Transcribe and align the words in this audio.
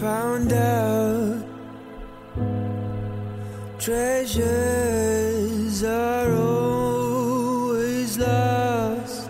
found 0.00 0.52
out 0.52 1.42
treasures 3.80 5.82
are 5.82 6.32
always 6.36 8.16
lost. 8.16 9.28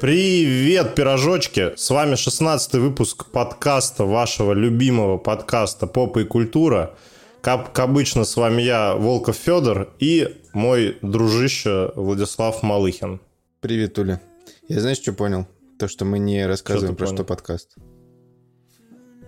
Привет, 0.00 0.94
пирожочки! 0.94 1.72
С 1.76 1.90
вами 1.90 2.14
16 2.14 2.74
выпуск 2.74 3.26
подкаста, 3.32 4.04
вашего 4.04 4.52
любимого 4.52 5.18
подкаста 5.18 5.88
«Попа 5.88 6.20
и 6.20 6.24
культура». 6.24 6.94
Как 7.40 7.76
обычно, 7.78 8.24
с 8.24 8.36
вами 8.36 8.62
я, 8.62 8.94
Волков 8.94 9.36
Федор, 9.36 9.88
и 9.98 10.40
мой 10.52 10.96
дружище 11.02 11.90
Владислав 11.96 12.62
Малыхин. 12.62 13.20
Привет, 13.60 13.94
Туля. 13.94 14.20
Я 14.68 14.80
знаешь, 14.80 14.98
что 14.98 15.12
понял? 15.12 15.46
То, 15.78 15.88
что 15.88 16.04
мы 16.04 16.18
не 16.18 16.46
рассказываем 16.46 16.94
про 16.96 17.06
понял? 17.06 17.16
что 17.18 17.24
подкаст. 17.24 17.74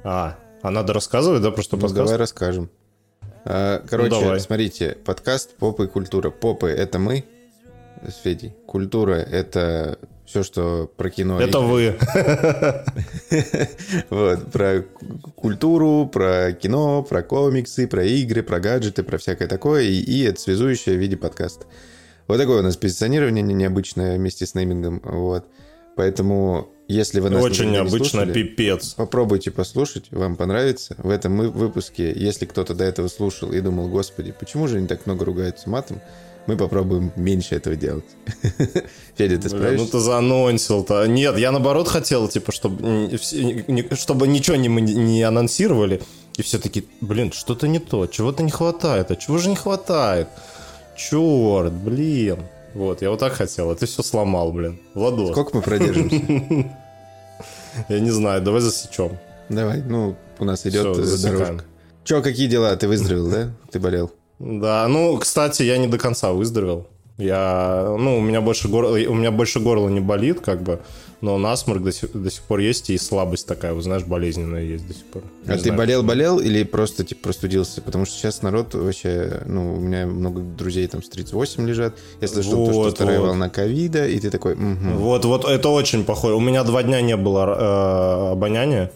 А, 0.05 0.39
а 0.63 0.71
надо 0.71 0.93
рассказывать, 0.93 1.43
да, 1.43 1.51
про 1.51 1.63
что 1.63 1.77
Ну, 1.77 1.83
подкаст? 1.83 2.05
давай 2.05 2.17
расскажем. 2.17 2.71
А, 3.45 3.83
Короче, 3.89 4.15
Ну, 4.15 4.21
давай. 4.23 4.41
смотрите, 4.41 4.97
подкаст 5.05 5.57
«Попа 5.57 5.85
и 5.85 5.87
культура». 5.89 6.31
Попы— 6.31 6.69
это 6.71 6.99
мы 6.99 7.25
с 8.07 8.15
Федей. 8.23 8.55
Культура— 8.67 9.15
это 9.15 9.99
все, 10.25 10.43
что 10.43 10.91
про 10.97 11.11
кино. 11.11 11.41
Это 11.41 11.61
вы. 11.61 11.97
Вот, 14.11 14.51
про 14.53 14.85
культуру, 15.35 16.09
про 16.13 16.53
кино, 16.53 17.03
про 17.03 17.23
комиксы, 17.23 17.87
про 17.89 18.05
игры, 18.05 18.43
про 18.43 18.61
гаджеты, 18.61 19.03
про 19.03 19.19
всякое 19.19 19.49
такое. 19.49 19.83
И, 19.83 20.23
это 20.25 20.41
связующее 20.41 20.97
в 20.97 21.01
виде 21.01 21.17
подкаста. 21.17 21.67
Вот 22.29 22.39
такое 22.39 22.61
у 22.61 22.63
нас 22.63 22.77
позиционирование 22.77 23.43
не- 23.43 23.55
необычное 23.55 24.17
вместе 24.17 24.47
с 24.47 24.55
неймингом. 24.55 25.01
Вот. 25.05 25.47
Поэтому, 25.97 26.69
если 26.89 27.21
вы 27.21 27.31
нас 27.31 27.43
Очень 27.43 27.67
не 27.67 27.73
необычно, 27.73 27.99
слушали, 27.99 28.33
пипец. 28.33 28.95
Попробуйте 28.95 29.51
послушать, 29.51 30.05
вам 30.11 30.37
понравится. 30.37 30.95
В 30.99 31.09
этом 31.09 31.51
выпуске, 31.51 32.13
если 32.15 32.45
кто-то 32.45 32.75
до 32.75 32.85
этого 32.85 33.09
слушал 33.09 33.51
и 33.51 33.61
думал, 33.61 33.89
господи, 33.89 34.35
почему 34.39 34.69
же 34.69 34.77
они 34.77 34.87
так 34.87 35.07
много 35.07 35.25
ругаются 35.25 35.71
матом, 35.71 36.01
мы 36.47 36.57
попробуем 36.57 37.13
меньше 37.17 37.57
этого 37.57 37.77
делать. 37.77 38.05
Федя, 39.17 39.39
ты 39.39 39.49
ну 39.49 39.57
справишься? 39.57 39.93
ты 39.93 39.99
заанонсил-то. 39.99 41.07
Нет, 41.07 41.39
я 41.39 41.51
наоборот 41.51 41.89
хотел, 41.89 42.29
типа, 42.29 42.53
чтобы, 42.53 43.19
чтобы 43.95 44.29
ничего 44.29 44.57
не, 44.57 44.69
не 44.69 45.23
анонсировали. 45.23 46.03
И 46.37 46.43
все 46.43 46.59
таки 46.59 46.87
блин, 47.01 47.33
что-то 47.33 47.67
не 47.67 47.79
то, 47.79 48.07
чего-то 48.07 48.43
не 48.43 48.51
хватает. 48.51 49.11
А 49.11 49.17
чего 49.17 49.39
же 49.39 49.49
не 49.49 49.57
хватает? 49.57 50.29
Черт, 50.95 51.73
блин. 51.73 52.41
Вот, 52.77 53.01
я 53.01 53.09
вот 53.09 53.21
так 53.21 53.33
хотел, 53.33 53.71
а 53.71 53.75
ты 53.75 53.87
все 53.87 54.03
сломал, 54.03 54.53
блин. 54.53 54.79
Владос. 54.93 55.31
Сколько 55.31 55.57
мы 55.57 55.63
продержимся? 55.63 56.17
Я 57.89 58.01
не 58.01 58.11
знаю, 58.11 58.43
давай 58.43 58.61
засечем. 58.61 59.19
Давай, 59.49 59.83
ну, 59.83 60.15
у 60.39 60.45
нас 60.45 60.67
идет 60.67 60.83
дорожка. 61.23 61.65
Че, 62.05 62.21
какие 62.21 62.49
дела? 62.49 62.77
Ты 62.77 62.87
выздоровел, 62.87 63.31
да? 63.31 63.51
Ты 63.71 63.81
болел? 63.81 64.11
Да, 64.39 64.87
ну, 64.89 65.17
кстати, 65.17 65.63
я 65.63 65.79
не 65.79 65.87
до 65.87 65.97
конца 65.97 66.33
выздоровел. 66.33 66.87
Я, 67.17 67.97
ну, 67.99 68.19
у 68.19 68.21
меня 68.21 68.43
больше 68.43 68.69
горло, 68.69 68.91
у 68.91 69.15
меня 69.15 69.31
больше 69.31 69.59
горло 69.59 69.89
не 69.89 70.01
болит, 70.01 70.41
как 70.41 70.63
бы, 70.63 70.81
но 71.21 71.39
насморк 71.39 71.83
до 71.83 71.93
сих, 71.93 72.13
до 72.13 72.31
сих 72.31 72.43
пор 72.43 72.61
есть 72.61 72.91
и 72.91 72.99
слабость 72.99 73.47
такая, 73.47 73.73
вы 73.73 73.83
знаешь, 73.83 74.05
болезненная 74.05 74.63
есть 74.63 74.87
до 74.87 74.95
сих 74.95 75.05
пор. 75.07 75.23
Не 75.47 75.55
а 75.55 75.59
ты 75.59 75.73
болел-болел 75.73 76.39
или 76.39 76.63
просто, 76.65 77.05
типа, 77.05 77.25
простудился? 77.25 77.81
Потому 77.81 78.05
что 78.05 78.19
сейчас 78.19 78.43
народ 78.43 78.75
вообще, 78.75 79.43
ну, 79.47 79.75
у 79.75 79.81
меня 79.81 80.07
много 80.07 80.41
друзей 80.41 80.87
там 80.87 81.03
с 81.03 81.09
38 81.09 81.67
лежат. 81.67 81.95
Я 82.21 82.29
слышал, 82.29 82.67
то, 82.67 82.71
что 82.73 82.81
Вот, 82.83 82.95
вторая 82.95 83.21
вот. 83.21 83.29
волна 83.29 83.49
ковида, 83.49 84.07
и 84.07 84.19
ты 84.21 84.31
такой, 84.31 84.57
«Мгм». 84.57 84.97
Вот, 84.99 85.25
вот 85.25 85.45
это 85.45 85.69
очень 85.71 86.05
похоже. 86.05 86.35
У 86.35 86.41
меня 86.41 86.65
два 86.65 86.83
дня 86.83 87.01
не 87.01 87.17
было 87.17 88.29
э, 88.29 88.33
обоняния. 88.33 88.91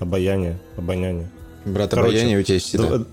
Обаяние, 0.00 0.58
обоняние. 0.76 1.30
Брат, 1.64 1.90
Короче, 1.90 2.08
обаяние 2.10 2.38
у 2.38 2.42
тебя 2.42 2.54
есть 2.54 2.66
всегда. 2.66 2.98
Д- 2.98 3.04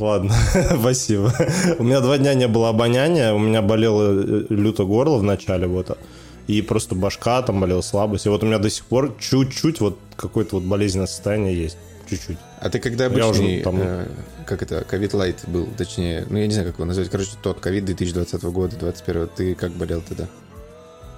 Ладно, 0.00 0.32
спасибо. 0.80 1.32
У 1.78 1.84
меня 1.84 2.00
два 2.00 2.18
дня 2.18 2.34
не 2.34 2.48
было 2.48 2.70
обоняния, 2.70 3.32
у 3.34 3.38
меня 3.38 3.62
болело 3.62 4.12
э, 4.12 4.46
люто 4.48 4.84
горло 4.84 5.18
в 5.18 5.22
начале, 5.22 5.66
вот, 5.66 5.96
и 6.46 6.62
просто 6.62 6.94
башка 6.94 7.42
там 7.42 7.60
болела, 7.60 7.82
слабость. 7.82 8.26
И 8.26 8.28
вот 8.28 8.42
у 8.42 8.46
меня 8.46 8.58
до 8.58 8.70
сих 8.70 8.84
пор 8.84 9.14
чуть-чуть 9.18 9.80
вот 9.80 9.98
какое-то 10.16 10.56
вот 10.56 10.64
болезненное 10.64 11.06
состояние 11.06 11.56
есть. 11.56 11.76
Чуть-чуть. 12.08 12.38
А 12.60 12.70
ты 12.70 12.78
когда 12.78 13.04
Я 13.06 13.10
уже 13.10 13.40
обычный, 13.40 13.62
там- 13.62 13.80
э, 13.80 14.06
как 14.46 14.62
это, 14.62 14.84
ковид 14.84 15.12
лайт 15.14 15.40
был, 15.48 15.66
точнее, 15.76 16.24
ну, 16.30 16.38
я 16.38 16.46
не 16.46 16.52
знаю, 16.52 16.68
как 16.68 16.76
его 16.76 16.84
назвать, 16.84 17.10
короче, 17.10 17.30
тот 17.42 17.58
ковид 17.58 17.84
2020 17.84 18.50
года, 18.52 18.76
21 18.76 19.28
ты 19.28 19.54
как 19.54 19.72
болел 19.72 20.02
тогда? 20.08 20.28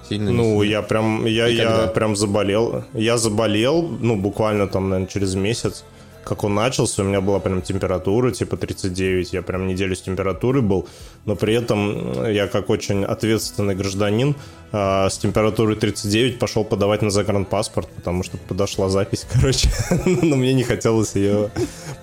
Сильно? 0.09 0.31
Ну, 0.31 0.63
я 0.63 0.81
прям, 0.81 1.27
я, 1.27 1.47
я 1.47 1.87
прям 1.89 2.17
заболел. 2.17 2.85
Я 2.95 3.19
заболел, 3.19 3.83
ну, 3.83 4.17
буквально 4.17 4.67
там, 4.67 4.89
наверное, 4.89 5.13
через 5.13 5.35
месяц. 5.35 5.85
Как 6.29 6.45
он 6.45 6.55
начался, 6.55 7.03
у 7.03 7.07
меня 7.07 7.23
была 7.23 7.41
прям 7.41 7.63
температура, 7.63 8.31
типа 8.31 8.59
39. 8.59 9.33
Я 9.33 9.41
прям 9.41 9.67
неделю 9.67 9.97
с 9.97 10.03
температурой 10.03 10.61
был. 10.61 10.87
Но 11.25 11.37
при 11.37 11.55
этом 11.55 12.31
я, 12.31 12.47
как 12.49 12.69
очень 12.69 13.03
ответственный 13.03 13.75
гражданин, 13.75 14.37
а, 14.71 15.09
с 15.09 15.17
температурой 15.17 15.77
39 15.77 16.39
пошел 16.39 16.65
подавать 16.65 17.01
на 17.01 17.09
загранпаспорт, 17.09 17.89
потому 17.89 18.23
что 18.23 18.37
подошла 18.37 18.91
запись, 18.91 19.27
короче. 19.33 19.71
Но 20.05 20.37
мне 20.37 20.53
не 20.53 20.65
хотелось 20.65 21.15
ее 21.17 21.51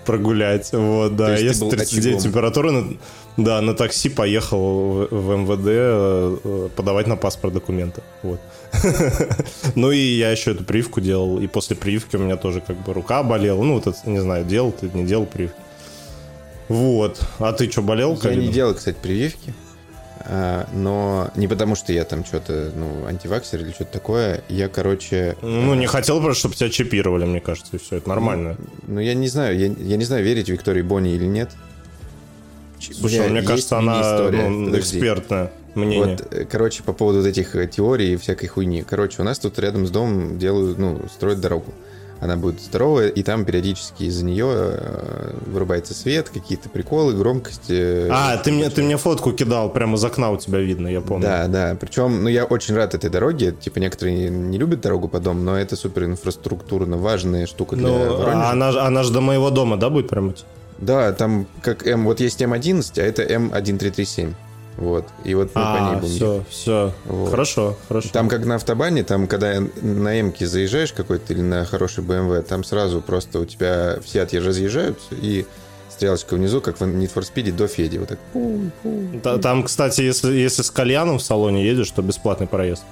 прогулять. 0.05 0.71
Вот, 0.73 1.15
да. 1.15 1.37
Если 1.37 1.61
был 1.61 1.69
39 1.69 2.05
очагом. 2.05 2.23
температура, 2.23 2.83
да, 3.37 3.61
на 3.61 3.75
такси 3.75 4.09
поехал 4.09 4.59
в, 4.59 5.07
в 5.11 5.37
МВД 5.37 5.67
э, 5.67 6.37
э, 6.43 6.69
подавать 6.75 7.05
на 7.05 7.15
паспорт 7.15 7.53
документы. 7.53 8.01
Вот. 8.23 8.39
Ну 9.75 9.91
и 9.91 9.97
я 9.97 10.31
еще 10.31 10.51
эту 10.51 10.63
прививку 10.63 11.01
делал, 11.01 11.39
и 11.39 11.47
после 11.47 11.75
прививки 11.75 12.15
у 12.15 12.19
меня 12.19 12.37
тоже 12.37 12.61
как 12.61 12.77
бы 12.83 12.93
рука 12.93 13.23
болела. 13.23 13.61
Ну, 13.63 13.75
вот 13.75 13.87
это, 13.87 13.97
не 14.05 14.19
знаю, 14.19 14.45
делал 14.45 14.71
ты, 14.71 14.89
не 14.93 15.05
делал 15.05 15.25
прививку. 15.25 15.59
Вот. 16.67 17.19
А 17.39 17.53
ты 17.53 17.69
что, 17.69 17.81
болел? 17.81 18.19
Я 18.23 18.35
не 18.35 18.47
делал, 18.47 18.73
кстати, 18.73 18.97
прививки, 18.99 19.53
а, 20.21 20.67
но 20.73 21.29
не 21.35 21.47
потому, 21.47 21.75
что 21.75 21.93
я 21.93 22.03
там 22.05 22.25
что-то, 22.25 22.71
ну, 22.75 23.05
антиваксер 23.05 23.59
или 23.61 23.71
что-то 23.71 23.93
такое. 23.93 24.43
Я, 24.49 24.67
короче, 24.67 25.35
Ну, 25.41 25.75
не 25.75 25.85
хотел 25.85 26.21
просто, 26.21 26.39
чтобы 26.39 26.55
тебя 26.55 26.69
чипировали, 26.69 27.25
мне 27.25 27.39
кажется, 27.39 27.75
и 27.75 27.79
все. 27.79 27.97
Это 27.97 28.09
нормально. 28.09 28.57
ну, 28.87 28.99
я 28.99 29.13
не 29.13 29.27
знаю, 29.27 29.57
я, 29.57 29.67
я 29.67 29.97
не 29.97 30.05
знаю, 30.05 30.23
верить 30.23 30.49
Виктории 30.49 30.81
Бонни 30.81 31.13
или 31.13 31.25
нет. 31.25 31.51
Слушай, 32.79 33.21
бля, 33.21 33.29
мне 33.29 33.41
кажется, 33.41 33.77
она 33.77 34.29
ну, 34.29 34.65
Подожди. 34.65 34.99
Мнение. 35.75 36.17
Вот, 36.17 36.27
э, 36.33 36.45
короче, 36.45 36.83
по 36.83 36.93
поводу 36.93 37.19
вот 37.19 37.27
этих 37.27 37.55
э, 37.55 37.67
теорий 37.67 38.13
и 38.13 38.17
всякой 38.17 38.47
хуйни. 38.47 38.83
Короче, 38.83 39.21
у 39.21 39.25
нас 39.25 39.39
тут 39.39 39.57
рядом 39.59 39.85
с 39.85 39.91
домом 39.91 40.37
делают, 40.37 40.77
ну, 40.77 40.99
строят 41.13 41.39
дорогу. 41.41 41.73
Она 42.21 42.37
будет 42.37 42.61
здоровая, 42.61 43.09
и 43.09 43.23
там 43.23 43.43
периодически 43.43 44.03
из-за 44.03 44.23
нее 44.23 44.47
э, 44.49 45.33
вырубается 45.47 45.93
свет, 45.93 46.29
какие-то 46.29 46.69
приколы, 46.69 47.13
громкость. 47.13 47.69
А, 47.69 48.37
ты 48.37 48.53
мне, 48.53 48.69
ты 48.69 48.83
мне 48.83 48.95
фотку 48.95 49.33
кидал, 49.33 49.69
прямо 49.69 49.95
из 49.97 50.03
окна 50.05 50.31
у 50.31 50.37
тебя 50.37 50.59
видно, 50.59 50.87
я 50.87 51.01
помню. 51.01 51.23
Да, 51.23 51.47
да. 51.47 51.77
Причем, 51.79 52.23
ну, 52.23 52.29
я 52.29 52.45
очень 52.45 52.73
рад 52.73 52.95
этой 52.95 53.09
дороге. 53.09 53.51
Типа, 53.51 53.79
некоторые 53.79 54.29
не 54.29 54.57
любят 54.57 54.79
дорогу 54.79 55.09
по 55.09 55.19
дому, 55.19 55.41
но 55.41 55.57
это 55.59 55.75
супер 55.75 56.05
инфраструктурно 56.05 56.95
важная 56.97 57.47
штука 57.47 57.75
для 57.75 57.89
Ну, 57.89 58.15
Воронежа. 58.17 58.49
она, 58.49 58.69
она 58.87 59.03
же 59.03 59.11
до 59.11 59.19
моего 59.19 59.49
дома, 59.49 59.75
да, 59.75 59.89
будет 59.89 60.07
прям? 60.07 60.33
Да, 60.77 61.11
там 61.13 61.47
как 61.61 61.85
М, 61.85 62.05
вот 62.05 62.21
есть 62.21 62.41
М11, 62.41 62.99
а 62.99 63.01
это 63.03 63.23
М1337. 63.23 64.33
Вот. 64.77 65.05
И 65.23 65.33
вот 65.35 65.47
мы 65.55 65.61
по 65.61 65.77
ней 65.79 65.95
А, 65.95 65.97
будем 65.99 66.15
все, 66.15 66.43
все. 66.49 66.93
Вот. 67.05 67.29
Хорошо, 67.29 67.77
хорошо. 67.87 68.09
Там 68.11 68.27
как 68.27 68.45
на 68.45 68.55
автобане, 68.55 69.03
там 69.03 69.27
когда 69.27 69.61
на 69.81 70.19
М-ке 70.19 70.45
заезжаешь 70.47 70.91
какой-то 70.91 71.31
или 71.33 71.41
на 71.41 71.63
хороший 71.65 72.03
BMW, 72.03 72.41
там 72.41 72.63
сразу 72.63 73.01
просто 73.01 73.39
у 73.39 73.45
тебя 73.45 73.99
все 74.03 74.19
отъезж- 74.23 74.45
разъезжаются, 74.45 75.15
и 75.15 75.45
стрелочка 75.89 76.35
внизу, 76.35 76.59
как 76.59 76.77
в 76.77 76.83
Need 76.83 77.11
for 77.13 77.23
Speed, 77.23 77.53
до 77.53 77.67
Феди. 77.67 77.97
Вот 77.97 78.09
так. 78.09 78.19
пум, 78.33 78.71
пум. 78.83 79.21
Та- 79.21 79.37
Там, 79.37 79.63
кстати, 79.63 80.01
если, 80.01 80.33
если 80.33 80.61
с 80.61 80.69
кальяном 80.71 81.19
в 81.19 81.23
салоне 81.23 81.65
едешь, 81.65 81.89
то 81.91 82.01
бесплатный 82.01 82.47
проезд. 82.47 82.83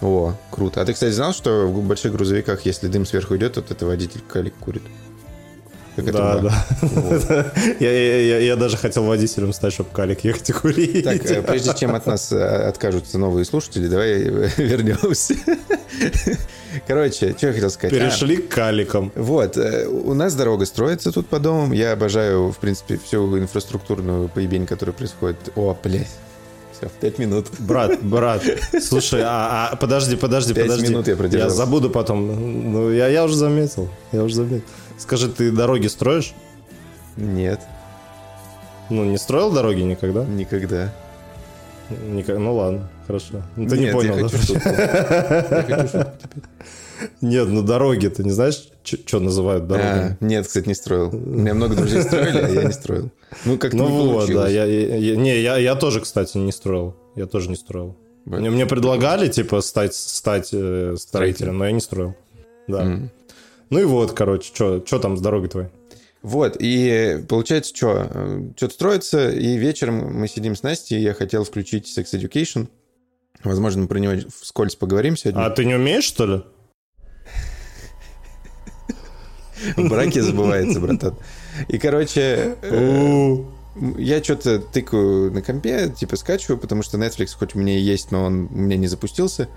О, 0.00 0.34
круто. 0.50 0.80
А 0.80 0.84
ты, 0.84 0.92
кстати, 0.92 1.12
знал, 1.12 1.32
что 1.32 1.66
в 1.66 1.82
больших 1.84 2.12
грузовиках, 2.12 2.66
если 2.66 2.88
дым 2.88 3.06
сверху 3.06 3.36
идет, 3.36 3.54
то 3.54 3.60
это 3.60 3.86
водитель 3.86 4.20
калик 4.28 4.54
курит? 4.58 4.82
Как 5.98 6.08
это 6.08 6.18
да, 6.18 6.36
было? 6.38 6.52
да. 7.28 7.52
я, 7.80 7.90
я- 7.92 8.20
я- 8.20 8.38
я 8.38 8.56
даже 8.56 8.76
хотел 8.76 9.04
водителем 9.04 9.52
стать, 9.52 9.72
чтобы 9.72 9.90
калик 9.92 10.22
ехать 10.24 10.48
и 10.50 10.52
курить. 10.60 11.04
Так, 11.04 11.24
э, 11.30 11.42
прежде 11.42 11.72
чем 11.78 11.94
от 11.94 12.06
нас 12.06 12.30
э, 12.32 12.38
откажутся 12.68 13.18
новые 13.18 13.44
слушатели, 13.44 13.88
давай 13.88 14.10
э, 14.22 14.48
вернемся. 14.58 15.34
Короче, 16.86 17.34
что 17.36 17.46
я 17.48 17.52
хотел 17.52 17.70
сказать? 17.70 17.92
А, 17.94 17.98
Перешли 17.98 18.36
к 18.36 18.48
каликам. 18.48 19.10
Вот, 19.14 19.56
у 19.56 20.14
нас 20.14 20.34
дорога 20.34 20.66
строится 20.66 21.12
тут 21.12 21.26
по 21.28 21.38
домам. 21.38 21.72
Я 21.72 21.92
обожаю, 21.92 22.52
в 22.52 22.58
принципе, 22.58 22.98
всю 23.04 23.38
инфраструктурную 23.38 24.28
поебень, 24.28 24.66
которая 24.66 24.94
происходит. 24.94 25.36
О, 25.56 25.76
блядь. 25.82 26.06
Все, 26.78 26.86
в 26.88 26.92
пять 26.92 27.18
минут. 27.18 27.46
Брат, 27.58 28.00
брат, 28.02 28.42
слушай, 28.80 29.20
а, 29.24 29.70
а, 29.72 29.76
подожди, 29.76 30.14
подожди, 30.14 30.54
Пять 30.54 30.66
подожди. 30.68 30.92
минут 30.92 31.08
я 31.08 31.16
продержался. 31.16 31.56
забуду 31.56 31.90
потом. 31.90 32.72
Ну, 32.72 32.92
я, 32.92 33.08
я 33.08 33.24
уже 33.24 33.34
заметил. 33.34 33.88
Я 34.12 34.22
уже 34.22 34.36
заметил. 34.36 34.62
Скажи, 34.98 35.28
ты 35.28 35.50
дороги 35.52 35.86
строишь? 35.86 36.32
Нет, 37.16 37.60
Ну, 38.90 39.04
не 39.04 39.18
строил 39.18 39.50
дороги 39.52 39.80
никогда? 39.82 40.24
никогда. 40.24 40.92
Никак- 41.90 42.38
Ну 42.38 42.54
ладно, 42.54 42.88
хорошо. 43.06 43.42
Ну, 43.56 43.66
Ты 43.68 43.76
не 43.78 43.84
Нет, 43.84 43.92
понял, 43.94 44.16
я 44.18 44.22
хочу 44.28 44.38
шутку. 44.38 44.68
Я 44.68 45.64
хочу 45.66 45.88
шутку 45.88 46.12
теперь. 46.22 46.42
Нет, 47.22 47.48
ну 47.48 47.62
дороги, 47.62 48.08
ты 48.08 48.24
не 48.24 48.30
знаешь, 48.30 48.68
что 48.82 49.20
называют 49.20 49.64
А, 49.64 49.66
дорогами? 49.66 50.16
нет, 50.20 50.46
кстати, 50.46 50.68
не 50.68 50.74
строил. 50.74 51.08
У 51.12 51.16
меня 51.16 51.54
много 51.54 51.76
друзей 51.76 52.02
строили, 52.02 52.38
а 52.38 52.48
я 52.48 52.64
не 52.64 52.72
строил. 52.72 53.10
Ну, 53.44 53.56
как-то 53.58 53.76
Ну 53.76 53.88
не 53.88 54.12
вот, 54.12 54.28
да. 54.32 54.48
Я, 54.48 54.64
я- 54.64 55.16
не, 55.16 55.40
я, 55.40 55.56
я 55.58 55.74
тоже, 55.76 56.00
кстати, 56.00 56.36
не 56.38 56.52
строил. 56.52 56.94
Я 57.16 57.26
тоже 57.26 57.48
не 57.50 57.56
строил. 57.56 57.96
Мне, 58.24 58.50
мне 58.50 58.66
предлагали, 58.66 59.28
типа, 59.28 59.60
стать, 59.62 59.94
стать 59.94 60.50
э, 60.52 60.94
строителем, 60.98 61.56
но 61.58 61.66
я 61.66 61.72
не 61.72 61.80
строил. 61.80 62.14
Да. 62.66 62.84
Мгм. 62.84 63.10
Ну 63.70 63.80
и 63.80 63.84
вот, 63.84 64.12
короче, 64.12 64.52
что 64.54 64.80
там 64.80 65.16
с 65.16 65.20
дорогой 65.20 65.48
твоей? 65.48 65.68
Вот, 66.22 66.56
и 66.58 67.24
получается, 67.28 67.74
что? 67.74 68.52
Что-то 68.56 68.74
строится, 68.74 69.30
и 69.30 69.56
вечером 69.56 70.18
мы 70.18 70.26
сидим 70.26 70.56
с 70.56 70.62
Настей, 70.62 70.98
и 70.98 71.02
я 71.02 71.14
хотел 71.14 71.44
включить 71.44 71.96
Sex 71.96 72.12
Education. 72.12 72.68
Возможно, 73.44 73.82
мы 73.82 73.88
про 73.88 73.98
него 73.98 74.14
вскользь 74.40 74.74
поговорим 74.74 75.16
сегодня. 75.16 75.44
А 75.44 75.50
ты 75.50 75.64
не 75.64 75.74
умеешь, 75.74 76.04
что 76.04 76.26
ли? 76.26 76.42
В 79.76 79.88
браке 79.88 80.22
забывается, 80.22 80.80
братан. 80.80 81.16
И, 81.68 81.78
короче, 81.78 82.56
э, 82.62 83.36
я 83.96 84.22
что-то 84.22 84.60
тыкаю 84.60 85.32
на 85.32 85.42
компе, 85.42 85.88
типа 85.90 86.16
скачиваю, 86.16 86.58
потому 86.58 86.82
что 86.82 86.96
Netflix 86.96 87.36
хоть 87.36 87.54
у 87.54 87.58
меня 87.58 87.76
и 87.76 87.80
есть, 87.80 88.10
но 88.10 88.24
он 88.24 88.48
у 88.52 88.56
меня 88.56 88.76
не 88.76 88.86
запустился. 88.86 89.48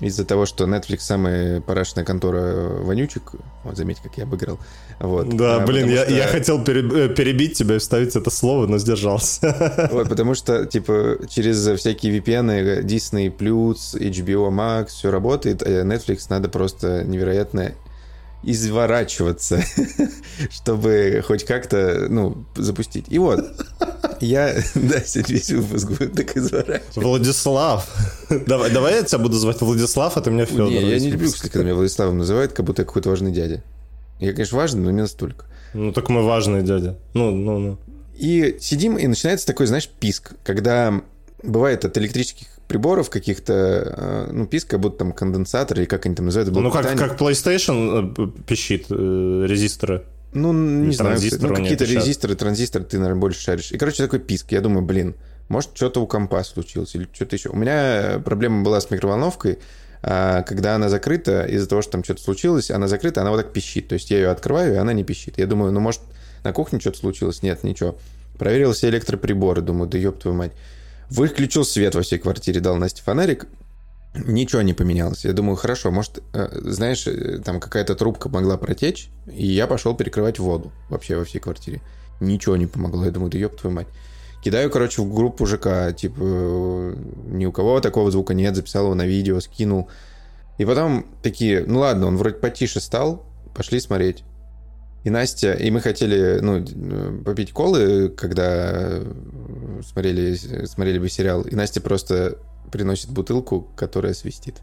Из-за 0.00 0.24
того, 0.24 0.46
что 0.46 0.64
Netflix 0.64 1.00
самая 1.00 1.60
парашная 1.60 2.04
контора 2.04 2.70
вонючек. 2.82 3.32
Вот, 3.64 3.76
заметь, 3.76 3.98
как 4.02 4.16
я 4.16 4.24
обыграл. 4.24 4.58
Вот. 4.98 5.28
Да, 5.36 5.56
А, 5.62 5.66
блин, 5.66 5.88
я, 5.90 6.04
что- 6.04 6.12
я 6.14 6.26
хотел 6.26 6.58
э, 6.60 7.08
перебить 7.14 7.58
тебя 7.58 7.76
и 7.76 7.78
вставить 7.78 8.16
это 8.16 8.30
слово, 8.30 8.66
но 8.66 8.78
сдержался. 8.78 9.88
Вот, 9.92 10.08
потому 10.08 10.34
что, 10.34 10.64
типа, 10.66 11.18
через 11.28 11.66
всякие 11.78 12.18
VPN, 12.18 12.82
Disney+, 12.84 13.28
HBO 13.36 14.50
Max, 14.50 14.86
все 14.88 15.10
работает, 15.10 15.62
а 15.62 15.82
Netflix 15.84 16.26
надо 16.30 16.48
просто 16.48 17.04
невероятно 17.04 17.72
изворачиваться, 18.42 19.62
чтобы 20.50 21.22
хоть 21.26 21.44
как-то, 21.44 22.06
ну, 22.08 22.46
запустить. 22.56 23.06
И 23.08 23.18
вот, 23.18 23.40
я, 24.20 24.54
да, 24.74 25.02
весь 25.14 25.50
выпуск 25.50 25.88
будет 25.88 26.14
так 26.14 26.36
изворачиваться. 26.36 27.00
Владислав. 27.00 27.88
Давай, 28.46 28.70
давай 28.70 28.94
я 28.94 29.02
тебя 29.02 29.18
буду 29.18 29.36
звать 29.36 29.60
Владислав, 29.60 30.16
а 30.16 30.20
ты 30.20 30.30
меня 30.30 30.46
Федор. 30.46 30.68
Не, 30.68 30.90
я 30.90 30.98
не 30.98 31.10
люблю, 31.10 31.30
кстати, 31.30 31.50
когда 31.50 31.64
меня 31.64 31.74
Владиславом 31.74 32.18
называют, 32.18 32.52
как 32.52 32.64
будто 32.64 32.84
какой-то 32.84 33.10
важный 33.10 33.32
дядя. 33.32 33.62
Я, 34.18 34.32
конечно, 34.32 34.58
важный, 34.58 34.82
но 34.82 34.90
не 34.90 35.00
настолько. 35.00 35.46
Ну 35.72 35.92
так 35.92 36.08
мы 36.08 36.22
важные 36.22 36.62
дядя. 36.62 36.98
Ну, 37.14 37.30
ну, 37.30 37.58
ну. 37.58 37.78
И 38.14 38.58
сидим, 38.60 38.98
и 38.98 39.06
начинается 39.06 39.46
такой, 39.46 39.66
знаешь, 39.66 39.88
писк, 39.88 40.34
когда 40.44 41.02
бывает 41.42 41.84
от 41.84 41.96
электрических 41.96 42.48
приборов 42.70 43.10
каких-то, 43.10 43.52
э, 43.52 44.30
ну, 44.32 44.46
писк, 44.46 44.68
как 44.70 44.78
будто 44.78 44.98
там 44.98 45.12
конденсатор, 45.12 45.76
или 45.76 45.86
как 45.86 46.06
они 46.06 46.14
там 46.14 46.26
называют. 46.26 46.54
Ну 46.54 46.70
как, 46.70 46.96
как 46.96 47.20
PlayStation 47.20 48.14
э, 48.16 48.42
пищит 48.46 48.86
э, 48.90 49.44
резисторы. 49.48 50.04
Ну, 50.32 50.52
не 50.52 50.94
знаю, 50.94 51.18
ну, 51.40 51.54
какие-то 51.56 51.84
резисторы, 51.84 52.36
транзисторы, 52.36 52.84
ты, 52.84 53.00
наверное, 53.00 53.20
больше 53.20 53.40
шаришь. 53.40 53.72
И, 53.72 53.76
короче, 53.76 54.04
такой 54.04 54.20
писк. 54.20 54.52
Я 54.52 54.60
думаю, 54.60 54.86
блин, 54.86 55.16
может, 55.48 55.70
что-то 55.74 56.00
у 56.00 56.06
компа 56.06 56.44
случилось 56.44 56.94
или 56.94 57.08
что-то 57.12 57.34
еще. 57.34 57.48
У 57.48 57.56
меня 57.56 58.22
проблема 58.24 58.62
была 58.62 58.80
с 58.80 58.88
микроволновкой, 58.88 59.58
а, 60.04 60.42
когда 60.42 60.76
она 60.76 60.88
закрыта, 60.88 61.42
из-за 61.46 61.68
того, 61.68 61.82
что 61.82 61.90
там 61.90 62.04
что-то 62.04 62.22
случилось, 62.22 62.70
она 62.70 62.86
закрыта, 62.86 63.22
она 63.22 63.32
вот 63.32 63.38
так 63.38 63.52
пищит. 63.52 63.88
То 63.88 63.94
есть 63.94 64.12
я 64.12 64.18
ее 64.18 64.30
открываю, 64.30 64.74
и 64.74 64.76
она 64.76 64.92
не 64.92 65.02
пищит. 65.02 65.38
Я 65.38 65.48
думаю, 65.48 65.72
ну, 65.72 65.80
может, 65.80 66.02
на 66.44 66.52
кухне 66.52 66.78
что-то 66.78 66.98
случилось? 66.98 67.42
Нет, 67.42 67.64
ничего. 67.64 67.98
Проверил 68.38 68.74
все 68.74 68.90
электроприборы, 68.90 69.60
думаю, 69.60 69.90
да 69.90 69.98
ёб 69.98 70.20
твою 70.20 70.36
мать. 70.36 70.52
Выключил 71.10 71.64
свет 71.64 71.94
во 71.94 72.02
всей 72.02 72.18
квартире, 72.18 72.60
дал 72.60 72.76
Насте 72.76 73.02
фонарик, 73.02 73.46
Ничего 74.12 74.62
не 74.62 74.74
поменялось. 74.74 75.24
Я 75.24 75.32
думаю, 75.32 75.54
хорошо, 75.54 75.92
может, 75.92 76.20
э, 76.32 76.48
знаешь, 76.62 77.06
э, 77.06 77.38
там 77.38 77.60
какая-то 77.60 77.94
трубка 77.94 78.28
могла 78.28 78.56
протечь, 78.56 79.08
и 79.32 79.46
я 79.46 79.68
пошел 79.68 79.94
перекрывать 79.94 80.40
воду 80.40 80.72
вообще 80.88 81.16
во 81.16 81.24
всей 81.24 81.38
квартире. 81.38 81.80
Ничего 82.18 82.56
не 82.56 82.66
помогло. 82.66 83.04
Я 83.04 83.12
думаю, 83.12 83.30
да 83.30 83.38
ёб 83.38 83.56
твою 83.56 83.74
мать. 83.74 83.86
Кидаю, 84.42 84.68
короче, 84.68 85.02
в 85.02 85.14
группу 85.14 85.46
ЖК, 85.46 85.94
типа, 85.96 86.96
ни 87.28 87.46
у 87.46 87.52
кого 87.52 87.80
такого 87.80 88.10
звука 88.10 88.34
нет, 88.34 88.56
записал 88.56 88.86
его 88.86 88.94
на 88.96 89.06
видео, 89.06 89.38
скинул. 89.38 89.88
И 90.58 90.64
потом 90.64 91.06
такие, 91.22 91.64
ну 91.64 91.78
ладно, 91.78 92.06
он 92.06 92.16
вроде 92.16 92.36
потише 92.36 92.80
стал, 92.80 93.24
пошли 93.54 93.78
смотреть. 93.78 94.24
И 95.02 95.10
Настя, 95.10 95.54
и 95.54 95.70
мы 95.70 95.80
хотели, 95.80 96.40
ну, 96.40 96.58
э, 96.58 97.22
попить 97.24 97.52
колы, 97.52 98.10
когда 98.10 98.88
э, 98.90 99.80
смотрели, 99.86 100.34
смотрели 100.66 100.98
бы 100.98 101.08
сериал, 101.08 101.42
и 101.42 101.54
Настя 101.54 101.80
просто 101.80 102.36
приносит 102.70 103.08
бутылку, 103.10 103.66
которая 103.76 104.12
свистит. 104.12 104.56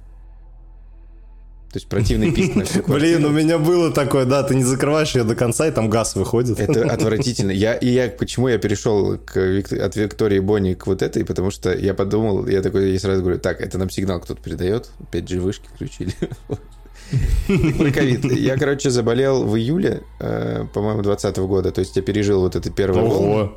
То 1.71 1.79
есть 1.79 1.89
противный 1.89 2.31
писк 2.31 2.55
на 2.55 2.63
всю 2.63 2.81
Блин, 2.87 3.25
у 3.25 3.29
меня 3.29 3.57
было 3.57 3.91
такое, 3.91 4.25
да, 4.25 4.41
ты 4.43 4.55
не 4.55 4.63
закрываешь 4.63 5.15
ее 5.15 5.23
до 5.23 5.35
конца, 5.35 5.67
и 5.67 5.71
там 5.71 5.89
газ 5.89 6.15
выходит. 6.15 6.59
Это 6.59 6.83
отвратительно. 6.91 7.51
Я, 7.51 7.73
и 7.73 7.89
я, 7.89 8.07
почему 8.07 8.47
я 8.47 8.57
перешел 8.57 9.17
к 9.17 9.37
от 9.37 9.95
Виктории 9.95 10.39
Бонни 10.39 10.75
к 10.75 10.87
вот 10.87 11.01
этой, 11.01 11.25
потому 11.25 11.51
что 11.51 11.75
я 11.75 11.93
подумал, 11.93 12.47
я 12.47 12.61
такой, 12.61 12.93
я 12.93 12.99
сразу 12.99 13.21
говорю, 13.21 13.39
так, 13.39 13.59
это 13.59 13.77
нам 13.77 13.89
сигнал 13.89 14.21
кто-то 14.21 14.41
передает, 14.41 14.91
5G 15.11 15.39
вышки 15.39 15.67
включили. 15.73 16.13
Про 17.77 17.91
ковид. 17.91 18.25
Я, 18.25 18.57
короче, 18.57 18.89
заболел 18.89 19.43
в 19.43 19.55
июле, 19.55 20.03
э, 20.19 20.65
по-моему, 20.73 21.01
2020 21.01 21.37
года, 21.39 21.71
то 21.71 21.79
есть 21.79 21.95
я 21.95 22.01
пережил 22.01 22.41
вот 22.41 22.55
это 22.55 22.69
первое 22.71 23.03
волну. 23.03 23.51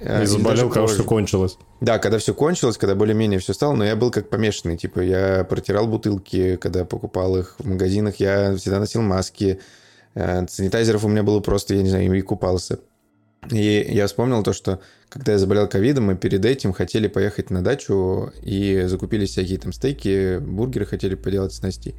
Э, 0.00 0.22
и 0.22 0.26
заболел, 0.26 0.68
когда 0.68 0.86
все 0.86 1.04
кончилось. 1.04 1.58
Да, 1.80 1.98
когда 1.98 2.18
все 2.18 2.34
кончилось, 2.34 2.78
когда 2.78 2.94
более-менее 2.94 3.38
все 3.38 3.52
стало, 3.52 3.74
но 3.74 3.84
я 3.84 3.96
был 3.96 4.10
как 4.10 4.28
помешанный. 4.28 4.76
Типа, 4.76 5.00
я 5.00 5.44
протирал 5.44 5.86
бутылки, 5.86 6.56
когда 6.56 6.84
покупал 6.84 7.36
их 7.36 7.56
в 7.58 7.68
магазинах, 7.68 8.16
я 8.16 8.54
всегда 8.56 8.78
носил 8.78 9.02
маски, 9.02 9.60
э, 10.14 10.46
санитайзеров 10.48 11.04
у 11.04 11.08
меня 11.08 11.22
было 11.22 11.40
просто, 11.40 11.74
я 11.74 11.82
не 11.82 11.90
знаю, 11.90 12.06
ими 12.06 12.18
и 12.18 12.22
купался. 12.22 12.78
И 13.50 13.86
я 13.90 14.06
вспомнил 14.06 14.42
то, 14.42 14.52
что 14.52 14.80
когда 15.08 15.32
я 15.32 15.38
заболел 15.38 15.68
ковидом, 15.68 16.04
мы 16.04 16.16
перед 16.16 16.44
этим 16.44 16.72
хотели 16.72 17.08
поехать 17.08 17.50
на 17.50 17.62
дачу 17.62 18.32
и 18.40 18.84
закупили 18.86 19.26
всякие 19.26 19.58
там 19.58 19.72
стейки, 19.72 20.38
бургеры 20.38 20.86
хотели 20.86 21.16
поделать 21.16 21.52
с 21.52 21.60
Настей. 21.60 21.96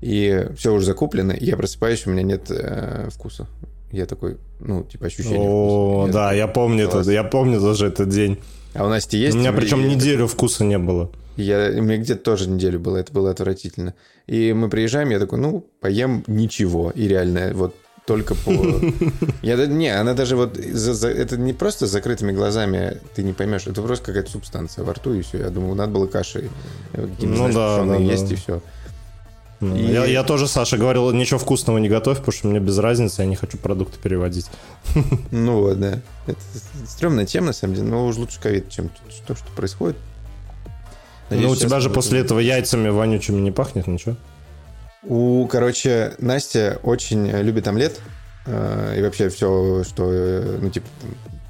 И 0.00 0.46
все 0.56 0.72
уже 0.72 0.86
закуплено, 0.86 1.32
и 1.32 1.44
я 1.44 1.56
просыпаюсь, 1.56 2.06
у 2.06 2.10
меня 2.10 2.22
нет 2.22 2.50
э, 2.50 3.08
вкуса. 3.12 3.46
Я 3.90 4.06
такой, 4.06 4.36
ну, 4.60 4.82
типа, 4.84 5.06
ощущение 5.06 5.40
О, 5.40 6.02
вкуса. 6.02 6.12
Да, 6.12 6.32
я 6.32 6.46
помню 6.46 6.84
это, 6.88 7.00
я 7.10 7.24
помню 7.24 7.60
даже 7.60 7.86
этот 7.86 8.08
день. 8.08 8.38
А 8.74 8.84
у 8.86 8.88
Насти 8.88 9.16
есть? 9.18 9.34
У 9.34 9.40
меня 9.40 9.52
причем 9.52 9.80
И- 9.84 9.94
неделю 9.94 10.26
вкуса 10.26 10.64
не 10.64 10.78
было. 10.78 11.10
Я, 11.36 11.70
у 11.76 11.82
меня 11.82 11.98
где-то 11.98 12.22
тоже 12.22 12.48
неделю 12.50 12.80
было, 12.80 12.96
это 12.98 13.12
было 13.12 13.30
отвратительно. 13.30 13.94
И 14.26 14.52
мы 14.52 14.68
приезжаем, 14.68 15.10
я 15.10 15.18
такой, 15.18 15.38
ну, 15.38 15.64
поем 15.80 16.22
ничего. 16.26 16.90
И 16.94 17.06
реально, 17.08 17.52
вот 17.54 17.74
только 18.06 18.34
по... 18.34 18.50
Я, 19.42 19.56
да- 19.56 19.66
не, 19.66 19.88
она 19.88 20.14
даже 20.14 20.34
вот... 20.36 20.56
за- 20.56 20.94
за- 20.94 21.08
это 21.10 21.36
не 21.36 21.52
просто 21.52 21.86
с 21.86 21.90
закрытыми 21.90 22.32
глазами 22.32 22.98
ты 23.14 23.22
не 23.22 23.32
поймешь, 23.34 23.66
это 23.66 23.82
просто 23.82 24.06
какая-то 24.06 24.30
субстанция 24.30 24.84
во 24.84 24.94
рту, 24.94 25.12
и 25.14 25.22
все. 25.22 25.38
Я 25.38 25.50
думаю, 25.50 25.74
надо 25.74 25.92
было 25.92 26.06
кашей 26.06 26.50
э, 26.94 27.06
Ну 27.20 27.36
знаешь, 27.36 27.54
да, 27.54 27.84
да, 27.84 27.86
да. 27.86 27.96
есть, 27.96 28.32
и 28.32 28.34
все. 28.34 28.60
Ну, 29.60 29.76
И- 29.76 29.90
Я, 29.92 30.04
я 30.04 30.22
тоже, 30.22 30.46
Саша, 30.46 30.76
говорил, 30.76 31.10
ничего 31.12 31.38
вкусного 31.38 31.78
не 31.78 31.88
готовь, 31.88 32.18
потому 32.18 32.32
что 32.32 32.46
мне 32.48 32.60
без 32.60 32.78
разницы, 32.78 33.22
я 33.22 33.26
не 33.26 33.36
хочу 33.36 33.58
продукты 33.58 33.98
переводить. 33.98 34.46
Ну 35.30 35.60
вот, 35.62 35.80
да. 35.80 35.98
Это 36.26 36.38
стрёмная 36.86 37.26
тема, 37.26 37.48
на 37.48 37.52
самом 37.52 37.74
деле, 37.74 37.88
но 37.88 38.06
уж 38.06 38.16
лучше 38.16 38.40
ковид, 38.40 38.70
чем 38.70 38.90
то, 39.26 39.34
что 39.34 39.46
происходит. 39.56 39.96
Надеюсь, 41.30 41.46
ну, 41.46 41.52
у 41.52 41.56
тебя 41.56 41.80
же 41.80 41.90
после 41.90 42.20
этого 42.20 42.38
яйцами 42.38 42.88
вонючими 42.88 43.40
не 43.40 43.50
пахнет 43.50 43.86
ничего? 43.86 44.16
У, 45.02 45.46
короче, 45.46 46.14
Настя 46.18 46.78
очень 46.82 47.28
любит 47.28 47.66
омлет. 47.68 48.00
э, 48.46 48.94
И 48.98 49.02
вообще 49.02 49.28
все, 49.28 49.84
что, 49.84 50.04
э, 50.10 50.58
ну, 50.62 50.70
типа, 50.70 50.86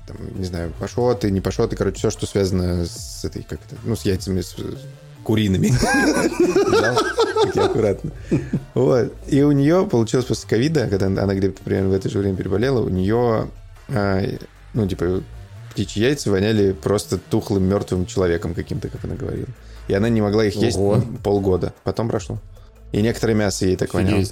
там, 0.06 0.16
не 0.38 0.44
знаю, 0.46 0.72
пашоты, 0.80 1.30
не 1.30 1.40
пашоты, 1.40 1.76
короче, 1.76 1.98
все, 1.98 2.10
что 2.10 2.26
связано 2.26 2.86
с 2.86 3.24
этой, 3.24 3.42
как 3.42 3.60
это, 3.66 3.76
ну, 3.84 3.94
с 3.94 4.02
яйцами, 4.02 4.40
с 4.40 4.56
куриными. 5.28 5.74
Я 7.54 7.64
аккуратно. 7.66 8.12
Вот. 8.72 9.12
И 9.26 9.42
у 9.42 9.52
нее 9.52 9.86
получилось 9.86 10.24
после 10.24 10.48
ковида, 10.48 10.88
когда 10.88 11.06
она 11.06 11.34
где-то 11.34 11.62
примерно 11.62 11.90
в 11.90 11.92
это 11.92 12.08
же 12.08 12.18
время 12.18 12.34
переболела, 12.34 12.80
у 12.80 12.88
нее, 12.88 13.48
а, 13.90 14.22
ну, 14.72 14.88
типа, 14.88 15.22
птичьи 15.70 16.02
яйца 16.02 16.30
воняли 16.30 16.72
просто 16.72 17.18
тухлым 17.18 17.64
мертвым 17.64 18.06
человеком 18.06 18.54
каким-то, 18.54 18.88
как 18.88 19.04
она 19.04 19.16
говорила. 19.16 19.48
И 19.86 19.92
она 19.92 20.08
не 20.08 20.22
могла 20.22 20.46
их 20.46 20.56
есть 20.56 20.78
полгода. 21.22 21.74
Потом 21.84 22.08
прошло. 22.08 22.38
И 22.92 23.02
некоторое 23.02 23.34
мясо 23.34 23.66
ей 23.66 23.76
так 23.76 23.92
воняло. 23.92 24.24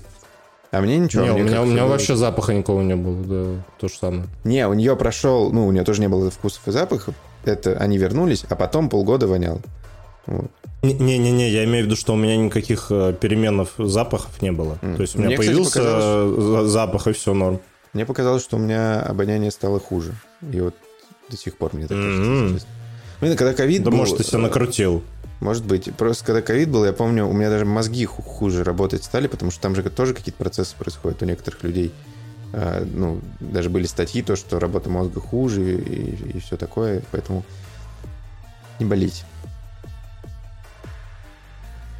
А 0.71 0.81
мне 0.81 0.97
ничего. 0.97 1.25
Не, 1.25 1.31
у 1.31 1.35
мне 1.35 1.43
меня, 1.43 1.57
как 1.59 1.62
у 1.62 1.67
меня 1.67 1.87
вообще 1.87 2.17
запаха 2.17 2.55
никого 2.55 2.83
не 2.83 2.97
было, 2.97 3.23
да, 3.23 3.62
то 3.79 3.88
же 3.88 3.99
самое. 3.99 4.25
Не, 4.45 4.67
у 4.67 4.73
нее 4.73 4.97
прошел, 4.97 5.53
ну, 5.53 5.67
у 5.67 5.73
нее 5.73 5.85
тоже 5.85 6.00
не 6.00 6.09
было 6.09 6.31
вкусов 6.31 6.67
и 6.69 6.73
запахов. 6.73 7.15
Это 7.45 7.76
они 7.76 7.99
вернулись, 7.99 8.47
а 8.49 8.57
потом 8.57 8.88
полгода 8.88 9.26
вонял. 9.26 9.61
Вот. 10.26 10.50
Не-не-не, 10.95 11.50
я 11.50 11.64
имею 11.64 11.85
в 11.85 11.87
виду, 11.87 11.97
что 11.97 12.12
у 12.14 12.16
меня 12.16 12.37
никаких 12.37 12.87
э, 12.90 13.14
переменов 13.21 13.73
запахов 13.78 14.40
не 14.43 14.52
было. 14.52 14.78
М. 14.83 14.97
То 14.97 15.02
есть 15.02 15.14
у 15.14 15.19
меня 15.19 15.28
Мне, 15.28 15.37
кстати, 15.37 15.49
появился 15.49 15.78
показалось- 15.81 16.38
э, 16.38 16.43
за- 16.62 16.69
запах, 16.69 17.07
и 17.09 17.12
все 17.12 17.35
норм. 17.35 17.61
Мне 17.93 18.05
показалось, 18.07 18.43
что 18.43 18.57
у 18.57 18.61
меня 18.61 19.00
обоняние 19.00 19.50
стало 19.50 19.81
хуже. 19.81 20.14
И 20.52 20.61
вот 20.61 20.75
до 21.31 21.37
сих 21.37 21.57
пор 21.57 21.71
мне 21.75 21.87
так 21.87 21.97
кажется. 21.97 22.23
Если 22.33 22.55
честно. 22.55 22.69
Блин, 23.21 23.37
когда 23.37 23.55
ковид 23.55 23.83
Да 23.83 23.90
был, 23.90 23.99
может, 23.99 24.19
ты 24.19 24.25
себя 24.25 24.38
э, 24.38 24.43
накрутил. 24.43 25.02
Может 25.40 25.64
быть. 25.64 25.95
Просто 25.97 26.25
когда 26.25 26.43
ковид 26.43 26.71
был, 26.71 26.85
я 26.85 26.93
помню, 26.93 27.26
у 27.26 27.33
меня 27.33 27.50
даже 27.50 27.64
мозги 27.64 28.05
ху- 28.05 28.23
хуже 28.23 28.64
работать 28.64 29.05
стали, 29.05 29.26
потому 29.26 29.50
что 29.50 29.61
там 29.61 29.75
же 29.75 29.83
тоже 29.83 30.14
какие-то 30.14 30.38
процессы 30.43 30.75
происходят 30.76 31.23
у 31.23 31.26
некоторых 31.26 31.62
людей. 31.62 31.93
Ну, 32.95 33.21
даже 33.40 33.69
были 33.69 33.85
статьи, 33.87 34.23
то, 34.23 34.35
что 34.35 34.59
работа 34.59 34.88
мозга 34.88 35.21
хуже 35.21 35.75
и, 35.78 36.37
и 36.37 36.40
все 36.40 36.57
такое, 36.57 37.02
поэтому 37.11 37.45
не 38.78 38.87
болеть. 38.87 39.25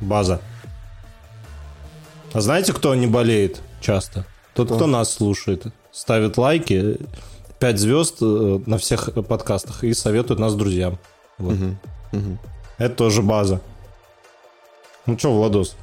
База. 0.01 0.41
А 2.33 2.41
знаете, 2.41 2.73
кто 2.73 2.95
не 2.95 3.07
болеет 3.07 3.61
часто? 3.81 4.27
Тот, 4.55 4.69
кто, 4.69 4.77
Кто? 4.77 4.87
нас 4.87 5.13
слушает. 5.13 5.67
Ставит 5.93 6.37
лайки, 6.39 6.99
5 7.59 7.79
звезд 7.79 8.17
э, 8.21 8.61
на 8.67 8.79
всех 8.79 9.09
подкастах 9.27 9.85
и 9.85 9.95
советует 9.95 10.39
нас 10.41 10.55
друзьям. 10.55 10.99
Вот. 11.39 11.55
Мгм. 11.55 11.79
Мгм. 12.13 12.39
Это 12.79 12.95
тоже 12.95 13.23
база. 13.23 13.61
Ну 15.07 15.19
что, 15.19 15.33
Владос, 15.35 15.77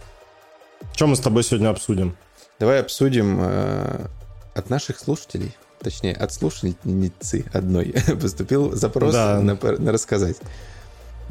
что 0.94 1.08
мы 1.08 1.16
с 1.16 1.20
тобой 1.20 1.44
сегодня 1.44 1.70
обсудим? 1.70 2.16
Давай 2.60 2.82
обсудим 2.82 3.40
э, 3.42 4.08
от 4.54 4.70
наших 4.70 5.00
слушателей, 5.00 5.56
точнее, 5.80 6.14
от 6.14 6.32
слушательницы 6.34 7.46
одной 7.54 7.96
поступил 8.22 8.76
запрос 8.76 9.14
Да. 9.14 9.40
на, 9.40 9.56
на 9.56 9.92
рассказать. 9.92 10.38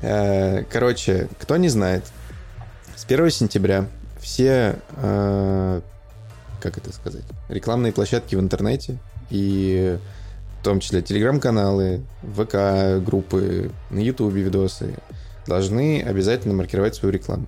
Э, 0.01 0.65
короче, 0.65 1.29
кто 1.39 1.57
не 1.57 1.69
знает, 1.69 2.05
с 2.97 3.05
1 3.05 3.31
сентября 3.31 3.87
все, 4.21 4.77
э, 4.97 5.81
как 6.61 6.79
это 6.79 6.93
сказать, 6.93 7.25
рекламные 7.49 7.93
площадки 7.93 8.37
в 8.37 8.41
интернете 8.41 8.99
и 9.31 9.99
в 10.61 10.65
том 10.65 10.79
числе 10.79 11.03
телеграм-каналы, 11.03 12.03
ВК-группы, 12.23 13.73
на 13.91 13.99
ютубе 13.99 14.43
видосы 14.43 14.95
должны 15.47 16.03
обязательно 16.03 16.55
маркировать 16.55 16.95
свою 16.95 17.13
рекламу. 17.13 17.47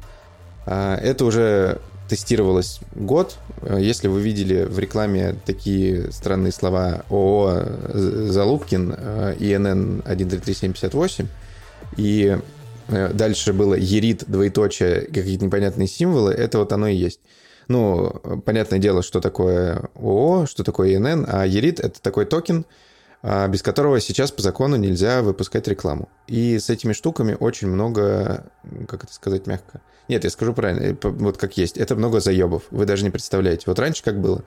А, 0.66 0.96
Это 0.96 1.24
уже 1.24 1.80
тестировалось 2.08 2.80
год. 2.94 3.36
Э, 3.62 3.78
Если 3.80 4.08
вы 4.08 4.20
видели 4.20 4.64
в 4.64 4.78
рекламе 4.78 5.36
такие 5.46 6.10
странные 6.10 6.52
слова 6.52 7.04
ООО 7.08 7.62
Залубкин, 7.92 8.94
э, 8.96 9.36
ИНН 9.38 10.02
133758, 10.04 11.28
и 11.96 12.38
дальше 12.88 13.52
было 13.52 13.74
ЕРИТ, 13.74 14.24
двоеточие, 14.26 15.02
какие-то 15.02 15.44
непонятные 15.44 15.88
символы, 15.88 16.32
это 16.32 16.58
вот 16.58 16.72
оно 16.72 16.88
и 16.88 16.94
есть. 16.94 17.20
Ну, 17.68 18.20
э, 18.22 18.36
понятное 18.44 18.78
дело, 18.78 19.02
что 19.02 19.20
такое 19.20 19.88
ООО, 19.94 20.46
что 20.46 20.64
такое 20.64 20.96
ИНН, 20.96 21.26
а 21.28 21.46
ЕРИТ— 21.46 21.80
это 21.80 22.02
такой 22.02 22.26
токен, 22.26 22.66
а, 23.22 23.48
без 23.48 23.62
которого 23.62 24.00
сейчас 24.00 24.30
по 24.32 24.42
закону 24.42 24.76
нельзя 24.76 25.22
выпускать 25.22 25.66
рекламу. 25.66 26.10
И 26.26 26.58
с 26.58 26.68
этими 26.68 26.92
штуками 26.92 27.36
очень 27.38 27.68
много, 27.68 28.50
как 28.86 29.04
это 29.04 29.14
сказать 29.14 29.46
мягко, 29.46 29.80
нет, 30.08 30.24
я 30.24 30.30
скажу 30.30 30.52
правильно, 30.52 30.82
э, 30.82 30.96
вот 31.02 31.38
как 31.38 31.56
есть. 31.56 31.78
Это 31.78 31.96
много 31.96 32.20
заебов. 32.20 32.64
Вы 32.70 32.84
даже 32.84 33.04
не 33.04 33.10
представляете. 33.10 33.64
Вот 33.66 33.78
раньше 33.78 34.02
как 34.02 34.20
было? 34.20 34.44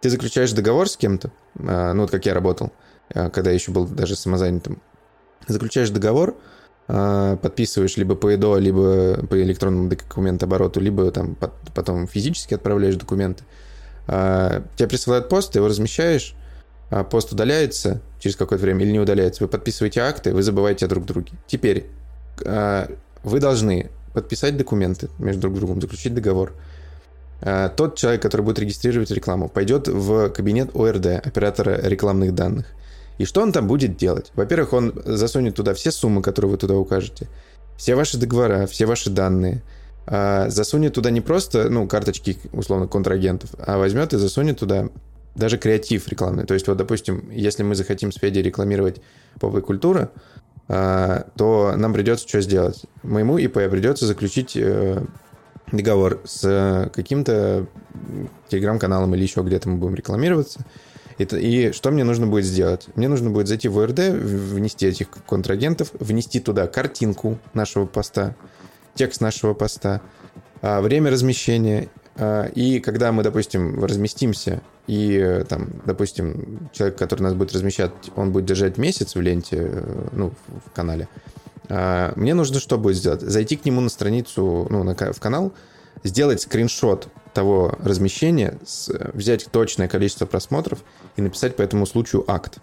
Ты 0.00 0.10
заключаешь 0.10 0.52
договор 0.52 0.88
с 0.88 0.96
кем-то, 0.96 1.32
а, 1.58 1.92
ну 1.92 2.02
вот 2.02 2.10
как 2.10 2.24
я 2.26 2.34
работал, 2.34 2.72
а, 3.12 3.30
когда 3.30 3.50
я 3.50 3.54
еще 3.54 3.72
был 3.72 3.86
даже 3.86 4.16
самозанятым. 4.16 4.80
Заключаешь 5.48 5.90
договор, 5.90 6.36
подписываешь 6.86 7.96
либо 7.96 8.14
по 8.16 8.34
ЭДО, 8.34 8.58
либо 8.58 9.26
по 9.26 9.40
электронному 9.40 9.88
документообороту, 9.88 10.80
либо 10.80 11.10
там 11.10 11.34
пот- 11.34 11.54
потом 11.74 12.06
физически 12.06 12.54
отправляешь 12.54 12.96
документы. 12.96 13.44
А, 14.06 14.62
Тебе 14.76 14.88
присылают 14.88 15.28
пост, 15.28 15.52
ты 15.52 15.58
его 15.58 15.68
размещаешь, 15.68 16.34
а 16.90 17.04
пост 17.04 17.32
удаляется 17.32 18.00
через 18.18 18.36
какое-то 18.36 18.64
время 18.64 18.84
или 18.84 18.92
не 18.92 19.00
удаляется, 19.00 19.44
вы 19.44 19.48
подписываете 19.48 20.00
акты, 20.00 20.34
вы 20.34 20.42
забываете 20.42 20.86
о 20.86 20.88
друг 20.88 21.06
друге. 21.06 21.32
Теперь 21.46 21.86
а, 22.44 22.90
вы 23.22 23.40
должны 23.40 23.90
подписать 24.12 24.56
документы 24.56 25.08
между 25.18 25.42
друг 25.42 25.54
другом, 25.54 25.80
заключить 25.80 26.14
договор. 26.14 26.52
А, 27.40 27.68
Тот 27.68 27.96
человек, 27.96 28.22
который 28.22 28.42
будет 28.42 28.58
регистрировать 28.58 29.10
рекламу, 29.10 29.48
пойдет 29.48 29.88
в 29.88 30.28
кабинет 30.30 30.74
ОРД, 30.76 31.06
оператора 31.24 31.80
рекламных 31.82 32.34
данных. 32.34 32.66
И 33.18 33.24
что 33.24 33.42
он 33.42 33.52
там 33.52 33.66
будет 33.66 33.96
делать? 33.96 34.32
Во-первых, 34.34 34.72
он 34.72 34.92
засунет 35.04 35.54
туда 35.54 35.74
все 35.74 35.90
суммы, 35.90 36.22
которые 36.22 36.50
вы 36.52 36.56
туда 36.56 36.74
укажете, 36.74 37.28
все 37.76 37.94
ваши 37.94 38.18
договора, 38.18 38.66
все 38.66 38.86
ваши 38.86 39.10
данные, 39.10 39.62
а, 40.06 40.48
засунет 40.48 40.94
туда 40.94 41.10
не 41.10 41.20
просто, 41.20 41.68
ну, 41.70 41.86
карточки, 41.86 42.38
условно, 42.52 42.88
контрагентов, 42.88 43.50
а 43.58 43.78
возьмет 43.78 44.12
и 44.12 44.18
засунет 44.18 44.58
туда 44.58 44.88
даже 45.34 45.58
креатив 45.58 46.08
рекламный. 46.08 46.44
То 46.44 46.54
есть, 46.54 46.68
вот, 46.68 46.76
допустим, 46.76 47.30
если 47.30 47.62
мы 47.62 47.74
захотим 47.74 48.12
с 48.12 48.16
Федей 48.16 48.42
рекламировать 48.42 49.00
поп 49.40 49.56
и 49.56 49.60
культура, 49.60 50.10
а, 50.68 51.26
то 51.36 51.74
нам 51.76 51.92
придется 51.92 52.28
что 52.28 52.40
сделать? 52.40 52.82
Моему 53.02 53.38
ИП 53.38 53.54
придется 53.70 54.06
заключить 54.06 54.56
э, 54.56 55.02
договор 55.70 56.20
с 56.24 56.90
каким-то 56.94 57.66
телеграм-каналом 58.48 59.14
или 59.14 59.22
еще 59.22 59.42
где-то 59.42 59.68
мы 59.68 59.76
будем 59.76 59.94
рекламироваться. 59.94 60.64
И, 61.18 61.24
и 61.24 61.72
что 61.72 61.90
мне 61.90 62.04
нужно 62.04 62.26
будет 62.26 62.44
сделать? 62.44 62.86
Мне 62.94 63.08
нужно 63.08 63.30
будет 63.30 63.48
зайти 63.48 63.68
в 63.68 63.78
ОРД, 63.78 64.10
внести 64.10 64.86
этих 64.86 65.08
контрагентов, 65.28 65.90
внести 65.98 66.40
туда 66.40 66.66
картинку 66.66 67.38
нашего 67.54 67.86
поста, 67.86 68.34
текст 68.94 69.20
нашего 69.20 69.54
поста, 69.54 70.00
а, 70.60 70.80
время 70.80 71.10
размещения. 71.10 71.88
а, 72.16 72.46
И 72.46 72.80
когда 72.80 73.12
мы, 73.12 73.22
допустим, 73.22 73.84
разместимся, 73.84 74.62
и 74.88 75.16
э, 75.16 75.44
там, 75.44 75.68
допустим, 75.86 76.68
человек, 76.72 76.98
который 76.98 77.22
нас 77.22 77.34
будет 77.34 77.52
размещать, 77.52 77.92
он 78.16 78.32
будет 78.32 78.46
держать 78.46 78.78
месяц 78.78 79.14
в 79.14 79.20
ленте, 79.20 79.58
э, 79.60 80.08
ну, 80.10 80.32
в 80.66 80.70
канале, 80.72 81.08
а, 81.68 82.12
мне 82.16 82.34
нужно 82.34 82.58
что 82.58 82.78
будет 82.78 82.96
сделать? 82.96 83.20
Зайти 83.20 83.56
к 83.56 83.64
нему 83.64 83.80
на 83.80 83.88
страницу, 83.88 84.66
ну, 84.68 84.82
на, 84.82 84.94
в 84.94 85.20
канал, 85.20 85.52
сделать 86.02 86.40
скриншот 86.40 87.08
того 87.32 87.76
размещения, 87.82 88.58
с- 88.64 88.92
взять 89.14 89.46
точное 89.50 89.88
количество 89.88 90.26
просмотров 90.26 90.80
и 91.16 91.22
написать 91.22 91.56
по 91.56 91.62
этому 91.62 91.86
случаю 91.86 92.24
акт. 92.30 92.58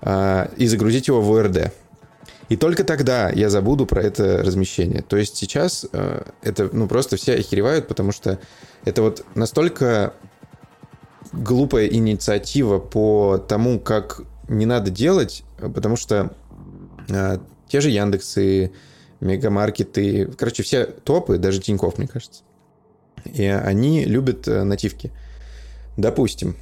А, 0.00 0.50
И 0.56 0.66
загрузить 0.66 1.08
его 1.08 1.20
в 1.20 1.32
ОРД. 1.32 1.72
И 2.48 2.56
только 2.56 2.82
тогда 2.84 3.28
я 3.30 3.50
забуду 3.50 3.84
про 3.84 4.02
это 4.02 4.42
размещение. 4.42 5.02
То 5.02 5.16
есть 5.18 5.36
сейчас 5.36 5.84
э, 5.92 6.22
это, 6.42 6.70
ну, 6.72 6.88
просто 6.88 7.16
все 7.16 7.34
охеревают, 7.34 7.88
потому 7.88 8.10
что 8.10 8.38
это 8.86 9.02
вот 9.02 9.24
настолько 9.34 10.14
глупая 11.32 11.86
инициатива 11.88 12.78
по 12.78 13.36
тому, 13.38 13.78
как 13.78 14.22
не 14.48 14.64
надо 14.64 14.90
делать, 14.90 15.44
потому 15.58 15.96
что 15.96 16.32
э, 17.10 17.38
те 17.68 17.80
же 17.82 17.90
Яндексы, 17.90 18.72
Мегамаркеты, 19.20 20.26
короче, 20.38 20.62
все 20.62 20.86
топы, 20.86 21.36
даже 21.38 21.60
Тинькофф, 21.60 21.98
мне 21.98 22.08
кажется, 22.08 22.42
и 23.32 23.44
они 23.44 24.04
любят 24.04 24.48
э, 24.48 24.64
нативки. 24.64 25.12
Допустим, 25.96 26.56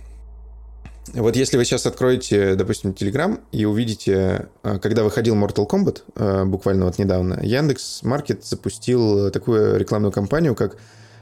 вот 1.14 1.36
если 1.36 1.56
вы 1.56 1.64
сейчас 1.64 1.86
откроете, 1.86 2.54
допустим, 2.56 2.90
Telegram 2.90 3.40
и 3.52 3.64
увидите, 3.64 4.48
э, 4.62 4.78
когда 4.78 5.04
выходил 5.04 5.36
Mortal 5.36 5.68
Kombat, 5.68 6.02
э, 6.16 6.44
буквально 6.44 6.86
вот 6.86 6.98
недавно, 6.98 7.38
Яндекс 7.42 8.02
Маркет 8.02 8.44
запустил 8.44 9.30
такую 9.30 9.78
рекламную 9.78 10.12
кампанию, 10.12 10.54
как, 10.54 10.76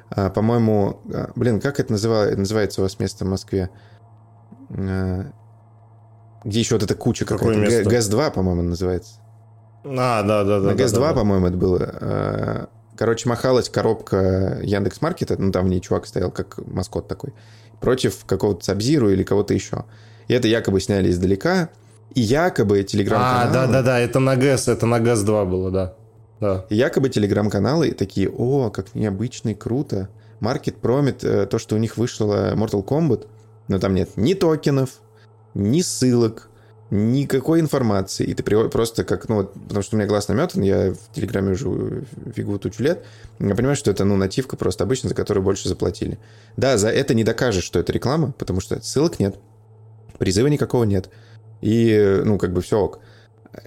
по-моему, 0.08 1.00
блин, 1.34 1.60
как 1.60 1.80
это 1.80 1.92
называ- 1.92 2.34
называется 2.36 2.80
у 2.80 2.84
вас 2.84 2.98
место 2.98 3.24
в 3.24 3.28
Москве? 3.28 3.70
Где 4.68 5.30
еще 6.60 6.74
вот 6.74 6.82
эта 6.82 6.94
куча 6.94 7.24
какая-то? 7.24 7.58
место? 7.58 7.88
ГЭС-2, 7.88 8.30
по-моему, 8.32 8.62
называется. 8.62 9.14
А, 9.84 10.22
да, 10.22 10.44
да, 10.44 10.60
да. 10.60 10.66
На 10.66 10.74
да, 10.74 10.84
ГЭС-2, 10.84 10.94
да, 10.94 11.08
да. 11.08 11.14
по-моему, 11.14 11.46
это 11.46 11.56
было. 11.56 12.68
Короче, 12.96 13.28
махалась 13.28 13.68
коробка 13.68 14.60
Яндекс 14.62 15.00
Маркета, 15.00 15.36
ну 15.38 15.50
там 15.50 15.66
в 15.66 15.68
ней 15.68 15.80
чувак 15.80 16.06
стоял 16.06 16.30
как 16.30 16.58
маскот 16.66 17.08
такой, 17.08 17.32
против 17.80 18.24
какого-то 18.24 18.64
Сабзиру 18.64 19.10
или 19.10 19.22
кого-то 19.22 19.54
еще. 19.54 19.84
И 20.28 20.34
это 20.34 20.48
якобы 20.48 20.80
сняли 20.80 21.10
издалека, 21.10 21.70
и 22.14 22.20
якобы 22.20 22.80
А, 22.80 22.84
телеграм-каналы... 22.84 23.52
да, 23.52 23.66
да, 23.66 23.82
да, 23.82 23.98
это 23.98 24.20
на 24.20 24.36
ГЭС, 24.36 24.68
это 24.68 24.86
на 24.86 25.00
ГЭС-2 25.00 25.44
было, 25.46 25.70
да. 25.70 25.94
Да. 26.40 26.66
И 26.68 26.76
якобы 26.76 27.08
телеграм-каналы 27.08 27.92
такие, 27.92 28.28
о, 28.28 28.70
как 28.70 28.94
необычно 28.94 29.50
и 29.50 29.54
круто. 29.54 30.08
Маркет 30.40 30.76
промит 30.76 31.24
э, 31.24 31.46
то, 31.46 31.58
что 31.58 31.74
у 31.74 31.78
них 31.78 31.96
вышло 31.96 32.54
Mortal 32.54 32.84
Kombat, 32.84 33.26
но 33.68 33.78
там 33.78 33.94
нет 33.94 34.10
ни 34.16 34.34
токенов, 34.34 35.00
ни 35.54 35.80
ссылок, 35.80 36.50
никакой 36.90 37.60
информации. 37.60 38.24
И 38.24 38.34
ты 38.34 38.42
просто 38.42 39.04
как, 39.04 39.28
ну, 39.28 39.44
потому 39.44 39.82
что 39.82 39.96
у 39.96 39.98
меня 39.98 40.08
глаз 40.08 40.28
наметан, 40.28 40.62
я 40.62 40.92
в 40.92 41.14
Телеграме 41.14 41.52
уже 41.52 42.04
фигу 42.34 42.58
тучу 42.58 42.82
лет, 42.82 43.04
я 43.38 43.54
понимаю, 43.54 43.76
что 43.76 43.90
это, 43.90 44.04
ну, 44.04 44.16
нативка 44.16 44.56
просто 44.56 44.84
обычно, 44.84 45.08
за 45.08 45.14
которую 45.14 45.42
больше 45.42 45.68
заплатили. 45.68 46.18
Да, 46.56 46.76
за 46.76 46.90
это 46.90 47.14
не 47.14 47.24
докажешь, 47.24 47.64
что 47.64 47.78
это 47.78 47.92
реклама, 47.92 48.32
потому 48.38 48.60
что 48.60 48.80
ссылок 48.82 49.18
нет, 49.18 49.36
призыва 50.18 50.46
никакого 50.48 50.84
нет. 50.84 51.10
И, 51.60 52.20
ну, 52.24 52.38
как 52.38 52.52
бы 52.52 52.60
все 52.60 52.78
ок. 52.78 53.00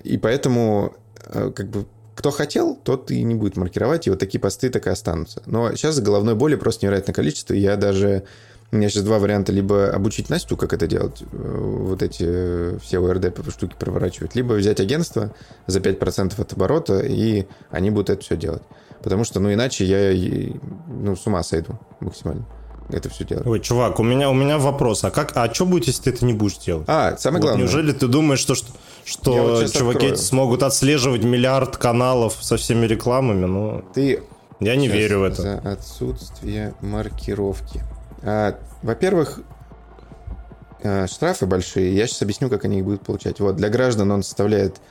И 0.03 0.17
поэтому, 0.17 0.95
э, 1.25 1.51
как 1.55 1.67
бы, 1.69 1.86
кто 2.15 2.31
хотел, 2.31 2.75
тот 2.75 3.12
и 3.12 3.24
не 3.24 3.36
будет 3.36 3.57
маркировать, 3.57 4.07
и 4.07 4.09
вот 4.09 4.19
такие 4.19 4.39
посты 4.39 4.69
так 4.69 4.88
и 4.88 4.89
останутся. 4.89 5.41
Но 5.45 5.71
сейчас 5.71 6.00
головной 6.00 6.36
боли 6.36 6.55
просто 6.55 6.86
невероятное 6.86 7.13
количество, 7.13 7.53
и 7.53 7.59
я 7.59 7.75
даже 7.75 8.24
У 8.71 8.75
меня 8.75 8.89
сейчас 8.89 9.03
два 9.03 9.17
варианта. 9.17 9.51
Либо 9.51 9.89
обучить 9.89 10.29
Настю, 10.29 10.57
как 10.57 10.74
это 10.74 10.88
делать, 10.88 11.24
э, 11.31 11.57
вот 11.57 12.01
эти 12.03 12.24
э, 12.27 12.77
все 12.81 13.00
ОРД 13.00 13.33
штуки 13.50 13.75
проворачивать, 13.79 14.36
либо 14.36 14.53
взять 14.53 14.79
агентство 14.79 15.33
за 15.67 15.79
5% 15.79 16.39
от 16.41 16.53
оборота, 16.53 17.00
и 17.00 17.45
они 17.69 17.91
будут 17.91 18.09
это 18.09 18.21
все 18.21 18.36
делать. 18.36 18.63
Потому 19.01 19.24
что, 19.24 19.39
ну, 19.39 19.53
иначе 19.53 19.86
я 19.86 20.59
ну, 20.88 21.15
с 21.15 21.25
ума 21.27 21.43
сойду 21.43 21.79
максимально 22.01 22.45
это 22.89 23.09
все 23.09 23.25
делать. 23.25 23.45
Ой, 23.45 23.59
чувак, 23.59 24.00
у 24.00 24.03
меня, 24.03 24.29
у 24.29 24.33
меня 24.33 24.57
вопрос. 24.57 25.03
А 25.03 25.12
как, 25.12 25.36
а 25.36 25.53
что 25.53 25.65
будет, 25.65 25.88
если 25.88 26.03
ты 26.03 26.09
это 26.12 26.25
не 26.25 26.33
будешь 26.33 26.57
делать? 26.57 26.86
А, 26.88 27.17
самое 27.17 27.41
Вот 27.41 27.47
главное. 27.47 27.65
неужели 27.65 27.91
ты 27.91 28.07
думаешь, 28.07 28.39
что, 28.39 28.55
что, 28.55 28.71
что 29.05 29.31
вот 29.31 29.74
чуваки 29.74 29.97
открою. 29.97 30.17
смогут 30.17 30.63
отслеживать 30.63 31.24
миллиард 31.24 31.77
каналов 31.77 32.38
со 32.39 32.57
всеми 32.57 32.86
рекламами? 32.86 33.45
Ну, 33.45 33.83
Ты 33.93 34.24
я 34.59 34.75
не 34.75 34.88
верю 34.88 35.19
в 35.19 35.24
это. 35.24 35.41
За 35.41 35.57
отсутствие 35.59 36.74
маркировки. 36.81 37.83
А, 38.27 38.60
во-первых, 38.84 39.39
а, 40.84 41.07
штрафы 41.07 41.46
большие. 41.46 41.96
Я 41.96 42.07
сейчас 42.07 42.22
объясню, 42.22 42.50
как 42.50 42.65
они 42.65 42.79
их 42.79 42.84
будут 42.86 43.01
получать. 43.01 43.39
Вот, 43.39 43.55
для 43.55 43.69
граждан 43.69 44.12
он 44.12 44.22
составляет 44.22 44.81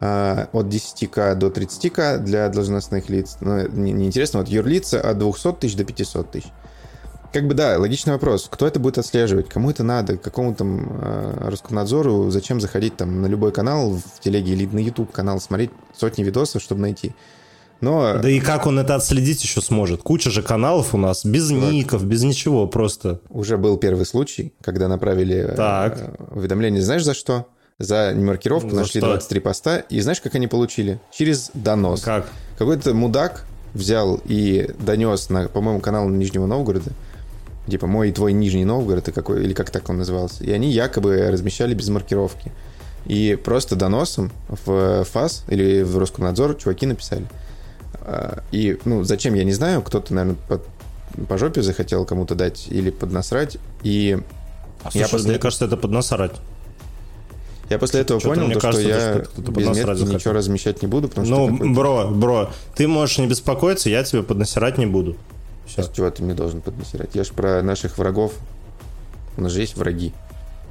а, 0.00 0.48
от 0.52 0.66
10к 0.66 1.34
до 1.34 1.48
30к 1.48 2.18
для 2.20 2.48
должностных 2.48 3.10
лиц. 3.10 3.36
Ну, 3.40 3.68
не- 3.68 3.92
неинтересно, 3.92 4.38
вот 4.38 4.48
юрлица 4.48 4.98
от 4.98 5.18
200 5.18 5.52
тысяч 5.60 5.76
до 5.76 5.84
500 5.84 6.30
тысяч. 6.30 6.48
Как 7.34 7.46
бы 7.46 7.52
да, 7.52 7.78
логичный 7.78 8.14
вопрос. 8.14 8.48
Кто 8.50 8.66
это 8.66 8.80
будет 8.80 8.96
отслеживать? 8.96 9.48
Кому 9.48 9.70
это 9.70 9.84
надо? 9.84 10.16
Какому 10.16 10.54
там 10.54 11.00
э, 11.00 11.48
Роскомнадзору? 11.50 12.30
Зачем 12.30 12.60
заходить 12.60 12.96
там 12.96 13.20
на 13.20 13.26
любой 13.26 13.52
канал 13.52 13.90
в 13.90 14.20
телеге 14.20 14.54
или 14.54 14.66
на 14.66 14.80
YouTube 14.80 15.12
канал, 15.12 15.38
смотреть 15.38 15.70
сотни 15.96 16.24
видосов, 16.24 16.62
чтобы 16.62 16.80
найти? 16.80 17.14
Но 17.80 18.18
Да 18.18 18.28
и 18.28 18.40
как 18.40 18.66
он 18.66 18.78
это 18.78 18.94
отследить 18.94 19.42
еще 19.42 19.60
сможет? 19.60 20.02
Куча 20.02 20.30
же 20.30 20.42
каналов 20.42 20.94
у 20.94 20.98
нас, 20.98 21.24
без 21.24 21.50
ников, 21.50 22.04
без 22.04 22.22
ничего, 22.22 22.66
просто. 22.66 23.20
Уже 23.30 23.56
был 23.56 23.78
первый 23.78 24.04
случай, 24.06 24.52
когда 24.62 24.88
направили 24.88 25.36
э, 25.36 25.54
Так. 25.56 25.98
э, 25.98 26.24
уведомление, 26.34 26.82
знаешь, 26.82 27.04
за 27.04 27.14
что? 27.14 27.46
За 27.78 28.12
немаркировку 28.12 28.70
За 28.70 28.76
нашли 28.76 29.00
что? 29.00 29.08
23 29.08 29.40
поста. 29.40 29.78
И 29.78 30.00
знаешь, 30.00 30.20
как 30.20 30.34
они 30.34 30.46
получили? 30.46 31.00
Через 31.12 31.50
донос. 31.54 32.02
Как? 32.02 32.28
Какой-то 32.58 32.92
мудак 32.92 33.46
взял 33.72 34.20
и 34.26 34.70
донес 34.78 35.30
на, 35.30 35.48
по-моему, 35.48 35.80
канал 35.80 36.08
Нижнего 36.08 36.44
Новгорода. 36.46 36.90
Типа 37.66 37.86
мой 37.86 38.10
и 38.10 38.12
твой 38.12 38.32
Нижний 38.34 38.64
Новгород, 38.66 39.08
и 39.08 39.12
какой, 39.12 39.44
или 39.44 39.54
как 39.54 39.70
так 39.70 39.88
он 39.88 39.96
назывался. 39.98 40.44
И 40.44 40.50
они 40.50 40.70
якобы 40.70 41.30
размещали 41.30 41.72
без 41.72 41.88
маркировки. 41.88 42.52
И 43.06 43.38
просто 43.42 43.76
доносом 43.76 44.30
в 44.66 45.04
ФАС 45.04 45.44
или 45.48 45.82
в 45.82 45.96
Роскомнадзор 45.96 46.56
чуваки 46.56 46.84
написали. 46.84 47.24
А, 48.02 48.42
И, 48.52 48.78
ну, 48.84 49.04
зачем, 49.04 49.34
я 49.34 49.44
не 49.44 49.52
знаю. 49.52 49.82
Кто-то, 49.82 50.14
наверное, 50.14 50.38
по, 50.48 50.60
по 51.26 51.38
жопе 51.38 51.62
захотел 51.62 52.04
кому-то 52.04 52.34
дать 52.34 52.66
или 52.68 52.90
поднасрать. 52.90 53.58
И 53.82 54.18
А, 54.82 54.90
Я 54.94 55.06
слушай, 55.06 55.10
после- 55.10 55.30
мне 55.30 55.38
кажется, 55.38 55.64
это 55.66 55.76
поднасрать. 55.76 56.32
я 57.68 57.78
после 57.78 58.00
этого 58.00 58.18
Что-то 58.20 58.34
понял, 58.34 58.46
мне 58.46 58.54
то, 58.54 58.60
кажется, 58.60 58.82
что 58.88 58.98
то, 59.12 59.18
я 59.18 59.24
что 59.24 59.52
без 59.52 59.66
метки 59.66 59.80
захотел. 59.82 60.06
ничего 60.14 60.32
размещать 60.34 60.82
не 60.82 60.88
буду, 60.88 61.08
потому 61.08 61.26
что 61.26 61.48
Ну, 61.48 61.74
бро, 61.74 62.08
бро, 62.10 62.50
ты 62.74 62.88
можешь 62.88 63.18
не 63.18 63.26
беспокоиться, 63.26 63.90
я 63.90 64.02
тебе 64.04 64.22
поднасирать 64.22 64.78
не 64.78 64.86
буду. 64.86 65.16
Все. 65.66 65.82
С 65.82 65.90
чего 65.90 66.10
ты 66.10 66.22
мне 66.22 66.34
должен 66.34 66.62
поднасирать? 66.62 67.10
Я 67.14 67.22
ж 67.24 67.28
про 67.28 67.62
наших 67.62 67.98
врагов. 67.98 68.32
У 69.36 69.42
нас 69.42 69.52
же 69.52 69.60
есть 69.60 69.76
враги. 69.76 70.12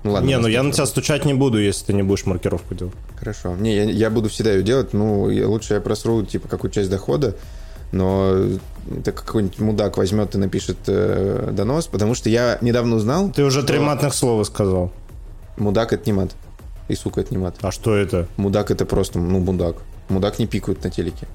Ну 0.03 0.11
ладно. 0.13 0.27
Не, 0.27 0.37
ну 0.37 0.47
я 0.47 0.63
на 0.63 0.71
тебя 0.71 0.85
стучать 0.85 1.25
не 1.25 1.33
буду, 1.33 1.59
если 1.59 1.85
ты 1.87 1.93
не 1.93 2.03
будешь 2.03 2.25
маркировку 2.25 2.73
делать. 2.75 2.93
Хорошо. 3.17 3.55
Не, 3.57 3.75
я, 3.75 3.83
я 3.83 4.09
буду 4.09 4.29
всегда 4.29 4.53
ее 4.53 4.63
делать. 4.63 4.93
Ну, 4.93 5.29
я- 5.29 5.47
лучше 5.47 5.73
я 5.73 5.81
просру, 5.81 6.23
типа, 6.23 6.47
какую 6.47 6.71
часть 6.71 6.89
дохода, 6.89 7.35
но 7.91 8.35
это 8.97 9.11
какой-нибудь 9.11 9.59
мудак 9.59 9.97
возьмет 9.97 10.35
и 10.35 10.37
напишет 10.37 10.77
э, 10.87 11.49
донос, 11.51 11.87
потому 11.87 12.15
что 12.15 12.29
я 12.29 12.57
недавно 12.61 12.95
узнал, 12.95 13.31
Ты 13.31 13.43
уже 13.43 13.63
три 13.63 13.77
Что? 13.77 13.85
матных 13.85 14.13
слова 14.13 14.43
сказал. 14.43 14.91
мудак 15.57 15.91
это 15.93 16.03
не 16.05 16.13
мат. 16.13 16.31
И 16.87 16.95
сука 16.95 17.21
это 17.21 17.31
не 17.33 17.37
мат. 17.37 17.55
А 17.61 17.71
что 17.71 17.95
это? 17.95 18.27
Мудак 18.37 18.71
это 18.71 18.85
просто, 18.85 19.19
ну, 19.19 19.39
мудак. 19.39 19.75
Мудак 20.07 20.39
не 20.39 20.47
пикают 20.47 20.83
на 20.83 20.89
телеке. 20.89 21.27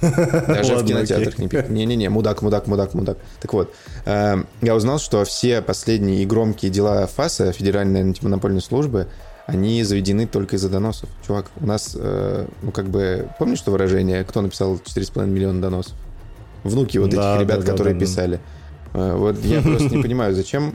Даже 0.46 0.72
в 0.72 0.76
Ладно, 0.76 0.88
кинотеатрах 0.88 1.34
окей. 1.34 1.42
не 1.44 1.48
пикают. 1.48 1.70
Не-не-не, 1.70 2.08
мудак, 2.10 2.42
мудак, 2.42 2.66
мудак, 2.66 2.94
мудак. 2.94 3.18
Так 3.40 3.52
вот, 3.52 3.74
э, 4.04 4.36
я 4.62 4.74
узнал, 4.74 4.98
что 4.98 5.24
все 5.24 5.62
последние 5.62 6.22
и 6.22 6.26
громкие 6.26 6.70
дела 6.70 7.06
ФАСа, 7.06 7.52
Федеральной 7.52 8.00
антимонопольной 8.00 8.60
службы, 8.60 9.08
они 9.46 9.82
заведены 9.84 10.26
только 10.26 10.56
из-за 10.56 10.68
доносов. 10.68 11.08
Чувак, 11.26 11.46
у 11.60 11.66
нас, 11.66 11.96
э, 11.98 12.46
ну, 12.62 12.72
как 12.72 12.88
бы, 12.88 13.28
помнишь 13.38 13.58
что 13.58 13.70
выражение, 13.70 14.24
кто 14.24 14.40
написал 14.40 14.74
4,5 14.84 15.26
миллиона 15.26 15.60
доносов? 15.60 15.94
Внуки 16.64 16.98
вот 16.98 17.10
Да, 17.10 17.34
этих 17.36 17.42
ребят, 17.42 17.60
да, 17.60 17.66
да, 17.66 17.72
которые 17.72 17.96
писали. 17.96 18.40
Э, 18.92 19.14
Вот 19.16 19.38
я 19.44 19.60
просто 19.62 19.88
не 19.94 20.02
понимаю, 20.02 20.34
зачем. 20.34 20.74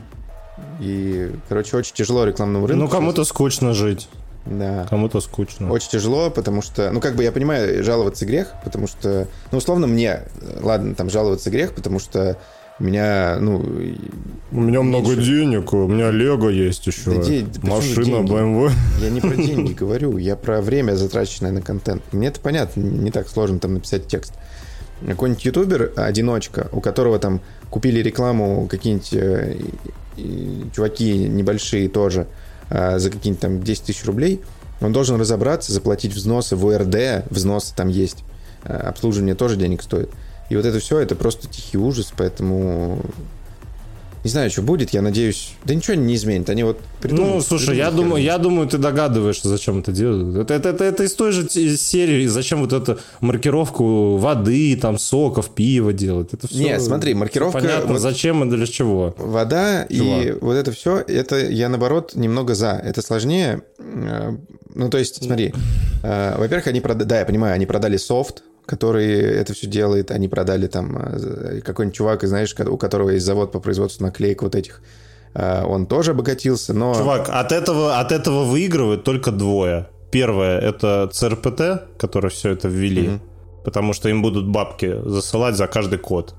И, 0.80 1.30
короче, 1.48 1.76
очень 1.76 1.94
тяжело 1.94 2.24
рекламному 2.24 2.66
рынку. 2.66 2.84
Ну, 2.84 2.88
кому-то 2.88 3.24
скучно 3.24 3.72
жить. 3.74 4.08
Да. 4.44 4.86
кому-то 4.90 5.20
скучно. 5.20 5.70
Очень 5.70 5.90
тяжело, 5.90 6.28
потому 6.30 6.62
что, 6.62 6.90
ну, 6.90 7.00
как 7.00 7.14
бы 7.14 7.22
я 7.22 7.30
понимаю, 7.32 7.84
жаловаться 7.84 8.26
грех, 8.26 8.54
потому 8.64 8.86
что, 8.88 9.28
ну, 9.52 9.58
условно, 9.58 9.86
мне, 9.86 10.22
ладно, 10.60 10.94
там, 10.96 11.10
жаловаться 11.10 11.48
грех, 11.50 11.72
потому 11.74 12.00
что 12.00 12.36
меня, 12.80 13.36
ну, 13.38 13.58
У 14.50 14.60
меня 14.60 14.82
много 14.82 15.10
меньше. 15.10 15.24
денег, 15.24 15.72
у 15.72 15.86
меня 15.86 16.10
Лего 16.10 16.48
есть 16.48 16.84
еще. 16.86 17.12
Да 17.14 17.22
де- 17.22 17.46
Машина 17.62 18.04
деньги? 18.26 18.32
BMW. 18.32 18.70
я 19.00 19.10
не 19.10 19.20
про 19.20 19.36
деньги 19.36 19.72
говорю, 19.74 20.16
я 20.16 20.34
про 20.34 20.60
время, 20.60 20.96
затраченное 20.96 21.52
на 21.52 21.62
контент. 21.62 22.02
Мне 22.12 22.28
это 22.28 22.40
понятно, 22.40 22.80
не 22.80 23.12
так 23.12 23.28
сложно 23.28 23.60
там 23.60 23.74
написать 23.74 24.08
текст. 24.08 24.32
Какой-нибудь 25.06 25.44
ютубер, 25.44 25.92
одиночка, 25.96 26.68
у 26.72 26.80
которого 26.80 27.18
там 27.20 27.40
купили 27.70 28.00
рекламу 28.00 28.66
какие-нибудь 28.68 29.12
э, 29.12 29.56
чуваки 30.74 31.12
небольшие 31.28 31.88
тоже 31.88 32.26
за 32.72 33.10
какие-нибудь 33.10 33.40
там 33.40 33.62
10 33.62 33.84
тысяч 33.84 34.04
рублей, 34.04 34.40
он 34.80 34.92
должен 34.92 35.20
разобраться, 35.20 35.72
заплатить 35.72 36.14
взносы 36.14 36.56
в 36.56 36.66
ОРД, 36.66 37.30
взносы 37.30 37.74
там 37.74 37.88
есть, 37.88 38.24
а, 38.64 38.88
обслуживание 38.88 39.34
тоже 39.34 39.56
денег 39.56 39.82
стоит. 39.82 40.10
И 40.50 40.56
вот 40.56 40.64
это 40.64 40.80
все, 40.80 40.98
это 40.98 41.14
просто 41.14 41.48
тихий 41.48 41.78
ужас, 41.78 42.12
поэтому 42.16 43.00
не 44.24 44.30
знаю, 44.30 44.50
что 44.50 44.62
будет, 44.62 44.90
я 44.90 45.02
надеюсь, 45.02 45.52
да 45.64 45.74
ничего 45.74 45.94
не 45.96 46.14
изменит, 46.14 46.48
они 46.50 46.62
вот 46.62 46.78
придумают- 47.00 47.34
Ну, 47.36 47.40
слушай, 47.40 47.76
я 47.76 47.90
думаю, 47.90 48.22
я 48.22 48.38
думаю, 48.38 48.68
ты 48.68 48.78
догадываешься, 48.78 49.48
зачем 49.48 49.80
это 49.80 49.90
делают. 49.92 50.36
Это, 50.36 50.54
это, 50.54 50.68
это, 50.68 50.84
это 50.84 51.02
из 51.04 51.14
той 51.14 51.32
же 51.32 51.48
серии, 51.48 52.26
зачем 52.26 52.60
вот 52.60 52.72
эту 52.72 52.98
маркировку 53.20 54.16
воды, 54.18 54.76
там, 54.76 54.98
соков, 54.98 55.50
пива 55.50 55.92
делать. 55.92 56.28
Это 56.32 56.46
все 56.46 56.58
Не, 56.62 56.80
смотри, 56.80 57.14
маркировка 57.14 57.58
Понятно, 57.60 57.92
вот- 57.94 58.00
зачем 58.00 58.44
и 58.44 58.50
для 58.56 58.66
чего. 58.66 59.14
Вода 59.18 59.82
и 59.84 59.96
Чувак. 59.98 60.42
вот 60.42 60.54
это 60.54 60.70
все, 60.72 60.98
это 60.98 61.38
я 61.38 61.68
наоборот 61.68 62.12
немного 62.14 62.54
за. 62.54 62.80
Это 62.84 63.02
сложнее. 63.02 63.62
Э, 63.78 64.36
Ну, 64.74 64.88
то 64.88 64.96
есть, 64.96 65.22
смотри, 65.22 65.52
э, 66.02 66.34
во-первых, 66.38 66.66
они 66.66 66.80
продали, 66.80 67.06
да, 67.06 67.18
я 67.18 67.26
понимаю, 67.26 67.54
они 67.54 67.66
продали 67.66 67.98
софт, 67.98 68.42
который 68.72 69.06
это 69.40 69.52
все 69.52 69.66
делает, 69.66 70.10
они 70.10 70.28
продали 70.28 70.66
там 70.66 70.96
э, 70.96 71.60
какой-нибудь 71.60 71.94
чувак, 71.94 72.24
знаешь, 72.24 72.54
у 72.58 72.78
которого 72.78 73.10
есть 73.10 73.26
завод 73.26 73.52
по 73.52 73.60
производству 73.60 74.02
наклеек 74.02 74.42
вот 74.42 74.54
этих, 74.54 74.80
э, 75.34 75.62
он 75.64 75.84
тоже 75.84 76.12
обогатился, 76.12 76.72
но... 76.72 76.94
Чувак, 76.94 77.28
от 77.30 77.52
этого, 77.52 77.98
от 78.00 78.12
этого 78.12 78.44
выигрывают 78.44 79.04
только 79.04 79.30
двое. 79.30 79.88
Первое– 80.10 80.58
это 80.60 81.10
ЦРПТ, 81.12 81.98
которые 81.98 82.30
все 82.30 82.52
это 82.52 82.68
ввели, 82.68 83.08
Мгм. 83.08 83.20
потому 83.62 83.92
что 83.92 84.08
им 84.08 84.22
будут 84.22 84.48
бабки 84.48 85.00
засылать 85.04 85.56
за 85.56 85.66
каждый 85.66 85.98
код. 85.98 86.34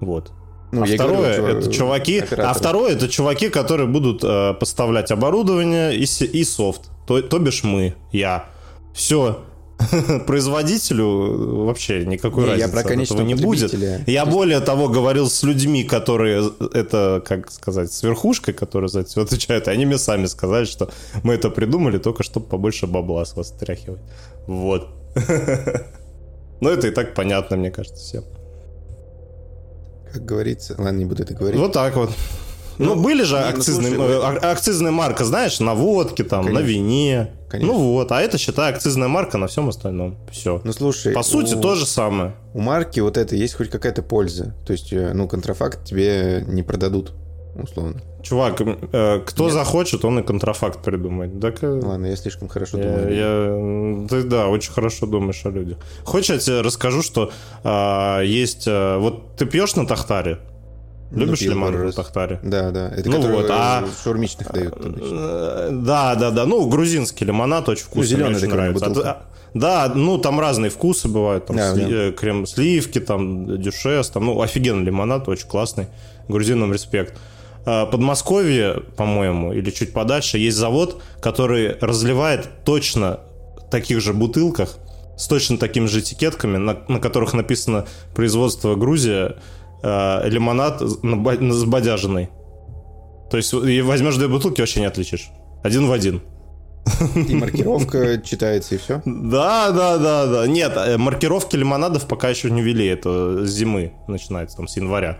Вот. 0.00 0.32
ну, 0.72 0.82
а 0.82 0.86
второе 0.86 1.36
говорю, 1.36 1.58
это 1.58 1.70
чувак, 1.70 2.04
чуваки, 2.04 2.18
а 2.20 2.24
операторы. 2.24 2.58
второе 2.58 2.92
это 2.92 3.08
чуваки, 3.08 3.48
которые 3.50 3.86
будут 3.86 4.24
э, 4.24 4.54
поставлять 4.54 5.10
оборудование 5.10 5.94
и, 5.94 6.04
и 6.04 6.44
софт. 6.44 6.90
То, 7.06 7.20
то 7.20 7.38
бишь 7.38 7.64
мы, 7.64 7.94
я. 8.12 8.46
Все. 8.94 9.44
Производителю 10.26 11.64
вообще 11.66 12.06
никакой 12.06 12.44
Не, 12.44 12.50
я 12.50 12.52
разницы 12.52 12.72
про 12.72 12.80
от 12.80 12.86
конечного 12.86 13.20
этого 13.20 13.28
не 13.28 13.34
будет. 13.34 13.74
Я 14.06 14.24
более 14.24 14.60
того 14.60 14.88
говорил 14.88 15.28
с 15.28 15.42
людьми, 15.42 15.84
которые 15.84 16.50
это, 16.72 17.22
как 17.26 17.50
сказать, 17.50 17.92
с 17.92 18.02
верхушкой, 18.02 18.54
которые 18.54 18.88
за 18.88 19.00
это 19.00 19.20
отвечают, 19.20 19.68
и 19.68 19.70
они 19.70 19.86
мне 19.86 19.98
сами 19.98 20.26
сказали, 20.26 20.64
что 20.64 20.90
мы 21.22 21.34
это 21.34 21.50
придумали 21.50 21.98
только 21.98 22.22
чтобы 22.22 22.46
побольше 22.46 22.86
бабла 22.86 23.24
с 23.24 23.36
вас 23.36 23.48
стряхивать. 23.48 24.00
Вот. 24.46 24.88
Ну, 26.58 26.70
это 26.70 26.88
и 26.88 26.90
так 26.90 27.14
понятно, 27.14 27.58
мне 27.58 27.70
кажется, 27.70 28.02
всем. 28.02 28.24
Как 30.10 30.24
говорится, 30.24 30.74
ладно, 30.78 30.96
не 30.96 31.04
буду 31.04 31.22
это 31.22 31.34
говорить. 31.34 31.60
Вот 31.60 31.72
так 31.74 31.94
вот. 31.96 32.10
Ну, 32.78 32.94
были 32.96 33.22
же 33.22 33.38
ну, 33.38 33.48
акцизные, 33.48 33.94
слушай, 33.94 34.12
э, 34.12 34.20
ак- 34.22 34.44
акцизная 34.44 34.92
марка, 34.92 35.24
знаешь, 35.24 35.60
на 35.60 35.74
водке, 35.74 36.24
там, 36.24 36.40
на 36.44 36.50
Конечно. 36.52 36.66
вине. 36.66 37.30
Конечно. 37.48 37.72
Ну 37.72 37.78
вот, 37.92 38.10
а 38.12 38.20
это, 38.20 38.38
считай, 38.38 38.72
акцизная 38.72 39.08
марка 39.08 39.38
на 39.38 39.46
всем 39.46 39.68
остальном. 39.68 40.16
Все. 40.30 40.60
Ну, 40.64 40.72
слушай, 40.72 41.12
По 41.14 41.22
сути, 41.22 41.54
у- 41.54 41.60
то 41.60 41.74
же 41.74 41.86
самое. 41.86 42.34
У 42.54 42.60
марки 42.60 43.00
вот 43.00 43.16
это 43.16 43.36
есть 43.36 43.54
хоть 43.54 43.70
какая-то 43.70 44.02
польза. 44.02 44.54
То 44.66 44.72
есть, 44.72 44.92
э, 44.92 45.12
ну, 45.14 45.28
контрафакт 45.28 45.84
тебе 45.84 46.44
не 46.48 46.62
продадут, 46.62 47.12
условно. 47.62 48.00
Чувак, 48.22 48.60
э, 48.60 49.20
кто 49.24 49.44
Нет. 49.44 49.52
захочет, 49.52 50.04
он 50.04 50.18
и 50.18 50.22
контрафакт 50.24 50.82
придумает. 50.82 51.40
Так, 51.40 51.62
э, 51.62 51.80
Ладно, 51.80 52.06
я 52.06 52.16
слишком 52.16 52.48
хорошо 52.48 52.78
я, 52.78 52.84
думаю. 52.84 53.14
я- 54.02 54.08
ты, 54.08 54.24
да, 54.24 54.48
очень 54.48 54.72
хорошо 54.72 55.06
думаешь 55.06 55.40
о 55.46 55.50
людях. 55.50 55.78
Хочешь, 56.04 56.30
я 56.30 56.38
тебе 56.38 56.60
расскажу, 56.62 57.02
что 57.02 57.30
а, 57.62 58.20
есть... 58.22 58.64
а, 58.66 58.98
вот 58.98 59.36
ты 59.36 59.46
пьешь 59.46 59.76
на 59.76 59.86
Тахтаре? 59.86 60.38
Любишь 61.10 61.40
лиман 61.42 61.72
пару 61.72 61.88
в. 61.88 61.92
Тахтаре? 61.94 62.40
Да, 62.42 62.70
да. 62.70 62.88
Это 62.88 63.08
Ну 63.08 63.20
вот, 63.20 63.46
а- 63.50 63.84
в 63.86 64.02
шаурмичных 64.02 64.50
дают 64.52 64.74
обычно. 64.84 65.16
Э, 65.18 65.68
Да, 65.72 66.14
да, 66.16 66.30
да. 66.30 66.46
Ну, 66.46 66.66
грузинский 66.68 67.24
лимонад 67.24 67.68
очень 67.68 67.84
вкусный. 67.84 68.06
зелёный 68.16 68.28
мне 68.30 68.36
очень 68.38 68.48
нравится. 68.48 68.86
бутылка. 68.88 69.10
А, 69.10 69.22
Да, 69.54 69.92
ну 69.94 70.18
там 70.18 70.38
разные 70.40 70.70
вкусы 70.70 71.08
бывают. 71.08 71.46
Там 71.46 71.56
Да, 71.56 71.72
сли- 71.74 71.84
да. 71.84 71.90
э, 72.08 72.12
крем 72.12 72.46
сливки, 72.46 72.98
там 73.00 73.60
дюшес, 73.60 74.10
там, 74.10 74.26
ну, 74.26 74.40
офигенный 74.42 74.84
лимонад, 74.84 75.28
очень 75.28 75.46
классный. 75.48 75.86
Грузинам 76.28 76.72
респект. 76.72 77.14
А, 77.64 77.86
Подмосковье, 77.86 78.82
по-моему, 78.96 79.52
или 79.52 79.70
чуть 79.70 79.92
подальше, 79.92 80.38
есть 80.38 80.56
завод, 80.56 81.00
который 81.20 81.76
разливает 81.80 82.48
точно 82.64 83.20
в 83.56 83.70
таких 83.70 84.00
же 84.00 84.12
бутылках 84.12 84.76
с 85.16 85.26
точно 85.28 85.56
такими 85.56 85.86
же 85.86 86.00
этикетками, 86.00 86.58
на, 86.58 86.76
на 86.88 86.98
которых 87.00 87.32
написано 87.32 87.86
производство 88.14 88.74
Грузия, 88.74 89.36
э, 89.86 90.28
лимонад 90.28 90.80
забодяженный. 90.80 92.28
То 93.30 93.36
есть 93.36 93.52
возьмешь 93.52 94.16
две 94.16 94.28
бутылки, 94.28 94.60
вообще 94.60 94.80
не 94.80 94.86
отличишь. 94.86 95.30
Один 95.62 95.86
в 95.86 95.92
один. 95.92 96.22
И 97.28 97.34
маркировка 97.34 98.22
читается, 98.22 98.76
и 98.76 98.78
все. 98.78 99.02
Да, 99.04 99.70
да, 99.70 99.98
да, 99.98 100.26
да. 100.26 100.46
Нет, 100.46 100.72
э, 100.76 100.96
маркировки 100.96 101.56
лимонадов 101.56 102.06
пока 102.06 102.28
еще 102.28 102.50
не 102.50 102.62
ввели. 102.62 102.86
Это 102.86 103.44
с 103.44 103.50
зимы 103.50 103.92
начинается, 104.06 104.56
там, 104.56 104.68
с 104.68 104.76
января. 104.76 105.18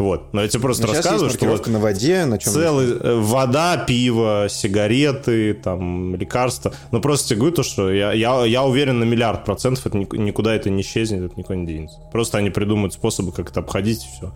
Вот. 0.00 0.32
Но 0.32 0.40
я 0.40 0.48
тебе 0.48 0.62
просто 0.62 0.84
есть 0.84 0.94
рассказываю, 0.94 1.30
что 1.30 1.44
вот 1.46 1.66
на 1.66 1.78
воде, 1.78 2.24
на 2.24 2.38
чем 2.38 2.54
целый 2.54 2.96
э, 2.98 3.20
вода, 3.20 3.76
пиво, 3.76 4.46
сигареты, 4.48 5.52
там, 5.52 6.14
лекарства. 6.16 6.72
Ну, 6.90 7.02
просто 7.02 7.28
тебе 7.28 7.40
говорю 7.40 7.54
то, 7.56 7.62
что 7.62 7.92
я, 7.92 8.10
я, 8.14 8.46
я 8.46 8.64
уверен 8.64 8.98
на 8.98 9.04
миллиард 9.04 9.44
процентов, 9.44 9.86
это 9.86 9.98
ник- 9.98 10.14
никуда 10.14 10.54
это 10.54 10.70
не 10.70 10.80
исчезнет, 10.80 11.24
это 11.24 11.34
никуда 11.36 11.56
не 11.56 11.66
денется. 11.66 11.98
Просто 12.12 12.38
они 12.38 12.48
придумают 12.48 12.94
способы, 12.94 13.30
как 13.30 13.50
это 13.50 13.60
обходить, 13.60 14.02
и 14.02 14.08
все. 14.16 14.32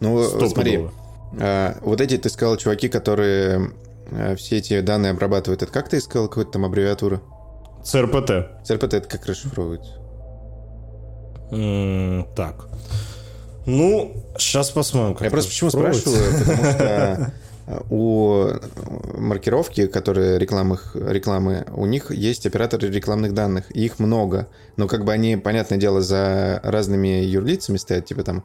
Ну, 0.00 0.22
смотри, 0.24 0.48
Стопудово. 0.50 0.92
а, 1.40 1.78
вот 1.80 2.00
эти, 2.02 2.18
ты 2.18 2.28
сказал, 2.28 2.58
чуваки, 2.58 2.88
которые 2.88 3.70
а, 4.10 4.36
все 4.36 4.58
эти 4.58 4.78
данные 4.82 5.12
обрабатывают, 5.12 5.62
это 5.62 5.72
как 5.72 5.88
ты 5.88 5.96
искал 5.98 6.28
какую-то 6.28 6.52
там 6.52 6.66
аббревиатуру? 6.66 7.22
ЦРПТ. 7.82 8.30
ЦРПТ 8.66 8.92
это 8.92 9.08
как 9.08 9.24
расшифровывается? 9.24 9.92
М, 11.50 12.26
Так. 12.36 12.66
Ну, 13.66 14.24
сейчас 14.38 14.70
посмотрим. 14.70 15.14
как 15.14 15.24
Я 15.24 15.30
просто 15.30 15.50
почему 15.50 15.70
спрашиваю, 15.70 16.38
потому 16.38 16.64
что 16.64 17.32
а, 17.66 17.84
у 17.90 18.48
маркировки, 19.18 19.86
которые 19.86 20.38
рекламы, 20.38 20.78
рекламы, 20.94 21.66
у 21.72 21.86
них 21.86 22.10
есть 22.10 22.46
операторы 22.46 22.88
рекламных 22.88 23.34
данных, 23.34 23.74
и 23.74 23.84
их 23.84 23.98
много. 23.98 24.48
Но 24.76 24.88
как 24.88 25.04
бы 25.04 25.12
они, 25.12 25.36
понятное 25.36 25.78
дело, 25.78 26.00
за 26.00 26.60
разными 26.64 27.22
юрлицами 27.24 27.76
стоят, 27.76 28.06
типа 28.06 28.24
там 28.24 28.44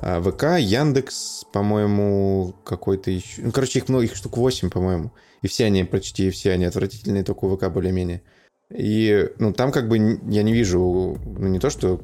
а, 0.00 0.20
ВК, 0.22 0.58
Яндекс, 0.58 1.44
по-моему, 1.52 2.54
какой-то 2.64 3.10
еще. 3.10 3.42
Ну, 3.42 3.52
короче, 3.52 3.78
их 3.78 3.88
много, 3.88 4.04
их 4.04 4.16
штук 4.16 4.36
8, 4.36 4.70
по-моему. 4.70 5.12
И 5.42 5.46
все 5.46 5.66
они, 5.66 5.84
почти 5.84 6.30
все 6.30 6.52
они 6.52 6.64
отвратительные, 6.64 7.22
только 7.22 7.44
у 7.44 7.56
ВК 7.56 7.68
более-менее. 7.68 8.22
И, 8.74 9.28
ну, 9.38 9.52
там 9.52 9.72
как 9.72 9.88
бы 9.88 9.98
я 9.98 10.42
не 10.42 10.52
вижу, 10.52 11.18
ну, 11.24 11.48
не 11.48 11.58
то, 11.58 11.70
что... 11.70 12.00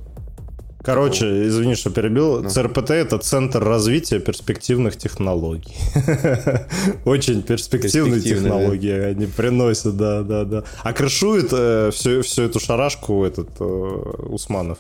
Короче, 0.82 1.46
извини, 1.46 1.74
что 1.74 1.90
перебил. 1.90 2.42
Ну. 2.42 2.48
ЦРПТ 2.48 2.90
это 2.90 3.18
Центр 3.18 3.62
развития 3.62 4.18
перспективных 4.18 4.96
технологий. 4.96 5.76
Очень 7.04 7.42
перспективные 7.42 8.20
технологии 8.20 8.92
они 8.92 9.26
приносят, 9.26 9.96
да, 9.96 10.22
да, 10.22 10.44
да. 10.44 10.64
А 10.82 10.92
крышует 10.92 11.48
э, 11.52 11.90
всю, 11.92 12.42
эту 12.42 12.60
шарашку 12.60 13.24
этот 13.24 13.50
э, 13.60 13.64
Усманов. 13.64 14.78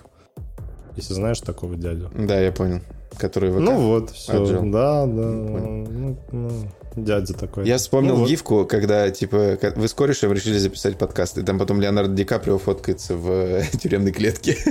Если 0.96 1.12
знаешь 1.14 1.40
такого 1.40 1.76
дядю. 1.76 2.10
Да, 2.16 2.40
я 2.40 2.50
понял. 2.50 2.80
Который. 3.18 3.50
Ну 3.50 3.76
вот, 3.76 4.10
все. 4.10 4.62
Да, 4.62 5.06
да. 5.06 6.79
Дядя 6.96 7.34
такой. 7.34 7.66
Я 7.66 7.78
вспомнил 7.78 8.14
Ну 8.14 8.20
вот. 8.20 8.28
гифку, 8.28 8.66
когда, 8.66 9.10
типа, 9.10 9.58
вы 9.76 9.88
с 9.88 9.94
корешем 9.94 10.32
решили 10.32 10.58
записать 10.58 10.98
подкаст, 10.98 11.38
и 11.38 11.42
там 11.42 11.58
потом 11.58 11.80
Леонардо 11.80 12.14
Ди 12.14 12.24
Каприо 12.24 12.58
фоткается 12.58 13.16
в 13.16 13.30
э, 13.30 13.64
тюремной 13.82 14.12
клетке. 14.12 14.56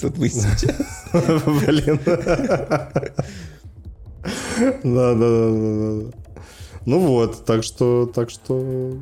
Вот 0.00 0.16
мы 0.16 0.28
сейчас. 0.28 0.76
Блин. 1.12 2.00
Да, 4.82 5.14
да, 5.14 5.14
да, 5.14 5.50
да, 5.50 6.00
да. 6.02 6.10
Ну 6.84 6.98
вот, 7.00 7.44
так 7.44 7.62
что, 7.64 8.10
так 8.12 8.30
что, 8.30 8.96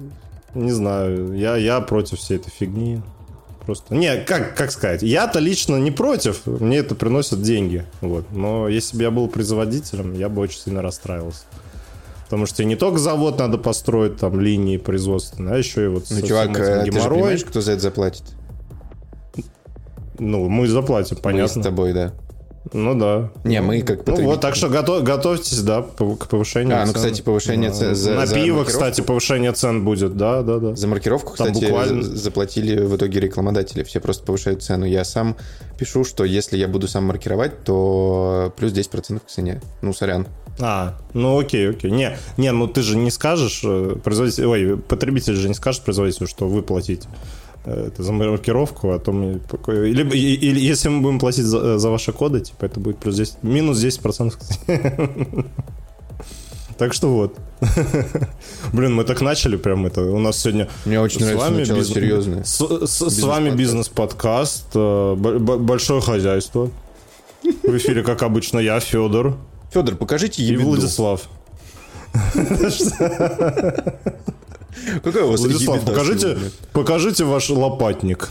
не 0.54 0.70
знаю, 0.70 1.34
я, 1.34 1.56
я 1.56 1.80
против 1.80 2.18
всей 2.18 2.36
этой 2.36 2.50
фигни. 2.50 3.00
Просто. 3.64 3.94
Не, 3.94 4.18
как, 4.18 4.56
как 4.56 4.70
сказать, 4.70 5.02
я-то 5.02 5.40
лично 5.40 5.76
не 5.76 5.90
против, 5.90 6.46
мне 6.46 6.78
это 6.78 6.94
приносит 6.94 7.42
деньги. 7.42 7.84
Вот. 8.00 8.30
Но 8.30 8.68
если 8.68 8.96
бы 8.96 9.02
я 9.02 9.10
был 9.10 9.28
производителем, 9.28 10.14
я 10.14 10.28
бы 10.28 10.42
очень 10.42 10.60
сильно 10.60 10.82
расстраивался. 10.82 11.44
Потому 12.26 12.46
что 12.46 12.64
не 12.64 12.74
только 12.76 12.98
завод 12.98 13.38
надо 13.38 13.56
построить, 13.56 14.16
там, 14.16 14.40
линии 14.40 14.78
производственные, 14.78 15.54
а 15.54 15.58
еще 15.58 15.84
и 15.84 15.88
вот 15.88 16.06
Ну, 16.10 16.22
чувак, 16.26 16.58
э, 16.58 16.84
ты 16.90 17.00
же 17.00 17.08
понимаешь, 17.08 17.44
кто 17.44 17.60
за 17.60 17.72
это 17.72 17.82
заплатит? 17.82 18.24
Ну, 20.18 20.48
мы 20.48 20.66
заплатим, 20.66 21.16
Мы 21.16 21.22
понятно. 21.22 21.62
с 21.62 21.64
тобой, 21.64 21.92
да. 21.92 22.12
Ну 22.72 22.98
да. 22.98 23.30
Не, 23.44 23.60
мы 23.60 23.80
как 23.82 24.04
Ну 24.08 24.24
вот, 24.24 24.40
так 24.40 24.56
что 24.56 24.68
готов- 24.68 25.04
готовьтесь, 25.04 25.60
да, 25.60 25.82
к 25.82 26.26
повышению 26.28 26.78
А, 26.78 26.80
ну, 26.80 26.86
цен. 26.86 26.94
кстати, 26.94 27.22
повышение 27.22 27.70
Да. 27.70 27.76
цен 27.76 27.94
за- 27.94 28.14
На 28.14 28.26
за 28.26 28.34
пиво, 28.34 28.56
маркировку? 28.56 28.70
кстати, 28.72 29.00
повышение 29.02 29.52
цен 29.52 29.84
будет, 29.84 30.16
да, 30.16 30.42
да, 30.42 30.58
да. 30.58 30.74
За 30.74 30.88
маркировку, 30.88 31.36
Там 31.36 31.46
кстати, 31.52 31.64
буквально- 31.64 32.02
за- 32.02 32.16
заплатили 32.16 32.80
в 32.82 32.96
итоге 32.96 33.20
рекламодатели. 33.20 33.84
Все 33.84 34.00
просто 34.00 34.24
повышают 34.24 34.64
цену. 34.64 34.84
Я 34.84 35.04
сам 35.04 35.36
пишу, 35.78 36.02
что 36.02 36.24
если 36.24 36.56
я 36.58 36.66
буду 36.66 36.88
сам 36.88 37.04
маркировать, 37.04 37.62
то 37.62 38.52
плюс 38.56 38.72
10% 38.72 39.22
к 39.24 39.28
цене. 39.28 39.60
Ну, 39.80 39.92
сорян. 39.92 40.26
А, 40.58 40.94
ну 41.14 41.38
окей, 41.38 41.70
окей. 41.70 41.90
Не, 41.90 42.16
не, 42.36 42.50
ну 42.52 42.66
ты 42.66 42.82
же 42.82 42.96
не 42.96 43.10
скажешь, 43.10 43.60
э, 43.64 43.96
производитель, 44.02 44.46
ой, 44.46 44.76
потребитель 44.78 45.34
же 45.34 45.48
не 45.48 45.54
скажет 45.54 45.82
производителю, 45.82 46.26
что 46.28 46.48
вы 46.48 46.62
платите 46.62 47.08
э, 47.66 47.88
это 47.88 48.02
за 48.02 48.12
маркировку, 48.12 48.90
а 48.92 48.98
то 48.98 49.12
покой- 49.50 49.90
Или, 49.90 50.02
или 50.16 50.58
если 50.60 50.88
мы 50.88 51.00
будем 51.02 51.18
платить 51.18 51.44
за, 51.44 51.78
за 51.78 51.90
ваши 51.90 52.12
коды, 52.12 52.40
типа, 52.40 52.64
это 52.64 52.80
будет 52.80 52.98
плюс 52.98 53.16
10, 53.16 53.42
минус 53.42 53.78
10%. 53.84 54.34
Так 56.78 56.92
что 56.92 57.08
вот. 57.08 57.34
Блин, 58.74 58.94
мы 58.94 59.04
так 59.04 59.22
начали 59.22 59.56
прям 59.56 59.86
это. 59.86 60.02
У 60.02 60.18
нас 60.18 60.36
сегодня 60.38 60.68
Мне 60.84 61.00
очень 61.00 61.20
с 61.20 61.24
нравится 61.24 61.46
вами 61.46 61.58
начало 61.60 61.78
биз- 61.78 61.94
серьезное. 61.94 62.44
С, 62.44 62.86
с- 62.86 63.08
с 63.10 63.22
вами 63.22 63.48
бизнес-подкаст, 63.50 64.66
э, 64.74 65.14
большое 65.14 66.02
хозяйство. 66.02 66.70
В 67.42 67.76
эфире, 67.78 68.02
как 68.02 68.22
обычно, 68.22 68.58
я, 68.58 68.78
Федор 68.80 69.38
Федор, 69.70 69.96
покажите 69.96 70.42
и 70.42 70.46
ебеду. 70.46 70.68
Владислав. 70.70 71.28
Какой 75.02 75.22
у 75.22 75.30
вас 75.30 75.40
Владислав, 75.40 75.84
покажите, 75.84 76.38
покажите 76.72 77.24
ваш 77.24 77.50
лопатник. 77.50 78.28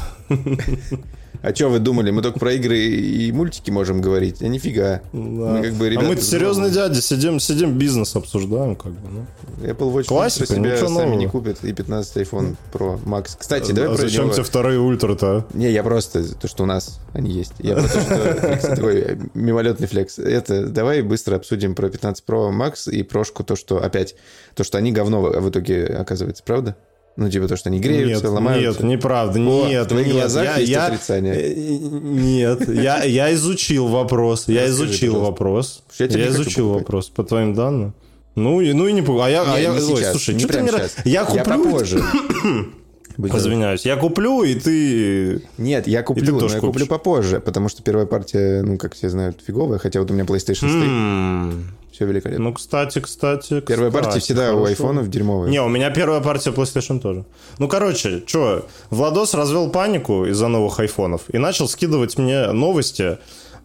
А 1.41 1.53
что 1.53 1.69
вы 1.69 1.79
думали? 1.79 2.11
Мы 2.11 2.21
только 2.21 2.39
про 2.39 2.53
игры 2.53 2.77
и 2.77 3.31
мультики 3.31 3.71
можем 3.71 4.01
говорить? 4.01 4.41
А 4.41 4.47
нифига. 4.47 5.01
Мы 5.11 5.61
как 5.63 5.73
бы 5.73 5.87
а 5.87 5.89
ребята 5.89 6.07
мы 6.07 6.17
серьезные 6.17 6.71
дяди, 6.71 6.99
сидим, 6.99 7.39
сидим, 7.39 7.77
бизнес 7.77 8.15
обсуждаем, 8.15 8.75
как 8.75 8.93
бы. 8.93 9.09
Ну. 9.09 9.25
Apple 9.67 9.93
Watch 9.93 10.05
Классика, 10.05 10.47
про 10.47 10.55
себя 10.55 10.77
сами 10.77 10.89
нового. 10.89 11.13
не 11.15 11.27
купят. 11.27 11.63
И 11.63 11.73
15 11.73 12.17
iPhone 12.17 12.55
Pro 12.73 13.01
Max. 13.03 13.35
Кстати, 13.37 13.71
давай 13.71 13.91
а 13.91 13.95
про 13.95 14.01
зачем 14.01 14.31
тебе 14.31 14.43
вторые 14.43 14.79
ультра-то? 14.79 15.45
Не, 15.53 15.71
я 15.71 15.83
просто, 15.83 16.35
то, 16.35 16.47
что 16.47 16.63
у 16.63 16.65
нас 16.65 16.99
они 17.13 17.31
есть. 17.31 17.53
Я 17.59 17.75
про 17.75 17.83
то, 17.83 17.99
что 17.99 18.75
такой 18.75 19.17
мимолетный 19.33 19.87
флекс. 19.87 20.19
Это, 20.19 20.67
давай 20.67 21.01
быстро 21.01 21.35
обсудим 21.35 21.75
про 21.75 21.89
15 21.89 22.23
Pro 22.27 22.51
Max 22.51 22.89
и 22.89 23.03
прошку, 23.03 23.43
то, 23.43 23.55
что 23.55 23.83
опять, 23.83 24.15
то, 24.55 24.63
что 24.63 24.77
они 24.77 24.91
говно 24.91 25.21
в 25.21 25.49
итоге 25.49 25.85
оказывается, 25.85 26.43
правда? 26.43 26.75
Ну, 27.17 27.29
типа 27.29 27.47
то, 27.47 27.55
что 27.55 27.69
они 27.69 27.79
греются, 27.79 28.25
нет, 28.25 28.33
ломаются. 28.33 28.83
нет, 28.83 28.97
неправда, 28.97 29.39
О, 29.39 29.67
нет. 29.69 29.85
в 29.85 29.89
твоих 29.89 30.07
нет, 30.07 30.15
глазах 30.17 30.43
я, 30.43 30.57
есть 30.57 30.71
я- 30.71 30.85
отрицание. 30.87 31.55
Нет, 31.55 32.67
я, 32.67 33.03
я 33.03 33.33
изучил 33.33 33.87
вопрос, 33.87 34.45
я 34.47 34.63
Расскажи, 34.67 34.83
изучил 34.83 35.13
пожалуйста. 35.13 35.31
вопрос. 35.31 35.83
Я 35.97 36.05
Я 36.07 36.27
изучил 36.27 36.69
вопрос 36.73 37.09
по 37.09 37.23
твоим 37.23 37.53
данным. 37.53 37.93
Ну 38.35 38.59
и, 38.59 38.73
ну 38.73 38.85
и 38.87 38.91
не 38.91 38.99
А 39.01 39.29
я, 39.29 39.43
а 39.43 39.55
Не, 39.57 39.63
я 39.63 39.69
не 39.69 39.75
ой, 39.77 40.03
слушай, 40.11 40.33
не 40.33 40.41
что 40.41 40.49
ты 40.49 40.61
мне 40.61 40.71
сейчас. 40.71 40.95
Я 41.05 41.23
куплю, 41.23 41.43
попозже. 41.63 42.01
Будь 43.17 43.29
здоров. 43.31 43.47
извиняюсь, 43.47 43.85
я 43.85 43.95
куплю, 43.95 44.43
и 44.43 44.55
ты... 44.55 45.41
Нет, 45.57 45.87
я 45.87 46.03
куплю, 46.03 46.33
но 46.33 46.39
тоже 46.41 46.55
я 46.55 46.59
куплю 46.59 46.73
купишь. 46.73 46.87
попозже, 46.89 47.39
потому 47.39 47.69
что 47.69 47.81
первая 47.81 48.05
партия, 48.05 48.61
ну, 48.61 48.77
как 48.77 48.93
все 48.93 49.09
знают, 49.09 49.39
фиговая, 49.45 49.79
хотя 49.79 50.01
вот 50.01 50.11
у 50.11 50.13
меня 50.13 50.25
PlayStation 50.25 50.67
стоит, 50.67 50.83
М, 50.89 51.71
все 51.95 52.05
великолепно. 52.05 52.43
Ну, 52.43 52.53
кстати, 52.53 52.99
кстати, 52.99 53.61
Первая 53.61 53.89
кстати, 53.89 54.03
партия 54.03 54.19
всегда 54.19 54.53
у 54.53 54.57
хорошо. 54.57 54.65
айфонов 54.65 55.09
дерьмовая. 55.09 55.49
Не, 55.49 55.61
у 55.61 55.69
меня 55.69 55.89
первая 55.89 56.19
партия 56.19 56.51
PlayStation 56.51 56.99
тоже. 56.99 57.25
Ну, 57.57 57.67
короче, 57.69 58.23
что, 58.25 58.67
Владос 58.89 59.33
развел 59.33 59.69
панику 59.69 60.25
из-за 60.25 60.49
новых 60.49 60.79
айфонов 60.79 61.21
и 61.29 61.37
начал 61.37 61.69
скидывать 61.69 62.17
мне 62.17 62.51
новости. 62.51 63.17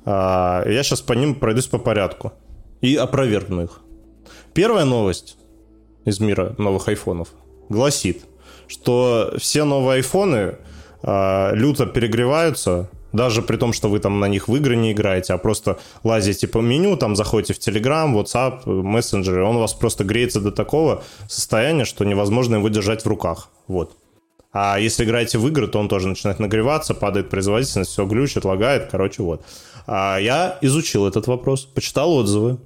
А, 0.04 0.64
я 0.68 0.82
сейчас 0.82 1.00
по 1.00 1.12
ним 1.12 1.34
пройдусь 1.34 1.66
по 1.66 1.78
порядку 1.78 2.32
и 2.80 2.94
опровергну 2.94 3.64
их. 3.64 3.80
Первая 4.54 4.84
новость 4.84 5.36
из 6.04 6.20
мира 6.20 6.54
новых 6.56 6.88
айфонов 6.88 7.28
гласит, 7.68 8.22
что 8.68 9.34
все 9.38 9.64
новые 9.64 9.96
айфоны 9.96 10.56
а, 11.02 11.52
люто 11.52 11.86
перегреваются 11.86 12.88
Даже 13.12 13.42
при 13.42 13.57
том, 13.57 13.73
что 13.73 13.88
вы 13.88 13.99
там 13.99 14.20
на 14.20 14.27
них 14.27 14.49
в 14.49 14.57
игры 14.57 14.77
не 14.77 14.92
играете, 14.92 15.33
а 15.33 15.38
просто 15.38 15.79
лазите 16.05 16.46
по 16.46 16.59
меню, 16.59 16.96
там 16.96 17.16
заходите 17.16 17.55
в 17.55 17.59
Telegram, 17.59 18.12
WhatsApp, 18.14 18.66
мессенджеры, 18.66 19.44
он 19.44 19.57
у 19.57 19.61
вас 19.61 19.75
просто 19.75 20.05
греется 20.05 20.40
до 20.40 20.53
такого 20.53 21.03
состояния, 21.29 21.85
что 21.85 22.05
невозможно 22.05 22.57
его 22.57 22.68
держать 22.68 23.05
в 23.05 23.09
руках. 23.09 23.49
Вот. 23.66 23.96
А 24.53 24.79
если 24.79 25.05
играете 25.05 25.38
в 25.38 25.46
игры, 25.46 25.68
то 25.68 25.79
он 25.79 25.88
тоже 25.88 26.09
начинает 26.09 26.40
нагреваться, 26.40 26.94
падает 26.94 27.31
производительность, 27.31 27.92
все 27.92 28.05
глючит, 28.05 28.44
лагает, 28.44 28.88
короче, 28.90 29.23
вот. 29.23 29.42
А 29.87 30.18
я 30.18 30.59
изучил 30.61 31.07
этот 31.07 31.27
вопрос, 31.27 31.64
почитал 31.64 32.12
отзывы. 32.12 32.59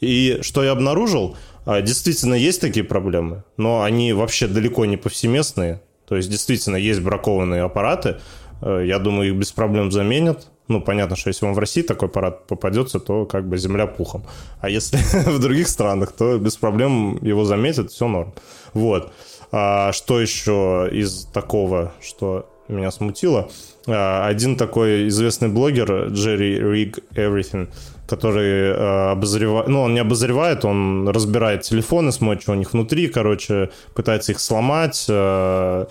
И 0.00 0.38
что 0.42 0.62
я 0.62 0.72
обнаружил, 0.72 1.36
а, 1.64 1.80
действительно 1.80 2.34
есть 2.34 2.60
такие 2.60 2.84
проблемы, 2.84 3.44
но 3.56 3.82
они 3.82 4.12
вообще 4.12 4.46
далеко 4.46 4.84
не 4.84 4.96
повсеместные. 4.96 5.82
То 6.06 6.16
есть 6.16 6.30
действительно 6.30 6.76
есть 6.76 7.00
бракованные 7.00 7.62
аппараты, 7.62 8.20
я 8.62 8.98
думаю, 8.98 9.30
их 9.30 9.36
без 9.36 9.52
проблем 9.52 9.92
заменят. 9.92 10.48
Ну, 10.68 10.80
понятно, 10.80 11.14
что 11.14 11.28
если 11.28 11.44
вам 11.44 11.54
в 11.54 11.58
России 11.58 11.82
такой 11.82 12.08
аппарат 12.08 12.46
попадется, 12.46 12.98
то 12.98 13.24
как 13.24 13.48
бы 13.48 13.56
земля 13.56 13.86
пухом. 13.86 14.24
А 14.60 14.68
если 14.68 14.96
в 15.30 15.38
других 15.38 15.68
странах, 15.68 16.12
то 16.12 16.38
без 16.38 16.56
проблем 16.56 17.18
его 17.22 17.44
заметят, 17.44 17.92
все 17.92 18.08
норм. 18.08 18.34
Вот. 18.74 19.12
А 19.52 19.92
что 19.92 20.20
еще 20.20 20.88
из 20.90 21.26
такого, 21.26 21.92
что 22.00 22.48
меня 22.68 22.90
смутило? 22.90 23.48
А, 23.86 24.26
один 24.26 24.56
такой 24.56 25.08
известный 25.08 25.48
блогер, 25.48 26.08
Джерри 26.08 26.58
Rig 26.58 27.02
Everything, 27.14 27.68
который 28.06 28.70
э, 28.70 29.10
обозревает, 29.10 29.68
ну, 29.68 29.82
он 29.82 29.94
не 29.94 30.00
обозревает, 30.00 30.64
он 30.64 31.08
разбирает 31.08 31.62
телефоны, 31.62 32.12
смотрит, 32.12 32.42
что 32.42 32.52
у 32.52 32.54
них 32.54 32.72
внутри, 32.72 33.08
короче, 33.08 33.70
пытается 33.94 34.32
их 34.32 34.40
сломать, 34.40 35.06
э, 35.08 35.86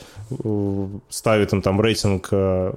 ставит 1.09 1.53
им 1.53 1.61
там 1.61 1.81
рейтинг 1.81 2.29
э, 2.31 2.73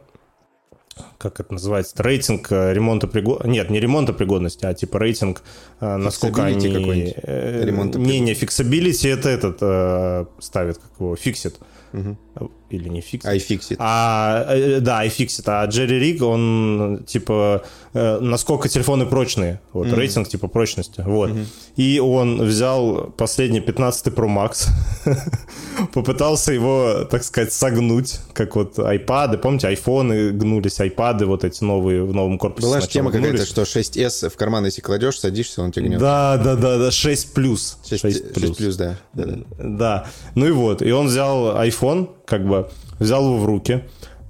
как 1.18 1.40
это 1.40 1.52
называется, 1.52 1.94
рейтинг 2.02 2.50
э, 2.50 2.72
ремонтопригодности, 2.72 3.50
нет, 3.50 3.70
не 3.70 3.80
ремонтопригодности, 3.80 4.64
а 4.64 4.74
типа 4.74 4.98
рейтинг, 4.98 5.42
э, 5.80 5.96
насколько 5.96 6.44
они... 6.44 7.14
Э, 7.22 7.70
не, 7.94 8.20
не, 8.20 8.34
fixability 8.34 9.08
это 9.08 9.28
этот 9.28 9.58
э, 9.60 10.26
ставит, 10.40 10.78
как 10.78 10.90
его, 10.98 11.16
Fixit. 11.16 11.58
Угу 11.92 12.50
или 12.70 12.88
не 12.88 13.00
Fixit. 13.00 13.30
iFixit. 13.30 13.76
А, 13.78 14.44
э, 14.48 14.80
да, 14.80 15.04
iFixit. 15.06 15.44
А 15.46 15.66
JerryRig, 15.66 16.22
он, 16.22 17.04
типа, 17.06 17.64
э, 17.94 18.18
насколько 18.20 18.68
телефоны 18.68 19.06
прочные. 19.06 19.60
Вот, 19.72 19.86
mm-hmm. 19.86 19.94
рейтинг, 19.94 20.28
типа, 20.28 20.48
прочности. 20.48 21.02
Вот. 21.06 21.30
Mm-hmm. 21.30 21.46
И 21.76 21.98
он 22.00 22.42
взял 22.42 23.12
последний 23.16 23.60
15 23.60 24.06
Pro 24.08 24.28
Max, 24.28 24.68
попытался 25.94 26.52
его, 26.52 27.06
так 27.10 27.24
сказать, 27.24 27.52
согнуть, 27.52 28.20
как 28.32 28.56
вот 28.56 28.78
iPad, 28.78 29.38
помните, 29.38 29.68
айфоны 29.68 30.30
гнулись, 30.30 30.80
iPad 30.80 31.24
вот 31.24 31.44
эти 31.44 31.64
новые 31.64 32.04
в 32.04 32.12
новом 32.12 32.38
корпусе. 32.38 32.66
Была 32.66 32.80
же 32.80 32.88
тема 32.88 33.10
какая-то, 33.10 33.46
что 33.46 33.62
6s 33.62 34.28
в 34.28 34.36
карман, 34.36 34.64
если 34.64 34.80
кладешь, 34.80 35.18
садишься, 35.18 35.62
он 35.62 35.72
тебе 35.72 35.86
гнет. 35.86 36.00
Да, 36.00 36.36
да, 36.36 36.56
да, 36.56 36.78
да, 36.78 36.90
6 36.90 37.34
плюс. 37.34 37.78
6, 37.88 38.02
6 38.02 38.32
плюс. 38.34 38.48
6 38.48 38.56
плюс. 38.56 38.76
Да, 38.76 38.96
да. 39.14 39.26
да. 39.58 40.06
Ну 40.34 40.46
и 40.46 40.50
вот, 40.50 40.82
и 40.82 40.90
он 40.90 41.06
взял 41.06 41.56
iPhone, 41.56 42.08
как 42.26 42.46
бы 42.46 42.57
взял 42.98 43.24
его 43.24 43.38
в 43.38 43.46
руки, 43.46 43.84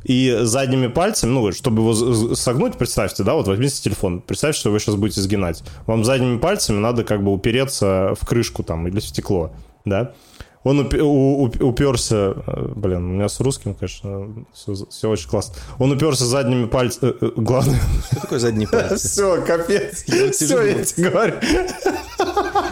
и 0.04 0.38
задними 0.42 0.86
пальцами, 0.86 1.30
ну, 1.30 1.52
чтобы 1.52 1.82
его 1.82 2.34
согнуть, 2.34 2.76
представьте, 2.76 3.24
да, 3.24 3.34
вот 3.34 3.46
возьмите 3.48 3.82
телефон, 3.82 4.20
представьте, 4.20 4.60
что 4.60 4.70
вы 4.70 4.80
сейчас 4.80 4.94
будете 4.94 5.20
сгинать. 5.20 5.62
Вам 5.86 6.04
задними 6.04 6.38
пальцами 6.38 6.78
надо 6.78 7.04
как 7.04 7.22
бы 7.22 7.32
упереться 7.32 8.14
в 8.18 8.26
крышку 8.26 8.62
там 8.62 8.86
или 8.88 9.00
в 9.00 9.04
стекло, 9.04 9.52
да. 9.84 10.12
Он 10.64 10.80
уперся, 10.80 12.34
э, 12.46 12.72
блин, 12.74 13.04
у 13.04 13.14
меня 13.14 13.28
с 13.28 13.40
русским, 13.40 13.74
конечно, 13.74 14.44
все, 14.52 14.74
все 14.90 15.08
очень 15.08 15.28
классно. 15.28 15.54
Он 15.78 15.92
уперся 15.92 16.24
задними 16.24 16.66
пальцами, 16.66 17.10
э, 17.10 17.14
э, 17.20 17.30
главное... 17.36 17.80
Что 18.10 18.20
такое 18.20 18.38
задние 18.38 18.68
пальцы? 18.68 18.96
Все, 19.08 19.40
капец. 19.42 20.04
Все, 20.32 20.60
я 20.62 20.84
тебе 20.84 21.10
говорю. 21.10 21.34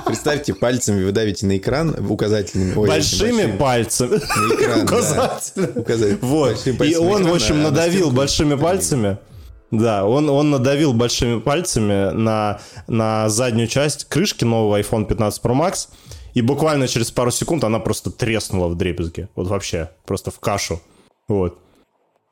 Представьте, 0.07 0.55
пальцами 0.55 1.05
вы 1.05 1.13
давите 1.13 1.47
на 1.47 1.57
экран 1.57 1.95
указательными. 2.09 2.75
Ой, 2.77 2.89
большими, 2.89 3.31
большими 3.31 3.57
пальцами. 3.57 4.11
На 4.15 4.55
экран, 4.55 4.83
указательными. 4.83 5.73
Да. 5.73 5.81
Указатель. 5.81 6.19
Вот. 6.23 6.67
И 6.67 6.97
он, 6.97 7.27
в 7.27 7.35
общем, 7.35 7.63
надавил 7.63 8.11
большими 8.11 8.55
пальцами. 8.55 9.19
Да, 9.71 10.07
он, 10.07 10.31
он 10.31 10.51
надавил 10.51 10.93
большими 10.93 11.41
пальцами 11.41 12.13
на, 12.13 12.61
на 12.87 13.29
заднюю 13.29 13.67
часть 13.67 14.05
крышки 14.05 14.45
нового 14.45 14.81
iPhone 14.81 15.07
15 15.07 15.43
Pro 15.43 15.55
Max, 15.55 15.89
и 16.35 16.41
буквально 16.41 16.87
через 16.87 17.11
пару 17.11 17.33
секунд 17.33 17.65
она 17.65 17.81
просто 17.81 18.11
треснула 18.11 18.69
в 18.69 18.77
дребезги. 18.77 19.29
Вот 19.35 19.49
вообще, 19.49 19.91
просто 20.07 20.31
в 20.31 20.39
кашу. 20.39 20.81
Вот. 21.27 21.59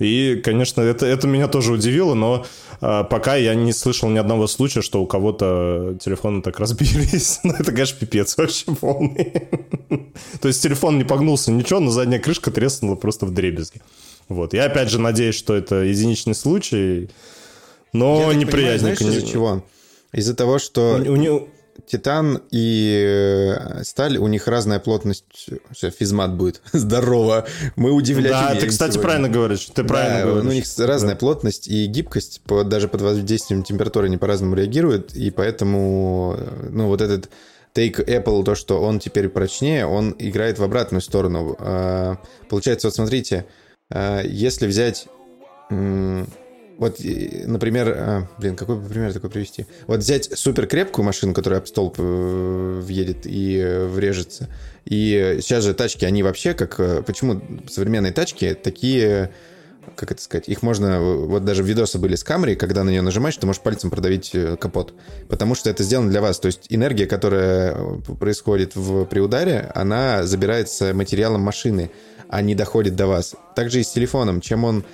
И, 0.00 0.40
конечно, 0.42 0.80
это, 0.80 1.06
это 1.06 1.28
меня 1.28 1.46
тоже 1.46 1.72
удивило, 1.72 2.14
но 2.14 2.44
э, 2.80 3.04
пока 3.08 3.36
я 3.36 3.54
не 3.54 3.72
слышал 3.72 4.08
ни 4.08 4.18
одного 4.18 4.48
случая, 4.48 4.82
что 4.82 5.00
у 5.00 5.06
кого-то 5.06 5.96
телефоны 6.00 6.42
так 6.42 6.58
разбились. 6.58 7.38
ну, 7.44 7.52
это, 7.52 7.70
конечно, 7.70 7.98
пипец 7.98 8.36
вообще 8.36 8.66
полный. 8.74 9.32
То 10.40 10.48
есть 10.48 10.62
телефон 10.62 10.98
не 10.98 11.04
погнулся, 11.04 11.52
ничего, 11.52 11.78
но 11.78 11.90
задняя 11.90 12.20
крышка 12.20 12.50
треснула 12.50 12.96
просто 12.96 13.26
в 13.26 13.32
дребезги. 13.32 13.82
Вот. 14.28 14.52
Я 14.52 14.64
опять 14.64 14.90
же 14.90 14.98
надеюсь, 14.98 15.36
что 15.36 15.54
это 15.54 15.76
единичный 15.76 16.34
случай, 16.34 17.10
но 17.92 18.32
неприязнь. 18.32 18.80
Знаешь, 18.80 19.00
из-за 19.00 19.26
чего? 19.26 19.64
Из-за 20.12 20.34
того, 20.34 20.58
что... 20.58 21.00
У, 21.06 21.12
у, 21.12 21.48
Титан 21.86 22.40
и 22.50 23.04
э, 23.06 23.82
сталь, 23.84 24.16
у 24.16 24.26
них 24.26 24.46
разная 24.48 24.78
плотность. 24.78 25.24
Все, 25.72 25.90
физмат 25.90 26.34
будет. 26.34 26.62
Здорово. 26.72 27.46
Мы 27.76 27.92
удивляем. 27.92 28.54
Да, 28.54 28.60
ты, 28.60 28.68
кстати, 28.68 28.92
сегодня. 28.92 29.02
правильно 29.02 29.28
говоришь. 29.28 29.68
Ты 29.74 29.84
правильно 29.84 30.18
да, 30.18 30.24
говоришь. 30.24 30.50
У 30.50 30.54
них 30.54 30.64
разная 30.88 31.14
да. 31.14 31.18
плотность 31.18 31.68
и 31.68 31.86
гибкость, 31.86 32.40
по, 32.46 32.64
даже 32.64 32.88
под 32.88 33.02
воздействием 33.02 33.62
температуры 33.62 34.06
они 34.06 34.16
по-разному 34.16 34.54
реагируют, 34.54 35.14
и 35.14 35.30
поэтому, 35.30 36.36
э, 36.38 36.68
ну, 36.70 36.86
вот 36.86 37.00
этот 37.00 37.28
Take 37.74 38.06
Apple, 38.06 38.44
то, 38.44 38.54
что 38.54 38.80
он 38.80 39.00
теперь 39.00 39.28
прочнее, 39.28 39.86
он 39.86 40.14
играет 40.18 40.58
в 40.58 40.62
обратную 40.62 41.02
сторону. 41.02 41.56
А, 41.58 42.18
получается, 42.48 42.86
вот 42.86 42.94
смотрите, 42.94 43.46
а, 43.90 44.22
если 44.22 44.66
взять 44.66 45.08
вот, 46.76 46.98
например, 46.98 47.94
а, 47.96 48.28
блин, 48.38 48.56
какой 48.56 48.76
бы 48.76 48.88
пример 48.88 49.12
такой 49.12 49.30
привести? 49.30 49.66
Вот 49.86 50.00
взять 50.00 50.30
супер 50.36 50.66
крепкую 50.66 51.04
машину, 51.04 51.32
которая 51.32 51.60
об 51.60 51.66
столб 51.66 51.96
э, 51.98 52.80
въедет 52.82 53.26
и 53.26 53.58
э, 53.58 53.86
врежется. 53.86 54.48
И 54.84 55.38
сейчас 55.40 55.64
же 55.64 55.74
тачки, 55.74 56.04
они 56.04 56.22
вообще 56.22 56.52
как... 56.52 56.80
Э, 56.80 57.02
почему 57.02 57.40
современные 57.68 58.12
тачки 58.12 58.54
такие 58.54 59.30
как 59.96 60.10
это 60.10 60.22
сказать, 60.22 60.48
их 60.48 60.62
можно, 60.62 60.98
вот 60.98 61.44
даже 61.44 61.62
видосы 61.62 61.98
были 61.98 62.16
с 62.16 62.24
камерой, 62.24 62.56
когда 62.56 62.84
на 62.84 62.90
нее 62.90 63.02
нажимаешь, 63.02 63.36
ты 63.36 63.46
можешь 63.46 63.60
пальцем 63.60 63.90
продавить 63.90 64.34
капот, 64.58 64.94
потому 65.28 65.54
что 65.54 65.68
это 65.68 65.82
сделано 65.82 66.10
для 66.10 66.22
вас, 66.22 66.40
то 66.40 66.46
есть 66.46 66.66
энергия, 66.70 67.06
которая 67.06 67.76
происходит 68.18 68.74
в, 68.74 69.04
при 69.04 69.20
ударе, 69.20 69.70
она 69.74 70.24
забирается 70.24 70.94
материалом 70.94 71.42
машины, 71.42 71.90
а 72.28 72.40
не 72.40 72.54
доходит 72.54 72.96
до 72.96 73.06
вас. 73.06 73.36
Также 73.54 73.80
и 73.80 73.84
с 73.84 73.90
телефоном, 73.90 74.40
чем 74.40 74.64
он 74.64 74.84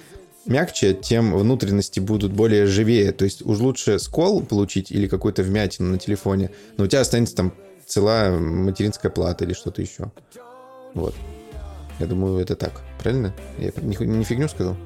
мягче, 0.46 0.94
тем 0.94 1.36
внутренности 1.36 2.00
будут 2.00 2.32
более 2.32 2.66
живее. 2.66 3.12
То 3.12 3.24
есть 3.24 3.44
уж 3.44 3.58
лучше 3.58 3.98
скол 3.98 4.42
получить 4.42 4.90
или 4.90 5.06
какую-то 5.06 5.42
вмятину 5.42 5.90
на 5.90 5.98
телефоне, 5.98 6.50
но 6.76 6.84
у 6.84 6.86
тебя 6.86 7.00
останется 7.00 7.36
там 7.36 7.52
целая 7.86 8.38
материнская 8.38 9.10
плата 9.10 9.44
или 9.44 9.52
что-то 9.52 9.82
еще. 9.82 10.10
Вот. 10.94 11.14
Я 11.98 12.06
думаю, 12.06 12.38
это 12.38 12.56
так. 12.56 12.80
Правильно? 12.98 13.34
Я 13.58 13.72
не, 13.82 13.96
не 14.06 14.24
фигню 14.24 14.48
сказал? 14.48 14.76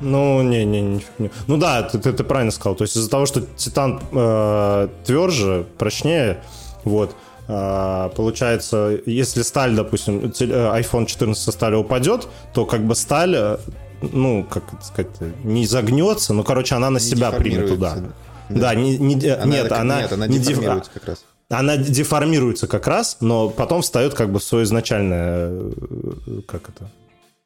Ну, 0.00 0.42
не, 0.42 0.64
не, 0.64 0.80
не 0.80 1.00
фигню. 1.00 1.30
Ну 1.46 1.56
да, 1.56 1.82
ты, 1.82 1.98
ты, 1.98 2.12
ты 2.12 2.24
правильно 2.24 2.52
сказал. 2.52 2.74
То 2.74 2.84
есть 2.84 2.96
из-за 2.96 3.10
того, 3.10 3.26
что 3.26 3.42
титан 3.56 4.00
э, 4.12 4.88
тверже, 5.04 5.66
прочнее, 5.78 6.42
вот, 6.84 7.14
э, 7.48 8.10
получается, 8.14 8.98
если 9.06 9.42
сталь, 9.42 9.74
допустим, 9.74 10.20
э, 10.20 10.30
iPhone 10.30 11.06
14 11.06 11.42
со 11.42 11.52
стали 11.52 11.74
упадет, 11.76 12.28
то 12.54 12.66
как 12.66 12.84
бы 12.86 12.94
сталь 12.94 13.34
э, 13.36 13.58
ну, 14.00 14.46
как 14.48 14.64
сказать, 14.82 15.10
не 15.44 15.66
загнется, 15.66 16.34
но, 16.34 16.42
короче, 16.42 16.74
она 16.74 16.90
на 16.90 16.98
не 16.98 17.04
себя 17.04 17.30
примет 17.30 17.70
удар. 17.70 17.98
Да, 18.48 18.60
да 18.60 18.74
не, 18.74 18.98
не, 18.98 19.28
она, 19.28 19.46
нет, 19.46 19.72
она, 19.72 20.02
нет, 20.02 20.12
она 20.12 20.26
не 20.26 20.38
деформируется 20.38 20.90
как 20.92 21.04
раз. 21.06 21.24
Она 21.48 21.76
деформируется 21.76 22.66
как 22.66 22.86
раз, 22.86 23.16
но 23.20 23.48
потом 23.48 23.82
встает 23.82 24.14
как 24.14 24.30
бы 24.32 24.38
в 24.38 24.44
свое 24.44 24.64
изначальное, 24.64 25.50
э, 25.50 26.40
как 26.46 26.68
это, 26.68 26.90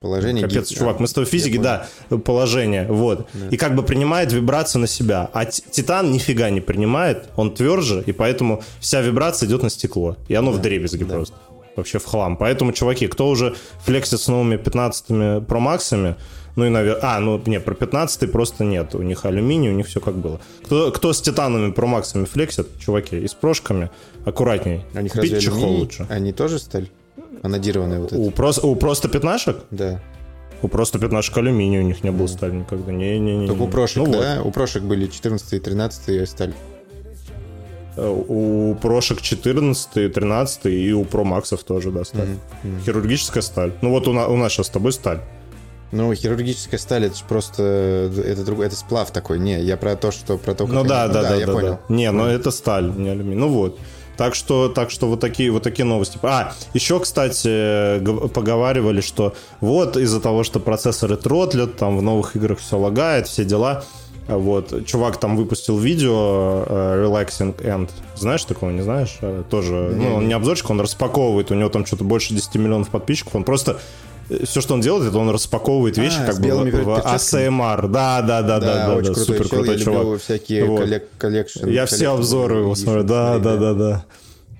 Положение 0.04 0.44
Капец, 0.44 0.68
гиб... 0.68 0.78
чувак, 0.78 1.00
мы 1.00 1.08
с 1.08 1.14
тобой 1.14 1.24
физики, 1.24 1.56
да, 1.56 1.86
положение, 2.26 2.86
вот. 2.90 3.26
Да. 3.32 3.48
И 3.48 3.56
как 3.56 3.74
бы 3.74 3.82
принимает 3.82 4.32
вибрацию 4.34 4.82
на 4.82 4.86
себя. 4.86 5.30
А 5.32 5.46
титан 5.46 6.12
нифига 6.12 6.50
не 6.50 6.60
принимает, 6.60 7.30
он 7.36 7.54
тверже, 7.54 8.04
и 8.04 8.12
поэтому 8.12 8.62
вся 8.80 9.00
вибрация 9.00 9.48
идет 9.48 9.62
на 9.62 9.70
стекло. 9.70 10.18
И 10.28 10.34
оно 10.34 10.52
да. 10.52 10.58
в 10.58 10.60
дребезги 10.60 11.04
да. 11.04 11.14
просто. 11.14 11.36
Вообще 11.74 11.98
в 11.98 12.04
хлам. 12.04 12.36
Поэтому, 12.36 12.72
чуваки, 12.72 13.06
кто 13.06 13.30
уже 13.30 13.56
флексит 13.82 14.20
с 14.20 14.28
новыми 14.28 14.56
15-ми 14.56 15.40
Pro 15.46 15.58
Max, 15.58 16.14
ну 16.56 16.66
и, 16.66 16.68
наверное... 16.68 17.00
А, 17.02 17.20
ну, 17.20 17.40
нет, 17.46 17.64
про 17.64 17.74
15 17.74 18.30
просто 18.30 18.64
нет. 18.64 18.94
У 18.94 19.02
них 19.02 19.24
алюминий, 19.24 19.70
у 19.70 19.72
них 19.72 19.86
все 19.86 20.00
как 20.00 20.16
было. 20.16 20.40
Кто, 20.64 20.92
кто 20.92 21.12
с 21.12 21.20
титановыми 21.20 21.72
промаксами 21.72 22.24
флексит, 22.24 22.78
чуваки, 22.78 23.18
и 23.18 23.26
с 23.26 23.34
прошками, 23.34 23.90
аккуратней. 24.24 24.84
А 24.94 25.02
Купить 25.08 25.40
чехол 25.40 25.78
лучше. 25.78 26.06
Они 26.08 26.32
тоже 26.32 26.58
сталь? 26.58 26.88
Анодированная 27.42 28.00
вот 28.00 28.12
эта? 28.12 28.20
У, 28.20 28.30
прос, 28.30 28.58
у 28.58 28.74
просто 28.76 29.08
пятнашек? 29.08 29.58
Да. 29.70 30.00
У 30.62 30.68
просто 30.68 30.98
пятнашек 30.98 31.36
алюминия 31.36 31.80
у 31.80 31.84
них 31.84 32.04
не 32.04 32.10
было 32.10 32.26
стали 32.26 32.52
никогда. 32.52 32.92
Не-не-не. 32.92 33.48
Только 33.48 33.62
у 33.62 33.68
прошек, 33.68 34.06
ну, 34.06 34.12
да? 34.12 34.36
Вот. 34.38 34.46
У 34.46 34.50
прошек 34.50 34.82
были 34.82 35.08
14 35.08 35.52
и 35.52 35.58
13 35.58 36.28
сталь. 36.28 36.54
Э, 37.96 38.08
у 38.08 38.74
прошек 38.76 39.20
14, 39.20 40.12
13 40.12 40.66
и 40.66 40.92
у 40.92 41.04
Maxов 41.04 41.64
тоже, 41.64 41.90
да, 41.90 42.04
сталь. 42.04 42.28
Mm-hmm. 42.28 42.84
Хирургическая 42.84 43.42
сталь. 43.42 43.72
Ну 43.82 43.90
вот 43.90 44.08
у, 44.08 44.12
на, 44.12 44.28
у 44.28 44.36
нас 44.36 44.52
сейчас 44.52 44.68
с 44.68 44.70
тобой 44.70 44.92
сталь. 44.92 45.20
Ну, 45.94 46.12
хирургическая 46.12 46.78
сталь, 46.78 47.06
это 47.06 47.16
же 47.16 47.24
просто... 47.28 48.10
Это, 48.26 48.44
друг, 48.44 48.60
это 48.60 48.74
сплав 48.74 49.10
такой. 49.12 49.38
Не, 49.38 49.62
я 49.62 49.76
про 49.76 49.94
то, 49.94 50.10
что... 50.10 50.36
Про 50.38 50.54
то, 50.54 50.66
ну 50.66 50.82
да, 50.82 51.06
да, 51.06 51.22
да, 51.22 51.28
да, 51.30 51.34
я 51.36 51.46
да, 51.46 51.52
понял. 51.52 51.78
Да. 51.88 51.94
Не, 51.94 52.10
но 52.10 52.28
это 52.28 52.50
сталь, 52.50 52.92
не 52.96 53.10
алюминий. 53.10 53.36
Ну 53.36 53.48
вот. 53.48 53.78
Так 54.16 54.34
что, 54.34 54.68
так 54.68 54.90
что 54.90 55.08
вот 55.08 55.20
такие, 55.20 55.50
вот 55.50 55.62
такие 55.62 55.84
новости. 55.84 56.18
А, 56.22 56.52
еще, 56.72 57.00
кстати, 57.00 57.98
поговаривали, 58.28 59.00
что 59.00 59.34
вот 59.60 59.96
из-за 59.96 60.20
того, 60.20 60.44
что 60.44 60.60
процессоры 60.60 61.16
тротлят, 61.16 61.76
там 61.76 61.98
в 61.98 62.02
новых 62.02 62.36
играх 62.36 62.58
все 62.58 62.78
лагает, 62.78 63.26
все 63.26 63.44
дела, 63.44 63.84
вот, 64.26 64.86
чувак 64.86 65.18
там 65.18 65.36
выпустил 65.36 65.78
видео 65.78 66.64
э, 66.66 67.04
Relaxing 67.04 67.56
End. 67.62 67.90
Знаешь 68.16 68.44
такого, 68.44 68.70
не 68.70 68.82
знаешь? 68.82 69.18
Uh, 69.20 69.44
тоже, 69.44 69.74
mm-hmm. 69.74 69.96
ну, 69.96 70.14
он 70.14 70.28
не 70.28 70.32
обзорчик, 70.32 70.70
он 70.70 70.80
распаковывает, 70.80 71.50
у 71.50 71.54
него 71.54 71.68
там 71.68 71.84
что-то 71.84 72.04
больше 72.04 72.32
10 72.34 72.54
миллионов 72.54 72.88
подписчиков, 72.88 73.36
он 73.36 73.44
просто 73.44 73.72
э, 73.72 73.76
все, 74.44 74.60
что 74.60 74.74
он 74.74 74.80
делает, 74.80 75.08
это 75.08 75.18
он 75.18 75.30
распаковывает 75.30 75.98
вещи 75.98 76.18
а, 76.20 76.26
как 76.26 76.40
бы 76.40 76.48
в, 76.48 76.88
ASMR. 76.98 77.88
Да, 77.88 78.22
да, 78.22 78.42
да, 78.42 78.60
да, 78.60 78.60
да, 78.60 78.96
да, 78.96 79.00
да 79.00 79.14
супер 79.14 79.48
крутой 79.48 79.78
я 79.78 79.84
чувак. 79.84 80.20
всякие 80.20 80.64
вот. 80.64 80.80
коллек- 80.80 81.08
collection. 81.18 81.68
Я 81.68 81.86
все 81.86 82.08
обзоры 82.08 82.56
его 82.56 82.74
смотрю, 82.74 83.04
да, 83.04 83.38
да, 83.38 83.56
да, 83.56 83.74
да. 83.74 84.04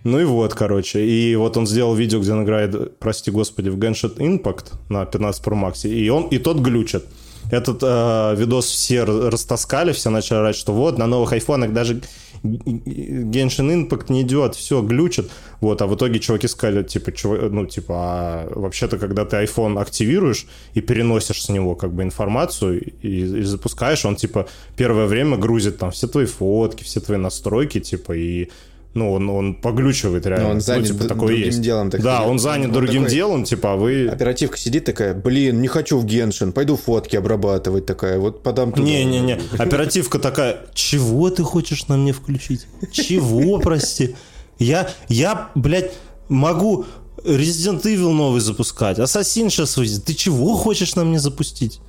Ну 0.05 0.21
и 0.21 0.25
вот, 0.25 0.55
короче. 0.55 1.05
И 1.05 1.35
вот 1.35 1.57
он 1.57 1.67
сделал 1.67 1.95
видео, 1.95 2.21
где 2.21 2.33
он 2.33 2.45
играет, 2.45 2.99
прости 2.99 3.31
господи, 3.31 3.71
в 3.71 3.79
Genshin 3.79 4.17
Impact 4.17 4.73
на 4.91 5.07
15 5.07 5.43
Pro 5.43 5.55
Max, 5.55 5.89
и 5.89 6.09
он 6.11 6.25
и 6.29 6.39
тот 6.39 6.59
глючит 6.59 7.05
этот 7.51 7.79
э, 7.83 8.35
видос 8.37 8.67
все 8.67 9.05
растаскали, 9.05 9.93
все 9.93 10.11
начали 10.11 10.39
орать, 10.39 10.57
что 10.57 10.73
вот, 10.73 10.99
на 10.99 11.07
новых 11.07 11.33
айфонах 11.33 11.73
даже 11.73 12.01
Genshin 12.45 13.89
Impact 13.89 14.13
не 14.13 14.23
идет, 14.23 14.55
все, 14.55 14.83
глючит. 14.83 15.31
Вот, 15.61 15.81
а 15.83 15.87
в 15.87 15.95
итоге 15.95 16.21
чуваки 16.21 16.49
сказали, 16.49 16.83
типа, 16.83 17.13
чувак, 17.13 17.51
ну, 17.51 17.67
типа, 17.67 17.95
а 17.97 18.53
вообще-то, 18.55 18.99
когда 18.99 19.25
ты 19.25 19.37
iPhone 19.37 19.81
активируешь 19.81 20.47
и 20.75 20.81
переносишь 20.83 21.43
с 21.43 21.49
него, 21.49 21.75
как 21.75 21.93
бы, 21.93 22.03
информацию 22.03 22.83
и, 23.03 23.41
и 23.41 23.43
запускаешь, 23.43 24.05
он, 24.05 24.17
типа, 24.17 24.47
первое 24.77 25.07
время 25.07 25.39
грузит 25.39 25.79
там 25.79 25.91
все 25.91 26.07
твои 26.07 26.27
фотки, 26.27 26.85
все 26.85 27.01
твои 27.01 27.17
настройки, 27.17 27.81
типа, 27.81 28.13
и 28.13 28.51
ну, 28.95 29.13
он, 29.13 29.29
он 29.29 29.55
поглючивает 29.55 30.25
реально. 30.25 30.49
Но 30.49 30.55
он 30.55 30.61
занят 30.61 30.89
ну, 30.89 30.95
типа, 30.95 31.09
такое 31.09 31.29
другим 31.29 31.47
есть. 31.47 31.61
делом. 31.61 31.91
Так 31.91 32.01
да, 32.01 32.23
он 32.23 32.39
занят 32.39 32.69
он 32.69 32.73
другим 32.73 33.03
такой... 33.03 33.15
делом, 33.15 33.45
типа, 33.45 33.73
а 33.73 33.77
вы... 33.77 34.09
Оперативка 34.09 34.57
сидит 34.57 34.85
такая, 34.85 35.15
блин, 35.15 35.61
не 35.61 35.67
хочу 35.67 35.99
в 35.99 36.07
Геншин, 36.07 36.53
пойду 36.53 36.77
фотки 36.77 37.17
обрабатывать 37.17 37.87
такая, 37.87 38.21
вот 38.21 38.45
подам 38.45 38.71
туда. 38.71 38.85
Не-не-не, 38.85 39.41
оперативка 39.59 40.21
такая, 40.21 40.61
чего 40.75 41.29
ты 41.31 41.43
хочешь 41.43 41.89
на 41.89 41.97
мне 41.97 42.13
включить? 42.13 42.67
Чего, 42.93 43.59
прости? 43.59 44.15
Я, 44.61 44.89
я, 45.09 45.51
блядь, 45.57 45.93
могу 46.29 46.87
Resident 47.25 47.83
Evil 47.83 48.13
новый 48.13 48.41
запускать, 48.41 49.01
Ассасин 49.01 49.51
сейчас 49.51 49.77
выйдет, 49.77 50.05
ты 50.05 50.15
чего 50.15 50.57
хочешь 50.57 50.95
на 50.95 51.05
мне 51.05 51.19
запустить? 51.19 51.81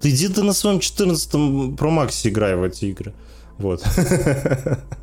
Ты 0.00 0.10
иди 0.10 0.28
ты 0.28 0.44
на 0.44 0.52
своем 0.52 0.78
14-м 0.78 1.74
Pro 1.74 1.90
Max 1.90 2.20
играй 2.28 2.54
в 2.54 2.62
эти 2.62 2.86
игры. 2.86 3.14
Вот. 3.58 3.84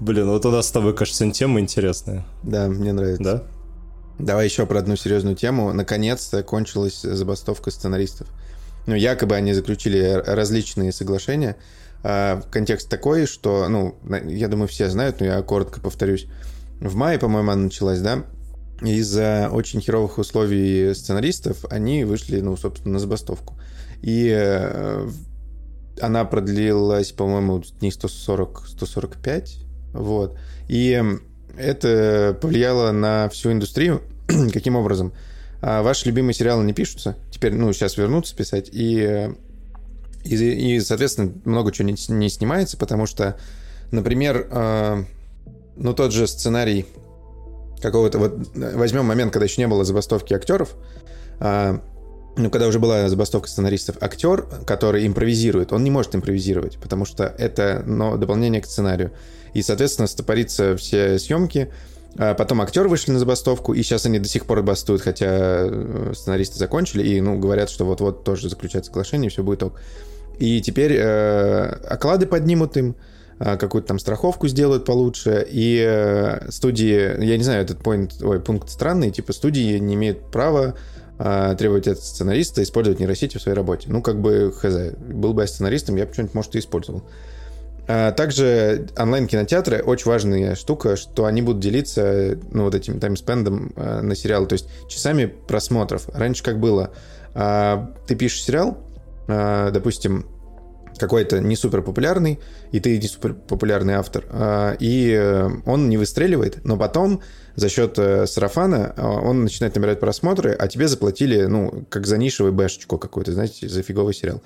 Блин, 0.00 0.28
вот 0.28 0.44
у 0.46 0.50
нас 0.50 0.68
с 0.68 0.72
тобой, 0.72 0.94
кажется, 0.94 1.30
тема 1.30 1.60
интересная. 1.60 2.24
Да, 2.42 2.68
мне 2.68 2.92
нравится. 2.92 3.22
Да? 3.22 3.42
Давай 4.18 4.46
еще 4.46 4.66
про 4.66 4.78
одну 4.78 4.96
серьезную 4.96 5.36
тему. 5.36 5.72
Наконец-то 5.72 6.42
кончилась 6.42 7.02
забастовка 7.02 7.70
сценаристов. 7.70 8.28
Ну, 8.86 8.94
якобы 8.94 9.34
они 9.34 9.52
заключили 9.54 10.22
различные 10.26 10.92
соглашения. 10.92 11.56
А, 12.02 12.42
контекст 12.50 12.88
такой, 12.88 13.26
что, 13.26 13.68
ну, 13.68 13.96
я 14.26 14.48
думаю, 14.48 14.68
все 14.68 14.88
знают, 14.88 15.20
но 15.20 15.26
я 15.26 15.42
коротко 15.42 15.80
повторюсь. 15.80 16.26
В 16.80 16.94
мае, 16.94 17.18
по-моему, 17.18 17.50
она 17.50 17.62
началась, 17.62 18.00
да? 18.00 18.24
Из-за 18.82 19.48
очень 19.50 19.80
херовых 19.80 20.18
условий 20.18 20.94
сценаристов 20.94 21.64
они 21.70 22.04
вышли, 22.04 22.40
ну, 22.40 22.56
собственно, 22.56 22.94
на 22.94 22.98
забастовку. 22.98 23.58
И 24.02 24.30
э, 24.36 25.08
она 26.00 26.24
продлилась, 26.24 27.12
по-моему, 27.12 27.62
дней 27.80 27.90
140-145. 27.90 29.63
Вот. 29.94 30.36
И 30.68 31.02
это 31.56 32.36
повлияло 32.40 32.92
на 32.92 33.28
всю 33.30 33.52
индустрию. 33.52 34.02
Каким 34.52 34.76
образом? 34.76 35.12
А 35.62 35.82
ваши 35.82 36.06
любимые 36.06 36.34
сериалы 36.34 36.64
не 36.64 36.74
пишутся. 36.74 37.16
Теперь, 37.30 37.54
ну, 37.54 37.72
сейчас 37.72 37.96
вернутся 37.96 38.36
писать. 38.36 38.68
И, 38.70 39.30
и, 40.24 40.34
и 40.34 40.80
соответственно, 40.80 41.32
много 41.44 41.72
чего 41.72 41.88
не, 41.88 41.96
не 42.08 42.28
снимается, 42.28 42.76
потому 42.76 43.06
что, 43.06 43.38
например, 43.90 44.46
э, 44.50 45.04
ну, 45.76 45.94
тот 45.94 46.12
же 46.12 46.26
сценарий 46.26 46.86
какого-то... 47.80 48.18
Вот 48.18 48.50
возьмем 48.54 49.06
момент, 49.06 49.32
когда 49.32 49.46
еще 49.46 49.62
не 49.62 49.68
было 49.68 49.84
забастовки 49.84 50.34
актеров. 50.34 50.74
Э, 51.40 51.78
ну, 52.36 52.50
когда 52.50 52.66
уже 52.66 52.78
была 52.78 53.08
забастовка 53.08 53.48
сценаристов, 53.48 53.96
актер, 54.00 54.46
который 54.66 55.06
импровизирует, 55.06 55.72
он 55.72 55.84
не 55.84 55.90
может 55.90 56.14
импровизировать, 56.14 56.78
потому 56.78 57.04
что 57.04 57.24
это 57.24 57.82
но, 57.86 58.16
дополнение 58.16 58.60
к 58.60 58.66
сценарию. 58.66 59.12
И, 59.54 59.62
соответственно, 59.62 60.06
стопорится 60.06 60.76
все 60.76 61.18
съемки. 61.18 61.70
А 62.16 62.34
потом 62.34 62.60
актеры 62.60 62.88
вышли 62.88 63.10
на 63.10 63.18
забастовку, 63.18 63.72
и 63.72 63.82
сейчас 63.82 64.06
они 64.06 64.18
до 64.18 64.28
сих 64.28 64.46
пор 64.46 64.62
бастуют, 64.62 65.02
хотя 65.02 65.26
э, 65.28 66.12
сценаристы 66.14 66.58
закончили, 66.58 67.02
и, 67.02 67.20
ну, 67.20 67.38
говорят, 67.38 67.70
что 67.70 67.84
вот-вот 67.84 68.22
тоже 68.22 68.48
заключат 68.48 68.86
соглашение, 68.86 69.28
и 69.28 69.30
все 69.30 69.42
будет 69.42 69.64
ок. 69.64 69.80
И 70.38 70.60
теперь 70.60 70.92
э, 70.96 71.64
оклады 71.88 72.26
поднимут 72.26 72.76
им, 72.76 72.94
э, 73.40 73.56
какую-то 73.56 73.88
там 73.88 73.98
страховку 73.98 74.46
сделают 74.46 74.84
получше, 74.84 75.44
и 75.50 75.84
э, 75.84 76.50
студии, 76.52 77.24
я 77.24 77.36
не 77.36 77.42
знаю, 77.42 77.64
этот 77.64 77.80
point, 77.80 78.24
ой, 78.24 78.40
пункт 78.40 78.70
странный, 78.70 79.10
типа 79.10 79.32
студии 79.32 79.78
не 79.78 79.94
имеют 79.94 80.30
права 80.30 80.76
а, 81.16 81.54
требовать 81.54 81.86
от 81.86 82.00
сценариста 82.00 82.60
использовать 82.62 82.98
нейросети 82.98 83.38
в 83.38 83.42
своей 83.42 83.56
работе. 83.56 83.88
Ну, 83.88 84.02
как 84.02 84.20
бы, 84.20 84.52
хз, 84.52 84.96
был 84.98 85.32
бы 85.32 85.42
я 85.42 85.46
сценаристом, 85.46 85.94
я 85.94 86.06
бы 86.06 86.12
что-нибудь, 86.12 86.34
может, 86.34 86.56
и 86.56 86.58
использовал. 86.58 87.02
А 87.02 87.04
также 87.86 88.86
онлайн-кинотеатры 88.96 89.82
очень 89.82 90.10
важная 90.10 90.54
штука, 90.54 90.96
что 90.96 91.26
они 91.26 91.42
будут 91.42 91.60
делиться, 91.60 92.38
ну, 92.50 92.64
вот 92.64 92.74
этим 92.74 92.98
таймспендом 92.98 93.72
а, 93.76 94.00
на 94.00 94.14
сериал, 94.14 94.46
то 94.46 94.54
есть 94.54 94.68
часами 94.88 95.26
просмотров. 95.26 96.08
Раньше 96.12 96.42
как 96.42 96.60
было? 96.60 96.90
А, 97.34 97.92
ты 98.06 98.14
пишешь 98.14 98.44
сериал, 98.44 98.78
а, 99.28 99.70
допустим, 99.70 100.26
какой-то 100.98 101.40
не 101.40 101.56
супер 101.56 101.82
популярный, 101.82 102.38
и 102.72 102.80
ты 102.80 102.98
не 102.98 103.08
супер 103.08 103.34
популярный 103.34 103.94
автор, 103.94 104.24
а, 104.30 104.76
и 104.78 105.10
э, 105.10 105.48
он 105.66 105.88
не 105.88 105.96
выстреливает, 105.96 106.64
но 106.64 106.76
потом 106.76 107.20
за 107.56 107.68
счет 107.68 107.98
э, 107.98 108.26
сарафана 108.26 108.94
а, 108.96 109.20
он 109.20 109.42
начинает 109.42 109.74
набирать 109.74 110.00
просмотры, 110.00 110.52
а 110.52 110.68
тебе 110.68 110.88
заплатили, 110.88 111.42
ну, 111.46 111.84
как 111.88 112.06
за 112.06 112.16
нишевый 112.16 112.52
бэшечку 112.52 112.98
какой-то, 112.98 113.32
знаете, 113.32 113.68
за 113.68 113.82
фиговый 113.82 114.14
сериал. 114.14 114.42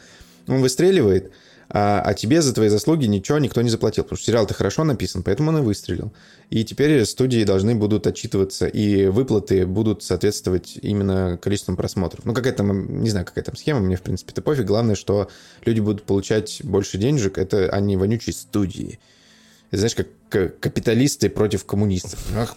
Он 0.46 0.62
выстреливает, 0.62 1.32
а, 1.70 2.00
а 2.00 2.14
тебе 2.14 2.40
за 2.40 2.54
твои 2.54 2.68
заслуги 2.68 3.06
ничего 3.06 3.38
никто 3.38 3.60
не 3.60 3.68
заплатил, 3.68 4.04
потому 4.04 4.16
что 4.16 4.26
сериал-то 4.26 4.54
хорошо 4.54 4.84
написан, 4.84 5.22
поэтому 5.22 5.50
он 5.50 5.58
и 5.58 5.60
выстрелил. 5.60 6.12
И 6.50 6.64
теперь 6.64 7.04
студии 7.04 7.44
должны 7.44 7.74
будут 7.74 8.06
отчитываться, 8.06 8.66
и 8.66 9.06
выплаты 9.06 9.66
будут 9.66 10.02
соответствовать 10.02 10.78
именно 10.80 11.38
количеством 11.40 11.76
просмотров. 11.76 12.24
Ну, 12.24 12.32
какая 12.32 12.54
там, 12.54 13.02
не 13.02 13.10
знаю, 13.10 13.26
какая 13.26 13.44
там 13.44 13.56
схема, 13.56 13.80
мне, 13.80 13.96
в 13.96 14.02
принципе, 14.02 14.32
это 14.32 14.40
пофиг. 14.40 14.64
Главное, 14.64 14.94
что 14.94 15.28
люди 15.64 15.80
будут 15.80 16.04
получать 16.04 16.60
больше 16.64 16.96
денежек, 16.96 17.36
это 17.36 17.68
они 17.68 17.96
вонючие 17.96 18.32
студии 18.32 18.98
знаешь, 19.76 19.94
как 19.94 20.60
капиталисты 20.60 21.28
против 21.28 21.64
коммунистов. 21.64 22.18
Ах, 22.36 22.56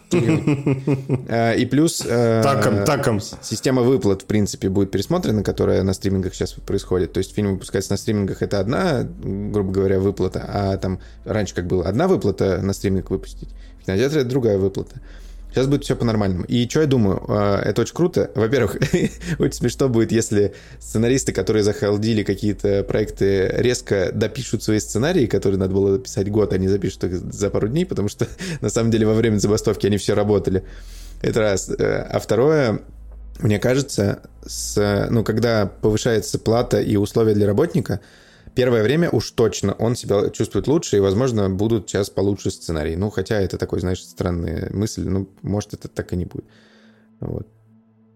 а, 1.30 1.54
и 1.56 1.66
плюс 1.66 2.04
э, 2.06 2.42
таком, 2.44 2.86
таком. 2.86 3.20
система 3.20 3.82
выплат, 3.82 4.22
в 4.22 4.26
принципе, 4.26 4.70
будет 4.70 4.92
пересмотрена, 4.92 5.44
которая 5.44 5.84
на 5.84 5.94
стримингах 5.94 6.34
сейчас 6.34 6.54
происходит. 6.54 7.14
То 7.14 7.18
есть 7.18 7.34
фильм 7.34 7.54
выпускается 7.54 7.92
на 7.92 7.98
стримингах, 7.98 8.42
это 8.42 8.60
одна, 8.60 9.04
грубо 9.04 9.72
говоря, 9.72 10.00
выплата, 10.00 10.46
а 10.48 10.78
там 10.78 11.00
раньше 11.26 11.54
как 11.54 11.68
было 11.68 11.86
одна 11.86 12.08
выплата 12.08 12.62
на 12.62 12.74
стриминг 12.74 13.10
выпустить, 13.10 13.50
в 13.82 13.86
кинотеатре 13.86 14.22
это 14.22 14.30
другая 14.30 14.58
выплата. 14.58 15.02
Сейчас 15.52 15.68
будет 15.68 15.84
все 15.84 15.96
по-нормальному. 15.96 16.46
И 16.46 16.68
что 16.68 16.82
я 16.82 16.88
думаю? 16.88 17.24
А, 17.28 17.62
это 17.62 17.82
очень 17.82 17.94
круто. 17.94 18.32
Во-первых, 18.36 18.78
очень 19.40 19.54
смешно 19.54 19.90
будет, 19.90 20.12
если 20.12 20.54
сценаристы, 20.80 21.34
которые 21.34 21.64
захалдили 21.64 22.24
какие-то 22.24 22.84
проекты, 22.84 23.48
резко 23.58 24.12
допишут 24.14 24.64
свои 24.64 24.80
сценарии, 24.80 25.26
которые 25.26 25.60
надо 25.60 25.74
было 25.74 26.00
писать 26.00 26.30
год, 26.30 26.54
они 26.54 26.70
запишут 26.70 27.04
их 27.04 27.18
за 27.18 27.50
пару 27.50 27.68
дней, 27.68 27.86
потому 27.86 28.08
что 28.08 28.28
на 28.62 28.70
самом 28.70 28.92
деле 28.92 29.06
во 29.06 29.14
время 29.14 29.40
забастовки 29.40 29.88
они 29.88 29.98
все 29.98 30.14
работали. 30.14 30.64
Это 31.22 31.42
раз. 31.42 31.70
Э, 31.70 32.08
а 32.10 32.20
второе, 32.20 32.82
мне 33.40 33.60
кажется, 33.60 34.22
с, 34.46 35.08
ну, 35.10 35.24
когда 35.26 35.66
повышается 35.66 36.40
плата 36.40 36.80
и 36.80 36.96
условия 36.96 37.34
для 37.34 37.46
работника, 37.46 38.00
первое 38.56 38.84
время 38.84 39.10
уж 39.10 39.32
точно 39.32 39.74
он 39.74 39.96
себя 39.96 40.30
чувствует 40.30 40.68
лучше, 40.68 40.98
и, 40.98 41.00
возможно, 41.00 41.50
будут 41.50 41.90
сейчас 41.90 42.10
получше 42.10 42.52
сценарии. 42.52 42.96
Ну, 42.96 43.10
хотя 43.10 43.40
это 43.40 43.58
такой, 43.58 43.80
знаешь, 43.80 44.04
странная 44.04 44.70
мысль, 44.72 45.08
ну, 45.08 45.30
может, 45.42 45.74
это 45.74 45.88
так 45.88 46.14
и 46.14 46.18
не 46.18 46.26
будет. 46.26 46.46
Вот. 47.20 47.48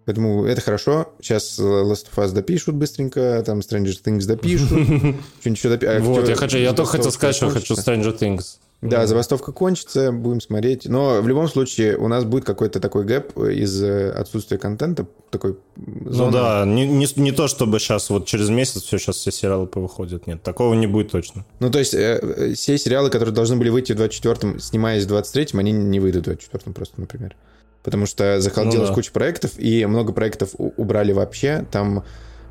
Поэтому 0.05 0.45
это 0.45 0.61
хорошо. 0.61 1.13
Сейчас 1.19 1.57
Last 1.57 2.07
of 2.13 2.23
Us 2.23 2.31
допишут 2.31 2.75
быстренько, 2.75 3.41
там 3.43 3.59
Stranger 3.59 3.95
Things 4.03 4.25
допишут. 4.25 4.69
Что-нибудь 4.69 5.57
еще 5.57 5.69
допишут. 5.69 6.01
Вот, 6.01 6.29
я 6.29 6.36
хочу, 6.36 6.57
я 6.57 6.73
только 6.73 6.91
хотел 6.91 7.11
сказать, 7.11 7.36
что 7.36 7.49
хочу 7.49 7.73
Stranger 7.73 8.17
Things. 8.17 8.57
Да, 8.89 9.07
забастовка 9.07 9.51
кончится, 9.51 10.11
будем 10.11 10.41
смотреть. 10.41 10.88
Но 10.88 11.21
в 11.21 11.27
любом 11.27 11.47
случае 11.47 11.97
у 11.97 12.07
нас 12.07 12.23
будет 12.23 12.45
какой-то 12.45 12.79
такой 12.79 13.05
гэп 13.05 13.38
из 13.38 13.81
э, 13.81 14.11
отсутствия 14.11 14.57
контента, 14.57 15.07
такой 15.29 15.57
Ну 15.75 16.31
да, 16.31 16.65
не, 16.65 16.88
не, 16.88 17.07
не 17.15 17.31
то, 17.31 17.47
чтобы 17.47 17.79
сейчас 17.79 18.09
вот 18.09 18.25
через 18.25 18.49
месяц 18.49 18.83
все, 18.83 18.97
сейчас 18.97 19.17
все 19.17 19.31
сериалы 19.31 19.67
повыходят. 19.67 20.27
Нет, 20.27 20.43
такого 20.43 20.73
не 20.73 20.88
будет 20.88 21.11
точно. 21.11 21.45
Ну 21.59 21.69
то 21.69 21.79
есть 21.79 21.93
э, 21.93 22.19
э, 22.21 22.53
все 22.53 22.77
сериалы, 22.77 23.09
которые 23.09 23.33
должны 23.33 23.55
были 23.55 23.69
выйти 23.69 23.93
в 23.93 24.01
24-м, 24.01 24.59
снимаясь 24.59 25.05
в 25.05 25.13
23-м, 25.13 25.59
они 25.59 25.71
не 25.71 25.99
выйдут 25.99 26.27
в 26.27 26.29
24-м 26.29 26.73
просто, 26.73 26.99
например. 26.99 27.36
Потому 27.83 28.07
что 28.07 28.41
захалдилась 28.41 28.88
Ну 28.88 28.88
да. 28.88 28.93
куча 28.95 29.11
проектов, 29.11 29.51
и 29.59 29.86
много 29.86 30.11
проектов 30.11 30.49
убрали 30.57 31.11
вообще. 31.11 31.65
Там, 31.71 31.99
э, 31.99 32.03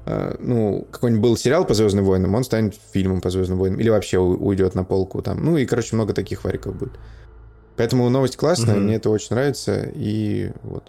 ну, 0.07 0.87
какой-нибудь 0.91 1.23
был 1.23 1.37
сериал 1.37 1.65
по 1.65 1.75
Звездным 1.75 2.05
войнам, 2.05 2.35
он 2.35 2.45
станет 2.45 2.75
фильмом 2.93 3.21
по 3.21 3.31
Звездным 3.31 3.59
войнам, 3.59 3.81
или 3.81 3.89
вообще 3.89 4.19
уйдет 4.19 4.75
на 4.75 4.85
полку 4.85 5.23
там. 5.23 5.45
Ну 5.45 5.57
и, 5.57 5.65
короче, 5.67 5.97
много 5.97 6.13
таких 6.13 6.45
вариков 6.45 6.77
будет. 6.77 6.93
Поэтому 7.77 8.09
новость 8.11 8.37
классная, 8.37 8.77
Мгм. 8.77 8.85
мне 8.85 8.97
это 8.97 9.11
очень 9.11 9.29
нравится, 9.31 9.91
и 9.95 10.53
вот 10.63 10.85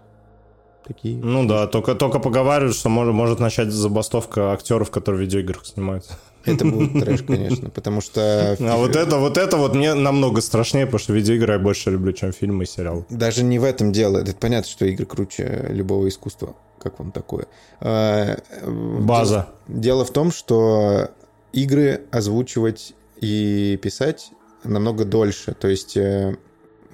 такие. 0.86 1.18
Ну 1.18 1.47
да, 1.47 1.66
только, 1.68 1.95
только 1.95 2.20
поговаривают, 2.20 2.76
что 2.76 2.89
может, 2.89 3.13
может 3.13 3.39
начать 3.39 3.72
забастовка 3.72 4.51
актеров, 4.51 4.91
которые 4.91 5.22
в 5.22 5.22
видеоиграх 5.24 5.66
снимают. 5.66 6.05
Это 6.45 6.65
будет 6.65 6.93
трэш, 7.03 7.23
конечно, 7.27 7.69
потому 7.69 8.01
что... 8.01 8.55
А 8.59 8.77
вот 8.77 8.95
это, 8.95 9.17
вот 9.17 9.37
это 9.37 9.57
вот 9.57 9.75
мне 9.75 9.93
намного 9.93 10.41
страшнее, 10.41 10.85
потому 10.85 10.99
что 10.99 11.13
видеоигры 11.13 11.53
я 11.53 11.59
больше 11.59 11.91
люблю, 11.91 12.13
чем 12.13 12.31
фильмы 12.31 12.63
и 12.63 12.67
сериалы. 12.67 13.05
Даже 13.09 13.43
не 13.43 13.59
в 13.59 13.63
этом 13.63 13.91
дело. 13.91 14.19
Это 14.19 14.35
понятно, 14.35 14.69
что 14.69 14.85
игры 14.85 15.05
круче 15.05 15.67
любого 15.69 16.07
искусства. 16.07 16.55
Как 16.79 16.99
вам 16.99 17.11
такое? 17.11 17.47
А, 17.81 18.37
База. 18.65 19.49
Дело 19.67 20.05
в 20.05 20.11
том, 20.11 20.31
что 20.31 21.09
игры 21.51 22.03
озвучивать 22.11 22.93
и 23.19 23.79
писать 23.81 24.31
намного 24.63 25.05
дольше. 25.05 25.53
То 25.53 25.67
есть, 25.67 25.97
э, 25.97 26.35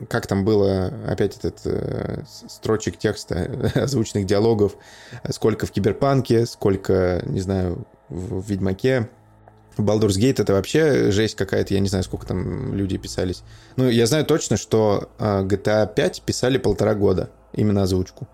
как 0.07 0.27
там 0.27 0.45
было, 0.45 0.93
опять 1.07 1.37
этот 1.37 1.61
э, 1.65 2.23
строчек 2.47 2.97
текста, 2.97 3.71
озвученных 3.75 4.25
диалогов, 4.25 4.77
сколько 5.29 5.65
в 5.65 5.71
Киберпанке, 5.71 6.45
сколько, 6.45 7.21
не 7.25 7.41
знаю, 7.41 7.85
в 8.09 8.47
Ведьмаке. 8.49 9.09
Baldur's 9.81 10.19
Gate 10.19 10.41
это 10.41 10.53
вообще 10.53 11.11
жесть 11.11 11.35
какая-то, 11.35 11.73
я 11.73 11.79
не 11.79 11.89
знаю, 11.89 12.03
сколько 12.03 12.25
там 12.25 12.73
люди 12.73 12.97
писались. 12.97 13.43
Ну, 13.75 13.89
я 13.89 14.05
знаю 14.05 14.25
точно, 14.25 14.57
что 14.57 15.09
э, 15.19 15.43
GTA 15.43 15.91
5 15.93 16.23
писали 16.23 16.57
полтора 16.57 16.95
года, 16.95 17.29
именно 17.53 17.83
озвучку. 17.83 18.27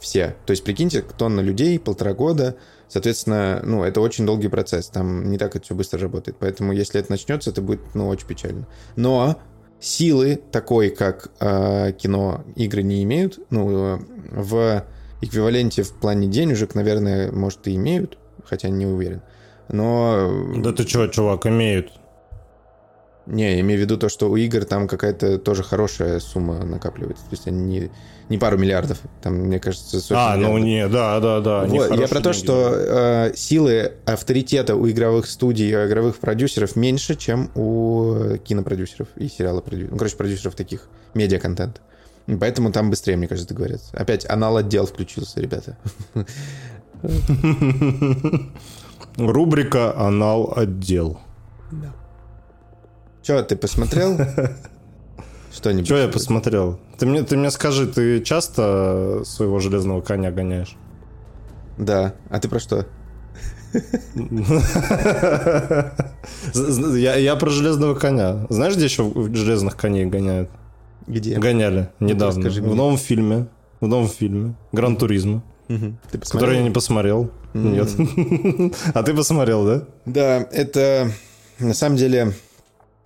Все. 0.00 0.36
То 0.44 0.50
есть, 0.50 0.64
прикиньте, 0.64 1.02
тонна 1.02 1.40
людей, 1.40 1.78
полтора 1.78 2.12
года. 2.12 2.56
Соответственно, 2.88 3.62
ну, 3.64 3.84
это 3.84 4.00
очень 4.00 4.26
долгий 4.26 4.48
процесс. 4.48 4.88
Там 4.88 5.30
не 5.30 5.38
так 5.38 5.56
это 5.56 5.64
все 5.64 5.74
быстро 5.74 5.98
работает. 5.98 6.36
Поэтому, 6.38 6.72
если 6.72 7.00
это 7.00 7.10
начнется, 7.10 7.50
это 7.50 7.62
будет, 7.62 7.80
ну, 7.94 8.08
очень 8.08 8.26
печально. 8.26 8.66
Но 8.96 9.38
силы 9.80 10.40
такой, 10.52 10.90
как 10.90 11.30
э, 11.40 11.92
кино, 11.92 12.44
игры 12.54 12.82
не 12.82 13.02
имеют. 13.02 13.38
Ну, 13.50 13.96
э, 13.96 13.98
в 14.32 14.84
эквиваленте 15.22 15.82
в 15.82 15.94
плане 15.94 16.28
денежек, 16.28 16.74
наверное, 16.74 17.32
может, 17.32 17.66
и 17.66 17.74
имеют, 17.76 18.18
хотя 18.44 18.68
не 18.68 18.86
уверен. 18.86 19.22
Но 19.68 20.30
Да 20.56 20.72
ты 20.72 20.84
чего, 20.84 21.06
чувак, 21.06 21.46
имеют. 21.46 21.92
не, 23.26 23.60
имею 23.60 23.80
в 23.80 23.82
виду 23.82 23.96
то, 23.96 24.08
что 24.10 24.30
у 24.30 24.36
игр 24.36 24.64
там 24.64 24.86
какая-то 24.86 25.38
тоже 25.38 25.62
хорошая 25.62 26.20
сумма 26.20 26.64
накапливается. 26.64 27.24
То 27.24 27.30
есть 27.30 27.46
они 27.48 27.60
не, 27.64 27.90
не 28.28 28.36
пару 28.38 28.58
миллиардов. 28.58 28.98
Там, 29.22 29.34
мне 29.36 29.58
кажется, 29.58 29.98
сотни 30.00 30.14
А, 30.16 30.36
ну 30.36 30.58
миллиардов. 30.58 30.64
не, 30.66 30.88
да, 30.88 31.20
да, 31.20 31.40
да. 31.40 31.64
Вот, 31.64 31.90
я 31.98 32.06
про 32.08 32.20
то, 32.20 32.32
деньги 32.32 32.44
что 32.44 32.70
э, 32.74 33.32
силы 33.34 33.92
авторитета 34.04 34.76
у 34.76 34.86
игровых 34.88 35.26
студий, 35.26 35.74
у 35.74 35.86
игровых 35.86 36.16
продюсеров 36.18 36.76
меньше, 36.76 37.14
чем 37.14 37.50
у 37.54 38.36
кинопродюсеров 38.44 39.08
и 39.16 39.28
сериала 39.28 39.60
продюсеров. 39.62 39.92
Ну, 39.92 39.96
короче, 39.98 40.16
продюсеров 40.16 40.54
таких 40.54 40.88
медиа-контента. 41.14 41.80
И 42.26 42.34
Поэтому 42.36 42.72
там 42.72 42.90
быстрее, 42.90 43.16
мне 43.16 43.28
кажется, 43.28 43.48
договорятся. 43.48 43.88
Опять 43.96 44.28
анал-отдел 44.28 44.86
включился, 44.86 45.40
ребята. 45.40 45.76
Рубрика 49.16 49.96
«Анал-отдел». 49.96 51.18
Че, 53.22 53.42
ты 53.42 53.56
посмотрел? 53.56 54.18
Что-нибудь? 55.52 55.86
Что 55.86 55.96
я 55.96 56.08
посмотрел? 56.08 56.78
Ты 56.98 57.06
мне, 57.06 57.22
ты 57.22 57.36
мне 57.36 57.50
скажи, 57.50 57.86
ты 57.86 58.22
часто 58.22 59.22
своего 59.24 59.60
железного 59.60 60.02
коня 60.02 60.30
гоняешь? 60.30 60.76
Да. 61.78 62.14
А 62.28 62.38
ты 62.38 62.48
про 62.48 62.60
что? 62.60 62.86
Я, 66.54 67.16
я 67.16 67.34
про 67.34 67.50
железного 67.50 67.96
коня. 67.96 68.46
Знаешь, 68.48 68.76
где 68.76 68.84
еще 68.84 69.10
железных 69.32 69.76
коней 69.76 70.06
гоняют? 70.06 70.48
Где? 71.08 71.36
Гоняли 71.36 71.90
недавно. 71.98 72.36
расскажи 72.36 72.62
В 72.62 72.74
новом 72.76 72.98
фильме. 72.98 73.48
В 73.80 73.88
новом 73.88 74.08
фильме. 74.08 74.54
Гран 74.70 74.96
Туризма. 74.96 75.42
Ты 75.68 76.18
Который 76.18 76.56
я 76.58 76.62
не 76.62 76.70
посмотрел. 76.70 77.30
Нет. 77.54 77.88
А 78.94 79.02
ты 79.02 79.14
посмотрел, 79.14 79.64
да? 79.64 79.84
Да, 80.06 80.48
это 80.52 81.10
на 81.58 81.74
самом 81.74 81.96
деле 81.96 82.32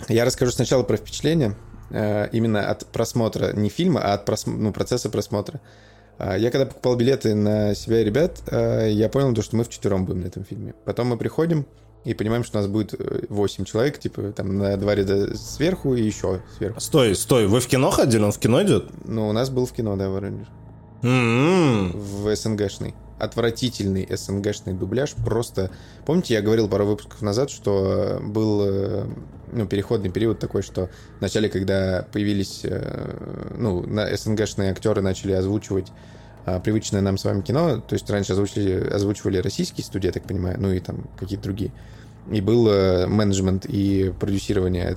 я 0.08 0.24
расскажу 0.24 0.52
сначала 0.52 0.82
про 0.82 0.96
впечатление 0.96 1.54
э, 1.90 2.28
именно 2.32 2.68
от 2.70 2.86
просмотра 2.86 3.52
не 3.54 3.68
фильма, 3.68 4.00
а 4.00 4.14
от 4.14 4.28
прос- 4.28 4.46
ну, 4.50 4.72
процесса 4.72 5.10
просмотра. 5.10 5.60
А, 6.18 6.36
Я 6.36 6.50
когда 6.50 6.66
покупал 6.66 6.96
билеты 6.96 7.34
на 7.34 7.74
себя 7.74 8.00
и 8.00 8.04
ребят, 8.04 8.42
э, 8.46 8.88
я 8.90 9.08
понял, 9.08 9.34
то, 9.34 9.42
что 9.42 9.56
мы 9.56 9.64
вчетвером 9.64 10.04
будем 10.04 10.22
на 10.22 10.26
этом 10.26 10.44
фильме. 10.44 10.74
Потом 10.84 11.08
мы 11.08 11.16
приходим 11.16 11.66
и 12.04 12.14
понимаем, 12.14 12.42
что 12.44 12.58
у 12.58 12.60
нас 12.62 12.70
будет 12.70 12.94
8 13.28 13.64
человек, 13.64 13.98
типа 13.98 14.32
там 14.32 14.56
на 14.56 14.76
два 14.76 14.94
ряда 14.94 15.36
сверху 15.36 15.94
и 15.94 16.02
еще 16.02 16.40
сверху. 16.56 16.80
Стой, 16.80 17.14
стой, 17.14 17.46
вы 17.46 17.60
в 17.60 17.66
кино 17.66 17.90
ходили? 17.90 18.22
Он 18.22 18.32
в 18.32 18.38
кино 18.38 18.62
идет? 18.62 18.86
Ну, 19.04 19.28
у 19.28 19.32
нас 19.32 19.50
был 19.50 19.66
в 19.66 19.72
кино, 19.72 19.96
да, 19.96 20.08
Воронеж. 20.08 20.46
М-м. 21.02 21.92
в 21.92 22.34
СНГшный. 22.34 22.94
Отвратительный 23.18 24.08
СНГшный 24.10 24.74
дубляж. 24.74 25.14
Просто... 25.14 25.70
Помните, 26.06 26.34
я 26.34 26.42
говорил 26.42 26.68
пару 26.68 26.86
выпусков 26.86 27.20
назад, 27.22 27.50
что 27.50 28.20
был 28.22 28.62
э, 28.64 29.06
ну, 29.52 29.66
переходный 29.66 30.10
период 30.10 30.38
такой, 30.38 30.62
что 30.62 30.88
вначале, 31.18 31.48
когда 31.48 32.06
появились 32.12 32.60
э, 32.64 33.54
ну, 33.56 33.82
на 33.82 34.16
СНГшные 34.16 34.70
актеры 34.70 35.02
начали 35.02 35.32
озвучивать 35.32 35.92
а, 36.48 36.60
привычное 36.60 37.02
нам 37.02 37.18
с 37.18 37.24
вами 37.24 37.42
кино, 37.42 37.78
то 37.80 37.94
есть 37.94 38.08
раньше 38.08 38.32
озвучили, 38.32 38.88
озвучивали 38.88 39.38
российские 39.38 39.84
студии, 39.84 40.06
я 40.06 40.12
так 40.12 40.24
понимаю, 40.24 40.56
ну 40.58 40.72
и 40.72 40.80
там 40.80 41.06
какие-то 41.18 41.44
другие. 41.44 41.72
И 42.30 42.40
был 42.40 42.68
э, 42.68 43.06
менеджмент 43.06 43.66
и 43.66 44.14
продюсирование 44.18 44.96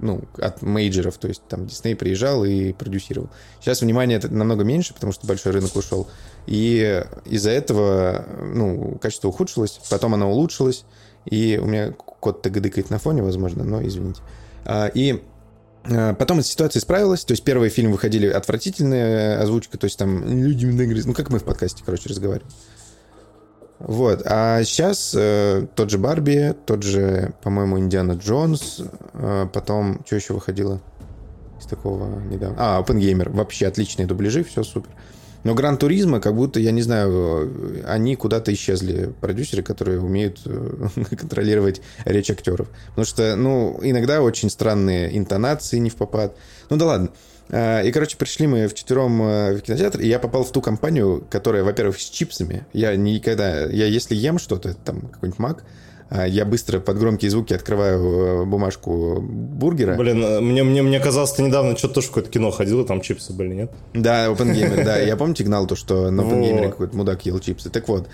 ну, 0.00 0.22
от 0.38 0.62
мейджеров, 0.62 1.18
то 1.18 1.28
есть 1.28 1.42
там 1.48 1.66
Дисней 1.66 1.96
приезжал 1.96 2.44
и 2.44 2.72
продюсировал. 2.72 3.28
Сейчас 3.60 3.80
внимание 3.80 4.18
это 4.18 4.32
намного 4.32 4.64
меньше, 4.64 4.94
потому 4.94 5.12
что 5.12 5.26
большой 5.26 5.52
рынок 5.52 5.74
ушел. 5.76 6.08
И 6.46 7.04
из-за 7.26 7.50
этого, 7.50 8.24
ну, 8.54 8.98
качество 9.00 9.28
ухудшилось, 9.28 9.80
потом 9.90 10.14
оно 10.14 10.30
улучшилось, 10.30 10.84
и 11.26 11.58
у 11.62 11.66
меня 11.66 11.92
кот 11.92 12.42
тыгдыкает 12.42 12.90
на 12.90 12.98
фоне, 12.98 13.22
возможно, 13.22 13.64
но 13.64 13.86
извините. 13.86 14.22
А, 14.64 14.86
И 14.86 15.22
а, 15.84 16.14
Потом 16.14 16.38
эта 16.38 16.48
ситуация 16.48 16.80
исправилась, 16.80 17.24
то 17.24 17.32
есть 17.32 17.44
первый 17.44 17.68
фильм 17.68 17.92
выходили 17.92 18.26
отвратительная 18.26 19.40
озвучка, 19.40 19.78
то 19.78 19.84
есть 19.84 19.98
там 19.98 20.24
люди, 20.24 20.66
ну 21.06 21.14
как 21.14 21.30
мы 21.30 21.38
в 21.38 21.44
подкасте, 21.44 21.82
короче, 21.84 22.08
разговариваем. 22.08 22.50
Вот, 23.78 24.22
а 24.24 24.62
сейчас 24.64 25.14
э, 25.16 25.66
тот 25.76 25.90
же 25.90 25.98
Барби, 25.98 26.54
тот 26.66 26.82
же, 26.82 27.32
по-моему, 27.42 27.78
Индиана 27.78 28.12
Джонс, 28.12 28.82
э, 29.14 29.46
потом, 29.52 30.00
что 30.04 30.16
еще 30.16 30.34
выходило 30.34 30.80
из 31.60 31.66
такого 31.66 32.20
недавно? 32.22 32.56
А, 32.58 32.78
Опенгеймер, 32.78 33.30
вообще 33.30 33.68
отличные 33.68 34.06
дубляжи, 34.06 34.42
все 34.42 34.64
супер. 34.64 34.90
Но 35.44 35.54
Гран 35.54 35.78
Туризма, 35.78 36.20
как 36.20 36.34
будто, 36.34 36.58
я 36.58 36.72
не 36.72 36.82
знаю, 36.82 37.84
они 37.86 38.16
куда-то 38.16 38.52
исчезли, 38.52 39.14
продюсеры, 39.20 39.62
которые 39.62 40.00
умеют 40.00 40.40
э, 40.44 40.88
контролировать 41.16 41.80
речь 42.04 42.30
актеров. 42.30 42.68
Потому 42.88 43.04
что, 43.04 43.36
ну, 43.36 43.78
иногда 43.82 44.22
очень 44.22 44.50
странные 44.50 45.16
интонации 45.16 45.78
не 45.78 45.90
в 45.90 45.94
попад. 45.94 46.36
Ну 46.68 46.76
да 46.76 46.86
ладно. 46.86 47.10
А, 47.50 47.82
И, 47.82 47.90
короче, 47.92 48.16
пришли 48.16 48.46
мы 48.46 48.68
вчетвером 48.68 49.22
э, 49.22 49.54
в 49.56 49.60
кинотеатр, 49.60 50.00
и 50.00 50.08
я 50.08 50.18
попал 50.18 50.44
в 50.44 50.52
ту 50.52 50.60
компанию, 50.60 51.24
которая, 51.30 51.64
во-первых, 51.64 52.00
с 52.00 52.04
чипсами. 52.10 52.66
Я 52.72 52.94
никогда... 52.96 53.64
Я 53.66 53.86
если 53.86 54.14
ем 54.14 54.38
что-то, 54.38 54.74
там, 54.74 55.00
какой-нибудь 55.00 55.38
мак, 55.38 55.64
а, 56.10 56.26
я 56.26 56.44
быстро 56.44 56.80
под 56.80 56.98
громкие 56.98 57.30
звуки 57.30 57.52
открываю 57.52 58.00
э, 58.00 58.44
бумажку 58.46 59.20
бургера. 59.20 59.94
Блин, 59.94 60.24
э, 60.24 60.40
мне, 60.40 60.62
мне, 60.62 60.82
мне 60.82 61.00
казалось, 61.00 61.32
ты 61.32 61.42
недавно 61.42 61.76
что-то 61.76 61.94
тоже 61.94 62.06
в 62.06 62.10
какое-то 62.10 62.30
кино 62.30 62.50
ходил, 62.50 62.82
и 62.82 62.86
там 62.86 63.02
чипсы 63.02 63.32
были, 63.32 63.54
нет? 63.54 63.72
Да, 63.92 64.26
OpenGamer, 64.26 64.84
да. 64.84 64.98
Я 64.98 65.16
помните 65.16 65.44
гнал 65.44 65.66
то, 65.66 65.76
что 65.76 66.10
на 66.10 66.22
OpenGamer 66.22 66.62
Вот. 66.62 66.70
какой-то 66.72 66.96
мудак 66.96 67.26
ел 67.26 67.38
чипсы. 67.40 67.68
Так 67.68 67.88
вот, 67.88 68.08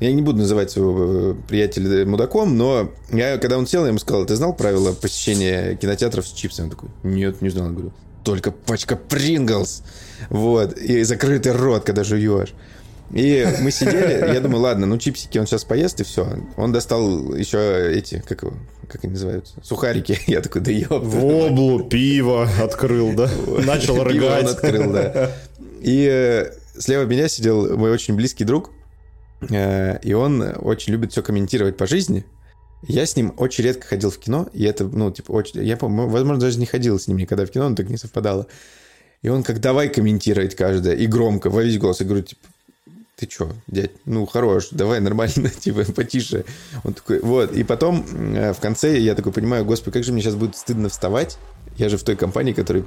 я 0.00 0.12
не 0.12 0.22
буду 0.22 0.38
называть 0.38 0.70
своего 0.70 1.34
приятеля 1.48 2.06
мудаком, 2.06 2.56
но 2.56 2.90
я, 3.10 3.36
когда 3.38 3.58
он 3.58 3.66
сел, 3.66 3.82
я 3.82 3.88
ему 3.88 3.98
сказал, 3.98 4.24
ты 4.24 4.34
знал 4.36 4.54
правила 4.54 4.92
посещения 4.92 5.76
кинотеатров 5.76 6.26
с 6.26 6.32
чипсами? 6.32 6.66
Он 6.66 6.70
такой, 6.70 6.88
нет, 7.02 7.42
не 7.42 7.50
знал. 7.50 7.66
Я 7.66 7.72
говорю, 7.72 7.92
только 8.26 8.50
пачка 8.50 8.96
Принглс. 8.96 9.84
Вот. 10.30 10.76
И 10.76 11.04
закрытый 11.04 11.52
рот, 11.52 11.84
когда 11.84 12.02
жуешь. 12.02 12.52
И 13.12 13.46
мы 13.60 13.70
сидели, 13.70 14.34
я 14.34 14.40
думаю, 14.40 14.62
ладно, 14.62 14.84
ну 14.84 14.98
чипсики 14.98 15.38
он 15.38 15.46
сейчас 15.46 15.62
поест, 15.62 16.00
и 16.00 16.04
все. 16.04 16.26
Он 16.56 16.72
достал 16.72 17.32
еще 17.34 17.92
эти, 17.94 18.22
как 18.26 18.42
как 18.88 19.04
они 19.04 19.12
называются, 19.12 19.54
сухарики. 19.62 20.18
Я 20.26 20.40
такой, 20.40 20.60
да 20.60 20.70
ёпта. 20.70 20.98
Воблу, 20.98 21.84
пиво 21.84 22.48
открыл, 22.60 23.12
да? 23.14 23.30
Начал 23.64 23.94
Пиво 24.08 24.26
он 24.26 24.38
рыгать. 24.38 24.48
открыл, 24.48 24.92
да. 24.92 25.32
И 25.80 26.08
э, 26.10 26.50
слева 26.78 27.04
меня 27.04 27.28
сидел 27.28 27.76
мой 27.76 27.90
очень 27.90 28.14
близкий 28.14 28.44
друг, 28.44 28.70
э, 29.50 29.98
и 30.02 30.12
он 30.12 30.54
очень 30.60 30.92
любит 30.92 31.12
все 31.12 31.22
комментировать 31.22 31.76
по 31.76 31.86
жизни. 31.86 32.24
Я 32.88 33.04
с 33.04 33.16
ним 33.16 33.34
очень 33.36 33.64
редко 33.64 33.86
ходил 33.86 34.10
в 34.10 34.18
кино, 34.18 34.48
и 34.52 34.64
это, 34.64 34.84
ну, 34.84 35.10
типа, 35.10 35.32
очень... 35.32 35.64
Я, 35.64 35.76
по-моему, 35.76 36.08
возможно, 36.10 36.40
даже 36.40 36.58
не 36.58 36.66
ходил 36.66 36.98
с 36.98 37.08
ним 37.08 37.16
никогда 37.16 37.44
в 37.44 37.50
кино, 37.50 37.68
но 37.68 37.74
так 37.74 37.88
не 37.88 37.96
совпадало. 37.96 38.46
И 39.22 39.28
он 39.28 39.42
как 39.42 39.60
давай 39.60 39.88
комментировать 39.88 40.54
каждое, 40.54 40.94
и 40.94 41.06
громко, 41.06 41.50
во 41.50 41.62
весь 41.62 41.78
голос. 41.78 42.00
Я 42.00 42.06
говорю, 42.06 42.24
типа, 42.24 42.46
ты 43.16 43.26
чё, 43.26 43.50
дядь, 43.66 43.92
ну, 44.04 44.24
хорош, 44.26 44.68
давай 44.70 45.00
нормально, 45.00 45.50
типа, 45.60 45.84
потише. 45.92 46.44
Он 46.84 46.94
такой, 46.94 47.20
вот. 47.20 47.52
И 47.52 47.64
потом 47.64 48.06
э, 48.36 48.52
в 48.52 48.60
конце 48.60 48.98
я 48.98 49.14
такой 49.14 49.32
понимаю, 49.32 49.64
господи, 49.64 49.94
как 49.94 50.04
же 50.04 50.12
мне 50.12 50.22
сейчас 50.22 50.34
будет 50.34 50.56
стыдно 50.56 50.88
вставать. 50.88 51.38
Я 51.76 51.88
же 51.88 51.96
в 51.96 52.04
той 52.04 52.14
компании, 52.14 52.52
которая 52.52 52.84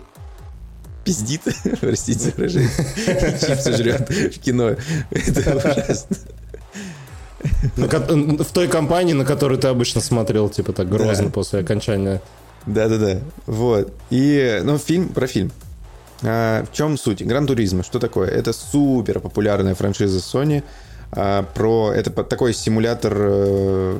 пиздит, 1.03 1.41
простите 1.81 2.31
выражение, 2.37 2.69
чипсы 3.45 3.75
жрет 3.75 4.09
в 4.09 4.39
кино. 4.39 4.75
Это 5.09 5.57
ужасно. 5.57 6.17
На 7.77 7.87
В 7.87 8.51
той 8.53 8.67
компании, 8.67 9.13
на 9.13 9.25
которую 9.25 9.59
ты 9.59 9.67
обычно 9.67 10.01
смотрел, 10.01 10.49
типа 10.49 10.73
так 10.73 10.89
грозно 10.89 11.25
Да. 11.25 11.31
после 11.31 11.59
окончания. 11.59 12.21
Да-да-да, 12.65 13.19
вот. 13.45 13.93
И, 14.09 14.59
ну, 14.63 14.77
фильм 14.77 15.09
про 15.09 15.27
фильм. 15.27 15.51
А, 16.21 16.65
в 16.65 16.73
чем 16.75 16.97
суть? 16.97 17.25
Гран 17.25 17.47
Туризмо, 17.47 17.83
что 17.83 17.99
такое? 17.99 18.27
Это 18.29 18.51
супер 18.53 19.19
популярная 19.21 19.75
франшиза 19.75 20.19
Sony. 20.19 20.63
а, 21.11 21.43
про 21.55 21.91
это 21.93 22.11
такой 22.23 22.53
симулятор, 22.53 23.13
э, 23.17 23.97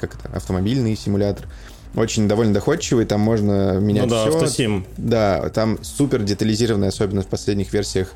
как 0.00 0.14
это, 0.14 0.34
автомобильный 0.36 0.96
симулятор. 0.96 1.46
Очень 1.94 2.28
довольно 2.28 2.54
доходчивый, 2.54 3.04
там 3.06 3.20
можно 3.20 3.78
менять 3.80 4.04
Ну 4.04 4.10
да, 4.10 4.26
все. 4.26 4.36
автосим. 4.36 4.86
Да, 4.96 5.48
там 5.50 5.78
супер 5.82 6.22
детализированные, 6.22 6.88
особенно 6.88 7.22
в 7.22 7.26
последних 7.26 7.72
версиях, 7.72 8.12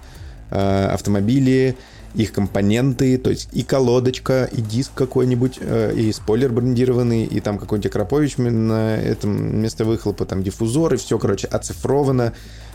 э, 0.51 0.87
автомобили, 0.87 1.77
их 2.15 2.33
компоненты, 2.33 3.17
то 3.19 3.31
есть 3.31 3.49
и 3.53 3.63
колодочка, 3.63 4.49
и 4.53 4.61
диск 4.61 4.93
какой-нибудь, 4.95 5.59
э, 5.61 5.95
и 5.97 6.13
спойлер 6.13 6.53
брендированный, 6.53 7.25
и 7.25 7.41
там 7.41 7.59
какой-нибудь 7.59 7.91
Акропович 7.91 8.37
на 8.37 8.97
этом 8.97 9.61
место 9.61 9.85
выхлопа, 9.85 10.27
там 10.27 10.43
диффузор, 10.43 10.95
и 10.95 10.97
все, 10.97 11.19
короче, 11.19 11.47
оцифровано. 11.47 12.33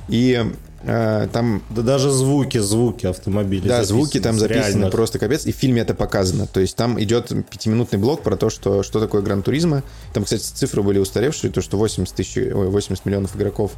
И 0.08 0.42
э, 0.84 1.28
там 1.34 1.62
Да 1.70 1.82
даже 1.82 2.10
звуки, 2.12 2.60
звуки 2.60 3.06
автомобилей. 3.06 3.68
да, 3.68 3.84
звуки 3.84 4.20
там 4.20 4.40
записаны 4.40 4.70
реальных. 4.72 4.92
просто 4.92 5.20
капец, 5.20 5.46
и 5.46 5.52
в 5.52 5.56
фильме 5.56 5.82
это 5.82 5.94
показано. 5.94 6.48
То 6.48 6.62
есть 6.62 6.76
там 6.78 7.02
идет 7.02 7.32
пятиминутный 7.50 8.00
блок 8.00 8.24
про 8.24 8.38
то, 8.38 8.50
что, 8.50 8.84
что 8.84 9.00
такое 9.00 9.22
Гран 9.22 9.44
Туризма. 9.44 9.84
Там, 10.14 10.24
кстати, 10.24 10.42
цифры 10.42 10.82
были 10.82 11.00
устаревшие, 11.00 11.52
то, 11.52 11.62
что 11.62 11.78
80, 11.78 12.16
тысяч, 12.16 12.38
ой, 12.38 12.70
80 12.70 13.06
миллионов 13.06 13.36
игроков. 13.36 13.74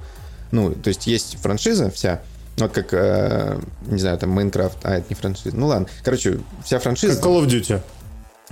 Ну, 0.51 0.71
то 0.71 0.89
есть 0.89 1.07
есть 1.07 1.37
франшиза 1.41 1.89
вся, 1.89 2.21
вот 2.65 2.73
как, 2.73 2.93
э, 2.93 3.59
не 3.87 3.99
знаю, 3.99 4.17
там 4.17 4.29
Майнкрафт, 4.31 4.77
а, 4.83 4.95
это 4.97 5.05
не 5.09 5.15
франшиза. 5.15 5.55
Ну 5.55 5.67
ладно, 5.67 5.87
короче, 6.03 6.39
вся 6.63 6.79
франшиза. 6.79 7.15
Как 7.15 7.23
Call 7.25 7.43
of 7.43 7.47
Duty. 7.47 7.79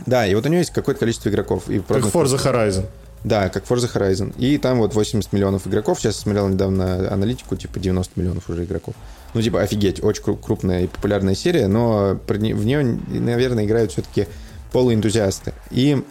Да, 0.06 0.28
и 0.28 0.36
вот 0.36 0.46
у 0.46 0.50
нее 0.50 0.60
есть 0.60 0.72
какое-то 0.72 1.00
количество 1.00 1.30
игроков. 1.30 1.70
И 1.70 1.80
Как 1.80 2.04
Forza 2.04 2.38
Horizon. 2.38 2.86
Да, 3.24 3.50
как 3.50 3.64
Forza 3.66 3.92
Horizon. 3.92 4.34
И 4.38 4.58
там 4.58 4.78
вот 4.78 4.94
80 4.94 5.34
миллионов 5.34 5.68
игроков. 5.68 6.00
Сейчас 6.00 6.18
смотрел 6.18 6.48
недавно 6.48 7.12
аналитику, 7.12 7.56
типа 7.56 7.80
90 7.80 8.20
миллионов 8.20 8.50
уже 8.50 8.64
игроков. 8.64 8.94
Ну, 9.34 9.42
типа, 9.42 9.62
офигеть, 9.62 10.04
очень 10.04 10.24
кру- 10.24 10.40
крупная 10.42 10.84
и 10.84 10.88
популярная 10.88 11.36
серия, 11.36 11.68
но 11.68 12.20
в 12.28 12.38
нее, 12.66 12.84
наверное, 13.10 13.66
играют 13.66 13.92
все-таки 13.92 14.28
полуэнтузиасты. 14.72 15.54
И 15.72 16.02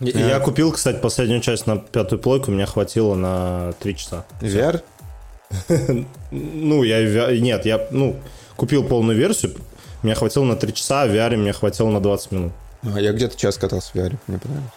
Я, 0.00 0.28
я 0.28 0.40
купил, 0.40 0.72
кстати, 0.72 1.00
последнюю 1.00 1.40
часть 1.40 1.66
на 1.66 1.76
пятую 1.78 2.20
плойку, 2.20 2.50
меня 2.50 2.66
хватило 2.66 3.14
на 3.14 3.72
3 3.80 3.96
часа. 3.96 4.24
VR, 4.40 4.82
Ну, 6.30 6.82
я... 6.82 7.30
Нет, 7.38 7.66
я, 7.66 7.86
ну, 7.90 8.16
купил 8.56 8.84
полную 8.84 9.16
версию, 9.18 9.54
меня 10.02 10.14
хватило 10.14 10.44
на 10.44 10.56
3 10.56 10.74
часа, 10.74 11.02
а 11.02 11.06
в 11.06 11.10
VR 11.10 11.36
мне 11.36 11.52
хватило 11.52 11.90
на 11.90 12.00
20 12.00 12.32
минут. 12.32 12.52
а 12.82 13.00
я 13.00 13.12
где-то 13.12 13.36
час 13.36 13.56
катался 13.56 13.90
в 13.92 13.96
VR, 13.96 14.16
мне 14.26 14.38
понравилось. 14.38 14.72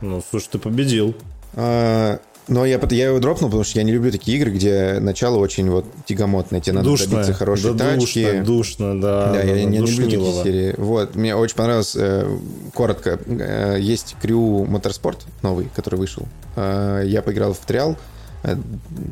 Ну, 0.00 0.22
слушай, 0.30 0.48
ты 0.52 0.58
победил. 0.58 1.14
А, 1.54 2.20
но 2.48 2.64
я, 2.64 2.78
я 2.90 3.06
его 3.08 3.18
дропнул, 3.18 3.48
потому 3.48 3.64
что 3.64 3.78
я 3.78 3.84
не 3.84 3.92
люблю 3.92 4.12
такие 4.12 4.36
игры, 4.36 4.50
где 4.50 4.98
начало 5.00 5.38
очень 5.38 5.68
вот 5.70 5.86
тягомотное, 6.04 6.60
тебе 6.60 6.74
надо 6.74 6.88
душно. 6.88 7.10
добиться 7.10 7.32
хорошей 7.32 7.74
да, 7.74 7.96
тачки. 7.96 8.24
Душно, 8.42 8.44
душно, 8.44 9.00
да. 9.00 9.32
Да, 9.32 9.42
я, 9.42 9.54
да, 9.54 9.60
я 9.60 9.64
не 9.64 9.78
люблю 9.78 10.04
такие 10.04 10.42
серии. 10.44 10.74
Вот, 10.76 11.14
мне 11.16 11.34
очень 11.34 11.56
понравилось, 11.56 11.96
э, 11.96 12.38
коротко, 12.74 13.18
э, 13.26 13.78
есть 13.80 14.16
Крю 14.20 14.64
Моторспорт 14.64 15.24
новый, 15.42 15.68
который 15.74 15.96
вышел. 15.96 16.24
Э, 16.54 17.02
я 17.04 17.22
поиграл 17.22 17.52
в 17.52 17.58
триал, 17.58 17.92
э, 17.92 18.15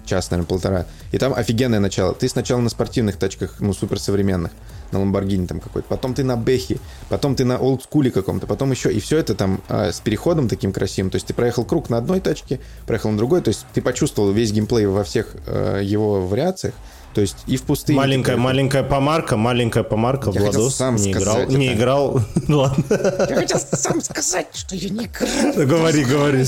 час, 0.04 0.30
наверное, 0.30 0.48
полтора, 0.48 0.86
и 1.12 1.18
там 1.18 1.34
офигенное 1.34 1.80
начало. 1.80 2.14
Ты 2.14 2.28
сначала 2.28 2.60
на 2.60 2.68
спортивных 2.68 3.16
тачках, 3.16 3.56
ну, 3.60 3.72
суперсовременных, 3.72 4.52
на 4.92 5.00
Ламборгини 5.00 5.46
там 5.46 5.60
какой-то, 5.60 5.88
потом 5.88 6.14
ты 6.14 6.24
на 6.24 6.36
Бэхе, 6.36 6.78
потом 7.08 7.34
ты 7.34 7.44
на 7.44 7.58
олдскуле 7.58 8.10
каком-то, 8.10 8.46
потом 8.46 8.70
еще, 8.70 8.92
и 8.92 9.00
все 9.00 9.18
это 9.18 9.34
там 9.34 9.60
э, 9.68 9.92
с 9.92 10.00
переходом 10.00 10.48
таким 10.48 10.72
красивым, 10.72 11.10
то 11.10 11.16
есть 11.16 11.26
ты 11.26 11.34
проехал 11.34 11.64
круг 11.64 11.90
на 11.90 11.98
одной 11.98 12.20
тачке, 12.20 12.60
проехал 12.86 13.10
на 13.10 13.16
другой, 13.16 13.40
то 13.40 13.48
есть 13.48 13.66
ты 13.74 13.82
почувствовал 13.82 14.30
весь 14.30 14.52
геймплей 14.52 14.86
во 14.86 15.04
всех 15.04 15.34
э, 15.46 15.80
его 15.82 16.26
вариациях, 16.26 16.74
то 17.14 17.20
есть 17.20 17.36
и 17.46 17.56
в 17.56 17.62
пустыне... 17.62 17.96
ты 17.96 18.00
Маленькая, 18.00 18.36
маленькая 18.36 18.82
помарка, 18.82 19.36
маленькая 19.36 19.82
помарка, 19.84 20.30
Я 20.30 20.40
хотел 20.40 20.52
Владос 20.60 20.74
сам 20.76 20.96
не 20.96 21.12
играл. 21.12 21.34
сказать 21.34 21.48
Не 21.50 21.66
это. 21.68 21.76
играл. 21.76 22.20
Ладно, 22.48 22.84
Я 23.30 23.36
хотел 23.36 23.58
сам 23.72 24.00
сказать, 24.02 24.48
что 24.52 24.74
я 24.74 24.90
не 24.90 25.06
играл. 25.06 25.28
Ну, 25.56 25.66
говори, 25.66 26.04
говори. 26.04 26.44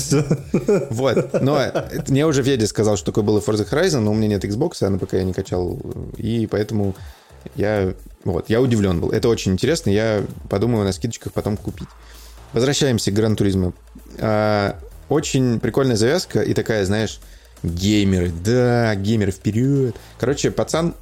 Вот. 0.89 1.41
Но 1.41 1.57
это 1.59 2.03
мне 2.11 2.25
уже 2.25 2.43
Федя 2.43 2.67
сказал, 2.67 2.97
что 2.97 3.07
такое 3.07 3.23
было 3.23 3.39
Forza 3.39 3.67
Horizon, 3.69 3.99
но 3.99 4.11
у 4.11 4.13
меня 4.13 4.27
нет 4.27 4.43
Xbox, 4.45 4.77
а 4.81 4.89
на 4.89 4.97
ПК 4.99 5.13
я 5.13 5.23
не 5.23 5.33
качал. 5.33 5.79
И 6.17 6.47
поэтому 6.51 6.95
я, 7.55 7.93
вот, 8.25 8.49
я 8.49 8.61
удивлен 8.61 8.99
был. 8.99 9.11
Это 9.11 9.29
очень 9.29 9.53
интересно. 9.53 9.89
Я 9.89 10.23
подумаю 10.49 10.83
на 10.83 10.91
скидочках 10.91 11.31
потом 11.33 11.55
купить. 11.57 11.87
Возвращаемся 12.53 13.11
к 13.11 13.13
Гран 13.13 13.35
Туризму. 13.35 13.73
Очень 15.09 15.59
прикольная 15.59 15.95
завязка 15.95 16.41
и 16.41 16.53
такая, 16.53 16.83
знаешь, 16.85 17.19
геймеры. 17.63 18.31
Да, 18.43 18.95
геймеры 18.95 19.31
вперед. 19.31 19.95
Короче, 20.19 20.51
пацан 20.51 20.93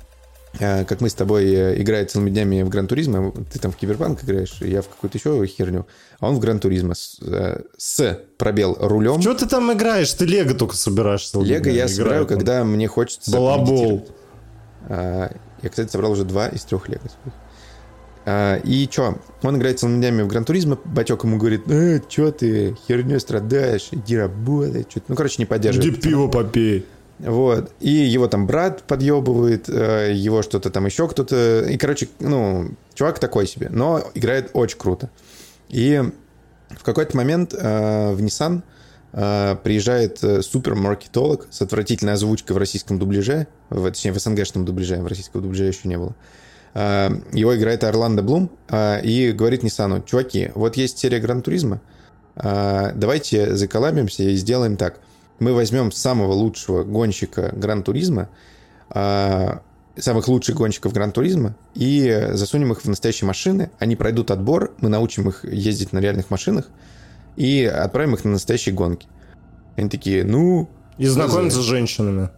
э, 0.60 0.86
как 0.86 1.02
мы 1.02 1.10
с 1.10 1.14
тобой 1.14 1.46
э, 1.54 1.82
играет 1.82 2.12
целыми 2.12 2.30
днями 2.30 2.62
в 2.64 2.70
Гран 2.70 2.88
Туризмо, 2.88 3.34
ты 3.52 3.60
там 3.60 3.72
в 3.72 3.76
Киберпанк 3.76 4.24
играешь, 4.24 4.56
я 4.62 4.82
в 4.82 4.88
какую-то 4.88 5.18
еще 5.18 5.46
херню, 5.46 5.86
а 6.20 6.30
он 6.30 6.36
в 6.36 6.40
Гран 6.40 6.60
Туризмо 6.60 6.96
с, 6.96 7.18
э, 7.22 7.62
с 7.78 8.20
пробел 8.38 8.78
рулем. 8.80 9.20
Чего 9.22 9.34
ты 9.34 9.48
там 9.48 9.72
играешь? 9.74 10.12
Ты 10.14 10.26
Лего 10.26 10.54
только 10.54 10.76
собираешь. 10.76 11.30
Лего 11.34 11.68
я 11.68 11.86
Играй 11.86 11.90
собираю, 11.90 12.26
там. 12.26 12.38
когда 12.38 12.64
мне 12.64 12.88
хочется 12.88 13.32
Балабол. 13.32 14.08
А, 14.88 15.32
Я, 15.62 15.70
кстати, 15.70 15.92
собрал 15.92 16.12
уже 16.12 16.24
два 16.26 16.48
из 16.48 16.64
трех 16.64 16.88
лего. 16.90 17.02
своих. 17.02 17.36
А, 18.26 18.58
И 18.58 18.90
что? 18.92 19.20
Он 19.44 19.58
играет 19.58 19.80
целыми 19.80 19.98
днями 20.00 20.24
в 20.24 20.28
Гран 20.28 20.46
Туризмо, 20.46 20.80
батек 20.86 21.24
ему 21.24 21.38
говорит, 21.38 21.70
э, 21.70 22.00
что 22.10 22.32
ты 22.32 22.76
херней 22.88 23.20
страдаешь, 23.20 23.90
иди 23.92 24.18
работай. 24.18 24.84
чё-то». 24.84 25.06
Ну, 25.10 25.16
короче, 25.16 25.36
не 25.38 25.44
Иди 25.44 25.50
поддерживает. 25.50 26.02
пиво 26.02 26.28
попей. 26.28 26.86
Вот. 27.20 27.72
И 27.80 27.92
его 27.92 28.28
там 28.28 28.48
брат 28.48 28.84
подъебывает, 28.84 29.70
э, 29.70 30.12
его 30.14 30.42
что-то 30.42 30.70
там 30.72 30.86
еще 30.86 31.08
кто-то. 31.08 31.62
И, 31.70 31.78
короче, 31.78 32.10
ну, 32.20 32.72
чувак 32.96 33.20
такой 33.20 33.46
себе, 33.48 33.70
но 33.70 34.04
играет 34.16 34.50
очень 34.54 34.78
круто. 34.80 35.10
И 35.70 36.02
в 36.70 36.84
какой-то 36.84 37.16
момент 37.16 37.54
э, 37.54 38.12
в 38.12 38.20
Nissan 38.22 38.64
э, 39.14 39.56
приезжает 39.64 40.18
супермаркетолог 40.18 41.48
с 41.52 41.62
отвратительной 41.62 42.14
озвучкой 42.14 42.56
в 42.56 42.58
российском 42.58 42.98
дубляже, 42.98 43.48
в, 43.70 43.88
точнее, 43.90 44.12
в 44.12 44.20
СНГшном 44.20 44.66
дубляже, 44.66 44.98
в 44.98 45.08
российском 45.08 45.42
дубляже 45.42 45.66
еще 45.66 45.88
не 45.88 45.98
было. 45.98 46.10
Э, 46.10 46.45
Его 46.76 47.56
играет 47.56 47.86
Орландо 47.86 48.22
Блум 48.22 48.52
э, 48.68 49.02
и 49.02 49.32
говорит 49.32 49.64
Ниссану, 49.64 50.04
чуваки, 50.04 50.52
вот 50.56 50.76
есть 50.76 50.98
серия 50.98 51.22
Gran 51.22 51.42
Turismo, 51.42 51.80
э, 52.36 52.92
давайте 52.94 53.56
заколабимся 53.56 54.24
и 54.24 54.36
сделаем 54.36 54.76
так. 54.76 55.00
Мы 55.40 55.54
возьмем 55.54 55.94
самого 55.94 56.34
лучшего 56.34 56.84
гонщика 56.84 57.54
Gran 57.56 57.82
Turismo, 57.82 58.28
э, 58.94 59.58
самых 59.96 60.28
лучших 60.28 60.58
гонщиков 60.58 60.92
Gran 60.92 61.14
Turismo 61.14 61.56
и 61.76 62.30
засунем 62.34 62.74
их 62.74 62.82
в 62.82 62.90
настоящие 62.90 63.28
машины. 63.28 63.72
Они 63.80 63.96
пройдут 63.96 64.30
отбор, 64.30 64.74
мы 64.80 64.90
научим 64.90 65.30
их 65.30 65.46
ездить 65.46 65.94
на 65.94 66.00
реальных 66.00 66.30
машинах 66.30 66.68
и 67.38 67.64
отправим 67.64 68.16
их 68.16 68.26
на 68.26 68.32
настоящие 68.32 68.76
гонки. 68.76 69.08
Они 69.78 69.88
такие, 69.90 70.26
ну, 70.26 70.70
И 70.98 71.06
знакомиться 71.06 71.62
с 71.62 71.64
женщинами. 71.64 72.32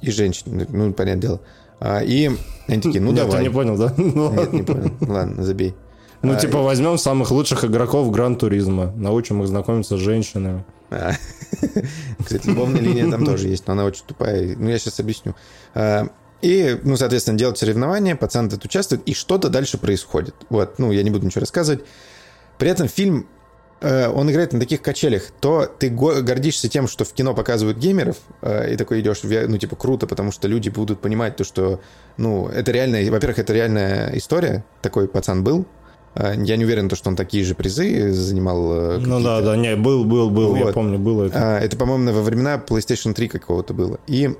и 0.00 0.10
женщины, 0.10 0.66
ну, 0.68 0.92
понятное 0.92 1.22
дело. 1.22 1.40
А, 1.80 2.00
И 2.00 2.30
они 2.68 2.80
такие, 2.82 3.00
ну, 3.00 3.12
Нет, 3.12 3.26
давай. 3.26 3.38
ты 3.38 3.42
не 3.48 3.50
понял, 3.52 3.76
да? 3.76 3.92
Ну, 3.96 4.32
Нет, 4.32 4.52
не 4.52 4.62
понял. 4.62 4.90
Ладно, 5.00 5.42
забей. 5.44 5.74
Ну, 6.22 6.32
А, 6.32 6.36
типа, 6.36 6.62
возьмем 6.62 6.98
самых 6.98 7.30
лучших 7.30 7.64
игроков 7.64 8.10
Гран 8.10 8.36
Туризма, 8.36 8.92
научим 8.96 9.42
их 9.42 9.48
знакомиться 9.48 9.96
с 9.96 10.00
женщинами. 10.00 10.64
А, 10.90 11.12
Кстати, 12.24 12.46
любовная 12.46 12.80
линия 12.80 13.10
там 13.10 13.24
тоже 13.24 13.48
есть, 13.48 13.66
но 13.66 13.72
она 13.74 13.84
очень 13.84 14.04
тупая. 14.06 14.56
Ну, 14.56 14.68
я 14.68 14.78
сейчас 14.78 14.98
объясню. 15.00 15.34
А, 15.74 16.08
И, 16.42 16.78
ну, 16.84 16.96
соответственно, 16.96 17.38
делают 17.38 17.58
соревнования, 17.58 18.16
пацан 18.16 18.48
тут 18.48 18.64
участвует, 18.64 19.02
и 19.06 19.14
что-то 19.14 19.48
дальше 19.48 19.78
происходит. 19.78 20.34
Вот, 20.48 20.78
ну, 20.78 20.92
я 20.92 21.02
не 21.02 21.10
буду 21.10 21.26
ничего 21.26 21.40
рассказывать. 21.40 21.84
При 22.58 22.70
этом 22.70 22.88
фильм, 22.88 23.26
он 23.82 24.30
играет 24.30 24.52
на 24.52 24.60
таких 24.60 24.80
качелях. 24.82 25.24
То 25.40 25.66
ты 25.66 25.90
го- 25.90 26.22
гордишься 26.22 26.68
тем, 26.68 26.88
что 26.88 27.04
в 27.04 27.12
кино 27.12 27.34
показывают 27.34 27.76
геймеров, 27.78 28.16
э, 28.42 28.72
и 28.72 28.76
такой 28.76 29.00
идешь, 29.00 29.20
ну, 29.22 29.58
типа, 29.58 29.76
круто, 29.76 30.06
потому 30.06 30.32
что 30.32 30.48
люди 30.48 30.68
будут 30.70 31.00
понимать 31.00 31.36
то, 31.36 31.44
что, 31.44 31.80
ну, 32.16 32.48
это 32.48 32.72
реальная, 32.72 33.10
во-первых, 33.10 33.38
это 33.38 33.52
реальная 33.52 34.10
история. 34.16 34.64
Такой 34.82 35.08
пацан 35.08 35.44
был. 35.44 35.66
Э, 36.14 36.32
Я 36.42 36.56
не 36.56 36.64
уверен, 36.64 36.88
то, 36.88 36.96
что 36.96 37.10
он 37.10 37.16
такие 37.16 37.44
же 37.44 37.54
призы 37.54 38.10
занимал. 38.12 38.72
э, 38.72 38.98
Ну 38.98 39.20
да, 39.22 39.42
да, 39.42 39.54
не, 39.56 39.76
был, 39.76 40.04
был, 40.04 40.30
был, 40.30 40.56
я 40.56 40.64
Вот. 40.64 40.74
помню, 40.74 40.98
было 40.98 41.24
это. 41.24 41.56
а, 41.56 41.60
Это, 41.60 41.76
по-моему, 41.76 42.12
во 42.12 42.22
времена 42.22 42.56
PlayStation 42.66 43.12
3 43.12 43.28
какого-то 43.28 43.74
было. 43.74 43.98
И, 44.06 44.30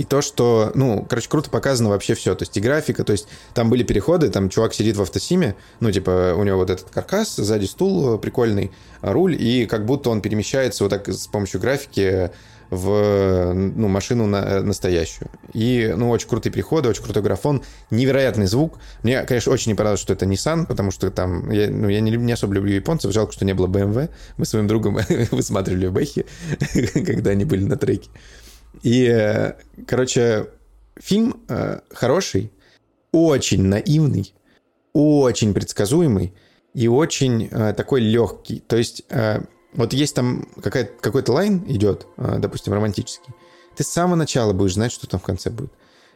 и 0.00 0.04
то, 0.04 0.22
что, 0.22 0.72
ну, 0.74 1.04
короче, 1.06 1.28
круто 1.28 1.50
показано 1.50 1.90
вообще 1.90 2.14
все. 2.14 2.34
То 2.34 2.44
есть 2.44 2.56
и 2.56 2.60
графика, 2.62 3.04
то 3.04 3.12
есть 3.12 3.28
там 3.52 3.68
были 3.68 3.82
переходы, 3.82 4.30
там 4.30 4.48
чувак 4.48 4.72
сидит 4.72 4.96
в 4.96 5.02
автосиме, 5.02 5.56
ну, 5.80 5.92
типа, 5.92 6.32
у 6.38 6.42
него 6.42 6.56
вот 6.56 6.70
этот 6.70 6.88
каркас, 6.88 7.36
сзади 7.36 7.66
стул 7.66 8.14
э, 8.14 8.18
прикольный, 8.18 8.72
а 9.02 9.12
руль, 9.12 9.36
и 9.38 9.66
как 9.66 9.84
будто 9.84 10.08
он 10.08 10.22
перемещается 10.22 10.84
вот 10.84 10.88
так 10.88 11.06
с 11.06 11.26
помощью 11.26 11.60
графики 11.60 12.30
в 12.70 13.52
ну, 13.52 13.88
машину 13.88 14.26
на, 14.26 14.62
настоящую. 14.62 15.28
И, 15.52 15.92
ну, 15.94 16.08
очень 16.08 16.28
крутые 16.28 16.50
переходы, 16.50 16.88
очень 16.88 17.02
крутой 17.02 17.22
графон, 17.22 17.62
невероятный 17.90 18.46
звук. 18.46 18.78
Мне, 19.02 19.22
конечно, 19.24 19.52
очень 19.52 19.72
не 19.72 19.74
понравилось, 19.74 20.00
что 20.00 20.14
это 20.14 20.24
Nissan, 20.24 20.66
потому 20.66 20.92
что 20.92 21.10
там, 21.10 21.50
я, 21.50 21.68
ну, 21.68 21.90
я 21.90 22.00
не, 22.00 22.12
не 22.12 22.32
особо 22.32 22.54
люблю 22.54 22.72
японцев, 22.72 23.12
жалко, 23.12 23.34
что 23.34 23.44
не 23.44 23.52
было 23.52 23.66
BMW. 23.66 24.08
Мы 24.38 24.46
с 24.46 24.48
своим 24.48 24.66
другом 24.66 24.98
высматривали 25.30 25.88
в 25.88 25.92
Бэхе, 25.92 26.24
когда 27.06 27.32
они 27.32 27.44
были 27.44 27.64
на 27.64 27.76
треке. 27.76 28.08
И, 28.82 29.04
э, 29.04 29.54
короче, 29.86 30.46
фильм 30.96 31.40
э, 31.48 31.80
хороший, 31.90 32.52
очень 33.12 33.62
наивный, 33.62 34.32
очень 34.92 35.54
предсказуемый 35.54 36.34
и 36.74 36.88
очень 36.88 37.48
э, 37.50 37.72
такой 37.74 38.00
легкий. 38.00 38.60
То 38.60 38.76
есть 38.76 39.02
э, 39.10 39.40
вот 39.74 39.92
есть 39.92 40.14
там 40.14 40.48
какая- 40.62 40.90
какой-то 41.00 41.32
лайн 41.32 41.64
идет, 41.68 42.06
э, 42.16 42.38
допустим, 42.38 42.72
романтический, 42.72 43.34
ты 43.76 43.84
с 43.84 43.88
самого 43.88 44.16
начала 44.16 44.52
будешь 44.52 44.74
знать, 44.74 44.92
что 44.92 45.06
там 45.06 45.20
в 45.20 45.24
конце 45.24 45.50
будет. 45.50 45.72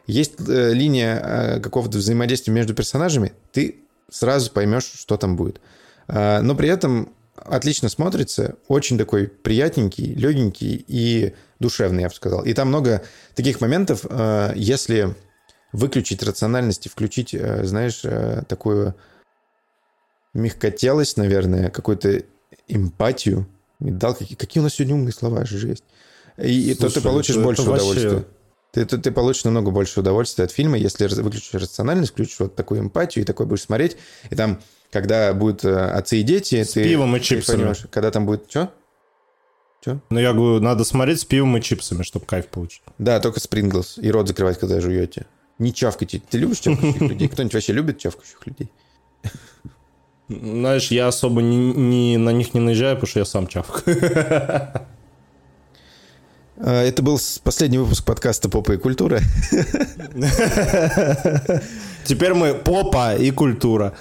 Есть 0.07 0.33
э, 0.47 0.73
линия 0.73 1.19
э, 1.19 1.59
какого-то 1.59 1.97
взаимодействия 1.97 2.53
между 2.53 2.73
персонажами, 2.73 3.33
ты 3.51 3.77
сразу 4.09 4.51
поймешь, 4.51 4.91
что 4.95 5.17
там 5.17 5.35
будет. 5.35 5.61
Э, 6.07 6.41
но 6.41 6.55
при 6.55 6.69
этом 6.69 7.14
отлично 7.35 7.89
смотрится, 7.89 8.55
очень 8.67 8.97
такой 8.97 9.27
приятненький, 9.27 10.13
легенький 10.13 10.83
и 10.87 11.33
душевный, 11.59 12.03
я 12.03 12.09
бы 12.09 12.15
сказал. 12.15 12.43
И 12.43 12.53
там 12.53 12.69
много 12.69 13.03
таких 13.35 13.61
моментов, 13.61 14.05
э, 14.09 14.53
если 14.55 15.15
выключить 15.71 16.23
рациональность 16.23 16.85
и 16.85 16.89
включить, 16.89 17.33
э, 17.33 17.65
знаешь, 17.65 18.01
э, 18.03 18.43
такую 18.47 18.95
мягкотелость, 20.33 21.17
наверное, 21.17 21.69
какую-то 21.69 22.23
эмпатию. 22.67 23.47
И 23.79 23.91
Дал 23.91 24.15
какие, 24.15 24.37
какие 24.37 24.61
у 24.61 24.63
нас 24.63 24.73
сегодня 24.75 24.95
умные 24.95 25.13
слова, 25.13 25.45
жесть. 25.45 25.83
И, 26.37 26.71
и 26.71 26.75
то 26.75 26.87
ты 26.87 26.93
Слушай, 26.93 27.03
получишь 27.03 27.35
это- 27.35 27.43
больше 27.43 27.61
это 27.61 27.71
вообще- 27.71 27.85
удовольствия. 27.91 28.25
Ты, 28.73 28.85
ты, 28.85 28.97
ты 28.97 29.11
получишь 29.11 29.45
намного 29.45 29.71
больше 29.71 30.01
удовольствия 30.01 30.43
от 30.43 30.51
фильма, 30.51 30.77
если 30.77 31.07
выключишь 31.21 31.53
рациональность, 31.53 32.11
включишь 32.11 32.39
вот 32.39 32.55
такую 32.55 32.81
эмпатию 32.81 33.23
и 33.23 33.25
такой 33.25 33.45
будешь 33.45 33.61
смотреть. 33.61 33.95
И 34.29 34.35
там, 34.35 34.61
когда 34.95 35.33
будут 35.33 35.65
э, 35.65 35.75
отцы 35.91 36.19
и 36.19 36.23
дети, 36.23 36.63
С 36.63 36.71
ты 36.71 36.83
пивом 36.85 37.15
и 37.17 37.19
чипсами. 37.21 37.57
кайфанешь. 37.65 37.85
Когда 37.91 38.11
там 38.11 38.25
будет... 38.25 38.49
Что? 38.49 38.71
Ну, 40.09 40.19
я 40.19 40.31
говорю, 40.33 40.61
надо 40.61 40.83
смотреть 40.85 41.19
с 41.19 41.25
пивом 41.25 41.57
и 41.57 41.61
чипсами, 41.61 42.03
чтобы 42.03 42.25
кайф 42.25 42.47
получить. 42.47 42.81
Да, 42.97 43.19
только 43.19 43.39
Спринглс. 43.41 43.97
И 43.97 44.09
рот 44.09 44.27
закрывать, 44.27 44.57
когда 44.57 44.79
жуете. 44.79 45.25
Не 45.59 45.73
чавкайте. 45.73 46.21
Ты 46.29 46.37
любишь 46.37 46.59
чавкающих 46.59 47.01
людей? 47.09 47.27
Кто-нибудь 47.27 47.53
вообще 47.53 47.73
любит 47.73 47.97
чавкающих 47.99 48.39
людей? 48.47 48.71
Знаешь, 50.29 50.87
я 50.91 51.07
особо 51.09 51.41
не, 51.41 51.57
не- 51.73 52.17
на 52.17 52.31
них 52.31 52.53
не 52.53 52.59
наезжаю, 52.61 52.95
потому 52.95 53.09
что 53.09 53.19
я 53.19 53.25
сам 53.25 53.47
чавкаю. 53.47 53.97
А, 56.57 56.83
Это 56.83 57.03
был 57.03 57.19
последний 57.43 57.77
выпуск 57.77 58.05
подкаста 58.05 58.47
«Попа 58.47 58.71
и 58.71 58.77
культура». 58.77 59.19
Теперь 62.05 62.33
мы 62.33 62.53
попа 62.53 63.15
и 63.15 63.31
культура. 63.31 63.93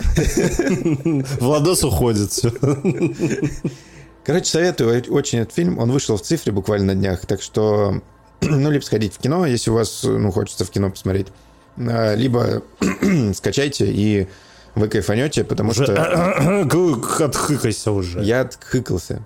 Владос 1.41 1.85
уходит, 1.85 2.31
все. 2.31 2.53
Короче, 4.25 4.47
советую 4.47 5.05
очень 5.11 5.41
этот 5.41 5.55
фильм. 5.55 5.79
Он 5.79 5.91
вышел 5.91 6.17
в 6.17 6.23
цифре 6.23 6.53
буквально 6.53 6.95
на 6.95 6.95
днях, 6.95 7.27
так 7.27 7.43
что, 7.43 8.01
ну, 8.41 8.71
либо 8.71 8.83
сходить 8.83 9.15
в 9.15 9.19
кино, 9.19 9.45
если 9.45 9.71
у 9.71 9.75
вас, 9.75 10.03
ну, 10.03 10.31
хочется 10.31 10.65
в 10.65 10.71
кино 10.71 10.91
посмотреть, 10.91 11.29
а, 11.77 12.15
либо 12.15 12.63
скачайте 13.35 13.87
и 13.91 14.29
вы 14.75 14.89
кайфанете, 14.89 15.45
потому 15.45 15.73
что 15.75 15.85
Отхыкайся 17.25 17.93
уже. 17.93 18.23
я 18.23 18.41
отхыкался. 18.41 19.23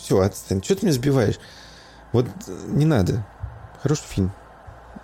Все, 0.00 0.20
отстань. 0.20 0.62
Что 0.62 0.76
ты 0.76 0.86
меня 0.86 0.94
сбиваешь? 0.94 1.38
Вот 2.12 2.26
не 2.68 2.84
надо. 2.84 3.26
Хороший 3.82 4.04
фильм. 4.08 4.32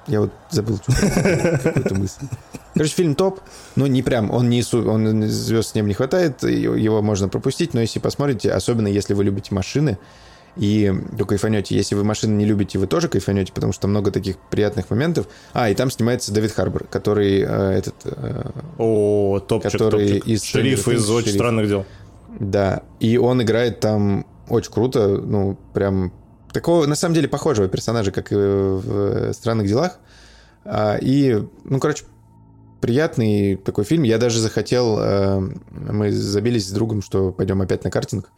Я 0.07 0.21
вот 0.21 0.33
забыл 0.51 0.79
какую-то 0.87 1.95
мысль. 1.95 2.27
Короче, 2.75 2.95
фильм 2.95 3.15
топ, 3.15 3.41
но 3.77 3.87
не 3.87 4.03
прям, 4.03 4.31
он 4.31 4.49
не 4.49 4.63
он 4.73 5.29
звезд 5.29 5.71
с 5.71 5.75
ним 5.75 5.89
не 5.89 5.95
хватает, 5.95 6.43
его 6.43 7.03
можно 7.03 7.29
пропустить, 7.29 7.75
но 7.75 7.81
если 7.81 7.99
посмотрите, 7.99 8.53
особенно 8.53 8.89
если 8.89 9.15
вы 9.15 9.25
любите 9.25 9.55
машины, 9.55 9.99
и 10.57 10.93
то 11.17 11.25
кайфанете. 11.25 11.77
Если 11.77 11.95
вы 11.95 12.05
машины 12.05 12.33
не 12.37 12.45
любите, 12.45 12.79
вы 12.79 12.87
тоже 12.87 13.09
кайфанете, 13.09 13.53
потому 13.53 13.73
что 13.73 13.89
много 13.89 14.11
таких 14.11 14.37
приятных 14.51 14.91
моментов. 14.91 15.27
А, 15.53 15.71
и 15.71 15.75
там 15.75 15.91
снимается 15.91 16.33
Дэвид 16.33 16.53
Харбор, 16.53 16.85
который 16.85 17.41
э, 17.41 17.45
этот... 17.79 17.95
э, 18.05 18.51
О, 18.79 19.39
топчик, 19.41 19.73
Который 19.73 20.09
топчик. 20.09 20.27
из 20.27 20.43
Шериф 20.43 20.89
из 20.89 21.09
«Очень 21.09 21.27
шериф. 21.27 21.41
странных 21.41 21.69
дел». 21.69 21.87
Да, 22.39 22.83
и 22.99 23.17
он 23.17 23.43
играет 23.43 23.81
там 23.81 24.27
очень 24.49 24.73
круто, 24.73 25.07
ну, 25.09 25.57
прям 25.73 26.13
такого, 26.53 26.87
на 26.87 26.97
самом 26.97 27.15
деле, 27.15 27.29
похожего 27.29 27.69
персонажа, 27.69 28.11
как 28.11 28.33
и 28.33 28.35
в 28.35 29.33
«Странных 29.33 29.67
делах». 29.69 29.99
А, 30.65 30.97
И, 30.97 31.43
ну, 31.65 31.79
короче, 31.79 32.05
приятный 32.81 33.57
такой 33.57 33.85
фильм. 33.85 34.03
Я 34.03 34.19
даже 34.19 34.41
захотел, 34.41 34.99
э, 34.99 35.41
мы 35.71 36.11
забились 36.13 36.69
с 36.69 36.73
другом, 36.73 37.03
что 37.03 37.33
пойдем 37.33 37.63
опять 37.63 37.85
на 37.85 37.91
картинг. 37.91 38.31